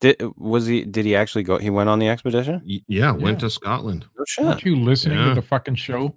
Did 0.00 0.22
was 0.36 0.66
he? 0.66 0.84
Did 0.84 1.04
he 1.04 1.14
actually 1.14 1.42
go? 1.44 1.58
He 1.58 1.68
went 1.70 1.88
on 1.90 1.98
the 1.98 2.08
expedition. 2.08 2.62
Y- 2.66 2.80
Yeah, 2.88 3.10
went 3.12 3.36
Yeah. 3.36 3.48
to 3.48 3.50
Scotland. 3.50 4.06
No 4.18 4.24
shit. 4.26 4.46
Aren't 4.46 4.64
you 4.64 4.76
listening 4.76 5.18
Yeah. 5.18 5.28
to 5.30 5.34
the 5.34 5.42
fucking 5.42 5.74
show? 5.74 6.16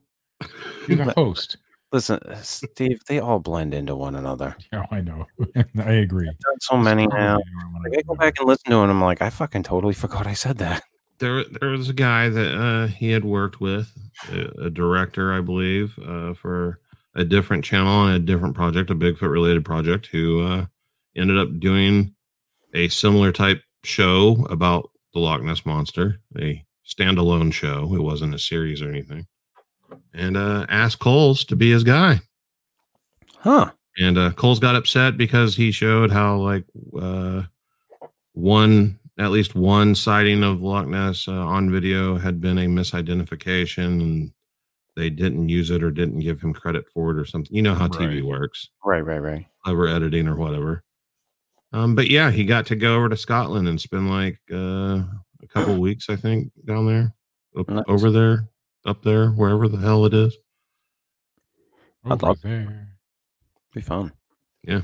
You're 0.88 1.06
the 1.06 1.14
host. 1.18 1.58
Listen, 1.92 2.20
Steve, 2.42 3.02
they 3.08 3.20
all 3.20 3.40
blend 3.40 3.74
into 3.74 3.96
one 3.96 4.16
another. 4.16 4.56
Yeah, 4.74 4.86
I 4.90 5.02
know. 5.02 5.28
I 5.86 5.92
agree. 5.92 6.28
I've 6.28 6.40
done 6.40 6.60
so 6.62 6.78
many 6.78 7.06
now. 7.08 7.38
Probably 7.38 7.44
the 7.44 7.68
one 7.74 7.84
Like, 7.84 7.98
I 8.00 8.02
go 8.02 8.16
back 8.16 8.34
and 8.40 8.48
listen 8.48 8.72
to 8.72 8.78
it, 8.78 8.82
and 8.84 8.92
I'm 8.92 9.02
like, 9.02 9.22
I 9.22 9.30
fucking 9.30 9.62
totally 9.64 9.94
forgot 9.94 10.26
I 10.26 10.34
said 10.34 10.58
that. 10.60 10.84
There, 11.20 11.44
there 11.46 11.70
was 11.70 11.90
a 11.90 11.94
guy 11.94 12.30
that 12.30 12.56
uh, 12.56 12.88
he 12.88 13.12
had 13.12 13.24
worked 13.24 13.62
with, 13.62 13.92
a, 14.32 14.66
a 14.66 14.70
director, 14.70 15.34
I 15.34 15.42
believe, 15.42 15.98
uh, 16.00 16.34
for 16.34 16.80
a 17.16 17.24
different 17.24 17.64
channel 17.64 18.08
and 18.08 18.16
a 18.16 18.20
different 18.20 18.56
project, 18.56 18.90
a 18.90 18.96
Bigfoot 18.96 19.32
related 19.32 19.64
project, 19.64 20.08
who 20.08 20.46
uh, 20.46 20.66
ended 21.16 21.38
up 21.38 21.60
doing 21.60 22.16
a 22.74 22.88
similar 22.88 23.32
type 23.32 23.62
show 23.84 24.46
about 24.50 24.90
the 25.14 25.20
Loch 25.20 25.42
Ness 25.44 25.66
monster, 25.66 26.20
a 26.38 26.66
standalone 26.86 27.54
show. 27.54 27.94
It 27.94 28.02
wasn't 28.02 28.34
a 28.34 28.40
series 28.40 28.82
or 28.82 28.90
anything, 28.90 29.28
and 30.14 30.36
uh, 30.36 30.66
asked 30.70 31.00
Kulls 31.00 31.46
to 31.46 31.56
be 31.56 31.72
his 31.72 31.84
guy. 31.84 32.22
Huh. 33.38 33.72
And 33.98 34.18
uh, 34.18 34.32
Kulls 34.32 34.60
got 34.60 34.76
upset 34.76 35.18
because 35.18 35.56
he 35.56 35.72
showed 35.72 36.12
how 36.12 36.38
like 36.38 36.66
uh, 37.00 37.44
one, 38.34 39.00
at 39.20 39.32
least 39.32 39.56
one 39.56 39.96
sighting 39.96 40.44
of 40.44 40.62
Loch 40.62 40.88
Ness 40.88 41.28
uh, 41.28 41.32
on 41.34 41.72
video 41.72 42.18
had 42.18 42.42
been 42.42 42.58
a 42.58 42.66
misidentification, 42.68 44.02
and 44.02 44.32
they 44.96 45.10
didn't 45.10 45.50
use 45.50 45.70
it 45.72 45.84
or 45.84 45.92
didn't 45.92 46.20
give 46.20 46.42
him 46.42 46.54
credit 46.54 46.86
for 46.94 47.12
it 47.12 47.18
or 47.18 47.26
something. 47.26 47.56
You 47.56 47.62
know 47.62 47.76
how 47.76 47.88
TV 47.88 48.24
works, 48.24 48.70
Right, 48.84 49.02
right, 49.02 49.20
right. 49.20 49.46
clever 49.64 49.88
editing 49.88 50.28
or 50.28 50.36
whatever. 50.36 50.84
Um, 51.72 51.96
but 51.96 52.08
yeah, 52.10 52.30
he 52.32 52.46
got 52.46 52.68
to 52.68 52.76
go 52.76 52.96
over 52.96 53.10
to 53.10 53.18
Scotland 53.18 53.68
and 53.68 53.82
spend 53.82 54.10
like 54.10 54.40
uh, 54.52 55.02
a 55.42 55.48
couple 55.50 55.78
weeks, 55.80 56.10
I 56.10 56.16
think, 56.16 56.52
down 56.66 56.86
there, 56.88 57.14
up, 57.58 57.70
Nice. 57.70 57.84
over 57.88 58.12
there, 58.12 58.48
up 58.86 59.04
there, 59.04 59.30
wherever 59.30 59.68
the 59.68 59.78
hell 59.78 60.06
it 60.06 60.14
is. 60.14 60.38
I'd 62.06 62.22
love- 62.22 62.42
there. 62.42 62.90
Be 63.74 63.82
fun. 63.82 64.12
Yeah. 64.64 64.82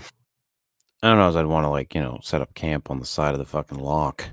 I 1.01 1.07
don't 1.09 1.17
know 1.17 1.29
if 1.29 1.35
I'd 1.35 1.45
want 1.45 1.65
to 1.65 1.69
like 1.69 1.95
you 1.95 2.01
know 2.01 2.19
set 2.21 2.41
up 2.41 2.53
camp 2.53 2.91
on 2.91 2.99
the 2.99 3.05
side 3.05 3.33
of 3.33 3.39
the 3.39 3.45
fucking 3.45 3.79
loch. 3.79 4.25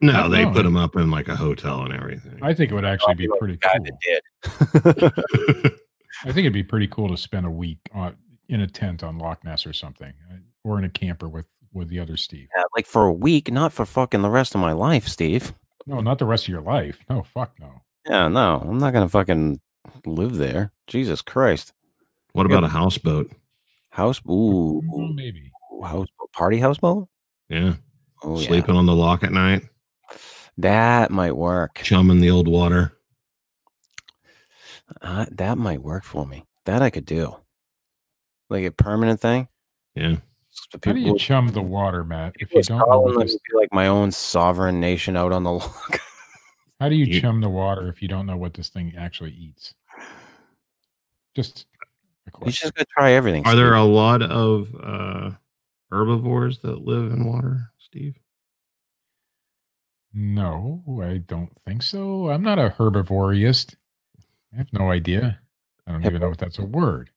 No, 0.00 0.28
they 0.28 0.44
no. 0.44 0.52
put 0.52 0.62
them 0.62 0.76
up 0.76 0.94
in 0.96 1.10
like 1.10 1.28
a 1.28 1.34
hotel 1.36 1.82
and 1.82 1.92
everything. 1.92 2.38
I 2.40 2.54
think 2.54 2.70
it 2.70 2.74
would 2.74 2.84
actually 2.84 3.14
be 3.14 3.28
pretty 3.38 3.56
cool. 3.56 3.84
that 3.84 5.12
did. 5.64 5.72
I 6.24 6.26
think 6.26 6.38
it'd 6.38 6.52
be 6.52 6.62
pretty 6.62 6.88
cool 6.88 7.08
to 7.08 7.16
spend 7.16 7.46
a 7.46 7.50
week 7.50 7.78
on, 7.92 8.16
in 8.48 8.60
a 8.60 8.66
tent 8.66 9.02
on 9.02 9.18
Loch 9.18 9.44
Ness 9.44 9.66
or 9.66 9.72
something, 9.72 10.12
uh, 10.30 10.36
or 10.64 10.78
in 10.78 10.84
a 10.84 10.88
camper 10.88 11.28
with 11.28 11.46
with 11.72 11.88
the 11.88 11.98
other 11.98 12.16
Steve. 12.16 12.48
Yeah, 12.56 12.62
like 12.76 12.86
for 12.86 13.06
a 13.06 13.12
week, 13.12 13.50
not 13.50 13.72
for 13.72 13.84
fucking 13.84 14.22
the 14.22 14.30
rest 14.30 14.54
of 14.54 14.60
my 14.60 14.72
life, 14.72 15.06
Steve. 15.06 15.52
No, 15.86 16.00
not 16.00 16.18
the 16.18 16.26
rest 16.26 16.44
of 16.44 16.48
your 16.48 16.60
life. 16.60 16.98
No, 17.08 17.22
fuck 17.22 17.52
no. 17.60 17.82
Yeah, 18.08 18.28
no, 18.28 18.64
I'm 18.66 18.78
not 18.78 18.92
gonna 18.92 19.08
fucking 19.08 19.60
live 20.06 20.36
there. 20.36 20.72
Jesus 20.86 21.22
Christ. 21.22 21.72
what 22.32 22.46
about 22.46 22.64
a 22.64 22.68
houseboat? 22.68 23.30
House, 23.90 24.20
ooh, 24.28 24.82
Well, 24.86 25.08
maybe. 25.08 25.47
Ooh, 25.78 25.82
houseboat, 25.82 26.32
party 26.32 26.58
houseboat. 26.58 27.08
Yeah. 27.48 27.74
Oh 28.22 28.38
yeah, 28.40 28.48
Sleeping 28.48 28.74
on 28.76 28.86
the 28.86 28.94
loch 28.94 29.22
at 29.22 29.32
night, 29.32 29.62
that 30.58 31.10
might 31.10 31.36
work. 31.36 31.80
chumming 31.84 32.20
the 32.20 32.30
old 32.30 32.48
water. 32.48 32.92
Uh, 35.02 35.26
that 35.32 35.58
might 35.58 35.82
work 35.82 36.04
for 36.04 36.26
me. 36.26 36.44
That 36.64 36.82
I 36.82 36.90
could 36.90 37.04
do. 37.06 37.36
Like 38.50 38.64
a 38.64 38.70
permanent 38.70 39.20
thing. 39.20 39.48
Yeah. 39.94 40.16
So 40.50 40.78
How 40.84 40.92
do 40.92 41.00
you 41.00 41.16
chum 41.18 41.48
the 41.48 41.62
water, 41.62 42.02
Matt? 42.02 42.34
If 42.40 42.52
you 42.52 42.62
don't 42.62 42.78
know 42.78 42.84
Scotland, 42.84 43.04
what 43.04 43.16
let 43.16 43.26
this, 43.26 43.34
be 43.36 43.56
like 43.56 43.68
my 43.72 43.86
own 43.86 44.10
sovereign 44.10 44.80
nation 44.80 45.16
out 45.16 45.32
on 45.32 45.44
the 45.44 45.52
loch. 45.60 46.00
how 46.80 46.88
do 46.88 46.96
you, 46.96 47.04
You- 47.04 47.20
chum 47.20 47.40
the 47.40 47.48
water 47.48 47.88
if 47.88 48.02
you 48.02 48.08
don't 48.08 48.26
know 48.26 48.36
what 48.36 48.54
this 48.54 48.68
thing 48.70 48.94
actually 48.98 49.32
eats? 49.32 49.74
Just 51.36 51.66
a 52.26 52.26
you 52.26 52.32
question. 52.32 52.52
just 52.66 52.74
gotta 52.74 52.86
try 52.92 53.12
everything. 53.12 53.46
Are 53.46 53.54
there 53.54 53.74
a 53.74 53.84
lot 53.84 54.22
of 54.22 54.74
uh, 54.82 55.30
herbivores 55.90 56.58
that 56.60 56.82
live 56.84 57.12
in 57.12 57.24
water, 57.24 57.70
Steve? 57.78 58.16
No, 60.14 60.82
I 61.02 61.18
don't 61.18 61.50
think 61.66 61.82
so. 61.82 62.30
I'm 62.30 62.42
not 62.42 62.58
a 62.58 62.74
herbivoreist. 62.76 63.74
I 64.52 64.56
have 64.56 64.72
no 64.72 64.90
idea. 64.90 65.38
I 65.86 65.92
don't 65.92 66.04
even 66.04 66.20
know 66.20 66.30
if 66.30 66.38
that's 66.38 66.58
a 66.58 66.64
word. 66.64 67.10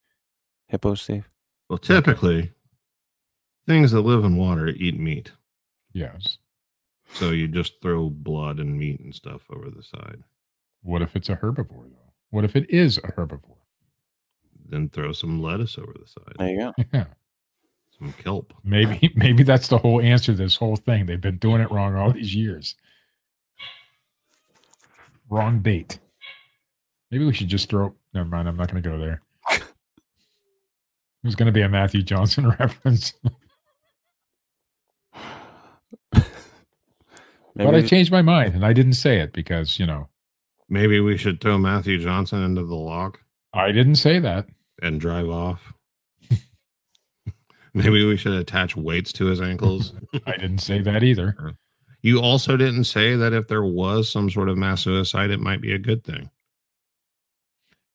hippo, 0.67 0.95
Steve? 0.95 1.27
Well, 1.69 1.77
typically, 1.77 2.51
things 3.67 3.91
that 3.91 4.01
live 4.01 4.23
in 4.25 4.35
water 4.35 4.67
eat 4.67 4.99
meat. 4.99 5.31
Yes. 5.93 6.37
So 7.13 7.31
you 7.31 7.47
just 7.47 7.81
throw 7.81 8.09
blood 8.09 8.59
and 8.59 8.77
meat 8.77 8.99
and 8.99 9.13
stuff 9.15 9.45
over 9.49 9.69
the 9.69 9.83
side. 9.83 10.23
What 10.83 11.01
if 11.01 11.15
it's 11.15 11.29
a 11.29 11.35
herbivore, 11.35 11.89
though? 11.89 12.13
What 12.29 12.45
if 12.45 12.55
it 12.55 12.69
is 12.69 12.97
a 12.97 13.01
herbivore? 13.01 13.57
Then 14.69 14.89
throw 14.89 15.11
some 15.11 15.41
lettuce 15.41 15.77
over 15.77 15.93
the 15.93 16.07
side, 16.07 16.35
There 16.37 16.49
you 16.49 16.57
go. 16.59 16.73
Yeah. 16.93 17.05
Some 18.01 18.13
kelp. 18.13 18.51
Maybe 18.63 19.13
maybe 19.15 19.43
that's 19.43 19.67
the 19.67 19.77
whole 19.77 20.01
answer 20.01 20.31
to 20.31 20.37
this 20.37 20.55
whole 20.55 20.75
thing. 20.75 21.05
They've 21.05 21.21
been 21.21 21.37
doing 21.37 21.61
it 21.61 21.69
wrong 21.71 21.95
all 21.95 22.11
these 22.11 22.33
years. 22.33 22.75
Wrong 25.29 25.59
bait. 25.59 25.99
Maybe 27.11 27.25
we 27.25 27.33
should 27.33 27.47
just 27.47 27.69
throw 27.69 27.93
never 28.13 28.27
mind, 28.27 28.47
I'm 28.47 28.57
not 28.57 28.69
gonna 28.69 28.81
go 28.81 28.97
there. 28.97 29.21
There's 31.21 31.35
gonna 31.35 31.51
be 31.51 31.61
a 31.61 31.69
Matthew 31.69 32.01
Johnson 32.01 32.49
reference. 32.59 33.13
Maybe 37.53 37.69
but 37.69 37.75
I 37.75 37.81
changed 37.85 38.11
my 38.11 38.21
mind 38.23 38.55
and 38.55 38.65
I 38.65 38.73
didn't 38.73 38.93
say 38.93 39.19
it 39.19 39.33
because, 39.33 39.77
you 39.77 39.85
know, 39.85 40.07
Maybe 40.69 41.01
we 41.01 41.17
should 41.17 41.41
throw 41.41 41.57
Matthew 41.57 41.99
Johnson 41.99 42.41
into 42.43 42.63
the 42.63 42.75
loch 42.75 43.19
I 43.53 43.73
didn't 43.73 43.95
say 43.95 44.19
that. 44.19 44.47
and 44.81 44.99
drive 45.01 45.29
off. 45.29 45.73
Maybe 47.73 48.05
we 48.05 48.17
should 48.17 48.33
attach 48.33 48.75
weights 48.75 49.13
to 49.13 49.25
his 49.25 49.41
ankles. 49.41 49.93
I 50.25 50.33
didn't 50.37 50.59
say 50.59 50.81
that 50.81 51.03
either. 51.03 51.55
You 52.01 52.19
also 52.19 52.57
didn't 52.57 52.85
say 52.85 53.15
that 53.15 53.33
if 53.33 53.47
there 53.47 53.63
was 53.63 54.09
some 54.09 54.29
sort 54.29 54.49
of 54.49 54.57
mass 54.57 54.81
suicide, 54.81 55.29
it 55.29 55.39
might 55.39 55.61
be 55.61 55.73
a 55.73 55.79
good 55.79 56.03
thing. 56.03 56.29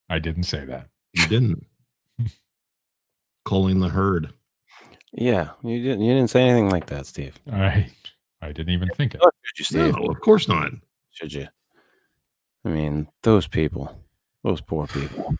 I 0.09 0.19
didn't 0.19 0.43
say 0.43 0.65
that. 0.65 0.87
You 1.13 1.27
didn't. 1.27 1.65
Calling 3.45 3.79
the 3.79 3.89
herd. 3.89 4.33
yeah, 5.13 5.49
you 5.63 5.81
didn't. 5.81 6.01
You 6.01 6.13
didn't 6.13 6.29
say 6.29 6.43
anything 6.43 6.69
like 6.69 6.87
that, 6.87 7.05
Steve. 7.05 7.37
I 7.51 7.87
I 8.41 8.51
didn't 8.51 8.73
even 8.73 8.89
think 8.89 9.13
it. 9.15 9.21
Oh, 9.23 9.29
Should 9.41 9.59
you, 9.59 9.65
Steve? 9.65 9.95
No, 9.95 10.07
of 10.07 10.19
course 10.21 10.47
not. 10.47 10.71
Should 11.11 11.33
you? 11.33 11.47
I 12.65 12.69
mean, 12.69 13.07
those 13.23 13.47
people, 13.47 13.97
those 14.43 14.61
poor 14.61 14.87
people. 14.87 15.35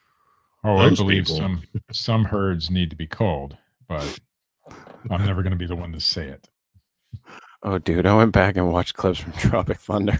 Oh, 0.63 0.77
I 0.77 0.89
believe 0.93 1.25
people. 1.25 1.37
some 1.37 1.63
some 1.91 2.25
herds 2.25 2.69
need 2.69 2.89
to 2.89 2.95
be 2.95 3.07
culled, 3.07 3.57
but 3.87 4.19
I'm 5.09 5.25
never 5.25 5.41
going 5.43 5.51
to 5.51 5.57
be 5.57 5.67
the 5.67 5.75
one 5.75 5.93
to 5.93 5.99
say 5.99 6.27
it. 6.27 6.47
Oh, 7.63 7.77
dude, 7.77 8.05
I 8.05 8.15
went 8.15 8.33
back 8.33 8.55
and 8.57 8.71
watched 8.71 8.95
clips 8.95 9.19
from 9.19 9.31
Tropic 9.37 9.79
Thunder. 9.79 10.19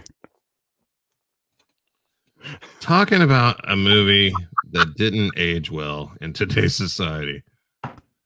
Talking 2.80 3.22
about 3.22 3.60
a 3.70 3.76
movie 3.76 4.34
that 4.72 4.94
didn't 4.96 5.34
age 5.38 5.70
well 5.72 6.14
in 6.22 6.34
today's 6.34 6.76
society. 6.76 7.44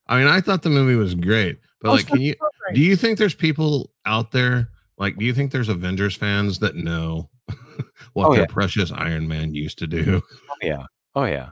I 0.08 0.18
mean, 0.18 0.28
I 0.28 0.42
thought 0.42 0.62
the 0.62 0.70
movie 0.70 0.96
was 0.96 1.16
great, 1.16 1.60
but 1.82 1.90
Oh, 1.90 1.94
like, 1.94 2.08
can 2.08 2.22
you 2.22 2.36
do 2.74 2.82
you 2.82 2.96
think 2.96 3.18
there's 3.18 3.34
people 3.34 3.92
out 4.06 4.32
there 4.32 4.70
like 4.98 5.18
do 5.18 5.26
you 5.26 5.34
think 5.34 5.52
there's 5.52 5.70
Avengers 5.70 6.16
fans 6.16 6.60
that 6.60 6.76
know 6.76 7.30
what 8.14 8.28
Oh, 8.28 8.32
their 8.34 8.42
yeah. 8.42 8.48
precious 8.48 8.92
Iron 8.92 9.28
Man 9.28 9.54
used 9.56 9.80
to 9.80 9.88
do? 9.88 10.22
Oh 10.50 10.56
yeah. 10.62 10.84
Oh 11.16 11.24
yeah. 11.24 11.50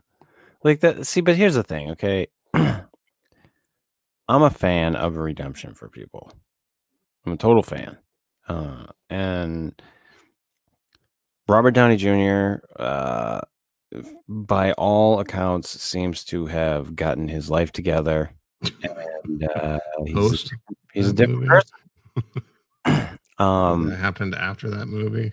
Like 0.64 0.82
that 0.82 1.08
see, 1.08 1.22
but 1.22 1.36
here's 1.38 1.56
the 1.56 1.64
thing, 1.64 1.91
okay? 1.91 2.28
I'm 4.30 4.43
a 4.43 4.49
fan 4.51 4.95
of 4.95 5.18
redemption 5.18 5.73
for 5.73 5.89
people. 5.89 6.31
I'm 7.26 7.34
a 7.34 7.38
total 7.38 7.64
fan. 7.64 7.97
Uh 8.47 8.85
and 9.10 9.80
Robert 11.47 11.72
Downey 11.72 11.97
Jr. 11.97 12.64
uh 12.77 13.41
by 14.27 14.72
all 14.73 15.19
accounts 15.19 15.81
seems 15.81 16.23
to 16.26 16.45
have 16.45 16.95
gotten 16.95 17.27
his 17.27 17.49
life 17.49 17.72
together 17.72 18.31
and 18.84 19.49
uh 19.56 19.80
he's, 20.06 20.14
Post 20.14 20.53
he's 20.93 21.10
a 21.10 21.14
different 21.14 21.41
movie? 21.41 21.61
person. 22.85 23.18
um 23.39 23.89
happened 23.91 24.35
after 24.35 24.69
that 24.69 24.85
movie. 24.88 25.31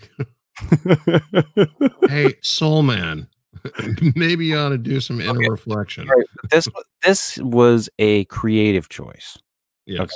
hey, 2.08 2.34
Soul 2.40 2.82
Man, 2.82 3.28
maybe 4.16 4.46
you 4.46 4.58
ought 4.58 4.70
to 4.70 4.78
do 4.78 5.00
some 5.00 5.20
inner 5.20 5.50
reflection. 5.50 6.08
Right, 6.08 6.26
this 6.50 6.68
this 7.04 7.38
was 7.38 7.88
a 7.98 8.24
creative 8.26 8.88
choice. 8.88 9.38
Yes. 9.86 10.00
Okay. 10.00 10.12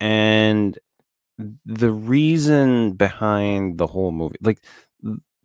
And 0.00 0.78
the 1.64 1.90
reason 1.90 2.92
behind 2.92 3.78
the 3.78 3.86
whole 3.86 4.12
movie, 4.12 4.36
like 4.40 4.62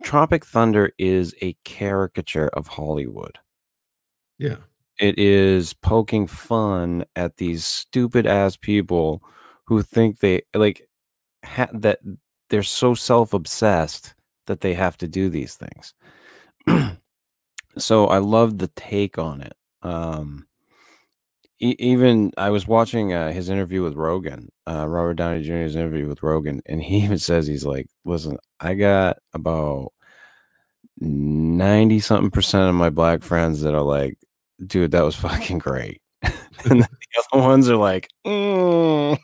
Tropic 0.02 0.44
Thunder 0.44 0.92
is 0.98 1.34
a 1.40 1.54
caricature 1.64 2.48
of 2.48 2.66
Hollywood. 2.66 3.38
Yeah. 4.38 4.56
It 4.98 5.18
is 5.18 5.74
poking 5.74 6.26
fun 6.26 7.04
at 7.14 7.36
these 7.36 7.64
stupid 7.64 8.26
ass 8.26 8.56
people 8.56 9.22
who 9.66 9.82
think 9.82 10.20
they 10.20 10.42
like 10.54 10.88
ha- 11.44 11.68
that 11.72 12.00
they're 12.48 12.62
so 12.62 12.94
self-obsessed 12.94 14.14
that 14.46 14.60
they 14.60 14.74
have 14.74 14.96
to 14.98 15.08
do 15.08 15.28
these 15.28 15.56
things. 15.56 15.94
so 17.78 18.06
I 18.06 18.18
love 18.18 18.58
the 18.58 18.68
take 18.68 19.18
on 19.18 19.40
it. 19.42 19.54
Um 19.82 20.46
e- 21.60 21.76
even 21.78 22.32
I 22.36 22.50
was 22.50 22.66
watching 22.66 23.12
uh, 23.12 23.32
his 23.32 23.48
interview 23.48 23.82
with 23.82 23.94
Rogan, 23.94 24.50
uh, 24.68 24.86
Robert 24.88 25.14
Downey 25.14 25.42
Jr.'s 25.42 25.76
interview 25.76 26.06
with 26.08 26.22
Rogan, 26.22 26.60
and 26.66 26.82
he 26.82 26.98
even 27.04 27.18
says 27.18 27.46
he's 27.46 27.64
like, 27.64 27.88
"Listen, 28.04 28.38
I 28.60 28.74
got 28.74 29.18
about 29.34 29.92
ninety 30.98 32.00
something 32.00 32.30
percent 32.30 32.68
of 32.68 32.74
my 32.74 32.90
black 32.90 33.22
friends 33.22 33.60
that 33.62 33.74
are 33.74 33.82
like, 33.82 34.18
dude, 34.66 34.92
that 34.92 35.04
was 35.04 35.16
fucking 35.16 35.58
great," 35.58 36.00
and 36.22 36.82
the 36.82 36.88
other 37.32 37.42
ones 37.42 37.68
are 37.68 37.76
like, 37.76 38.08
"Mm." 38.26 39.18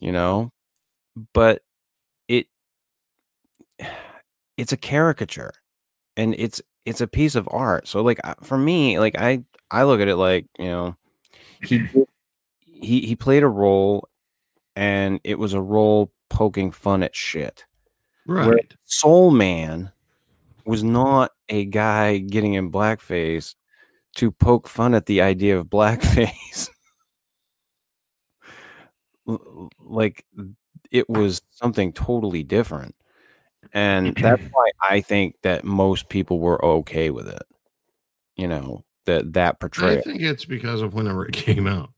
you 0.00 0.12
know, 0.12 0.50
but 1.32 1.62
it 2.28 2.46
it's 4.56 4.72
a 4.72 4.76
caricature, 4.76 5.52
and 6.16 6.34
it's 6.38 6.62
it's 6.84 7.00
a 7.00 7.06
piece 7.06 7.34
of 7.34 7.48
art. 7.50 7.88
So 7.88 8.02
like 8.02 8.20
for 8.42 8.56
me, 8.56 8.98
like 8.98 9.16
I 9.18 9.44
I 9.70 9.84
look 9.84 10.00
at 10.00 10.08
it 10.08 10.16
like 10.16 10.46
you 10.58 10.66
know 10.66 10.96
he 11.62 11.86
he 12.60 13.00
he 13.00 13.16
played 13.16 13.42
a 13.42 13.48
role, 13.48 14.08
and 14.74 15.20
it 15.24 15.38
was 15.38 15.52
a 15.52 15.60
role 15.60 16.12
poking 16.30 16.70
fun 16.70 17.02
at 17.02 17.14
shit. 17.14 17.64
Where 18.24 18.48
Right. 18.48 18.74
Soul 18.84 19.30
Man 19.30 19.92
was 20.64 20.82
not 20.82 21.30
a 21.48 21.64
guy 21.64 22.18
getting 22.18 22.54
in 22.54 22.72
blackface 22.72 23.54
to 24.16 24.32
poke 24.32 24.66
fun 24.68 24.94
at 24.94 25.06
the 25.06 25.20
idea 25.20 25.58
of 25.58 25.66
blackface. 25.66 26.68
Like 29.80 30.24
it 30.92 31.08
was 31.10 31.42
something 31.50 31.92
totally 31.92 32.44
different. 32.44 32.94
And 33.72 34.14
that's 34.20 34.42
why 34.52 34.70
I 34.88 35.00
think 35.00 35.36
that 35.42 35.64
most 35.64 36.08
people 36.08 36.40
were 36.40 36.64
okay 36.64 37.10
with 37.10 37.28
it. 37.28 37.42
You 38.36 38.48
know, 38.48 38.84
that 39.06 39.32
that 39.32 39.60
portrayal. 39.60 39.98
I 39.98 40.02
think 40.02 40.22
it's 40.22 40.44
because 40.44 40.82
of 40.82 40.94
whenever 40.94 41.26
it 41.26 41.32
came 41.34 41.66
out. 41.66 41.90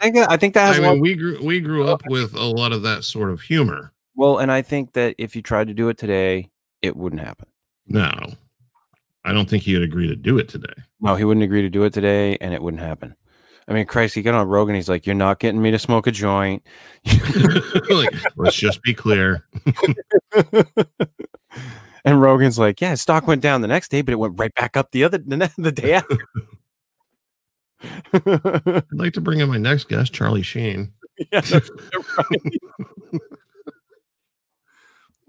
I 0.00 0.04
think 0.04 0.14
that, 0.16 0.30
I 0.30 0.36
think 0.36 0.54
that 0.54 0.74
has 0.74 0.78
I 0.78 0.92
mean, 0.92 1.00
we 1.00 1.14
grew 1.14 1.42
we 1.42 1.60
grew 1.60 1.88
oh, 1.88 1.92
up 1.92 2.02
with 2.06 2.34
a 2.34 2.44
lot 2.44 2.72
of 2.72 2.82
that 2.82 3.04
sort 3.04 3.30
of 3.30 3.40
humor. 3.40 3.92
well, 4.14 4.38
and 4.38 4.52
I 4.52 4.62
think 4.62 4.92
that 4.92 5.14
if 5.18 5.34
you 5.34 5.42
tried 5.42 5.66
to 5.68 5.74
do 5.74 5.88
it 5.88 5.98
today, 5.98 6.50
it 6.82 6.96
wouldn't 6.96 7.22
happen. 7.22 7.48
No, 7.86 8.12
I 9.24 9.32
don't 9.32 9.48
think 9.48 9.64
he'd 9.64 9.82
agree 9.82 10.06
to 10.06 10.14
do 10.14 10.38
it 10.38 10.48
today. 10.48 10.72
No, 11.00 11.16
he 11.16 11.24
wouldn't 11.24 11.44
agree 11.44 11.62
to 11.62 11.70
do 11.70 11.82
it 11.84 11.92
today, 11.92 12.36
and 12.40 12.54
it 12.54 12.62
wouldn't 12.62 12.82
happen. 12.82 13.16
I 13.68 13.74
mean, 13.74 13.84
Christ, 13.84 14.14
he 14.14 14.22
got 14.22 14.34
on 14.34 14.48
Rogan. 14.48 14.74
He's 14.74 14.88
like, 14.88 15.06
"You're 15.06 15.14
not 15.14 15.40
getting 15.40 15.60
me 15.60 15.70
to 15.70 15.78
smoke 15.78 16.06
a 16.06 16.10
joint." 16.10 16.62
like, 17.90 18.14
let's 18.36 18.56
just 18.56 18.82
be 18.82 18.94
clear. 18.94 19.46
and 22.04 22.20
Rogan's 22.20 22.58
like, 22.58 22.80
"Yeah, 22.80 22.94
stock 22.94 23.26
went 23.26 23.42
down 23.42 23.60
the 23.60 23.68
next 23.68 23.90
day, 23.90 24.00
but 24.00 24.12
it 24.12 24.18
went 24.18 24.38
right 24.38 24.54
back 24.54 24.76
up 24.76 24.90
the 24.92 25.04
other 25.04 25.18
the, 25.18 25.52
the 25.58 25.72
day 25.72 25.92
after." 25.92 26.18
I'd 28.12 28.84
like 28.92 29.12
to 29.12 29.20
bring 29.20 29.40
in 29.40 29.48
my 29.50 29.58
next 29.58 29.88
guest, 29.88 30.12
Charlie 30.12 30.42
Sheen. 30.42 30.92
yeah, 31.30 31.40
right. 31.50 32.40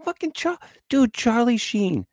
Fucking 0.03 0.31
Char- 0.31 0.59
dude, 0.89 1.13
Charlie 1.13 1.57
Sheen. 1.57 2.05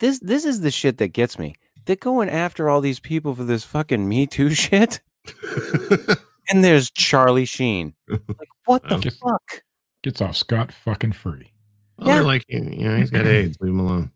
this 0.00 0.18
this 0.20 0.44
is 0.44 0.60
the 0.62 0.70
shit 0.70 0.98
that 0.98 1.08
gets 1.08 1.38
me. 1.38 1.54
They're 1.84 1.96
going 1.96 2.30
after 2.30 2.70
all 2.70 2.80
these 2.80 3.00
people 3.00 3.34
for 3.34 3.44
this 3.44 3.64
fucking 3.64 4.08
Me 4.08 4.26
Too 4.26 4.50
shit, 4.50 5.00
and 6.50 6.64
there's 6.64 6.90
Charlie 6.90 7.44
Sheen. 7.44 7.94
Like, 8.08 8.20
what 8.66 8.82
the 8.88 8.96
Oh. 9.22 9.28
fuck? 9.30 9.62
Gets 10.02 10.20
off 10.20 10.36
scot 10.36 10.72
fucking 10.72 11.12
free. 11.12 11.52
Oh, 11.98 12.06
well, 12.06 12.16
Yeah. 12.16 12.22
like, 12.22 12.44
you 12.48 12.60
know, 12.60 12.96
he's 12.96 13.10
got 13.10 13.26
AIDS. 13.26 13.56
Leave 13.60 13.72
him 13.72 13.80
alone. 13.80 14.10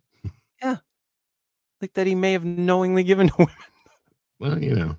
Yeah. 0.62 0.76
Like 1.80 1.94
that 1.94 2.06
he 2.06 2.14
may 2.14 2.32
have 2.32 2.44
knowingly 2.44 3.04
given 3.04 3.28
to 3.28 3.34
women. 3.38 3.54
Well, 4.40 4.62
you 4.62 4.74
know. 4.74 4.96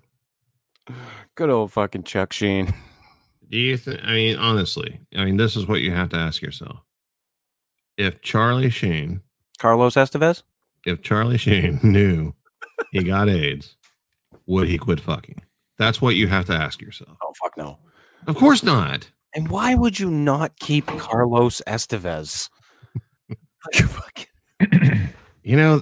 Good 1.35 1.49
old 1.49 1.71
fucking 1.71 2.03
Chuck 2.03 2.33
Sheen. 2.33 2.73
Do 3.49 3.57
you 3.57 3.77
think? 3.77 3.99
I 4.03 4.13
mean, 4.13 4.37
honestly, 4.37 4.99
I 5.15 5.25
mean, 5.25 5.37
this 5.37 5.55
is 5.55 5.67
what 5.67 5.81
you 5.81 5.91
have 5.91 6.09
to 6.09 6.17
ask 6.17 6.41
yourself. 6.41 6.79
If 7.97 8.21
Charlie 8.21 8.69
Sheen, 8.69 9.21
Carlos 9.59 9.95
Estevez? 9.95 10.43
if 10.85 11.01
Charlie 11.01 11.37
Sheen 11.37 11.79
knew 11.83 12.33
he 12.91 13.03
got 13.03 13.27
AIDS, 13.29 13.75
would 14.45 14.67
he 14.67 14.77
quit 14.77 14.99
fucking? 14.99 15.41
That's 15.79 15.99
what 16.01 16.15
you 16.15 16.27
have 16.27 16.45
to 16.45 16.53
ask 16.53 16.79
yourself. 16.81 17.17
Oh 17.23 17.33
fuck 17.41 17.57
no. 17.57 17.79
Of 18.27 18.35
course 18.35 18.61
not. 18.63 19.09
And 19.33 19.47
why 19.49 19.73
would 19.75 19.99
you 19.99 20.11
not 20.11 20.59
keep 20.59 20.85
Carlos 20.85 21.61
Estevez? 21.65 22.49
You 25.41 25.55
know, 25.55 25.81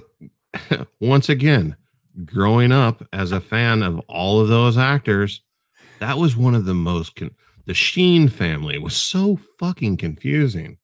once 1.00 1.28
again, 1.28 1.76
growing 2.24 2.72
up 2.72 3.06
as 3.12 3.32
a 3.32 3.40
fan 3.40 3.82
of 3.82 3.98
all 4.08 4.40
of 4.40 4.48
those 4.48 4.78
actors, 4.78 5.42
that 5.98 6.16
was 6.16 6.36
one 6.38 6.54
of 6.54 6.64
the 6.64 6.72
most. 6.74 7.16
Con- 7.16 7.34
the 7.66 7.74
Sheen 7.74 8.28
family 8.28 8.78
was 8.78 8.96
so 8.96 9.38
fucking 9.58 9.98
confusing. 9.98 10.78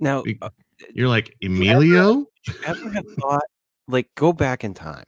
now, 0.00 0.22
Be- 0.22 0.38
uh, 0.40 0.48
You're 0.94 1.08
like 1.08 1.34
Emilio. 1.42 2.24
did 2.46 2.54
you 2.54 2.60
ever 2.64 2.90
have 2.92 3.04
thought, 3.20 3.42
like, 3.88 4.08
go 4.14 4.32
back 4.32 4.64
in 4.64 4.72
time, 4.72 5.04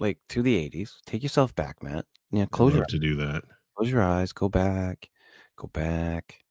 like 0.00 0.18
to 0.30 0.42
the 0.42 0.56
'80s? 0.68 0.94
Take 1.06 1.22
yourself 1.22 1.54
back, 1.54 1.84
Matt. 1.84 2.04
Yeah, 2.32 2.46
close 2.46 2.74
your 2.74 2.84
to 2.84 2.98
do 2.98 3.16
that. 3.16 3.42
close 3.76 3.90
your 3.90 4.02
eyes. 4.02 4.32
Go 4.32 4.48
back. 4.48 5.08
Go 5.56 5.68
back. 5.68 6.44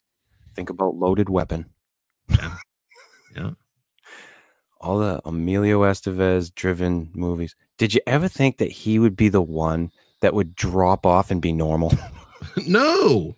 Think 0.56 0.70
about 0.70 0.96
Loaded 0.96 1.30
Weapon. 1.30 1.66
Yeah. 2.30 2.56
Yeah. 3.36 3.52
All 4.82 5.00
the 5.00 5.22
Emilio 5.26 5.82
Estevez 5.82 6.54
driven 6.54 7.10
movies. 7.14 7.56
Did 7.78 7.94
you 7.94 8.02
ever 8.08 8.28
think 8.28 8.58
that 8.58 8.72
he 8.72 9.00
would 9.00 9.16
be 9.16 9.30
the 9.30 9.42
one 9.42 9.92
that 10.22 10.34
would 10.34 10.56
drop 10.56 11.06
off 11.06 11.32
and 11.32 11.42
be 11.42 11.54
normal? 11.54 11.94
no, 12.68 13.36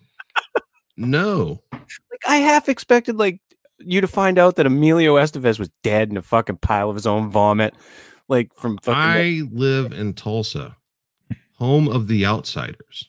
no. 0.96 1.62
like 1.72 2.28
I 2.28 2.36
half 2.36 2.68
expected 2.68 3.16
like 3.16 3.40
you 3.78 4.00
to 4.00 4.06
find 4.06 4.38
out 4.38 4.56
that 4.56 4.66
Emilio 4.66 5.16
Estevez 5.16 5.58
was 5.58 5.70
dead 5.82 6.10
in 6.10 6.16
a 6.16 6.22
fucking 6.22 6.58
pile 6.58 6.88
of 6.88 6.96
his 6.96 7.06
own 7.06 7.30
vomit, 7.30 7.74
like 8.28 8.54
from 8.54 8.78
fucking. 8.78 9.00
I 9.00 9.42
live 9.50 9.92
in 9.92 10.14
Tulsa, 10.14 10.76
home 11.62 11.86
of 11.86 12.08
the 12.08 12.26
outsiders, 12.26 13.08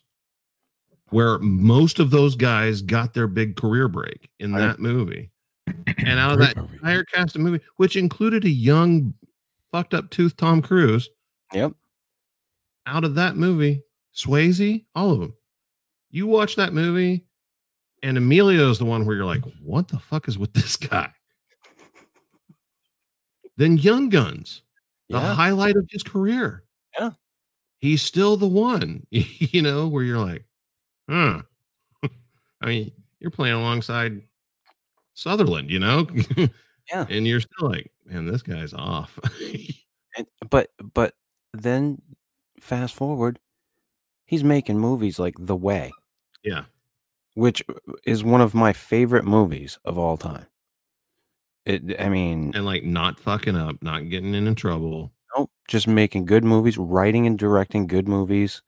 where 1.09 1.39
most 1.39 1.97
of 1.99 2.11
those 2.11 2.35
guys 2.35 2.83
got 2.83 3.15
their 3.15 3.25
big 3.25 3.55
career 3.55 3.87
break 3.87 4.29
in 4.39 4.53
I- 4.53 4.59
that 4.59 4.79
movie. 4.79 5.31
And 6.05 6.19
out 6.19 6.33
of 6.33 6.39
that 6.39 6.55
movie. 6.57 6.73
entire 6.75 7.03
cast 7.05 7.35
of 7.35 7.41
movie, 7.41 7.63
which 7.77 7.95
included 7.95 8.43
a 8.45 8.49
young, 8.49 9.13
fucked 9.71 9.93
up 9.95 10.09
tooth 10.11 10.35
Tom 10.37 10.61
Cruise, 10.61 11.09
Yep. 11.53 11.73
out 12.85 13.03
of 13.05 13.15
that 13.15 13.37
movie, 13.37 13.81
Swayze, 14.13 14.85
all 14.93 15.11
of 15.11 15.19
them. 15.19 15.33
You 16.11 16.27
watch 16.27 16.57
that 16.57 16.73
movie, 16.73 17.25
and 18.03 18.17
Emilio 18.17 18.69
is 18.69 18.77
the 18.77 18.85
one 18.85 19.05
where 19.05 19.15
you're 19.15 19.25
like, 19.25 19.43
what 19.63 19.87
the 19.87 19.97
fuck 19.97 20.27
is 20.27 20.37
with 20.37 20.53
this 20.59 20.75
guy? 20.77 21.09
Then 23.57 23.77
Young 23.77 24.09
Guns, 24.09 24.61
the 25.09 25.17
Yeah. 25.17 25.33
highlight 25.33 25.75
of 25.77 25.87
his 25.89 26.03
career. 26.03 26.63
Yeah. 26.99 27.11
He's 27.83 28.01
still 28.01 28.37
the 28.37 28.47
one, 28.47 29.05
you 29.11 29.61
know, 29.61 29.89
where 29.89 30.05
you're 30.05 30.17
like, 30.17 30.45
huh. 31.09 31.41
I 32.61 32.65
mean, 32.65 32.93
you're 33.19 33.29
playing 33.29 33.55
alongside 33.55 34.21
Sutherland, 35.15 35.69
you 35.69 35.79
know? 35.79 36.07
Yeah. 36.37 36.47
And 37.09 37.27
you're 37.27 37.41
still 37.41 37.69
like, 37.69 37.91
man, 38.05 38.25
this 38.25 38.41
guy's 38.41 38.73
off. 38.73 39.19
And, 40.17 40.27
but 40.49 40.69
but 40.93 41.15
then 41.53 42.01
fast 42.57 42.93
forward, 42.93 43.37
he's 44.27 44.45
making 44.45 44.79
movies 44.79 45.19
like 45.19 45.35
The 45.37 45.55
Way, 45.55 45.91
yeah. 46.41 46.63
which 47.35 47.63
uh, 47.67 47.73
is 48.05 48.23
one 48.23 48.39
of 48.39 48.53
my 48.53 48.71
favorite 48.71 49.25
movies 49.25 49.77
of 49.83 49.97
all 49.97 50.15
time. 50.15 50.45
It, 51.65 51.99
I 51.99 52.07
mean, 52.07 52.53
And 52.55 52.65
like 52.65 52.83
not 52.85 53.19
fucking 53.19 53.57
up, 53.57 53.81
not 53.81 54.09
getting 54.09 54.35
into 54.35 54.55
trouble. 54.55 55.11
Nope, 55.35 55.51
just 55.67 55.87
making 55.87 56.25
good 56.25 56.43
movies, 56.43 56.77
writing 56.77 57.25
and 57.27 57.37
directing 57.39 57.87
good 57.87 58.07
movies. 58.07 58.61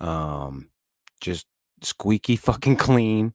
Um, 0.00 0.68
just 1.20 1.46
squeaky 1.82 2.36
fucking 2.38 2.76
clean. 2.76 3.34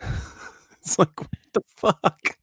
it's 0.82 0.98
like 0.98 1.20
what 1.20 1.30
the 1.54 1.62
fuck? 1.76 2.38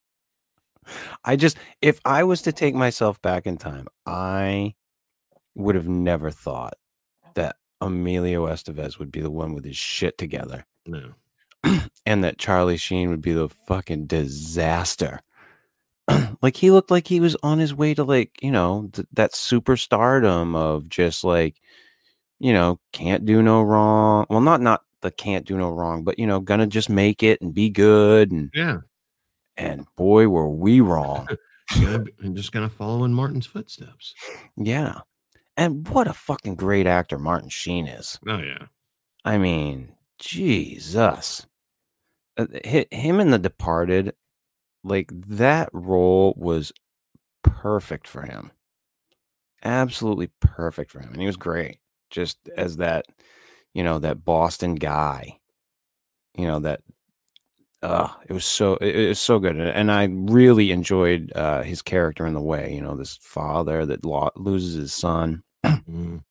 I 1.24 1.36
just 1.36 1.58
if 1.82 2.00
I 2.06 2.24
was 2.24 2.42
to 2.44 2.52
take 2.52 2.76
myself 2.76 3.22
back 3.22 3.48
in 3.48 3.58
time, 3.58 3.88
I 4.06 4.76
would 5.56 5.76
have 5.76 5.88
never 5.88 6.32
thought 6.32 6.76
that 7.36 7.58
Emilio 7.82 8.48
Estevez 8.48 9.00
would 9.00 9.12
be 9.12 9.22
the 9.22 9.32
one 9.32 9.54
with 9.54 9.66
his 9.66 9.78
shit 9.78 10.18
together 10.18 10.66
No. 10.88 11.14
and 12.06 12.24
that 12.24 12.38
Charlie 12.40 12.78
Sheen 12.78 13.10
would 13.10 13.22
be 13.22 13.34
the 13.34 13.50
fucking 13.50 14.08
disaster. 14.08 15.22
like 16.42 16.56
he 16.56 16.72
looked 16.72 16.92
like 16.92 17.08
he 17.08 17.20
was 17.20 17.36
on 17.44 17.60
his 17.60 17.74
way 17.74 17.94
to 17.94 18.04
like, 18.04 18.32
you 18.42 18.52
know, 18.52 18.90
th- 18.94 19.08
that 19.14 19.32
superstardom 19.34 20.56
of 20.56 20.88
just 20.90 21.24
like, 21.24 21.56
you 22.40 22.54
know, 22.54 22.80
can't 22.92 23.26
do 23.26 23.42
no 23.42 23.62
wrong. 23.62 24.26
Well, 24.30 24.42
not 24.42 24.62
not 24.62 24.84
the 25.02 25.12
can't 25.12 25.46
do 25.46 25.58
no 25.58 25.70
wrong, 25.70 26.04
but 26.04 26.20
you 26.20 26.28
know, 26.28 26.40
gonna 26.40 26.68
just 26.68 26.90
make 26.90 27.24
it 27.24 27.42
and 27.42 27.54
be 27.54 27.70
good 27.70 28.32
and 28.32 28.50
Yeah. 28.54 28.80
and 29.58 29.86
boy 29.96 30.28
were 30.28 30.50
we 30.50 30.82
wrong. 30.82 31.28
I'm 31.72 32.36
just 32.36 32.52
gonna 32.52 32.70
follow 32.70 33.04
in 33.06 33.14
Martin's 33.14 33.46
footsteps. 33.48 34.14
yeah. 34.58 35.00
And 35.58 35.88
what 35.88 36.08
a 36.08 36.14
fucking 36.14 36.56
great 36.56 36.86
actor 36.86 37.18
Martin 37.18 37.50
Sheen 37.50 37.88
is. 37.88 38.20
Oh 38.28 38.40
yeah. 38.40 38.66
I 39.24 39.38
mean, 39.38 39.94
Jesus. 40.20 41.48
Uh, 42.38 42.46
Him 42.92 43.20
in 43.22 43.32
The 43.32 43.40
Departed, 43.40 44.14
like 44.86 45.12
that 45.28 45.70
role 45.74 46.34
was 46.38 46.72
perfect 47.44 48.08
for 48.08 48.24
him. 48.24 48.52
Absolutely 49.64 50.30
perfect 50.40 50.92
for 50.92 51.00
him. 51.00 51.12
And 51.14 51.22
he 51.22 51.28
was 51.28 51.38
great 51.38 51.80
just 52.10 52.38
as 52.56 52.78
that, 52.78 53.06
you 53.74 53.84
know, 53.84 54.00
that 54.00 54.24
Boston 54.24 54.76
guy. 54.76 55.40
You 56.38 56.48
know, 56.48 56.60
that 56.60 56.82
uh 57.82 58.08
it 58.28 58.34
was 58.34 58.46
so 58.46 58.76
it, 58.78 58.96
it 58.96 59.08
was 59.10 59.20
so 59.20 59.38
good 59.40 59.58
and- 59.60 59.92
i 59.92 60.06
really 60.06 60.72
enjoyed 60.72 61.32
uh 61.36 61.62
his 61.62 61.82
character 61.82 62.26
in 62.26 62.34
the 62.34 62.42
way 62.42 62.74
you 62.74 62.82
know 62.82 62.96
this 62.96 63.18
father 63.22 63.86
that 63.86 64.06
lo- 64.06 64.32
loses 64.36 64.76
his 64.76 64.94
son 64.94 65.44
Mm. 65.66 66.24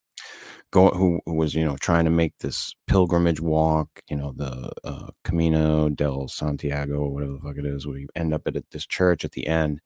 Go 0.74 0.90
who, 0.90 1.20
who 1.24 1.34
was 1.34 1.54
you 1.54 1.64
know 1.64 1.76
trying 1.76 2.04
to 2.04 2.10
make 2.10 2.36
this 2.38 2.74
pilgrimage 2.88 3.40
walk 3.40 3.88
you 4.10 4.16
know 4.16 4.32
the 4.36 4.72
uh, 4.82 5.08
camino 5.22 5.88
del 5.88 6.26
santiago 6.26 6.96
or 6.96 7.10
whatever 7.12 7.32
the 7.32 7.38
fuck 7.38 7.56
it 7.56 7.64
is 7.64 7.86
where 7.86 7.98
you 7.98 8.08
end 8.16 8.34
up 8.34 8.42
at 8.46 8.56
this 8.72 8.84
church 8.84 9.24
at 9.24 9.30
the 9.30 9.46
end 9.46 9.80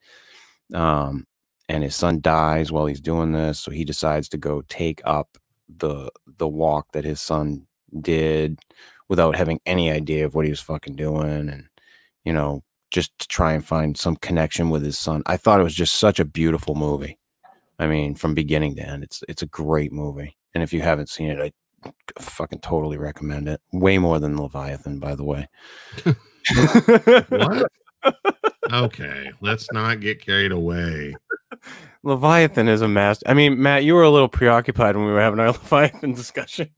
um 0.73 1.27
and 1.69 1.85
his 1.85 1.95
son 1.95 2.21
dies 2.23 2.73
while 2.73 2.87
he's 2.87 3.03
doing 3.03 3.33
this 3.33 3.61
so 3.61 3.71
he 3.71 3.85
decides 3.85 4.31
to 4.31 4.39
go 4.39 4.63
take 4.71 5.03
up 5.05 5.37
the 5.77 6.11
the 6.39 6.49
walk 6.49 6.87
that 6.93 7.05
his 7.05 7.21
son 7.21 7.67
did 8.01 8.59
without 9.11 9.37
having 9.37 9.61
any 9.67 9.91
idea 9.91 10.25
of 10.25 10.35
what 10.35 10.47
he 10.47 10.51
was 10.51 10.61
fucking 10.61 10.97
doing 10.97 11.51
and 11.51 11.67
you 12.25 12.33
know 12.33 12.63
just 12.91 13.17
to 13.19 13.29
try 13.29 13.53
and 13.53 13.67
find 13.67 13.99
some 13.99 14.17
connection 14.17 14.71
with 14.71 14.83
his 14.83 14.99
son 14.99 15.23
i 15.27 15.37
thought 15.37 15.61
it 15.61 15.65
was 15.65 15.75
just 15.75 15.99
such 15.99 16.19
a 16.19 16.25
beautiful 16.25 16.75
movie 16.75 17.19
I 17.81 17.87
mean, 17.87 18.17
from 18.17 18.35
beginning 18.35 18.75
to 18.77 18.83
end, 18.83 19.05
it's 19.05 19.23
it's 19.29 19.43
a 19.43 19.47
great 19.47 19.93
movie. 19.93 20.38
And 20.59 20.65
if 20.65 20.73
you 20.73 20.81
haven't 20.81 21.09
seen 21.09 21.31
it, 21.31 21.55
I 21.85 21.93
fucking 22.21 22.59
totally 22.59 22.99
recommend 22.99 23.49
it. 23.49 23.61
Way 23.73 23.99
more 23.99 24.19
than 24.19 24.37
Leviathan, 24.37 24.99
by 24.99 25.15
the 25.15 25.23
way. 25.23 25.49
What? 27.29 27.71
okay, 28.73 29.31
let's 29.41 29.71
not 29.71 30.01
get 30.01 30.21
carried 30.21 30.51
away. 30.51 31.15
Leviathan 32.03 32.67
is 32.67 32.83
a 32.83 32.89
master. 32.89 33.23
I 33.29 33.35
mean, 33.35 33.63
Matt, 33.63 33.85
you 33.85 33.95
were 33.95 34.03
a 34.03 34.11
little 34.11 34.29
preoccupied 34.29 34.97
when 34.97 35.07
we 35.07 35.13
were 35.13 35.21
having 35.21 35.39
our 35.39 35.47
Leviathan 35.53 36.13
discussion. 36.13 36.71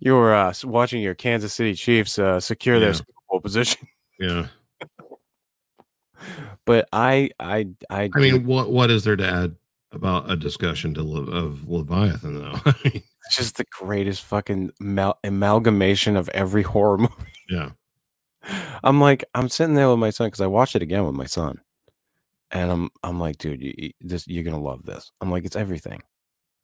You 0.00 0.14
were 0.14 0.32
uh, 0.34 0.54
watching 0.64 1.02
your 1.02 1.14
Kansas 1.14 1.52
City 1.52 1.74
Chiefs 1.74 2.18
uh, 2.18 2.40
secure 2.40 2.80
their 2.80 2.94
Super 2.94 3.12
Bowl 3.28 3.40
position, 3.40 3.86
Yeah. 4.18 4.46
but 6.64 6.88
I, 6.94 7.28
I, 7.38 7.68
I, 7.90 8.08
I 8.14 8.18
mean, 8.18 8.46
what 8.46 8.70
what 8.70 8.90
is 8.90 9.04
there 9.04 9.16
to 9.16 9.28
add 9.28 9.56
about 9.92 10.30
a 10.30 10.36
discussion 10.36 10.94
to 10.94 11.02
Le- 11.02 11.30
of 11.30 11.68
Leviathan 11.68 12.38
though? 12.38 12.72
It's 13.24 13.36
just 13.36 13.56
the 13.56 13.64
greatest 13.70 14.24
fucking 14.24 14.72
mal- 14.80 15.18
amalgamation 15.22 16.16
of 16.16 16.28
every 16.30 16.62
horror 16.62 16.98
movie. 16.98 17.12
yeah. 17.48 17.70
I'm 18.82 19.00
like, 19.00 19.24
I'm 19.34 19.48
sitting 19.48 19.74
there 19.76 19.88
with 19.88 20.00
my 20.00 20.10
son 20.10 20.26
because 20.26 20.40
I 20.40 20.48
watched 20.48 20.74
it 20.74 20.82
again 20.82 21.04
with 21.06 21.14
my 21.14 21.26
son. 21.26 21.60
And 22.50 22.70
I'm 22.70 22.90
I'm 23.04 23.20
like, 23.20 23.38
dude, 23.38 23.62
you, 23.62 23.72
you- 23.78 23.92
this 24.00 24.26
you're 24.26 24.42
gonna 24.44 24.60
love 24.60 24.84
this. 24.84 25.10
I'm 25.20 25.30
like, 25.30 25.44
it's 25.44 25.56
everything. 25.56 26.02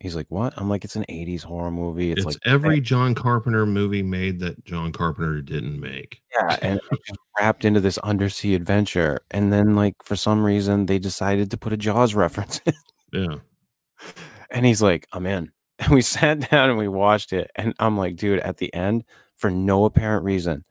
He's 0.00 0.14
like, 0.16 0.26
what? 0.30 0.52
I'm 0.56 0.68
like, 0.68 0.84
it's 0.84 0.96
an 0.96 1.04
'80s 1.08 1.42
horror 1.42 1.70
movie. 1.70 2.10
It's, 2.10 2.18
It's, 2.18 2.26
like 2.26 2.36
every 2.44 2.80
John 2.80 3.14
Carpenter 3.14 3.64
movie 3.64 4.02
made 4.02 4.40
that 4.40 4.64
John 4.64 4.92
Carpenter 4.92 5.40
didn't 5.40 5.78
make. 5.80 6.20
yeah, 6.34 6.56
and 6.60 6.80
wrapped 7.38 7.64
into 7.64 7.80
this 7.80 7.98
undersea 7.98 8.54
adventure. 8.54 9.20
And 9.30 9.52
then 9.52 9.74
like 9.76 9.94
for 10.02 10.16
some 10.16 10.42
reason 10.44 10.86
they 10.86 10.98
decided 10.98 11.50
to 11.52 11.56
put 11.56 11.72
a 11.72 11.76
Jaws 11.76 12.14
reference 12.16 12.60
in. 12.66 12.74
Yeah. 13.12 13.36
And 14.50 14.66
he's 14.66 14.82
like, 14.82 15.06
I'm 15.12 15.26
in. 15.26 15.52
And 15.80 15.92
we 15.92 16.02
sat 16.02 16.50
down 16.50 16.70
and 16.70 16.78
we 16.78 16.88
watched 16.88 17.32
it. 17.32 17.52
And 17.54 17.72
I'm 17.78 17.96
like, 17.96 18.16
dude, 18.16 18.40
at 18.40 18.56
the 18.56 18.74
end, 18.74 19.04
for 19.36 19.48
no 19.48 19.84
apparent 19.84 20.24
reason, 20.24 20.64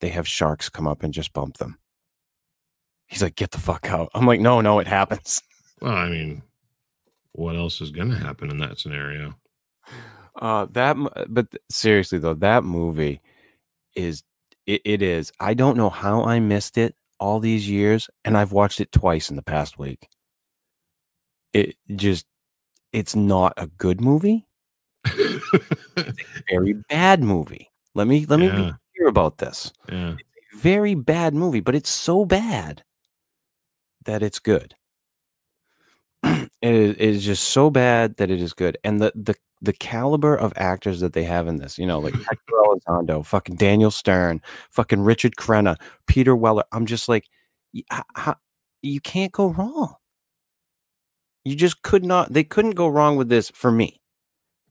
they 0.00 0.08
have 0.08 0.26
sharks 0.26 0.70
come 0.70 0.86
up 0.86 1.02
and 1.02 1.12
just 1.12 1.34
bump 1.34 1.58
them. 1.58 1.78
He's 3.06 3.22
like, 3.22 3.36
get 3.36 3.50
the 3.50 3.60
fuck 3.60 3.90
out. 3.90 4.08
I'm 4.14 4.26
like, 4.26 4.40
no, 4.40 4.62
no, 4.62 4.78
it 4.78 4.86
happens. 4.86 5.42
Well, 5.82 5.92
I 5.92 6.08
mean, 6.08 6.42
what 7.32 7.56
else 7.56 7.82
is 7.82 7.90
going 7.90 8.08
to 8.08 8.16
happen 8.16 8.50
in 8.50 8.56
that 8.58 8.78
scenario? 8.78 9.34
Uh, 10.40 10.66
that, 10.70 10.96
but 11.28 11.48
seriously 11.68 12.18
though, 12.18 12.34
that 12.34 12.64
movie 12.64 13.20
is, 13.94 14.22
it, 14.66 14.80
it 14.86 15.02
is. 15.02 15.30
I 15.40 15.52
don't 15.52 15.76
know 15.76 15.90
how 15.90 16.24
I 16.24 16.40
missed 16.40 16.78
it 16.78 16.94
all 17.20 17.40
these 17.40 17.68
years, 17.68 18.08
and 18.24 18.38
I've 18.38 18.52
watched 18.52 18.80
it 18.80 18.92
twice 18.92 19.28
in 19.28 19.36
the 19.36 19.42
past 19.42 19.78
week. 19.78 20.08
It 21.54 21.76
just, 21.96 22.26
it's 22.92 23.16
not 23.16 23.54
a 23.56 23.66
good 23.68 24.00
movie. 24.00 24.46
Very 26.50 26.74
bad 26.88 27.22
movie. 27.22 27.70
Let 27.94 28.06
me 28.06 28.26
let 28.26 28.40
me 28.40 28.48
be 28.48 28.72
clear 28.96 29.08
about 29.08 29.38
this. 29.38 29.72
yeah. 29.90 30.16
very 30.54 30.94
bad 30.94 31.34
movie, 31.34 31.60
but 31.60 31.74
it's 31.74 31.90
so 31.90 32.24
bad 32.24 32.82
that 34.04 34.22
it's 34.22 34.38
good. 34.40 34.74
it, 36.24 36.48
is, 36.62 36.90
it 36.92 37.00
is 37.00 37.24
just 37.24 37.44
so 37.44 37.70
bad 37.70 38.16
that 38.16 38.30
it 38.30 38.40
is 38.40 38.52
good, 38.52 38.76
and 38.82 39.00
the 39.00 39.12
the 39.14 39.34
the 39.60 39.72
caliber 39.72 40.34
of 40.36 40.52
actors 40.56 41.00
that 41.00 41.12
they 41.12 41.24
have 41.24 41.46
in 41.46 41.56
this, 41.56 41.78
you 41.78 41.86
know, 41.86 41.98
like 42.00 42.14
Hector 42.28 42.52
Elizondo, 42.66 43.24
fucking 43.24 43.56
Daniel 43.56 43.90
Stern, 43.90 44.40
fucking 44.70 45.00
Richard 45.02 45.36
Crenna, 45.36 45.76
Peter 46.06 46.34
Weller. 46.34 46.64
I'm 46.72 46.86
just 46.86 47.08
like, 47.08 47.28
y- 47.72 47.82
h- 47.92 48.02
h- 48.26 48.34
you 48.82 49.00
can't 49.00 49.32
go 49.32 49.48
wrong. 49.50 49.94
You 51.44 51.54
just 51.54 51.82
could 51.82 52.04
not. 52.04 52.32
They 52.32 52.44
couldn't 52.44 52.72
go 52.72 52.88
wrong 52.88 53.16
with 53.16 53.28
this 53.28 53.50
for 53.50 53.70
me. 53.70 54.00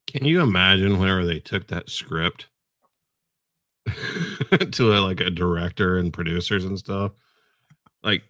Can 0.08 0.26
you 0.26 0.41
imagine 0.41 1.00
whenever 1.00 1.26
they 1.26 1.40
took 1.40 1.68
that 1.68 1.90
script 1.90 2.48
to 4.72 4.94
a, 4.94 5.00
like 5.00 5.22
a 5.22 5.30
director 5.30 5.98
and 5.98 6.12
producers 6.12 6.66
and 6.66 6.78
stuff? 6.78 7.12
Like, 8.04 8.24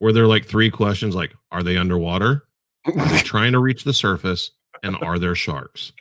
were 0.00 0.12
there 0.12 0.26
like 0.26 0.46
three 0.46 0.70
questions 0.70 1.14
like, 1.14 1.34
are 1.50 1.62
they 1.62 1.76
underwater? 1.76 2.44
Are 2.86 3.08
they 3.08 3.20
trying 3.20 3.52
to 3.52 3.60
reach 3.60 3.84
the 3.84 3.94
surface? 3.94 4.50
And 4.82 4.96
are 5.02 5.18
there 5.18 5.34
sharks? 5.34 5.92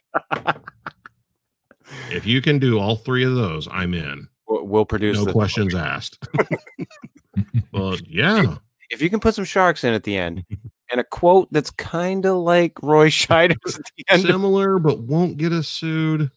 If 2.11 2.25
you 2.25 2.41
can 2.41 2.59
do 2.59 2.79
all 2.79 2.97
three 2.97 3.23
of 3.23 3.35
those, 3.35 3.67
I'm 3.71 3.93
in. 3.93 4.27
We'll, 4.47 4.85
produce 4.85 5.17
No 5.17 5.31
questions 5.31 5.73
asked. 5.73 6.27
well, 7.71 7.97
yeah. 8.05 8.55
if 8.89 9.01
you 9.01 9.09
can 9.09 9.19
put 9.19 9.35
some 9.35 9.45
sharks 9.45 9.83
in 9.83 9.93
at 9.93 10.03
the 10.03 10.17
end 10.17 10.43
and 10.93 11.01
a 11.01 11.03
quote 11.03 11.51
that's 11.51 11.71
kind 11.71 12.23
of 12.25 12.37
like 12.37 12.81
Roy 12.83 13.07
Scheider's 13.09 13.79
at 13.79 13.91
the 13.97 14.05
end, 14.09 14.25
of, 14.25 14.27
Similar, 14.27 14.77
but 14.77 14.99
won't 14.99 15.37
get 15.37 15.51
us 15.51 15.67
sued. 15.67 16.29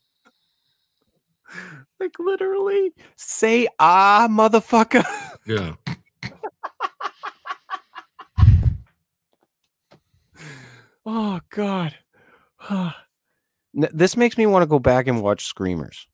like 2.00 2.18
literally 2.18 2.92
say 3.16 3.68
ah 3.78 4.26
motherfucker. 4.28 5.04
Yeah. 5.46 5.74
Oh 11.08 11.38
God, 11.50 11.94
this 13.72 14.16
makes 14.16 14.36
me 14.36 14.44
want 14.44 14.64
to 14.64 14.66
go 14.66 14.80
back 14.80 15.06
and 15.06 15.22
watch 15.22 15.44
Screamers, 15.44 16.08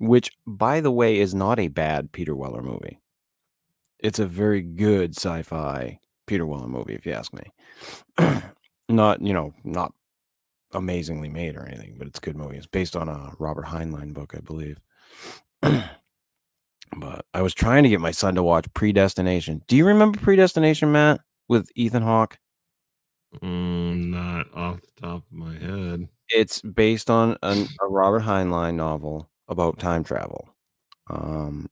which, 0.00 0.32
by 0.48 0.80
the 0.80 0.90
way, 0.90 1.20
is 1.20 1.32
not 1.32 1.60
a 1.60 1.68
bad 1.68 2.10
Peter 2.10 2.34
Weller 2.34 2.60
movie. 2.60 2.98
It's 4.00 4.18
a 4.18 4.26
very 4.26 4.62
good 4.62 5.16
sci-fi 5.16 6.00
Peter 6.30 6.46
Weller 6.46 6.68
movie, 6.68 6.94
if 6.94 7.04
you 7.04 7.12
ask 7.12 7.32
me. 7.34 7.42
not 8.88 9.20
you 9.20 9.32
know 9.32 9.52
not 9.64 9.92
amazingly 10.72 11.28
made 11.28 11.56
or 11.56 11.66
anything, 11.66 11.96
but 11.98 12.06
it's 12.06 12.20
a 12.20 12.22
good 12.22 12.36
movie. 12.36 12.56
It's 12.56 12.68
based 12.68 12.94
on 12.94 13.08
a 13.08 13.32
Robert 13.40 13.64
Heinlein 13.64 14.14
book, 14.14 14.32
I 14.36 14.40
believe. 14.40 14.78
but 15.60 17.26
I 17.34 17.42
was 17.42 17.52
trying 17.52 17.82
to 17.82 17.88
get 17.88 18.00
my 18.00 18.12
son 18.12 18.36
to 18.36 18.44
watch 18.44 18.72
Predestination. 18.74 19.62
Do 19.66 19.76
you 19.76 19.84
remember 19.84 20.20
Predestination, 20.20 20.92
Matt, 20.92 21.20
with 21.48 21.68
Ethan 21.74 22.04
Hawke? 22.04 22.38
Mm, 23.42 24.10
not 24.10 24.54
off 24.54 24.80
the 24.82 25.02
top 25.02 25.24
of 25.24 25.32
my 25.32 25.54
head. 25.54 26.08
It's 26.28 26.62
based 26.62 27.10
on 27.10 27.38
an, 27.42 27.66
a 27.80 27.88
Robert 27.88 28.22
Heinlein 28.22 28.76
novel 28.76 29.28
about 29.48 29.80
time 29.80 30.04
travel. 30.04 30.48
Um, 31.08 31.68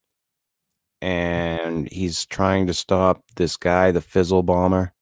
and 1.01 1.91
he's 1.93 2.27
trying 2.27 2.66
to 2.66 2.75
stop 2.75 3.23
this 3.37 3.57
guy, 3.57 3.91
the 3.93 4.01
Fizzle 4.01 4.43
Bomber. 4.43 4.93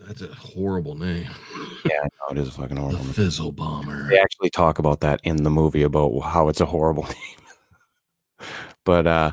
That's 0.00 0.22
a 0.22 0.28
horrible 0.34 0.94
name. 0.96 1.28
Yeah, 1.86 2.00
know 2.02 2.28
it 2.30 2.38
is 2.38 2.48
a 2.48 2.52
fucking 2.52 2.76
The 2.76 2.80
horrible. 2.80 3.04
name. 3.04 3.12
Fizzle 3.12 3.52
Bomber. 3.52 4.08
They 4.08 4.18
actually 4.18 4.48
talk 4.48 4.78
about 4.78 5.00
that 5.00 5.20
in 5.22 5.42
the 5.42 5.50
movie 5.50 5.82
about 5.82 6.18
how 6.20 6.48
it's 6.48 6.62
a 6.62 6.66
horrible 6.66 7.02
name. 8.40 8.46
but 8.86 9.06
uh, 9.06 9.32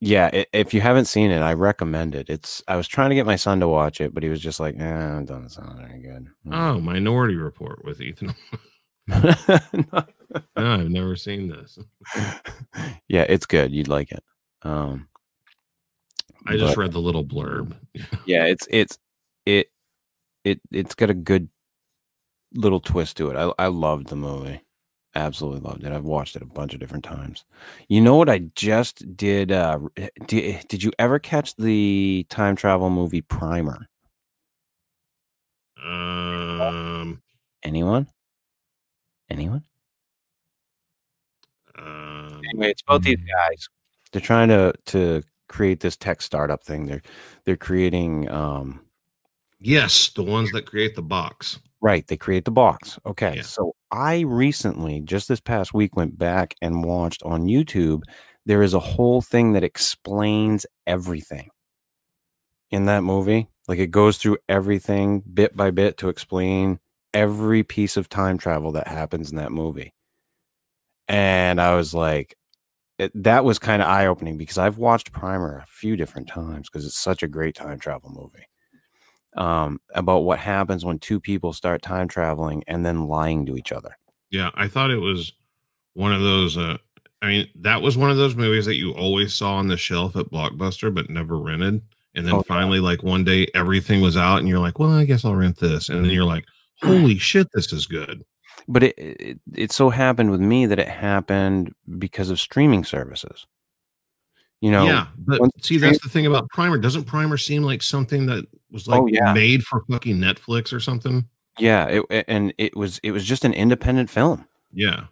yeah, 0.00 0.30
if 0.54 0.72
you 0.72 0.80
haven't 0.80 1.04
seen 1.04 1.30
it, 1.30 1.40
I 1.42 1.52
recommend 1.52 2.14
it. 2.14 2.30
It's 2.30 2.62
I 2.66 2.76
was 2.76 2.88
trying 2.88 3.10
to 3.10 3.14
get 3.14 3.26
my 3.26 3.36
son 3.36 3.60
to 3.60 3.68
watch 3.68 4.00
it, 4.00 4.14
but 4.14 4.22
he 4.22 4.30
was 4.30 4.40
just 4.40 4.58
like, 4.58 4.74
"Eh, 4.78 5.18
it 5.18 5.26
doesn't 5.26 5.50
sound 5.50 5.78
very 5.78 6.00
good." 6.00 6.28
Oh, 6.50 6.80
Minority 6.80 7.34
Report 7.36 7.84
with 7.84 8.00
Ethan. 8.00 8.34
no, 9.06 10.04
I've 10.56 10.90
never 10.90 11.16
seen 11.16 11.48
this. 11.48 11.78
yeah, 13.08 13.24
it's 13.28 13.46
good. 13.46 13.72
You'd 13.72 13.88
like 13.88 14.12
it. 14.12 14.22
Um, 14.62 15.08
I 16.46 16.56
just 16.56 16.76
but- 16.76 16.80
read 16.82 16.92
the 16.92 17.00
little 17.00 17.24
blurb. 17.24 17.74
yeah, 18.26 18.44
it's 18.46 18.66
it's 18.70 18.98
it 19.46 19.70
it 20.44 20.60
it's 20.70 20.94
got 20.94 21.10
a 21.10 21.14
good 21.14 21.48
little 22.54 22.80
twist 22.80 23.16
to 23.18 23.30
it. 23.30 23.36
I 23.36 23.52
I 23.64 23.66
loved 23.68 24.08
the 24.08 24.16
movie. 24.16 24.60
Absolutely 25.16 25.60
loved 25.68 25.82
it. 25.82 25.90
I've 25.92 26.04
watched 26.04 26.36
it 26.36 26.42
a 26.42 26.46
bunch 26.46 26.72
of 26.72 26.78
different 26.78 27.02
times. 27.02 27.44
You 27.88 28.00
know 28.00 28.14
what 28.14 28.28
I 28.28 28.38
just 28.54 29.16
did 29.16 29.50
uh 29.50 29.80
did, 30.28 30.68
did 30.68 30.82
you 30.84 30.92
ever 31.00 31.18
catch 31.18 31.56
the 31.56 32.24
time 32.28 32.54
travel 32.54 32.90
movie 32.90 33.20
Primer? 33.22 33.88
Um, 35.82 37.22
Anyone? 37.62 38.06
Anyone? 39.28 39.64
Um, 41.80 42.40
Anyway, 42.50 42.70
it's 42.70 42.82
both 42.82 43.02
these 43.02 43.16
guys. 43.18 43.68
They're 44.12 44.20
trying 44.20 44.48
to 44.48 44.72
to 44.86 45.22
create 45.48 45.80
this 45.80 45.96
tech 45.96 46.22
startup 46.22 46.62
thing. 46.64 46.86
They're 46.86 47.02
they're 47.44 47.56
creating 47.56 48.28
um 48.30 48.80
yes, 49.60 50.10
the 50.10 50.22
ones 50.22 50.50
that 50.52 50.66
create 50.66 50.94
the 50.96 51.02
box. 51.02 51.58
Right, 51.82 52.06
they 52.06 52.16
create 52.16 52.44
the 52.44 52.50
box. 52.50 52.98
Okay, 53.06 53.36
Yeah. 53.36 53.42
so 53.42 53.74
I 53.90 54.20
recently, 54.20 55.00
just 55.00 55.28
this 55.28 55.40
past 55.40 55.72
week, 55.72 55.96
went 55.96 56.18
back 56.18 56.54
and 56.60 56.84
watched 56.84 57.22
on 57.22 57.46
YouTube. 57.46 58.02
There 58.46 58.62
is 58.62 58.74
a 58.74 58.80
whole 58.80 59.22
thing 59.22 59.52
that 59.54 59.64
explains 59.64 60.66
everything 60.86 61.48
in 62.70 62.84
that 62.86 63.02
movie. 63.02 63.48
Like 63.66 63.78
it 63.78 63.90
goes 63.90 64.18
through 64.18 64.38
everything 64.48 65.22
bit 65.32 65.56
by 65.56 65.70
bit 65.70 65.96
to 65.98 66.08
explain 66.08 66.80
every 67.14 67.62
piece 67.62 67.96
of 67.96 68.08
time 68.08 68.38
travel 68.38 68.72
that 68.72 68.88
happens 68.88 69.30
in 69.30 69.36
that 69.36 69.52
movie. 69.52 69.92
And 71.10 71.60
I 71.60 71.74
was 71.74 71.92
like, 71.92 72.36
it, 72.96 73.10
that 73.24 73.44
was 73.44 73.58
kind 73.58 73.82
of 73.82 73.88
eye 73.88 74.06
opening 74.06 74.38
because 74.38 74.58
I've 74.58 74.78
watched 74.78 75.10
Primer 75.12 75.58
a 75.58 75.66
few 75.66 75.96
different 75.96 76.28
times 76.28 76.70
because 76.70 76.86
it's 76.86 76.96
such 76.98 77.24
a 77.24 77.28
great 77.28 77.56
time 77.56 77.80
travel 77.80 78.10
movie 78.10 78.46
um, 79.36 79.80
about 79.92 80.20
what 80.20 80.38
happens 80.38 80.84
when 80.84 81.00
two 81.00 81.18
people 81.18 81.52
start 81.52 81.82
time 81.82 82.06
traveling 82.06 82.62
and 82.68 82.86
then 82.86 83.08
lying 83.08 83.44
to 83.46 83.56
each 83.56 83.72
other. 83.72 83.96
Yeah, 84.30 84.50
I 84.54 84.68
thought 84.68 84.92
it 84.92 85.00
was 85.00 85.32
one 85.94 86.12
of 86.12 86.20
those. 86.20 86.56
Uh, 86.56 86.76
I 87.22 87.26
mean, 87.26 87.48
that 87.56 87.82
was 87.82 87.96
one 87.96 88.10
of 88.10 88.16
those 88.16 88.36
movies 88.36 88.66
that 88.66 88.76
you 88.76 88.92
always 88.92 89.34
saw 89.34 89.56
on 89.56 89.66
the 89.66 89.76
shelf 89.76 90.14
at 90.14 90.26
Blockbuster, 90.30 90.94
but 90.94 91.10
never 91.10 91.36
rented. 91.38 91.82
And 92.14 92.24
then 92.26 92.34
Oh, 92.34 92.38
yeah. 92.38 92.42
finally, 92.46 92.78
like 92.78 93.02
one 93.02 93.24
day, 93.24 93.48
everything 93.54 94.00
was 94.00 94.16
out, 94.16 94.38
and 94.38 94.48
you're 94.48 94.58
like, 94.58 94.78
"Well, 94.78 94.90
I 94.90 95.04
guess 95.04 95.24
I'll 95.24 95.34
rent 95.34 95.58
this." 95.58 95.88
And 95.88 96.04
then 96.04 96.12
you're 96.12 96.24
like, 96.24 96.44
"Holy 96.82 97.18
shit, 97.18 97.48
this 97.52 97.72
is 97.72 97.86
good!" 97.86 98.24
But 98.68 98.82
it, 98.84 98.94
it 98.98 99.40
it 99.54 99.72
so 99.72 99.90
happened 99.90 100.30
with 100.30 100.40
me 100.40 100.66
that 100.66 100.78
it 100.78 100.88
happened 100.88 101.74
because 101.98 102.30
of 102.30 102.38
streaming 102.40 102.84
services. 102.84 103.46
You 104.60 104.70
know, 104.70 104.84
yeah, 104.84 105.06
but 105.16 105.40
see, 105.62 105.78
that's 105.78 106.00
the 106.02 106.08
thing 106.10 106.26
about 106.26 106.48
Primer. 106.50 106.76
Doesn't 106.76 107.04
Primer 107.04 107.38
seem 107.38 107.62
like 107.62 107.82
something 107.82 108.26
that 108.26 108.44
was 108.70 108.86
like 108.86 109.00
Oh, 109.00 109.06
yeah. 109.06 109.32
made 109.32 109.62
for 109.62 109.82
fucking 109.90 110.18
Netflix 110.18 110.72
or 110.72 110.80
something? 110.80 111.26
yeah, 111.58 111.86
it, 111.86 112.24
and 112.28 112.52
it 112.58 112.76
was 112.76 113.00
it 113.02 113.12
was 113.12 113.24
just 113.24 113.44
an 113.46 113.54
independent 113.54 114.10
film, 114.10 114.46
Yeah, 114.72 115.04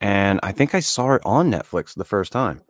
and 0.00 0.40
I 0.42 0.50
think 0.50 0.74
I 0.74 0.80
saw 0.80 1.14
it 1.14 1.22
on 1.24 1.50
Netflix 1.50 1.94
the 1.94 2.04
first 2.04 2.32
time. 2.32 2.60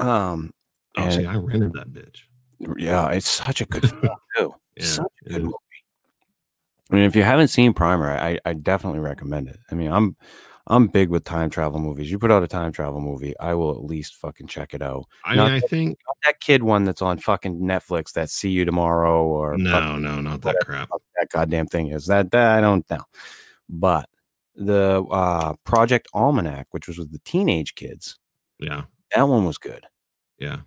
Um, 0.00 0.52
oh, 0.96 1.10
see, 1.10 1.24
I 1.24 1.36
rented 1.36 1.72
that 1.74 1.92
bitch. 1.92 2.22
Yeah, 2.76 3.08
it's 3.10 3.28
such 3.28 3.60
a 3.60 3.66
good 3.66 3.88
film 3.88 4.16
too. 4.36 4.54
Yeah, 4.76 4.84
such 4.84 5.06
a 5.26 5.28
good. 5.30 5.52
I 6.90 6.94
mean, 6.94 7.04
if 7.04 7.14
you 7.14 7.22
haven't 7.22 7.48
seen 7.48 7.72
Primer, 7.72 8.10
I, 8.10 8.38
I 8.44 8.52
definitely 8.54 9.00
recommend 9.00 9.48
it. 9.48 9.58
I 9.70 9.74
mean, 9.74 9.90
I'm 9.92 10.16
I'm 10.66 10.86
big 10.88 11.08
with 11.08 11.24
time 11.24 11.50
travel 11.50 11.80
movies. 11.80 12.10
You 12.10 12.18
put 12.18 12.30
out 12.30 12.42
a 12.42 12.48
time 12.48 12.70
travel 12.72 13.00
movie, 13.00 13.34
I 13.40 13.54
will 13.54 13.70
at 13.72 13.84
least 13.84 14.16
fucking 14.16 14.46
check 14.46 14.74
it 14.74 14.82
out. 14.82 15.06
I 15.24 15.34
Not 15.34 15.52
mean, 15.52 15.62
I 15.64 15.66
think 15.66 15.98
Not 16.06 16.16
that 16.26 16.40
kid 16.40 16.62
one 16.62 16.84
that's 16.84 17.02
on 17.02 17.18
fucking 17.18 17.60
Netflix 17.60 18.12
that 18.12 18.30
See 18.30 18.50
You 18.50 18.64
Tomorrow 18.64 19.24
or 19.24 19.56
no, 19.56 19.96
no, 19.98 20.20
not 20.20 20.42
that 20.42 20.56
crap. 20.64 20.88
that 21.18 21.28
goddamn 21.30 21.66
thing 21.66 21.88
is. 21.88 22.06
That, 22.06 22.30
that 22.32 22.58
I 22.58 22.60
don't 22.60 22.88
know. 22.90 23.04
But 23.68 24.08
the 24.54 25.02
uh 25.10 25.54
Project 25.64 26.08
Almanac, 26.12 26.66
which 26.72 26.86
was 26.88 26.98
with 26.98 27.10
the 27.12 27.20
teenage 27.20 27.74
kids, 27.74 28.18
Yeah, 28.58 28.84
that 29.14 29.22
one 29.28 29.44
was 29.46 29.58
good. 29.58 29.86
yeah. 30.38 30.58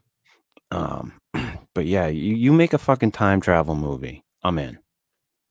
Um, 0.71 1.13
but 1.75 1.85
yeah, 1.85 2.07
you, 2.07 2.35
you 2.35 2.51
make 2.51 2.73
a 2.73 2.77
fucking 2.77 3.11
time 3.11 3.39
travel 3.41 3.75
movie. 3.75 4.23
I'm 4.41 4.57
in. 4.57 4.79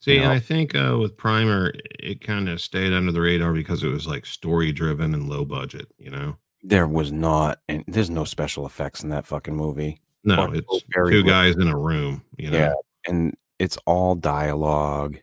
See, 0.02 0.14
You 0.14 0.22
know? 0.22 0.32
I 0.32 0.40
think 0.40 0.74
uh, 0.74 0.96
with 1.00 1.16
Primer, 1.16 1.72
it 2.00 2.20
kind 2.20 2.48
of 2.48 2.60
stayed 2.60 2.92
under 2.92 3.12
the 3.12 3.20
radar 3.20 3.52
because 3.52 3.84
it 3.84 3.88
was 3.88 4.04
like 4.04 4.26
story 4.26 4.72
driven 4.72 5.14
and 5.14 5.28
low 5.28 5.44
budget. 5.44 5.86
You 5.96 6.10
know, 6.10 6.36
There 6.64 6.88
was 6.88 7.12
not, 7.12 7.60
and 7.68 7.84
there's 7.86 8.10
no 8.10 8.24
special 8.24 8.66
effects 8.66 9.04
in 9.04 9.10
that 9.10 9.26
fucking 9.26 9.54
movie. 9.54 10.00
no, 10.24 10.48
Or 10.48 10.54
it's 10.56 10.84
two 11.06 11.22
guys 11.22 11.54
in 11.54 11.68
a 11.68 11.78
room. 11.78 12.24
You 12.36 12.50
know, 12.50 12.58
Yeah, 12.58 12.72
and 13.06 13.36
it's 13.60 13.78
all 13.86 14.16
dialogue. 14.16 15.18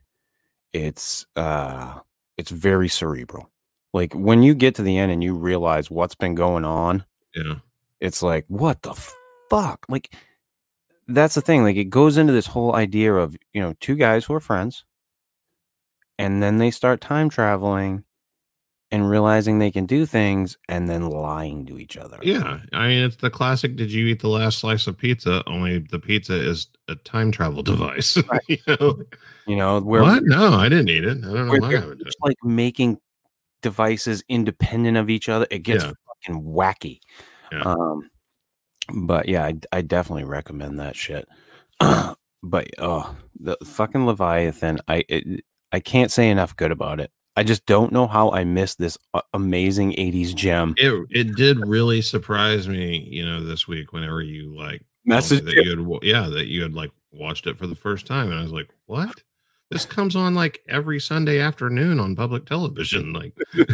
It's 0.71 1.25
uh, 1.35 1.99
it's 2.37 2.51
very 2.51 2.87
cerebral. 2.87 3.49
Like 3.93 4.13
when 4.13 4.43
you 4.43 4.53
get 4.53 4.75
to 4.75 4.81
the 4.81 4.97
end 4.97 5.11
and 5.11 5.21
you 5.21 5.35
realize 5.35 5.91
what's 5.91 6.15
been 6.15 6.35
going 6.35 6.63
on, 6.63 7.03
yeah, 7.35 7.55
it's 7.99 8.23
like 8.23 8.45
what 8.47 8.81
the 8.83 8.93
fuck 9.49 9.85
like 9.89 10.13
that's 11.09 11.35
the 11.35 11.41
thing 11.41 11.63
like 11.63 11.75
it 11.75 11.85
goes 11.89 12.17
into 12.17 12.33
this 12.33 12.47
whole 12.47 12.75
idea 12.75 13.13
of 13.13 13.35
you 13.53 13.61
know 13.61 13.73
two 13.79 13.95
guys 13.95 14.25
who 14.25 14.33
are 14.33 14.39
friends 14.39 14.85
and 16.17 16.41
then 16.43 16.57
they 16.57 16.71
start 16.71 17.01
time 17.01 17.29
traveling 17.29 18.03
and 18.91 19.07
realizing 19.09 19.59
they 19.59 19.69
can 19.71 19.85
do 19.85 20.05
things 20.05 20.57
and 20.67 20.89
then 20.89 21.09
lying 21.09 21.65
to 21.65 21.77
each 21.77 21.95
other 21.95 22.17
yeah. 22.23 22.59
I 22.73 22.87
mean, 22.87 23.03
it's 23.05 23.17
the 23.17 23.29
classic. 23.29 23.75
Did 23.75 23.91
you 23.91 24.07
eat 24.07 24.19
the 24.19 24.29
last 24.29 24.57
slice 24.59 24.87
of 24.87 24.97
pizza? 24.97 25.43
Only 25.45 25.77
the 25.79 25.99
pizza 25.99 26.33
is 26.33 26.67
a 26.87 26.95
time 26.95 27.31
travel 27.31 27.61
device. 27.73 28.17
you 28.47 28.57
know? 28.67 29.03
you 29.45 29.55
know 29.55 29.79
where 29.79 30.01
what? 30.01 30.23
No, 30.23 30.53
I 30.53 30.69
didn't 30.69 30.89
eat 30.89 31.03
it. 31.03 31.19
I 31.19 31.33
don't 31.33 31.47
know 31.47 31.59
why 31.59 31.75
I 31.75 31.85
would 31.85 31.99
do 31.99 32.05
it. 32.07 32.15
like 32.21 32.37
making 32.43 32.97
devices 33.61 34.23
independent 34.27 34.97
of 34.97 35.09
each 35.09 35.29
other 35.29 35.45
it 35.51 35.59
gets 35.59 35.83
Yeah. 35.83 35.91
fucking 36.25 36.43
wacky 36.43 36.99
Yeah. 37.51 37.61
um 37.61 38.09
but 38.93 39.27
yeah 39.27 39.45
I, 39.45 39.55
I 39.71 39.81
definitely 39.81 40.25
recommend 40.25 40.79
that 40.79 40.95
shit. 40.95 41.27
But 42.41 42.69
oh 42.77 43.17
the 43.37 43.57
fucking 43.65 44.05
leviathan 44.05 44.79
i 44.87 45.03
it, 45.09 45.43
i 45.73 45.81
can't 45.81 46.09
say 46.09 46.29
enough 46.29 46.55
good 46.55 46.71
about 46.71 47.01
it. 47.01 47.11
I 47.35 47.43
just 47.43 47.65
don't 47.65 47.91
know 47.91 48.07
how 48.07 48.31
i 48.31 48.45
missed 48.45 48.79
this 48.79 48.97
amazing 49.33 49.91
80s 49.91 50.33
gem. 50.35 50.73
It 50.77 51.05
it 51.09 51.35
did 51.35 51.59
really 51.67 52.01
surprise 52.01 52.69
me, 52.69 53.05
you 53.11 53.25
know, 53.25 53.43
this 53.43 53.67
week 53.67 53.91
whenever 53.91 54.21
you 54.21 54.55
like 54.55 54.83
Message 55.05 55.43
that 55.45 55.55
you. 55.55 55.69
had 55.69 56.03
yeah 56.03 56.27
that 56.27 56.47
you 56.47 56.61
had 56.61 56.73
like 56.73 56.91
watched 57.11 57.47
it 57.47 57.57
for 57.57 57.67
the 57.67 57.75
first 57.75 58.05
time, 58.05 58.29
and 58.29 58.39
I 58.39 58.43
was 58.43 58.51
like, 58.51 58.69
what? 58.85 59.23
This 59.69 59.85
comes 59.85 60.15
on 60.15 60.33
like 60.33 60.63
every 60.67 60.99
Sunday 60.99 61.39
afternoon 61.39 61.99
on 61.99 62.15
public 62.15 62.45
television. 62.45 63.13
Like, 63.13 63.33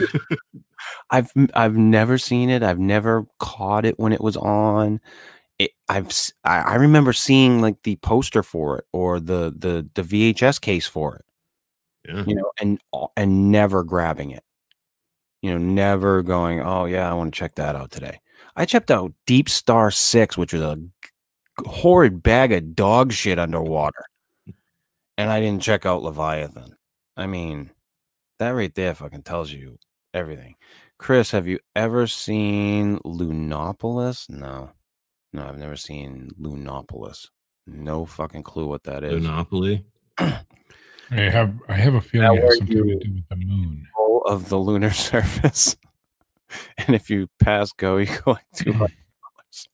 I've 1.09 1.31
I've 1.53 1.77
never 1.77 2.17
seen 2.17 2.49
it. 2.49 2.63
I've 2.63 2.80
never 2.80 3.26
caught 3.39 3.85
it 3.85 3.97
when 3.97 4.11
it 4.11 4.22
was 4.22 4.35
on. 4.35 4.99
It, 5.57 5.72
I've 5.88 6.11
I, 6.43 6.57
I 6.59 6.76
remember 6.76 7.13
seeing 7.13 7.61
like 7.61 7.81
the 7.84 7.95
poster 7.97 8.43
for 8.43 8.80
it 8.80 8.85
or 8.91 9.22
the 9.22 9.53
the 9.57 9.88
the 9.93 10.01
VHS 10.01 10.59
case 10.59 10.85
for 10.85 11.15
it, 11.15 11.26
yeah, 12.09 12.26
you 12.27 12.35
know, 12.35 12.51
and 12.59 12.80
and 13.15 13.51
never 13.51 13.84
grabbing 13.84 14.31
it. 14.31 14.43
You 15.41 15.51
know, 15.51 15.57
never 15.57 16.23
going. 16.23 16.59
Oh 16.59 16.85
yeah, 16.85 17.09
I 17.09 17.13
want 17.13 17.34
to 17.34 17.38
check 17.38 17.55
that 17.55 17.76
out 17.77 17.91
today. 17.91 18.19
I 18.57 18.65
checked 18.65 18.91
out 18.91 19.13
Deep 19.26 19.47
Star 19.47 19.91
Six, 19.91 20.38
which 20.38 20.51
was 20.51 20.61
a 20.61 20.77
horrid 21.65 22.22
bag 22.22 22.51
of 22.51 22.76
dog 22.76 23.13
shit 23.13 23.39
underwater, 23.39 24.05
and 25.17 25.29
I 25.29 25.39
didn't 25.39 25.61
check 25.63 25.85
out 25.85 26.03
Leviathan. 26.03 26.75
I 27.17 27.27
mean, 27.27 27.71
that 28.39 28.49
right 28.49 28.73
there 28.73 28.95
fucking 28.95 29.23
tells 29.23 29.51
you 29.51 29.77
everything. 30.13 30.55
Chris, 30.97 31.31
have 31.31 31.47
you 31.47 31.59
ever 31.75 32.07
seen 32.07 32.99
Lunopolis? 33.03 34.29
No. 34.29 34.71
No, 35.33 35.47
I've 35.47 35.57
never 35.57 35.75
seen 35.75 36.31
Lunopolis. 36.37 37.29
No 37.67 38.05
fucking 38.05 38.43
clue 38.43 38.67
what 38.67 38.83
that 38.83 39.03
is. 39.03 39.21
Monopoly. 39.21 39.85
I 40.17 40.43
have 41.11 41.53
I 41.67 41.73
have 41.73 41.95
a 41.95 42.01
feeling 42.01 42.37
it 42.37 42.43
has 42.43 42.57
something 42.57 42.75
to 42.77 42.83
do 42.83 42.85
with 42.85 43.29
the 43.29 43.35
moon. 43.35 43.85
Control 43.95 44.21
of 44.25 44.49
the 44.49 44.57
lunar 44.57 44.91
surface. 44.91 45.75
and 46.77 46.95
if 46.95 47.09
you 47.09 47.27
pass 47.39 47.71
go, 47.71 47.97
you 47.97 48.05
go 48.07 48.31
like 48.31 48.45
two 48.55 48.71
hundred 48.73 48.95
dollars. 49.21 49.69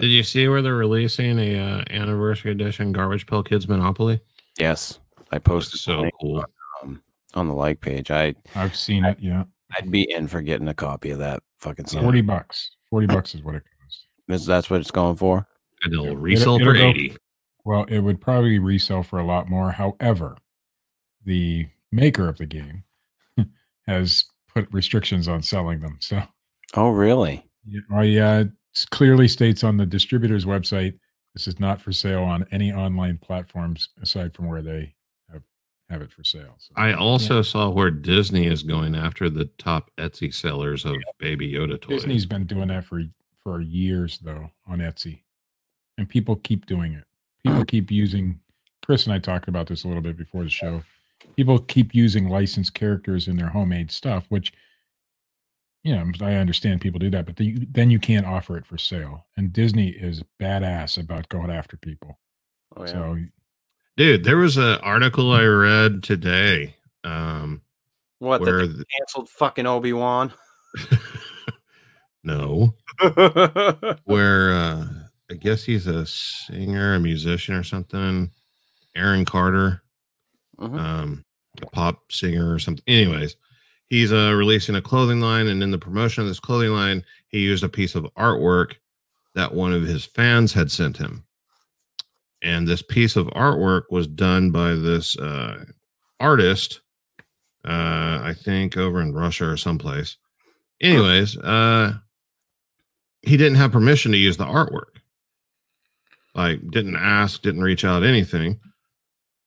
Did 0.00 0.08
you 0.08 0.22
see 0.22 0.48
where 0.48 0.62
they're 0.62 0.74
releasing 0.74 1.38
a 1.38 1.58
uh, 1.58 1.84
anniversary 1.90 2.50
edition 2.52 2.92
Garbage 2.92 3.26
Pail 3.26 3.42
Kids 3.42 3.68
Monopoly? 3.68 4.20
Yes. 4.58 4.98
I 5.30 5.38
posted 5.38 5.80
so 5.80 6.04
so 6.04 6.10
cool. 6.20 6.44
um, 6.82 7.02
on 7.34 7.48
the 7.48 7.54
like 7.54 7.80
page. 7.80 8.10
I 8.10 8.34
I've 8.54 8.74
seen 8.76 9.04
it. 9.04 9.18
Yeah, 9.20 9.44
I'd 9.76 9.90
be 9.90 10.10
in 10.10 10.26
for 10.28 10.40
getting 10.40 10.68
a 10.68 10.74
copy 10.74 11.10
of 11.10 11.18
that 11.18 11.42
fucking 11.58 11.86
song. 11.86 12.02
forty 12.02 12.20
bucks. 12.22 12.70
Forty 12.90 13.06
bucks 13.14 13.34
is 13.34 13.42
what 13.42 13.54
it 13.56 13.62
costs. 13.82 14.06
That's, 14.26 14.46
that's 14.46 14.70
what 14.70 14.80
it's 14.80 14.90
going 14.90 15.16
for. 15.16 15.46
And 15.84 15.92
it'll 15.92 16.06
It'll- 16.06 16.16
resell 16.16 16.54
it'll 16.56 16.66
for 16.68 16.72
go- 16.78 16.80
eighty. 16.86 17.16
Well, 17.64 17.84
it 17.88 17.98
would 18.00 18.20
probably 18.20 18.58
resell 18.58 19.02
for 19.02 19.18
a 19.18 19.24
lot 19.26 19.50
more. 19.50 19.70
However, 19.70 20.36
the 21.26 21.66
maker 21.92 22.26
of 22.28 22.38
the 22.38 22.46
game 22.46 22.82
has 23.86 24.24
put 24.54 24.66
restrictions 24.72 25.28
on 25.28 25.42
selling 25.42 25.80
them. 25.80 25.98
So 26.00 26.22
Oh, 26.74 26.88
really? 26.90 27.44
Yeah, 27.66 27.80
I 27.92 28.16
uh, 28.16 28.44
clearly 28.90 29.28
states 29.28 29.64
on 29.64 29.76
the 29.76 29.84
distributor's 29.84 30.46
website 30.46 30.94
this 31.34 31.46
is 31.46 31.60
not 31.60 31.80
for 31.80 31.92
sale 31.92 32.22
on 32.22 32.46
any 32.50 32.72
online 32.72 33.18
platforms 33.18 33.90
aside 34.02 34.34
from 34.34 34.46
where 34.46 34.62
they 34.62 34.94
have 35.30 35.42
have 35.90 36.02
it 36.02 36.12
for 36.12 36.24
sale. 36.24 36.54
So, 36.58 36.72
I 36.76 36.92
also 36.92 37.42
saw 37.42 37.70
where 37.70 37.90
Disney 37.90 38.46
is 38.46 38.62
going 38.62 38.94
after 38.94 39.30
the 39.30 39.46
top 39.58 39.90
Etsy 39.98 40.32
sellers 40.34 40.84
of 40.84 40.96
Baby 41.18 41.52
Yoda 41.52 41.80
toys. 41.80 42.02
Disney's 42.02 42.26
been 42.26 42.46
doing 42.46 42.68
that 42.68 42.84
for 42.84 43.02
for 43.42 43.60
years 43.60 44.18
though 44.18 44.50
on 44.66 44.78
Etsy, 44.78 45.22
and 45.96 46.08
people 46.08 46.36
keep 46.36 46.66
doing 46.66 46.94
it. 46.94 47.04
People 47.44 47.64
keep 47.66 47.90
using. 47.90 48.40
Chris 48.84 49.04
and 49.04 49.12
I 49.12 49.18
talked 49.18 49.48
about 49.48 49.66
this 49.66 49.84
a 49.84 49.88
little 49.88 50.02
bit 50.02 50.16
before 50.16 50.44
the 50.44 50.50
show. 50.50 50.82
People 51.36 51.58
keep 51.58 51.94
using 51.94 52.28
licensed 52.28 52.72
characters 52.74 53.28
in 53.28 53.36
their 53.36 53.48
homemade 53.48 53.90
stuff, 53.90 54.24
which 54.30 54.52
you 55.88 55.94
know 55.96 56.26
I 56.26 56.34
understand 56.34 56.80
people 56.80 56.98
do 56.98 57.10
that, 57.10 57.24
but 57.26 57.36
the, 57.36 57.66
then 57.70 57.90
you 57.90 57.98
can't 57.98 58.26
offer 58.26 58.56
it 58.56 58.66
for 58.66 58.76
sale. 58.78 59.26
And 59.36 59.52
Disney 59.52 59.88
is 59.88 60.22
badass 60.40 60.98
about 61.02 61.28
going 61.28 61.50
after 61.50 61.76
people. 61.76 62.18
Oh, 62.76 62.82
yeah. 62.84 62.92
So 62.92 63.16
Dude, 63.96 64.24
there 64.24 64.36
was 64.36 64.56
an 64.56 64.78
article 64.82 65.32
I 65.32 65.44
read 65.44 66.02
today. 66.04 66.76
Um, 67.02 67.62
what? 68.20 68.40
where 68.40 68.66
That 68.66 68.76
they 68.78 68.84
canceled 68.98 69.28
fucking 69.28 69.66
Obi 69.66 69.92
Wan? 69.92 70.32
no, 72.24 72.74
where 74.04 74.52
uh, 74.52 74.86
I 75.30 75.34
guess 75.34 75.64
he's 75.64 75.86
a 75.86 76.06
singer, 76.06 76.94
a 76.94 77.00
musician, 77.00 77.54
or 77.54 77.64
something. 77.64 78.30
Aaron 78.94 79.24
Carter, 79.24 79.82
Mhm. 80.58 80.78
um, 80.78 81.24
a 81.62 81.66
pop 81.66 82.10
singer 82.12 82.52
or 82.52 82.58
something. 82.58 82.84
Anyways, 82.86 83.36
he's 83.88 84.12
uh, 84.12 84.32
releasing 84.34 84.76
a 84.76 84.82
clothing 84.82 85.20
line, 85.20 85.48
and 85.48 85.62
in 85.62 85.70
the 85.70 85.78
promotion 85.78 86.22
of 86.22 86.28
this 86.28 86.40
clothing 86.40 86.72
line, 86.72 87.04
he 87.28 87.40
used 87.40 87.64
a 87.64 87.68
piece 87.68 87.94
of 87.94 88.04
artwork 88.16 88.74
that 89.34 89.54
one 89.54 89.72
of 89.72 89.82
his 89.82 90.04
fans 90.04 90.52
had 90.52 90.70
sent 90.70 90.96
him. 90.96 91.24
And 92.42 92.66
this 92.66 92.82
piece 92.82 93.16
of 93.16 93.26
artwork 93.28 93.84
was 93.90 94.06
done 94.06 94.50
by 94.50 94.74
this 94.74 95.18
uh, 95.18 95.64
artist, 96.20 96.80
uh, 97.64 98.20
I 98.22 98.34
think 98.36 98.76
over 98.76 99.00
in 99.00 99.12
Russia 99.12 99.48
or 99.48 99.56
someplace. 99.56 100.16
Anyways, 100.80 101.36
uh, 101.38 101.94
he 103.22 103.36
didn't 103.36 103.56
have 103.56 103.72
permission 103.72 104.12
to 104.12 104.18
use 104.18 104.36
the 104.36 104.44
artwork. 104.44 105.00
Like, 106.34 106.70
didn't 106.70 106.96
ask, 106.96 107.42
didn't 107.42 107.62
reach 107.62 107.84
out, 107.84 108.04
anything. 108.04 108.60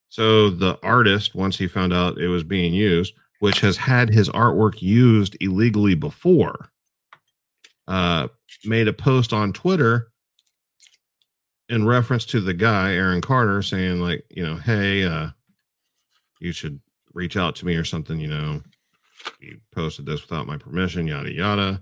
So 0.09 0.49
the 0.49 0.77
artist, 0.83 1.35
once 1.35 1.57
he 1.57 1.67
found 1.67 1.93
out 1.93 2.17
it 2.17 2.27
was 2.27 2.43
being 2.43 2.73
used, 2.73 3.13
which 3.41 3.59
has 3.59 3.75
had 3.75 4.07
his 4.07 4.29
artwork 4.29 4.83
used 4.83 5.35
illegally 5.41 5.95
before, 5.95 6.69
uh, 7.87 8.27
made 8.65 8.87
a 8.87 8.93
post 8.93 9.33
on 9.33 9.51
Twitter 9.51 10.11
in 11.67 11.83
reference 11.83 12.23
to 12.23 12.39
the 12.39 12.53
guy, 12.53 12.93
Aaron 12.93 13.19
Carter, 13.19 13.63
saying, 13.63 13.99
like, 13.99 14.23
you 14.29 14.45
know, 14.45 14.57
hey, 14.57 15.05
uh, 15.05 15.29
you 16.39 16.51
should 16.51 16.79
reach 17.15 17.35
out 17.35 17.55
to 17.55 17.65
me 17.65 17.75
or 17.75 17.83
something, 17.83 18.19
you 18.19 18.27
know. 18.27 18.61
You 19.39 19.59
posted 19.73 20.05
this 20.05 20.21
without 20.21 20.45
my 20.45 20.57
permission, 20.57 21.07
yada 21.07 21.33
yada. 21.33 21.81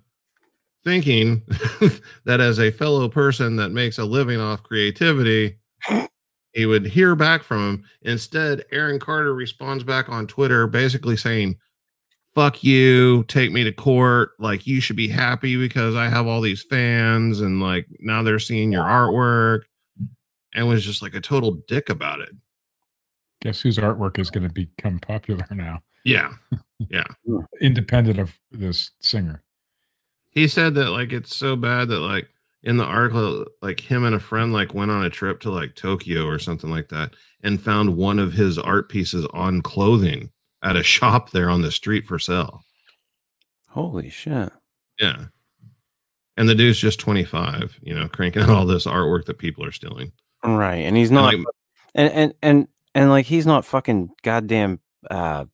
thinking 0.86 1.42
that 2.24 2.40
as 2.40 2.60
a 2.60 2.72
fellow 2.72 3.10
person 3.10 3.58
that 3.58 3.72
makes 3.72 3.98
a 3.98 4.06
living 4.06 4.40
off 4.40 4.64
creativity, 4.64 5.58
he 6.54 6.66
would 6.66 6.86
hear 6.86 7.16
back 7.16 7.44
from 7.44 7.60
him. 7.70 7.84
Instead, 8.02 8.64
Aaron 8.72 9.00
Carter 9.00 9.34
responds 9.34 9.84
back 9.84 10.10
on 10.10 10.28
Twitter, 10.28 10.68
basically 10.68 11.16
saying, 11.18 11.56
Fuck 12.36 12.64
you, 12.64 13.24
take 13.28 13.52
me 13.52 13.64
to 13.64 13.72
court. 13.72 14.32
Like, 14.40 14.68
you 14.68 14.80
should 14.82 14.96
be 14.96 15.08
happy 15.08 15.58
because 15.58 15.96
I 15.96 16.08
have 16.10 16.28
all 16.28 16.42
these 16.42 16.64
fans 16.64 17.42
and 17.42 17.60
like 17.60 17.88
now 18.00 18.22
they're 18.24 18.40
seeing 18.40 18.72
your 18.72 18.84
artwork. 18.84 19.62
And 20.54 20.68
was 20.68 20.84
just 20.86 21.02
like 21.02 21.14
a 21.16 21.22
total 21.22 21.60
dick 21.68 21.90
about 21.90 22.22
it. 22.22 22.30
Guess 23.42 23.62
whose 23.62 23.78
artwork 23.78 24.18
is 24.20 24.30
going 24.32 24.48
to 24.48 24.54
become 24.54 25.00
popular 25.00 25.46
now, 25.52 25.80
Yeah. 26.04 26.32
Yeah. 26.90 27.04
independent 27.62 28.20
of 28.20 28.34
this 28.52 28.92
singer. 29.02 29.44
he 30.32 30.48
said 30.48 30.74
that 30.76 30.92
like 30.92 31.12
it's 31.12 31.36
so 31.36 31.56
bad 31.58 31.90
that 31.90 32.00
like 32.00 32.28
in 32.64 32.78
the 32.78 32.84
article 32.84 33.46
like 33.62 33.80
him 33.80 34.04
and 34.04 34.16
a 34.16 34.20
friend 34.20 34.52
like 34.54 34.74
went 34.74 34.92
on 34.92 35.06
a 35.06 35.10
trip 35.10 35.40
to 35.40 35.50
like 35.50 35.76
tokyo 35.76 36.26
or 36.26 36.38
something 36.40 36.70
like 36.70 36.90
that 36.90 37.14
and 37.42 37.62
found 37.62 37.96
one 37.96 38.20
of 38.20 38.34
his 38.34 38.58
art 38.58 38.90
pieces 38.90 39.26
on 39.34 39.62
clothing 39.62 40.30
at 40.64 40.76
a 40.76 40.84
shop 40.96 41.32
there 41.32 41.50
on 41.50 41.62
the 41.62 41.72
street 41.72 42.06
for 42.06 42.20
sale 42.20 42.62
Holy 43.70 44.10
shit. 44.10 44.52
yeah 45.00 45.26
and 46.38 46.50
the 46.50 46.56
dude's 46.56 46.80
just 46.80 47.00
25 47.00 47.80
you 47.82 47.94
know 47.94 48.08
cranking 48.08 48.42
out 48.42 48.50
all 48.50 48.66
this 48.66 48.86
artwork 48.86 49.26
that 49.26 49.38
people 49.38 49.64
are 49.66 49.72
stealing 49.72 50.12
Right. 50.42 50.86
And 50.86 50.96
he's 50.96 51.10
And, 51.10 51.16
not 51.16 51.34
like, 51.34 51.46
and 51.96 52.12
and 52.14 52.34
and 52.42 52.68
and 52.96 53.10
like 53.10 53.26
he's 53.26 53.46
not 53.46 53.66
fucking 53.66 54.10
goddamn 54.24 54.80
uh 55.12 55.46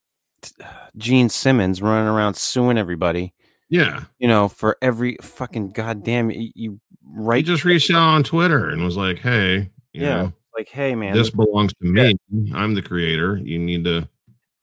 Gene 0.95 1.30
Simmons 1.30 1.82
running 1.82 2.07
around 2.07 2.36
suing 2.36 2.77
everybody, 2.77 3.34
yeah 3.70 4.04
you 4.20 4.28
know, 4.28 4.48
for 4.48 4.78
every 4.82 5.18
fucking 5.22 5.70
goddamn 5.72 6.30
you, 6.32 6.52
you 6.56 6.72
he 6.72 6.80
right 7.04 7.46
just 7.46 7.66
reached 7.66 7.92
out 7.92 7.98
on 7.98 8.24
twitter 8.24 8.70
and 8.70 8.84
was 8.84 8.98
like 8.98 9.20
hey 9.20 9.70
you 9.94 10.02
Yeah, 10.02 10.16
know 10.24 10.34
like 10.56 10.70
hey 10.70 10.96
man, 10.96 11.14
this 11.14 11.30
belongs 11.30 11.74
to 11.82 11.86
me 11.86 12.16
i'm 12.54 12.74
the 12.74 12.82
creator 12.82 13.38
you 13.38 13.60
need 13.60 13.84
to 13.86 14.08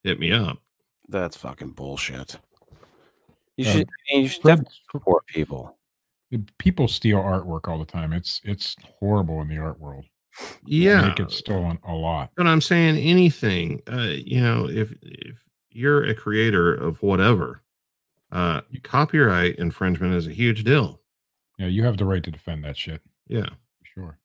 hit 0.05 0.19
me 0.19 0.33
up 0.33 0.59
that's 1.09 1.37
fucking 1.37 1.71
bullshit. 1.73 2.37
You 3.57 3.67
Uh, 3.67 3.73
should 3.73 3.89
you 4.11 4.29
should 4.29 4.43
definitely 4.45 4.75
support 4.91 5.27
people. 5.27 5.77
People 6.57 6.89
steal 6.89 7.19
artwork 7.19 7.69
all 7.69 7.79
the 7.79 7.85
time. 7.85 8.13
It's 8.15 8.41
it's 8.45 8.77
horrible 8.99 9.43
in 9.43 9.49
the 9.49 9.59
art 9.59 9.79
world. 9.79 10.07
yeah 10.65 11.11
They 11.11 11.15
get 11.17 11.31
stolen 11.31 11.79
a 11.87 11.93
lot. 11.93 12.31
But 12.37 12.47
I'm 12.47 12.63
saying 12.63 12.97
anything, 12.97 13.83
uh, 13.93 14.15
you 14.25 14.41
know, 14.41 14.69
if 14.71 14.95
if 15.03 15.37
you're 15.71 16.05
a 16.05 16.15
creator 16.15 16.75
of 16.75 17.03
whatever, 17.03 17.62
uh, 18.33 18.63
copyright 18.83 19.57
infringement 19.57 20.15
is 20.15 20.27
a 20.27 20.33
huge 20.33 20.65
deal. 20.65 21.01
Yeah, 21.59 21.67
you 21.69 21.85
have 21.85 21.99
the 21.99 22.05
right 22.07 22.23
to 22.25 22.31
defend 22.31 22.65
that 22.65 22.77
shit. 22.77 23.01
Yeah, 23.29 23.51
sure. 23.85 24.19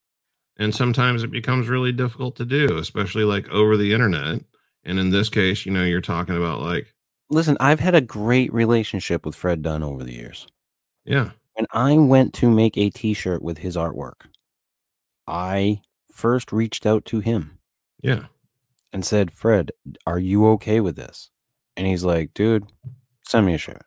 and 0.57 0.73
sometimes 0.73 1.23
it 1.23 1.31
becomes 1.31 1.67
really 1.67 1.91
difficult 1.91 2.35
to 2.37 2.45
do, 2.45 2.77
especially 2.77 3.23
like 3.25 3.47
over 3.49 3.77
the 3.77 3.93
internet. 3.93 4.41
And 4.83 4.97
in 4.99 5.09
this 5.11 5.29
case, 5.29 5.65
you 5.65 5.71
know, 5.71 5.83
you're 5.83 6.01
talking 6.01 6.35
about 6.37 6.61
like, 6.61 6.93
Listen, 7.29 7.57
I've 7.59 7.81
had 7.81 7.93
a 7.95 8.01
great 8.01 8.53
relationship 8.53 9.25
with 9.25 9.35
Fred 9.35 9.61
Dunn 9.61 9.83
over 9.83 10.03
the 10.03 10.13
years. 10.13 10.47
yeah, 11.05 11.31
When 11.55 11.67
I 11.73 11.97
went 11.97 12.33
to 12.35 12.49
make 12.49 12.77
a 12.77 12.89
t-shirt 12.89 13.41
with 13.41 13.57
his 13.59 13.75
artwork, 13.75 14.21
I 15.27 15.81
first 16.11 16.51
reached 16.53 16.85
out 16.85 17.03
to 17.05 17.19
him 17.19 17.59
yeah, 18.01 18.27
and 18.93 19.05
said, 19.05 19.31
"Fred, 19.31 19.71
are 20.05 20.19
you 20.19 20.47
okay 20.51 20.79
with 20.79 20.95
this?" 20.95 21.29
And 21.75 21.85
he's 21.85 22.03
like, 22.05 22.33
"Dude, 22.33 22.71
send 23.27 23.45
me 23.45 23.53
a 23.55 23.57
shirt." 23.57 23.83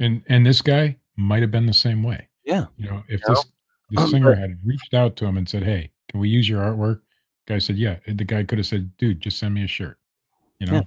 And 0.00 0.22
and 0.28 0.44
this 0.46 0.62
guy 0.62 0.96
might 1.16 1.42
have 1.42 1.50
been 1.50 1.66
the 1.66 1.72
same 1.72 2.02
way. 2.02 2.28
Yeah. 2.44 2.66
You 2.76 2.90
know, 2.90 3.02
if 3.08 3.20
You 3.26 3.34
this 3.34 3.44
the 3.90 4.00
Um, 4.02 4.10
singer 4.10 4.34
had 4.34 4.58
reached 4.64 4.94
out 4.94 5.16
to 5.16 5.26
him 5.26 5.36
and 5.36 5.48
said, 5.48 5.62
"Hey, 5.62 5.90
can 6.08 6.20
we 6.20 6.28
use 6.28 6.48
your 6.48 6.60
artwork?" 6.62 7.00
Guy 7.46 7.58
said, 7.58 7.76
"Yeah." 7.78 7.96
And 8.06 8.18
the 8.18 8.24
guy 8.24 8.42
could 8.44 8.58
have 8.58 8.66
said, 8.66 8.96
"Dude, 8.98 9.20
just 9.20 9.38
send 9.38 9.54
me 9.54 9.62
a 9.64 9.68
shirt." 9.68 9.98
You 10.58 10.66
know, 10.66 10.72
Yeah. 10.74 10.82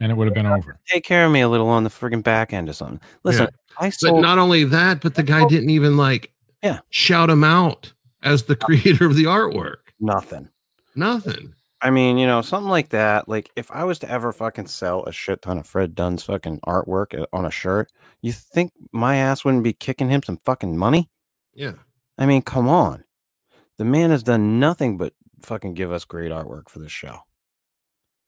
and 0.00 0.12
it 0.12 0.16
would 0.16 0.26
have 0.26 0.34
been 0.34 0.46
over. 0.46 0.78
Take 0.88 1.04
care 1.04 1.24
of 1.26 1.32
me 1.32 1.40
a 1.42 1.48
little 1.48 1.68
on 1.68 1.84
the 1.84 1.90
friggin' 1.90 2.22
back 2.22 2.52
end 2.52 2.68
or 2.68 2.72
something. 2.72 3.00
Listen, 3.24 3.48
I 3.78 3.92
but 4.02 4.20
not 4.20 4.38
only 4.38 4.64
that, 4.64 5.00
but 5.00 5.14
the 5.14 5.22
guy 5.22 5.46
didn't 5.48 5.70
even 5.70 5.96
like, 5.96 6.32
Yeah. 6.62 6.80
shout 6.90 7.30
him 7.30 7.44
out 7.44 7.92
as 8.22 8.44
the 8.44 8.56
creator 8.56 9.06
of 9.06 9.14
the 9.16 9.24
artwork. 9.24 9.76
nothing. 10.00 10.48
Nothing. 10.96 11.54
I 11.80 11.90
mean, 11.90 12.18
you 12.18 12.26
know, 12.26 12.42
something 12.42 12.70
like 12.70 12.88
that. 12.88 13.28
Like, 13.28 13.50
if 13.54 13.70
I 13.70 13.84
was 13.84 14.00
to 14.00 14.10
ever 14.10 14.32
fucking 14.32 14.66
sell 14.66 15.04
a 15.04 15.12
shit 15.12 15.42
ton 15.42 15.58
of 15.58 15.66
Fred 15.66 15.94
Dunn's 15.94 16.24
fucking 16.24 16.60
artwork 16.66 17.18
uh, 17.18 17.26
on 17.32 17.44
a 17.44 17.50
shirt, 17.50 17.92
you 18.20 18.32
think 18.32 18.72
my 18.92 19.16
ass 19.16 19.44
wouldn't 19.44 19.62
be 19.62 19.72
kicking 19.72 20.08
him 20.08 20.22
some 20.22 20.38
fucking 20.38 20.76
money? 20.76 21.08
Yeah. 21.54 21.74
I 22.18 22.26
mean, 22.26 22.42
come 22.42 22.68
on. 22.68 23.04
The 23.76 23.84
man 23.84 24.10
has 24.10 24.24
done 24.24 24.58
nothing 24.58 24.96
but 24.96 25.12
fucking 25.42 25.74
give 25.74 25.92
us 25.92 26.04
great 26.04 26.32
artwork 26.32 26.68
for 26.68 26.80
this 26.80 26.90
show. 26.90 27.20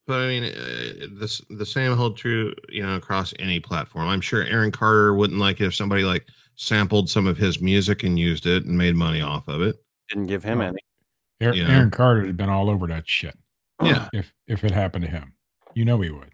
But 0.07 0.21
I 0.21 0.27
mean, 0.27 0.43
uh, 0.45 1.07
this 1.19 1.41
the 1.49 1.65
same 1.65 1.95
hold 1.95 2.17
true, 2.17 2.53
you 2.69 2.83
know, 2.83 2.95
across 2.95 3.33
any 3.37 3.59
platform. 3.59 4.07
I'm 4.07 4.21
sure 4.21 4.43
Aaron 4.43 4.71
Carter 4.71 5.13
wouldn't 5.13 5.39
like 5.39 5.61
it 5.61 5.65
if 5.65 5.75
somebody 5.75 6.03
like 6.03 6.25
sampled 6.55 7.09
some 7.09 7.27
of 7.27 7.37
his 7.37 7.61
music 7.61 8.03
and 8.03 8.17
used 8.17 8.45
it 8.45 8.65
and 8.65 8.77
made 8.77 8.95
money 8.95 9.21
off 9.21 9.47
of 9.47 9.61
it. 9.61 9.75
Didn't 10.09 10.27
give 10.27 10.43
him 10.43 10.61
any. 10.61 10.79
Aaron, 11.41 11.57
Yeah. 11.57 11.69
Aaron 11.69 11.91
Carter 11.91 12.25
had 12.25 12.37
been 12.37 12.49
all 12.49 12.69
over 12.69 12.87
that 12.87 13.07
shit. 13.09 13.37
Yeah. 13.83 14.09
If 14.13 14.31
if 14.47 14.63
it 14.63 14.71
happened 14.71 15.05
to 15.05 15.11
him, 15.11 15.33
you 15.73 15.85
know 15.85 15.99
he 16.01 16.11
would. 16.11 16.31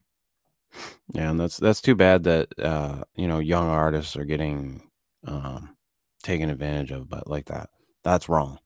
Yeah, 1.14 1.32
and 1.32 1.40
that's 1.40 1.58
that's 1.58 1.82
too 1.82 1.96
bad 1.96 2.24
that 2.24 2.48
uh, 2.60 3.04
you 3.16 3.28
know, 3.28 3.40
young 3.40 3.68
artists 3.70 4.16
are 4.18 4.26
getting 4.26 4.90
um 5.26 5.76
taken 6.24 6.50
advantage 6.50 6.92
of, 6.92 7.10
but 7.10 7.28
like 7.28 7.46
that. 7.46 7.70
That's 8.04 8.28
wrong. 8.30 8.60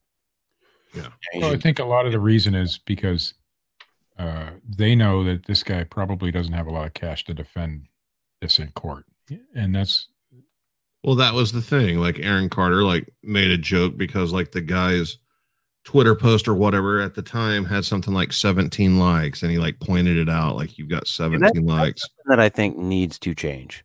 Yeah. 0.95 1.07
Well, 1.35 1.53
I 1.53 1.57
think 1.57 1.79
a 1.79 1.85
lot 1.85 2.05
of 2.05 2.11
the 2.11 2.19
reason 2.19 2.53
is 2.55 2.79
because 2.79 3.33
uh, 4.17 4.49
they 4.67 4.93
know 4.93 5.23
that 5.23 5.45
this 5.45 5.63
guy 5.63 5.83
probably 5.83 6.31
doesn't 6.31 6.53
have 6.53 6.67
a 6.67 6.71
lot 6.71 6.85
of 6.87 6.93
cash 6.93 7.23
to 7.25 7.33
defend 7.33 7.87
this 8.41 8.59
in 8.59 8.71
court, 8.71 9.05
and 9.55 9.73
that's 9.73 10.07
Well, 11.03 11.15
that 11.15 11.33
was 11.33 11.51
the 11.51 11.61
thing. 11.61 11.99
Like 11.99 12.19
Aaron 12.19 12.49
Carter, 12.49 12.83
like 12.83 13.13
made 13.23 13.51
a 13.51 13.57
joke 13.57 13.95
because 13.95 14.33
like 14.33 14.51
the 14.51 14.61
guy's 14.61 15.17
Twitter 15.83 16.15
post 16.15 16.47
or 16.47 16.53
whatever 16.53 17.01
at 17.01 17.15
the 17.15 17.21
time 17.21 17.65
had 17.65 17.85
something 17.85 18.13
like 18.13 18.31
17 18.33 18.99
likes, 18.99 19.41
and 19.41 19.51
he 19.51 19.57
like 19.57 19.79
pointed 19.79 20.17
it 20.17 20.29
out, 20.29 20.55
like 20.55 20.77
you've 20.77 20.89
got 20.89 21.07
17 21.07 21.65
likes. 21.65 22.03
that 22.27 22.39
I 22.39 22.49
think 22.49 22.77
needs 22.77 23.17
to 23.19 23.33
change. 23.33 23.83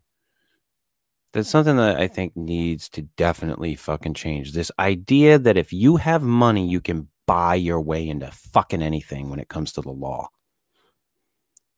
That's 1.32 1.48
something 1.48 1.77
that 1.77 1.98
I 1.98 2.06
think 2.06 2.36
needs 2.36 2.89
to 2.90 3.02
definitely 3.02 3.74
fucking 3.77 4.14
change. 4.14 4.52
This 4.52 4.70
idea 4.78 5.39
that 5.39 5.56
if 5.56 5.73
you 5.73 5.97
have 5.97 6.23
money, 6.23 6.66
you 6.66 6.81
can 6.81 7.09
buy 7.27 7.55
your 7.56 7.81
way 7.81 8.09
into 8.09 8.31
fucking 8.31 8.82
anything 8.82 9.28
when 9.28 9.40
it 9.40 9.48
comes 9.48 9.73
to 9.73 9.81
the 9.81 9.90
law. 9.90 10.28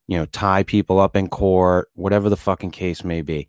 You 0.06 0.18
know, 0.18 0.26
tie 0.26 0.62
people 0.62 1.00
up 1.00 1.16
in 1.16 1.28
court, 1.28 1.88
whatever 1.94 2.28
the 2.28 2.36
fucking 2.36 2.70
case 2.70 3.04
may 3.04 3.22
be. 3.22 3.48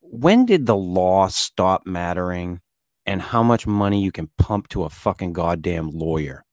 When 0.00 0.46
did 0.46 0.66
the 0.66 0.76
law 0.76 1.28
stop 1.28 1.86
mattering 1.86 2.60
and 3.06 3.20
how 3.22 3.42
much 3.42 3.66
money 3.66 4.02
you 4.02 4.12
can 4.12 4.28
pump 4.38 4.68
to 4.68 4.84
a 4.84 4.90
fucking 4.90 5.32
goddamn 5.32 5.90
lawyer 5.90 6.44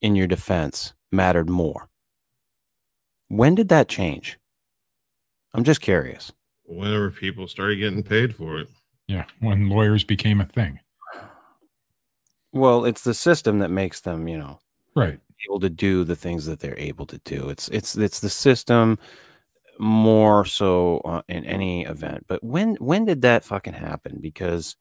in 0.00 0.14
your 0.16 0.26
defense 0.26 0.94
mattered 1.12 1.48
more? 1.50 1.88
When 3.28 3.54
did 3.54 3.68
that 3.70 3.88
change? 3.88 4.38
I'm 5.52 5.64
just 5.64 5.80
curious. 5.80 6.32
Whenever 6.64 7.10
people 7.10 7.46
started 7.48 7.76
getting 7.76 8.02
paid 8.02 8.34
for 8.34 8.58
it. 8.60 8.68
yeah 9.08 9.24
when 9.40 9.68
lawyers 9.68 10.04
became 10.04 10.40
a 10.40 10.46
thing, 10.46 10.80
Well, 12.52 12.84
it's 12.84 13.02
the 13.04 13.14
system 13.14 13.58
that 13.60 13.70
makes 13.70 14.00
them, 14.00 14.28
you 14.28 14.38
know, 14.38 14.58
right? 14.94 15.20
able 15.48 15.60
to 15.60 15.68
do 15.70 16.02
the 16.04 16.16
things 16.16 16.46
that 16.46 16.60
they're 16.60 16.78
able 16.78 17.06
to 17.06 17.18
do. 17.24 17.48
It's 17.50 17.68
it's 17.68 17.96
it's 17.96 18.20
the 18.20 18.30
system 18.30 18.98
more 19.78 20.44
so 20.44 20.98
uh, 21.04 21.22
in 21.28 21.44
any 21.44 21.84
event. 21.84 22.24
But 22.28 22.42
when 22.42 22.76
when 22.76 23.04
did 23.04 23.22
that 23.22 23.44
fucking 23.44 23.74
happen? 23.74 24.18
Because 24.20 24.76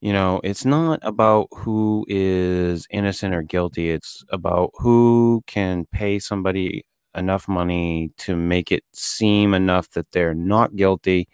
you 0.00 0.12
know, 0.12 0.40
it's 0.44 0.64
not 0.64 1.00
about 1.02 1.48
who 1.52 2.04
is 2.08 2.86
innocent 2.90 3.34
or 3.34 3.42
guilty. 3.42 3.90
It's 3.90 4.24
about 4.30 4.70
who 4.74 5.42
can 5.46 5.86
pay 5.86 6.18
somebody 6.18 6.84
enough 7.14 7.48
money 7.48 8.10
to 8.18 8.36
make 8.36 8.70
it 8.70 8.84
seem 8.92 9.54
enough 9.54 9.90
that 9.90 10.10
they're 10.12 10.34
not 10.34 10.76
guilty 10.76 11.28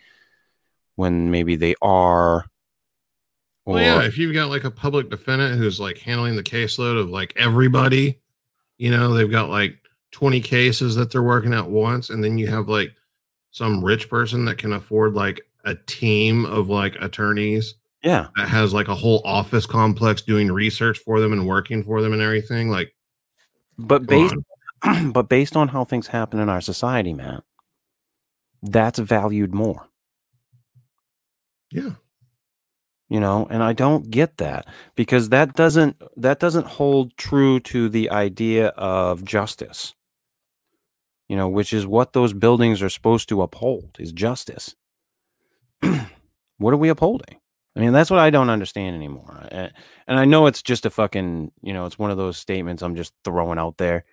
when 0.95 1.31
maybe 1.31 1.57
they 1.57 1.75
are. 1.83 2.47
Or 3.65 3.75
Well, 3.75 3.83
yeah, 3.83 4.07
if 4.07 4.17
you've 4.17 4.35
got 4.35 4.49
like 4.49 4.65
a 4.65 4.71
public 4.71 5.11
defendant 5.11 5.59
who's 5.59 5.81
like 5.81 5.99
handling 5.99 6.37
the 6.37 6.43
caseload 6.43 7.01
of 7.01 7.11
like 7.11 7.33
everybody, 7.37 8.21
you 8.79 8.91
know, 8.91 9.13
they've 9.13 9.31
got 9.31 9.51
like 9.51 9.77
20 10.13 10.41
cases 10.41 10.95
that 10.97 11.11
they're 11.11 11.23
working 11.23 11.55
at 11.55 11.69
once, 11.69 12.11
and 12.11 12.23
then 12.23 12.39
you 12.39 12.47
have 12.47 12.69
like 12.69 12.93
some 13.53 13.85
rich 13.85 14.09
person 14.11 14.45
that 14.47 14.59
can 14.59 14.73
afford 14.73 15.15
like 15.15 15.41
a 15.65 15.77
team 15.87 16.45
of 16.47 16.69
like 16.69 16.97
attorneys 17.01 17.77
yeah, 18.03 18.27
that 18.37 18.49
has 18.49 18.75
like 18.75 18.89
a 18.89 18.97
whole 18.97 19.23
office 19.25 19.65
complex 19.65 20.23
doing 20.23 20.51
research 20.51 20.99
for 20.99 21.21
them 21.21 21.33
and 21.33 21.47
working 21.47 21.85
for 21.85 22.03
them 22.03 22.13
and 22.13 22.21
everything. 22.21 22.69
Like, 22.69 22.93
but 23.79 24.07
based 24.07 24.35
on. 24.83 25.13
but 25.13 25.29
based 25.29 25.57
on 25.57 25.69
how 25.69 25.85
things 25.85 26.09
happen 26.09 26.41
in 26.41 26.49
our 26.49 26.61
society, 26.61 27.13
man, 27.13 27.43
that's 28.61 28.99
valued 28.99 29.55
more. 29.55 29.89
Yeah. 31.71 31.93
you 33.09 33.19
know 33.19 33.47
and 33.49 33.63
i 33.63 33.73
don't 33.73 34.11
get 34.11 34.37
that 34.37 34.67
because 34.95 35.31
that 35.31 35.55
doesn't 35.55 35.97
that 36.19 36.39
doesn't 36.39 36.67
hold 36.67 37.17
true 37.17 37.61
to 37.61 37.89
the 37.89 38.11
idea 38.11 38.69
of 38.77 39.25
justice 39.25 39.95
you 41.29 41.37
know 41.37 41.49
which 41.49 41.73
is 41.73 41.87
what 41.87 42.13
those 42.13 42.33
buildings 42.33 42.83
are 42.83 42.89
supposed 42.89 43.29
to 43.29 43.43
uphold 43.43 43.97
is 43.99 44.13
justice. 44.13 44.75
What 46.59 46.73
are 46.73 46.77
we 46.79 46.91
upholding? 46.91 47.41
I 47.75 47.81
mean 47.81 47.93
that's 47.93 48.11
what 48.11 48.21
i 48.21 48.29
don't 48.31 48.51
understand 48.51 48.95
anymore 48.95 49.49
and 49.51 49.73
i 50.07 50.27
know 50.27 50.47
it's 50.47 50.63
just 50.63 50.85
a 50.85 50.91
fucking 50.91 51.51
you 51.63 51.73
know 51.73 51.87
it's 51.87 51.99
one 51.99 52.11
of 52.11 52.19
those 52.19 52.37
statements 52.37 52.83
i'm 52.83 52.95
just 52.95 53.15
throwing 53.25 53.59
out 53.59 53.79
there 53.79 54.05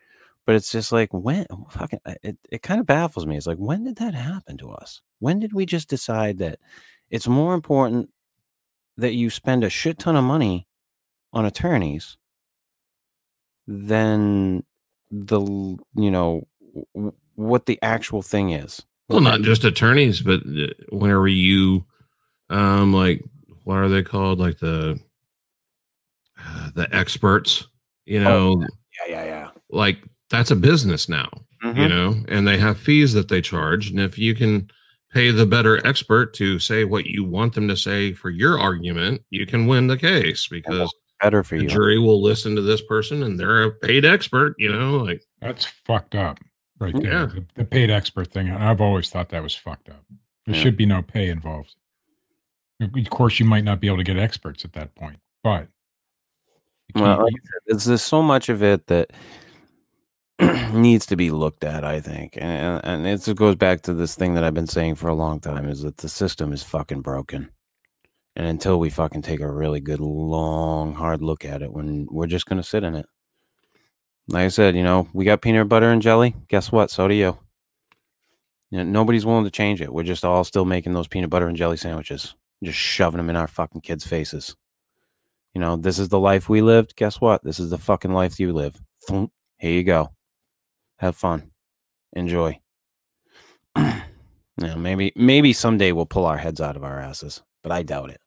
but 0.49 0.56
it's 0.56 0.72
just 0.72 0.91
like 0.91 1.14
when 1.14 1.45
fucking 1.69 1.99
it, 2.23 2.36
it 2.49 2.64
kind 2.64 2.80
of 2.80 2.88
baffles 2.88 3.27
me. 3.27 3.38
It's 3.38 3.45
like 3.45 3.60
when 3.60 3.84
did 3.84 3.98
that 3.98 4.15
happen 4.15 4.57
to 4.57 4.72
us? 4.72 4.99
When 5.19 5.40
did 5.40 5.53
we 5.53 5.68
just 5.68 5.88
decide 5.88 6.40
that 6.40 6.57
it's 7.11 7.27
more 7.27 7.53
important 7.53 8.10
that 8.98 9.14
you 9.14 9.30
spend 9.30 9.64
a 9.64 9.69
shit 9.69 9.99
ton 9.99 10.15
of 10.15 10.23
money 10.23 10.68
on 11.34 11.45
attorneys 11.45 12.18
than 13.68 14.64
the 15.11 15.40
you 15.94 16.10
know 16.10 16.48
what 17.35 17.65
the 17.65 17.80
actual 17.81 18.22
thing 18.22 18.51
is. 18.51 18.81
Well, 19.07 19.22
not 19.22 19.41
just 19.41 19.64
attorneys, 19.64 20.22
but 20.22 20.41
uh, 20.45 20.68
whenever 20.89 21.27
you, 21.27 21.85
um, 22.49 22.93
like, 22.93 23.23
what 23.64 23.77
are 23.77 23.89
they 23.89 24.03
called? 24.03 24.39
Like 24.39 24.60
the, 24.60 24.99
uh, 26.39 26.69
the 26.76 26.93
experts, 26.95 27.68
you 28.06 28.19
know, 28.19 28.61
yeah. 28.61 28.68
Yeah 29.07 29.23
yeah 29.26 29.49
like 29.69 29.97
that's 30.30 30.51
a 30.51 30.56
business 30.56 31.07
now, 31.10 31.30
you 31.64 31.69
Mhm. 31.73 31.89
know, 31.89 32.26
and 32.27 32.47
they 32.47 32.57
have 32.57 32.77
fees 32.77 33.14
that 33.14 33.30
they 33.30 33.41
charge. 33.41 33.89
And 33.89 33.99
if 33.99 34.18
you 34.19 34.35
can 34.35 34.69
pay 35.11 35.31
the 35.31 35.45
better 35.45 35.85
expert 35.88 36.34
to 36.35 36.60
say 36.60 36.84
what 36.84 37.06
you 37.06 37.23
want 37.23 37.53
them 37.53 37.68
to 37.68 37.76
say 37.77 38.14
for 38.14 38.30
your 38.30 38.60
argument, 38.60 39.22
you 39.31 39.45
can 39.45 39.65
win 39.68 39.88
the 39.88 39.97
case 39.97 40.47
because 40.47 40.93
better 41.22 41.43
for 41.43 41.57
the 41.57 41.64
you. 41.64 41.69
jury 41.69 41.97
will 41.97 42.22
listen 42.22 42.56
to 42.56 42.61
this 42.61 42.81
person 42.81 43.23
and 43.23 43.39
they're 43.39 43.64
a 43.64 43.72
paid 43.72 44.06
expert, 44.06 44.56
you 44.57 44.72
know, 44.72 44.97
like, 44.97 45.23
That's 45.41 45.65
fucked 45.65 46.15
up 46.15 46.39
right 46.80 46.93
there. 47.01 47.11
Yeah. 47.11 47.26
The, 47.26 47.45
the 47.56 47.65
paid 47.65 47.89
expert 47.89 48.31
thing. 48.31 48.49
I've 48.51 48.81
always 48.81 49.10
thought 49.10 49.30
that 49.30 49.43
was 49.43 49.56
fucked 49.56 49.89
up. 49.89 50.03
There 50.45 50.56
Yeah. 50.56 50.61
should 50.61 50.77
be 50.77 50.85
no 50.85 51.01
pay 51.01 51.30
involved. 51.30 51.76
Of 52.81 53.10
course, 53.10 53.39
you 53.39 53.45
might 53.45 53.65
not 53.65 53.80
be 53.81 53.88
able 53.88 53.97
to 53.97 54.03
get 54.03 54.18
experts 54.18 54.64
at 54.64 54.73
that 54.73 54.95
point, 54.95 55.18
but 55.43 55.68
well 56.95 57.23
like 57.23 57.34
said, 57.34 57.80
there's, 57.88 58.01
so 58.01 58.22
much 58.22 58.49
of 58.49 58.64
it 58.64 58.88
that 58.88 59.11
needs 60.73 61.06
to 61.06 61.15
be 61.15 61.30
looked 61.30 61.64
at 61.64 61.84
i 61.84 61.99
think 61.99 62.35
and, 62.38 62.81
and 62.84 63.06
it 63.06 63.35
goes 63.35 63.56
back 63.56 63.81
to 63.81 63.93
this 63.93 64.15
thing 64.15 64.34
that 64.34 64.43
i've 64.43 64.53
been 64.53 64.65
saying 64.65 64.95
for 64.95 65.07
a 65.07 65.14
long 65.14 65.39
time 65.39 65.69
is 65.69 65.81
that 65.81 65.97
the 65.97 66.10
system 66.10 66.51
is 66.51 66.64
fucking 66.64 67.01
broken 67.01 67.49
and 68.35 68.47
until 68.47 68.80
we 68.80 68.89
fucking 68.89 69.22
take 69.22 69.39
a 69.39 69.51
really 69.51 69.80
good 69.80 69.99
long 69.99 70.93
hard 70.93 71.22
look 71.22 71.45
at 71.45 71.61
it 71.61 71.72
when 71.72 72.07
we're 72.10 72.26
just 72.27 72.47
going 72.47 72.57
to 72.61 72.68
sit 72.68 72.84
in 72.84 72.95
it 72.95 73.06
like 74.30 74.45
i 74.45 74.47
said 74.47 74.76
you 74.76 74.84
know 74.84 75.07
we 75.14 75.26
got 75.26 75.41
peanut 75.41 75.69
butter 75.69 75.89
and 75.89 76.01
jelly. 76.01 76.35
Guess 76.47 76.72
what? 76.72 76.91
So 76.91 77.07
do 77.07 77.14
you. 77.14 77.38
You 78.72 78.77
know, 78.77 78.84
nobody's 78.84 79.26
willing 79.26 79.45
to 79.45 79.51
change 79.51 79.81
it. 79.81 79.91
We're 79.91 80.03
just 80.03 80.23
all 80.23 80.43
still 80.43 80.65
making 80.65 80.93
those 80.93 81.07
peanut 81.07 81.31
butter 81.31 81.47
and 81.47 81.57
jelly 81.57 81.77
sandwiches. 81.77 82.35
Just 82.64 82.77
shoving 82.77 83.18
them 83.18 83.30
in 83.30 83.35
our 83.35 83.47
fucking 83.47 83.81
kids 83.81 84.06
faces. 84.06 84.56
You 85.53 85.61
know 85.61 85.76
this 85.76 85.99
is 85.99 86.10
the 86.10 86.19
life 86.19 86.49
we 86.49 86.61
lived. 86.61 86.95
Guess 86.95 87.19
what? 87.19 87.43
This 87.43 87.60
is 87.60 87.72
the 87.72 87.77
fucking 87.77 88.14
life 88.14 88.39
you 88.39 88.53
live. 88.53 88.80
Here 89.10 89.72
you 89.72 89.84
go. 89.84 90.11
Have 90.97 91.15
fun. 91.15 91.51
Enjoy. 92.14 92.60
Yeah 94.61 94.76
maybe 94.76 95.14
maybe 95.15 95.53
someday 95.53 95.91
we'll 95.91 96.06
pull 96.06 96.26
our 96.26 96.38
heads 96.38 96.60
out 96.60 96.76
of 96.76 96.84
our 96.84 96.99
asses 96.99 97.41
but 97.64 97.72
i 97.72 97.81
doubt 97.81 98.11
it 98.11 98.22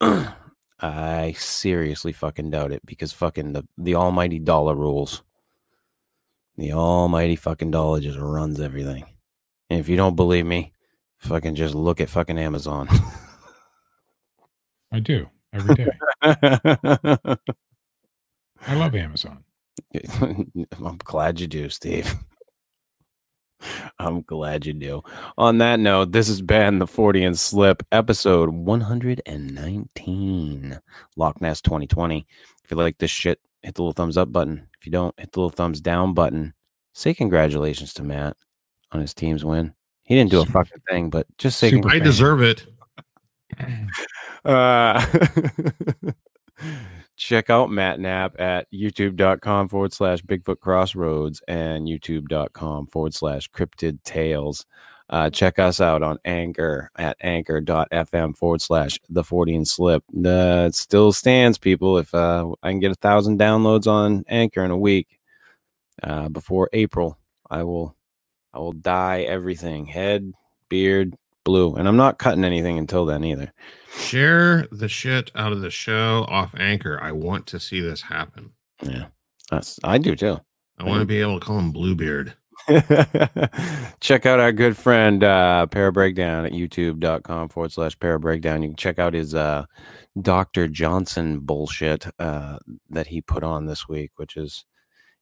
i 0.82 1.32
seriously 1.38 2.12
fucking 2.12 2.50
doubt 2.50 2.72
it 2.72 2.84
because 2.84 3.12
fucking 3.12 3.52
the, 3.52 3.66
the 3.78 3.94
almighty 3.94 4.38
dollar 4.38 4.74
rules 4.74 5.22
the 6.58 6.72
almighty 6.72 7.36
fucking 7.36 7.70
dollar 7.70 8.00
just 8.00 8.18
runs 8.18 8.60
everything 8.60 9.04
and 9.70 9.80
if 9.80 9.88
you 9.88 9.96
don't 9.96 10.16
believe 10.16 10.44
me 10.44 10.72
fucking 11.18 11.54
just 11.54 11.74
look 11.74 12.00
at 12.00 12.10
fucking 12.10 12.38
amazon 12.38 12.88
I 14.92 15.00
do 15.00 15.26
every 15.54 15.74
day. 15.74 15.88
I 16.22 17.38
love 18.74 18.94
Amazon. 18.94 19.42
I'm 20.20 20.98
glad 20.98 21.40
you 21.40 21.46
do, 21.46 21.70
Steve. 21.70 22.14
I'm 23.98 24.22
glad 24.22 24.64
you 24.66 24.72
do. 24.72 25.02
On 25.38 25.58
that 25.58 25.80
note, 25.80 26.12
this 26.12 26.28
has 26.28 26.42
been 26.42 26.78
the 26.78 26.86
Fortean 26.86 27.36
Slip 27.36 27.82
episode 27.92 28.50
119, 28.50 30.80
Loch 31.16 31.40
Ness 31.40 31.60
2020. 31.60 32.26
If 32.64 32.70
you 32.70 32.76
like 32.76 32.98
this 32.98 33.10
shit, 33.10 33.40
hit 33.62 33.74
the 33.74 33.82
little 33.82 33.92
thumbs 33.92 34.16
up 34.16 34.32
button. 34.32 34.68
If 34.78 34.86
you 34.86 34.92
don't, 34.92 35.18
hit 35.18 35.32
the 35.32 35.40
little 35.40 35.50
thumbs 35.50 35.80
down 35.80 36.14
button. 36.14 36.54
Say 36.92 37.14
congratulations 37.14 37.94
to 37.94 38.02
Matt 38.02 38.36
on 38.90 39.00
his 39.00 39.14
team's 39.14 39.44
win. 39.44 39.74
He 40.04 40.14
didn't 40.14 40.30
do 40.30 40.42
a 40.42 40.46
fucking 40.46 40.82
thing, 40.88 41.10
but 41.10 41.26
just 41.38 41.58
say 41.58 41.80
I 41.88 41.98
deserve 41.98 42.42
it. 42.42 42.66
Uh, 44.44 45.00
check 47.22 47.50
out 47.50 47.70
Matt 47.70 48.00
Knapp 48.00 48.40
at 48.40 48.66
youtube.com 48.72 49.68
forward 49.68 49.92
slash 49.92 50.22
Bigfoot 50.22 50.60
Crossroads 50.60 51.40
and 51.46 51.86
youtube.com 51.86 52.86
forward 52.88 53.14
slash 53.14 53.50
Cryptid 53.50 54.02
Tales. 54.02 54.66
Uh, 55.08 55.28
check 55.28 55.58
us 55.58 55.80
out 55.80 56.02
on 56.02 56.18
Anchor 56.24 56.90
at 56.96 57.16
anchor.fm 57.20 58.36
forward 58.36 58.62
slash 58.62 58.98
the 59.10 59.22
Fortean 59.22 59.66
Slip. 59.66 60.02
Uh, 60.10 60.66
it 60.68 60.74
still 60.74 61.12
stands, 61.12 61.58
people. 61.58 61.98
If 61.98 62.14
uh, 62.14 62.50
I 62.62 62.70
can 62.70 62.80
get 62.80 62.92
a 62.92 62.96
thousand 62.96 63.38
downloads 63.38 63.86
on 63.86 64.24
Anchor 64.26 64.64
in 64.64 64.70
a 64.70 64.76
week 64.76 65.18
uh, 66.02 66.28
before 66.28 66.70
April, 66.72 67.18
I 67.50 67.62
will 67.64 67.94
I 68.54 68.58
will 68.58 68.72
dye 68.72 69.22
everything 69.22 69.84
head, 69.84 70.32
beard, 70.68 71.16
blue. 71.44 71.74
And 71.74 71.86
I'm 71.88 71.96
not 71.96 72.18
cutting 72.18 72.44
anything 72.44 72.78
until 72.78 73.04
then 73.06 73.24
either. 73.24 73.52
Share 73.96 74.66
the 74.72 74.88
shit 74.88 75.30
out 75.34 75.52
of 75.52 75.60
the 75.60 75.70
show 75.70 76.24
off 76.28 76.54
Anchor. 76.56 76.98
I 77.02 77.12
want 77.12 77.46
to 77.48 77.60
see 77.60 77.80
this 77.80 78.02
happen. 78.02 78.52
Yeah, 78.82 79.06
that's 79.50 79.78
I 79.84 79.98
do 79.98 80.16
too. 80.16 80.38
I 80.78 80.84
want 80.84 81.00
to 81.00 81.06
be 81.06 81.20
able 81.20 81.38
to 81.38 81.44
call 81.44 81.58
him 81.58 81.72
Bluebeard. 81.72 82.34
check 84.00 84.24
out 84.24 84.38
our 84.38 84.52
good 84.52 84.76
friend 84.76 85.24
uh 85.24 85.66
para 85.66 85.90
breakdown 85.90 86.44
at 86.44 86.52
youtube.com 86.52 87.48
forward 87.48 87.72
slash 87.72 87.98
para 87.98 88.20
breakdown 88.20 88.62
you 88.62 88.68
can 88.68 88.76
check 88.76 89.00
out 89.00 89.14
his 89.14 89.34
uh 89.34 89.64
dr 90.20 90.68
johnson 90.68 91.40
bullshit 91.40 92.06
uh 92.20 92.58
that 92.88 93.08
he 93.08 93.20
put 93.20 93.42
on 93.42 93.66
this 93.66 93.88
week 93.88 94.12
which 94.16 94.36
is 94.36 94.64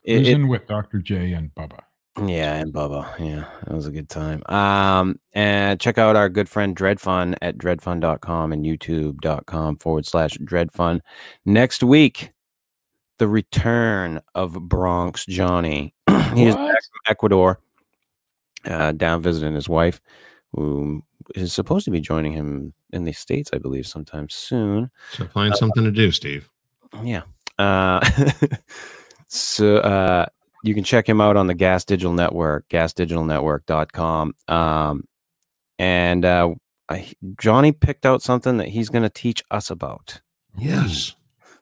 it, 0.03 0.19
Who's 0.19 0.29
it- 0.29 0.33
in 0.35 0.49
with 0.49 0.67
Dr. 0.67 0.99
J 0.99 1.33
and 1.33 1.55
Bubba? 1.55 1.81
Yeah 2.19 2.55
and 2.57 2.73
bubba 2.73 3.07
yeah 3.19 3.45
that 3.65 3.75
was 3.75 3.87
a 3.87 3.93
good 3.93 4.09
time. 4.09 4.43
Um 4.47 5.19
and 5.33 5.81
check 5.81 5.97
out 5.97 6.17
our 6.17 6.29
good 6.29 6.49
friend 6.49 6.75
Dred 6.75 7.01
Funn 7.01 7.37
at 7.41 7.57
dredfunn.com 7.57 8.53
and 8.53 8.65
youtube.com 8.65 9.77
forward 9.77 10.07
slash 10.07 10.37
dredfunn. 10.39 11.01
Next 11.45 11.83
week 11.83 12.31
the 13.19 13.29
return 13.29 14.21
of 14.35 14.55
bronx 14.55 15.25
johnny. 15.27 15.95
He 16.35 16.45
is 16.45 16.55
back 16.55 16.83
from 16.83 17.01
ecuador 17.09 17.61
uh 18.65 18.93
down 18.93 19.23
visiting 19.23 19.55
his 19.55 19.69
wife 19.69 20.01
who 20.53 21.03
is 21.35 21.53
supposed 21.53 21.85
to 21.85 21.91
be 21.91 22.01
joining 22.01 22.33
him 22.33 22.73
in 22.93 23.05
the 23.05 23.13
states 23.13 23.51
i 23.53 23.59
believe 23.59 23.87
sometime 23.87 24.29
soon. 24.29 24.91
So 25.13 25.27
find 25.27 25.55
something 25.57 25.85
to 25.85 25.91
do, 25.93 26.11
Steve. 26.11 26.49
yeah. 27.03 27.23
Uh, 27.59 28.01
so 29.29 29.77
uh, 29.79 30.27
you 30.63 30.75
can 30.75 30.85
check 30.85 31.09
him 31.09 31.21
out 31.21 31.37
on 31.37 31.47
the 31.47 31.55
Gas 31.55 31.85
Digital 31.85 32.13
Network, 32.13 32.69
gasdigitalnetwork.com. 32.69 34.35
Um, 34.49 35.05
and 35.79 36.25
uh, 36.25 36.55
I, 36.89 37.13
Johnny 37.39 37.73
picked 37.73 38.05
out 38.05 38.23
something 38.23 38.59
that 38.59 38.69
he's 38.69 38.89
going 38.91 39.03
to 39.03 39.11
teach 39.11 39.43
us 39.51 39.71
about. 39.71 40.21
Yes. 40.59 41.15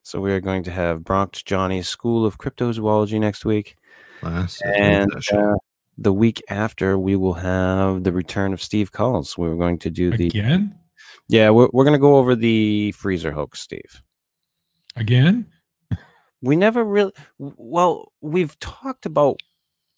So 0.03 0.21
we 0.21 0.33
are 0.33 0.41
going 0.41 0.63
to 0.65 0.71
have 0.71 1.05
Bronx 1.05 1.43
Johnny's 1.43 1.89
School 1.89 2.25
of 2.25 2.39
Cryptozoology 2.39 3.21
next 3.21 3.45
week. 3.45 3.77
Class. 4.21 4.61
And 4.63 5.11
uh, 5.33 5.55
the 5.97 6.13
week 6.13 6.43
after, 6.49 6.99
we 6.99 7.15
will 7.15 7.35
have 7.35 8.05
the 8.05 8.13
return 8.13 8.53
of 8.53 8.63
Steve 8.63 8.91
Calls. 8.91 9.37
We're 9.37 9.55
going 9.55 9.79
to 9.81 9.91
do 9.91 10.11
the. 10.11 10.29
Again? 10.29 10.75
Yeah, 11.29 11.51
we're, 11.51 11.69
we're 11.73 11.85
going 11.85 11.93
to 11.93 12.01
go 12.01 12.17
over 12.17 12.35
the 12.35 12.93
freezer 12.93 13.33
hoax, 13.33 13.61
Steve. 13.61 14.03
Again? 14.97 15.47
We 16.43 16.57
never 16.57 16.85
really 16.85 17.13
well 17.39 18.13
we've 18.21 18.59
talked 18.61 19.07
about 19.07 19.41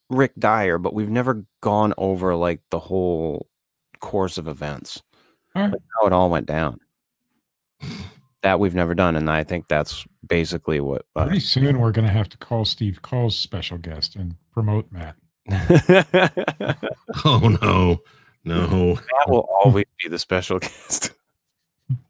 rick 0.08 0.32
dyer 0.38 0.78
but 0.78 0.94
we've 0.94 1.10
never 1.10 1.44
gone 1.60 1.94
over 1.98 2.34
like 2.34 2.60
the 2.70 2.78
whole 2.78 3.48
course 4.00 4.38
of 4.38 4.48
events 4.48 5.02
All 5.54 5.62
right. 5.62 5.72
like 5.72 5.82
how 6.00 6.06
it 6.06 6.12
all 6.12 6.30
went 6.30 6.46
down 6.46 6.78
that 8.42 8.58
we've 8.58 8.74
never 8.74 8.94
done 8.94 9.16
and 9.16 9.30
i 9.30 9.44
think 9.44 9.68
that's 9.68 10.04
basically 10.26 10.80
what 10.80 11.04
uh, 11.16 11.24
Pretty 11.24 11.40
soon 11.40 11.78
we're 11.80 11.92
going 11.92 12.06
to 12.06 12.12
have 12.12 12.28
to 12.28 12.38
call 12.38 12.64
Steve 12.64 13.02
Call's 13.02 13.36
special 13.36 13.78
guest 13.78 14.14
and 14.16 14.36
promote 14.52 14.86
Matt. 14.92 15.16
Oh 17.24 17.56
no, 17.60 18.00
no. 18.44 18.94
Matt 18.94 19.28
will 19.28 19.48
always 19.64 19.86
be 20.00 20.08
the 20.08 20.18
special 20.18 20.58
guest 20.60 21.10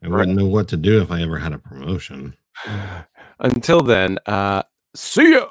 I 0.03 0.07
wouldn't 0.07 0.37
know 0.37 0.45
what 0.45 0.67
to 0.69 0.77
do 0.77 1.01
if 1.01 1.11
I 1.11 1.21
ever 1.21 1.39
had 1.39 1.53
a 1.53 1.57
promotion. 1.57 2.35
Until 3.41 3.81
then, 3.81 4.19
uh, 4.27 4.63
see 4.95 5.33
ya. 5.33 5.47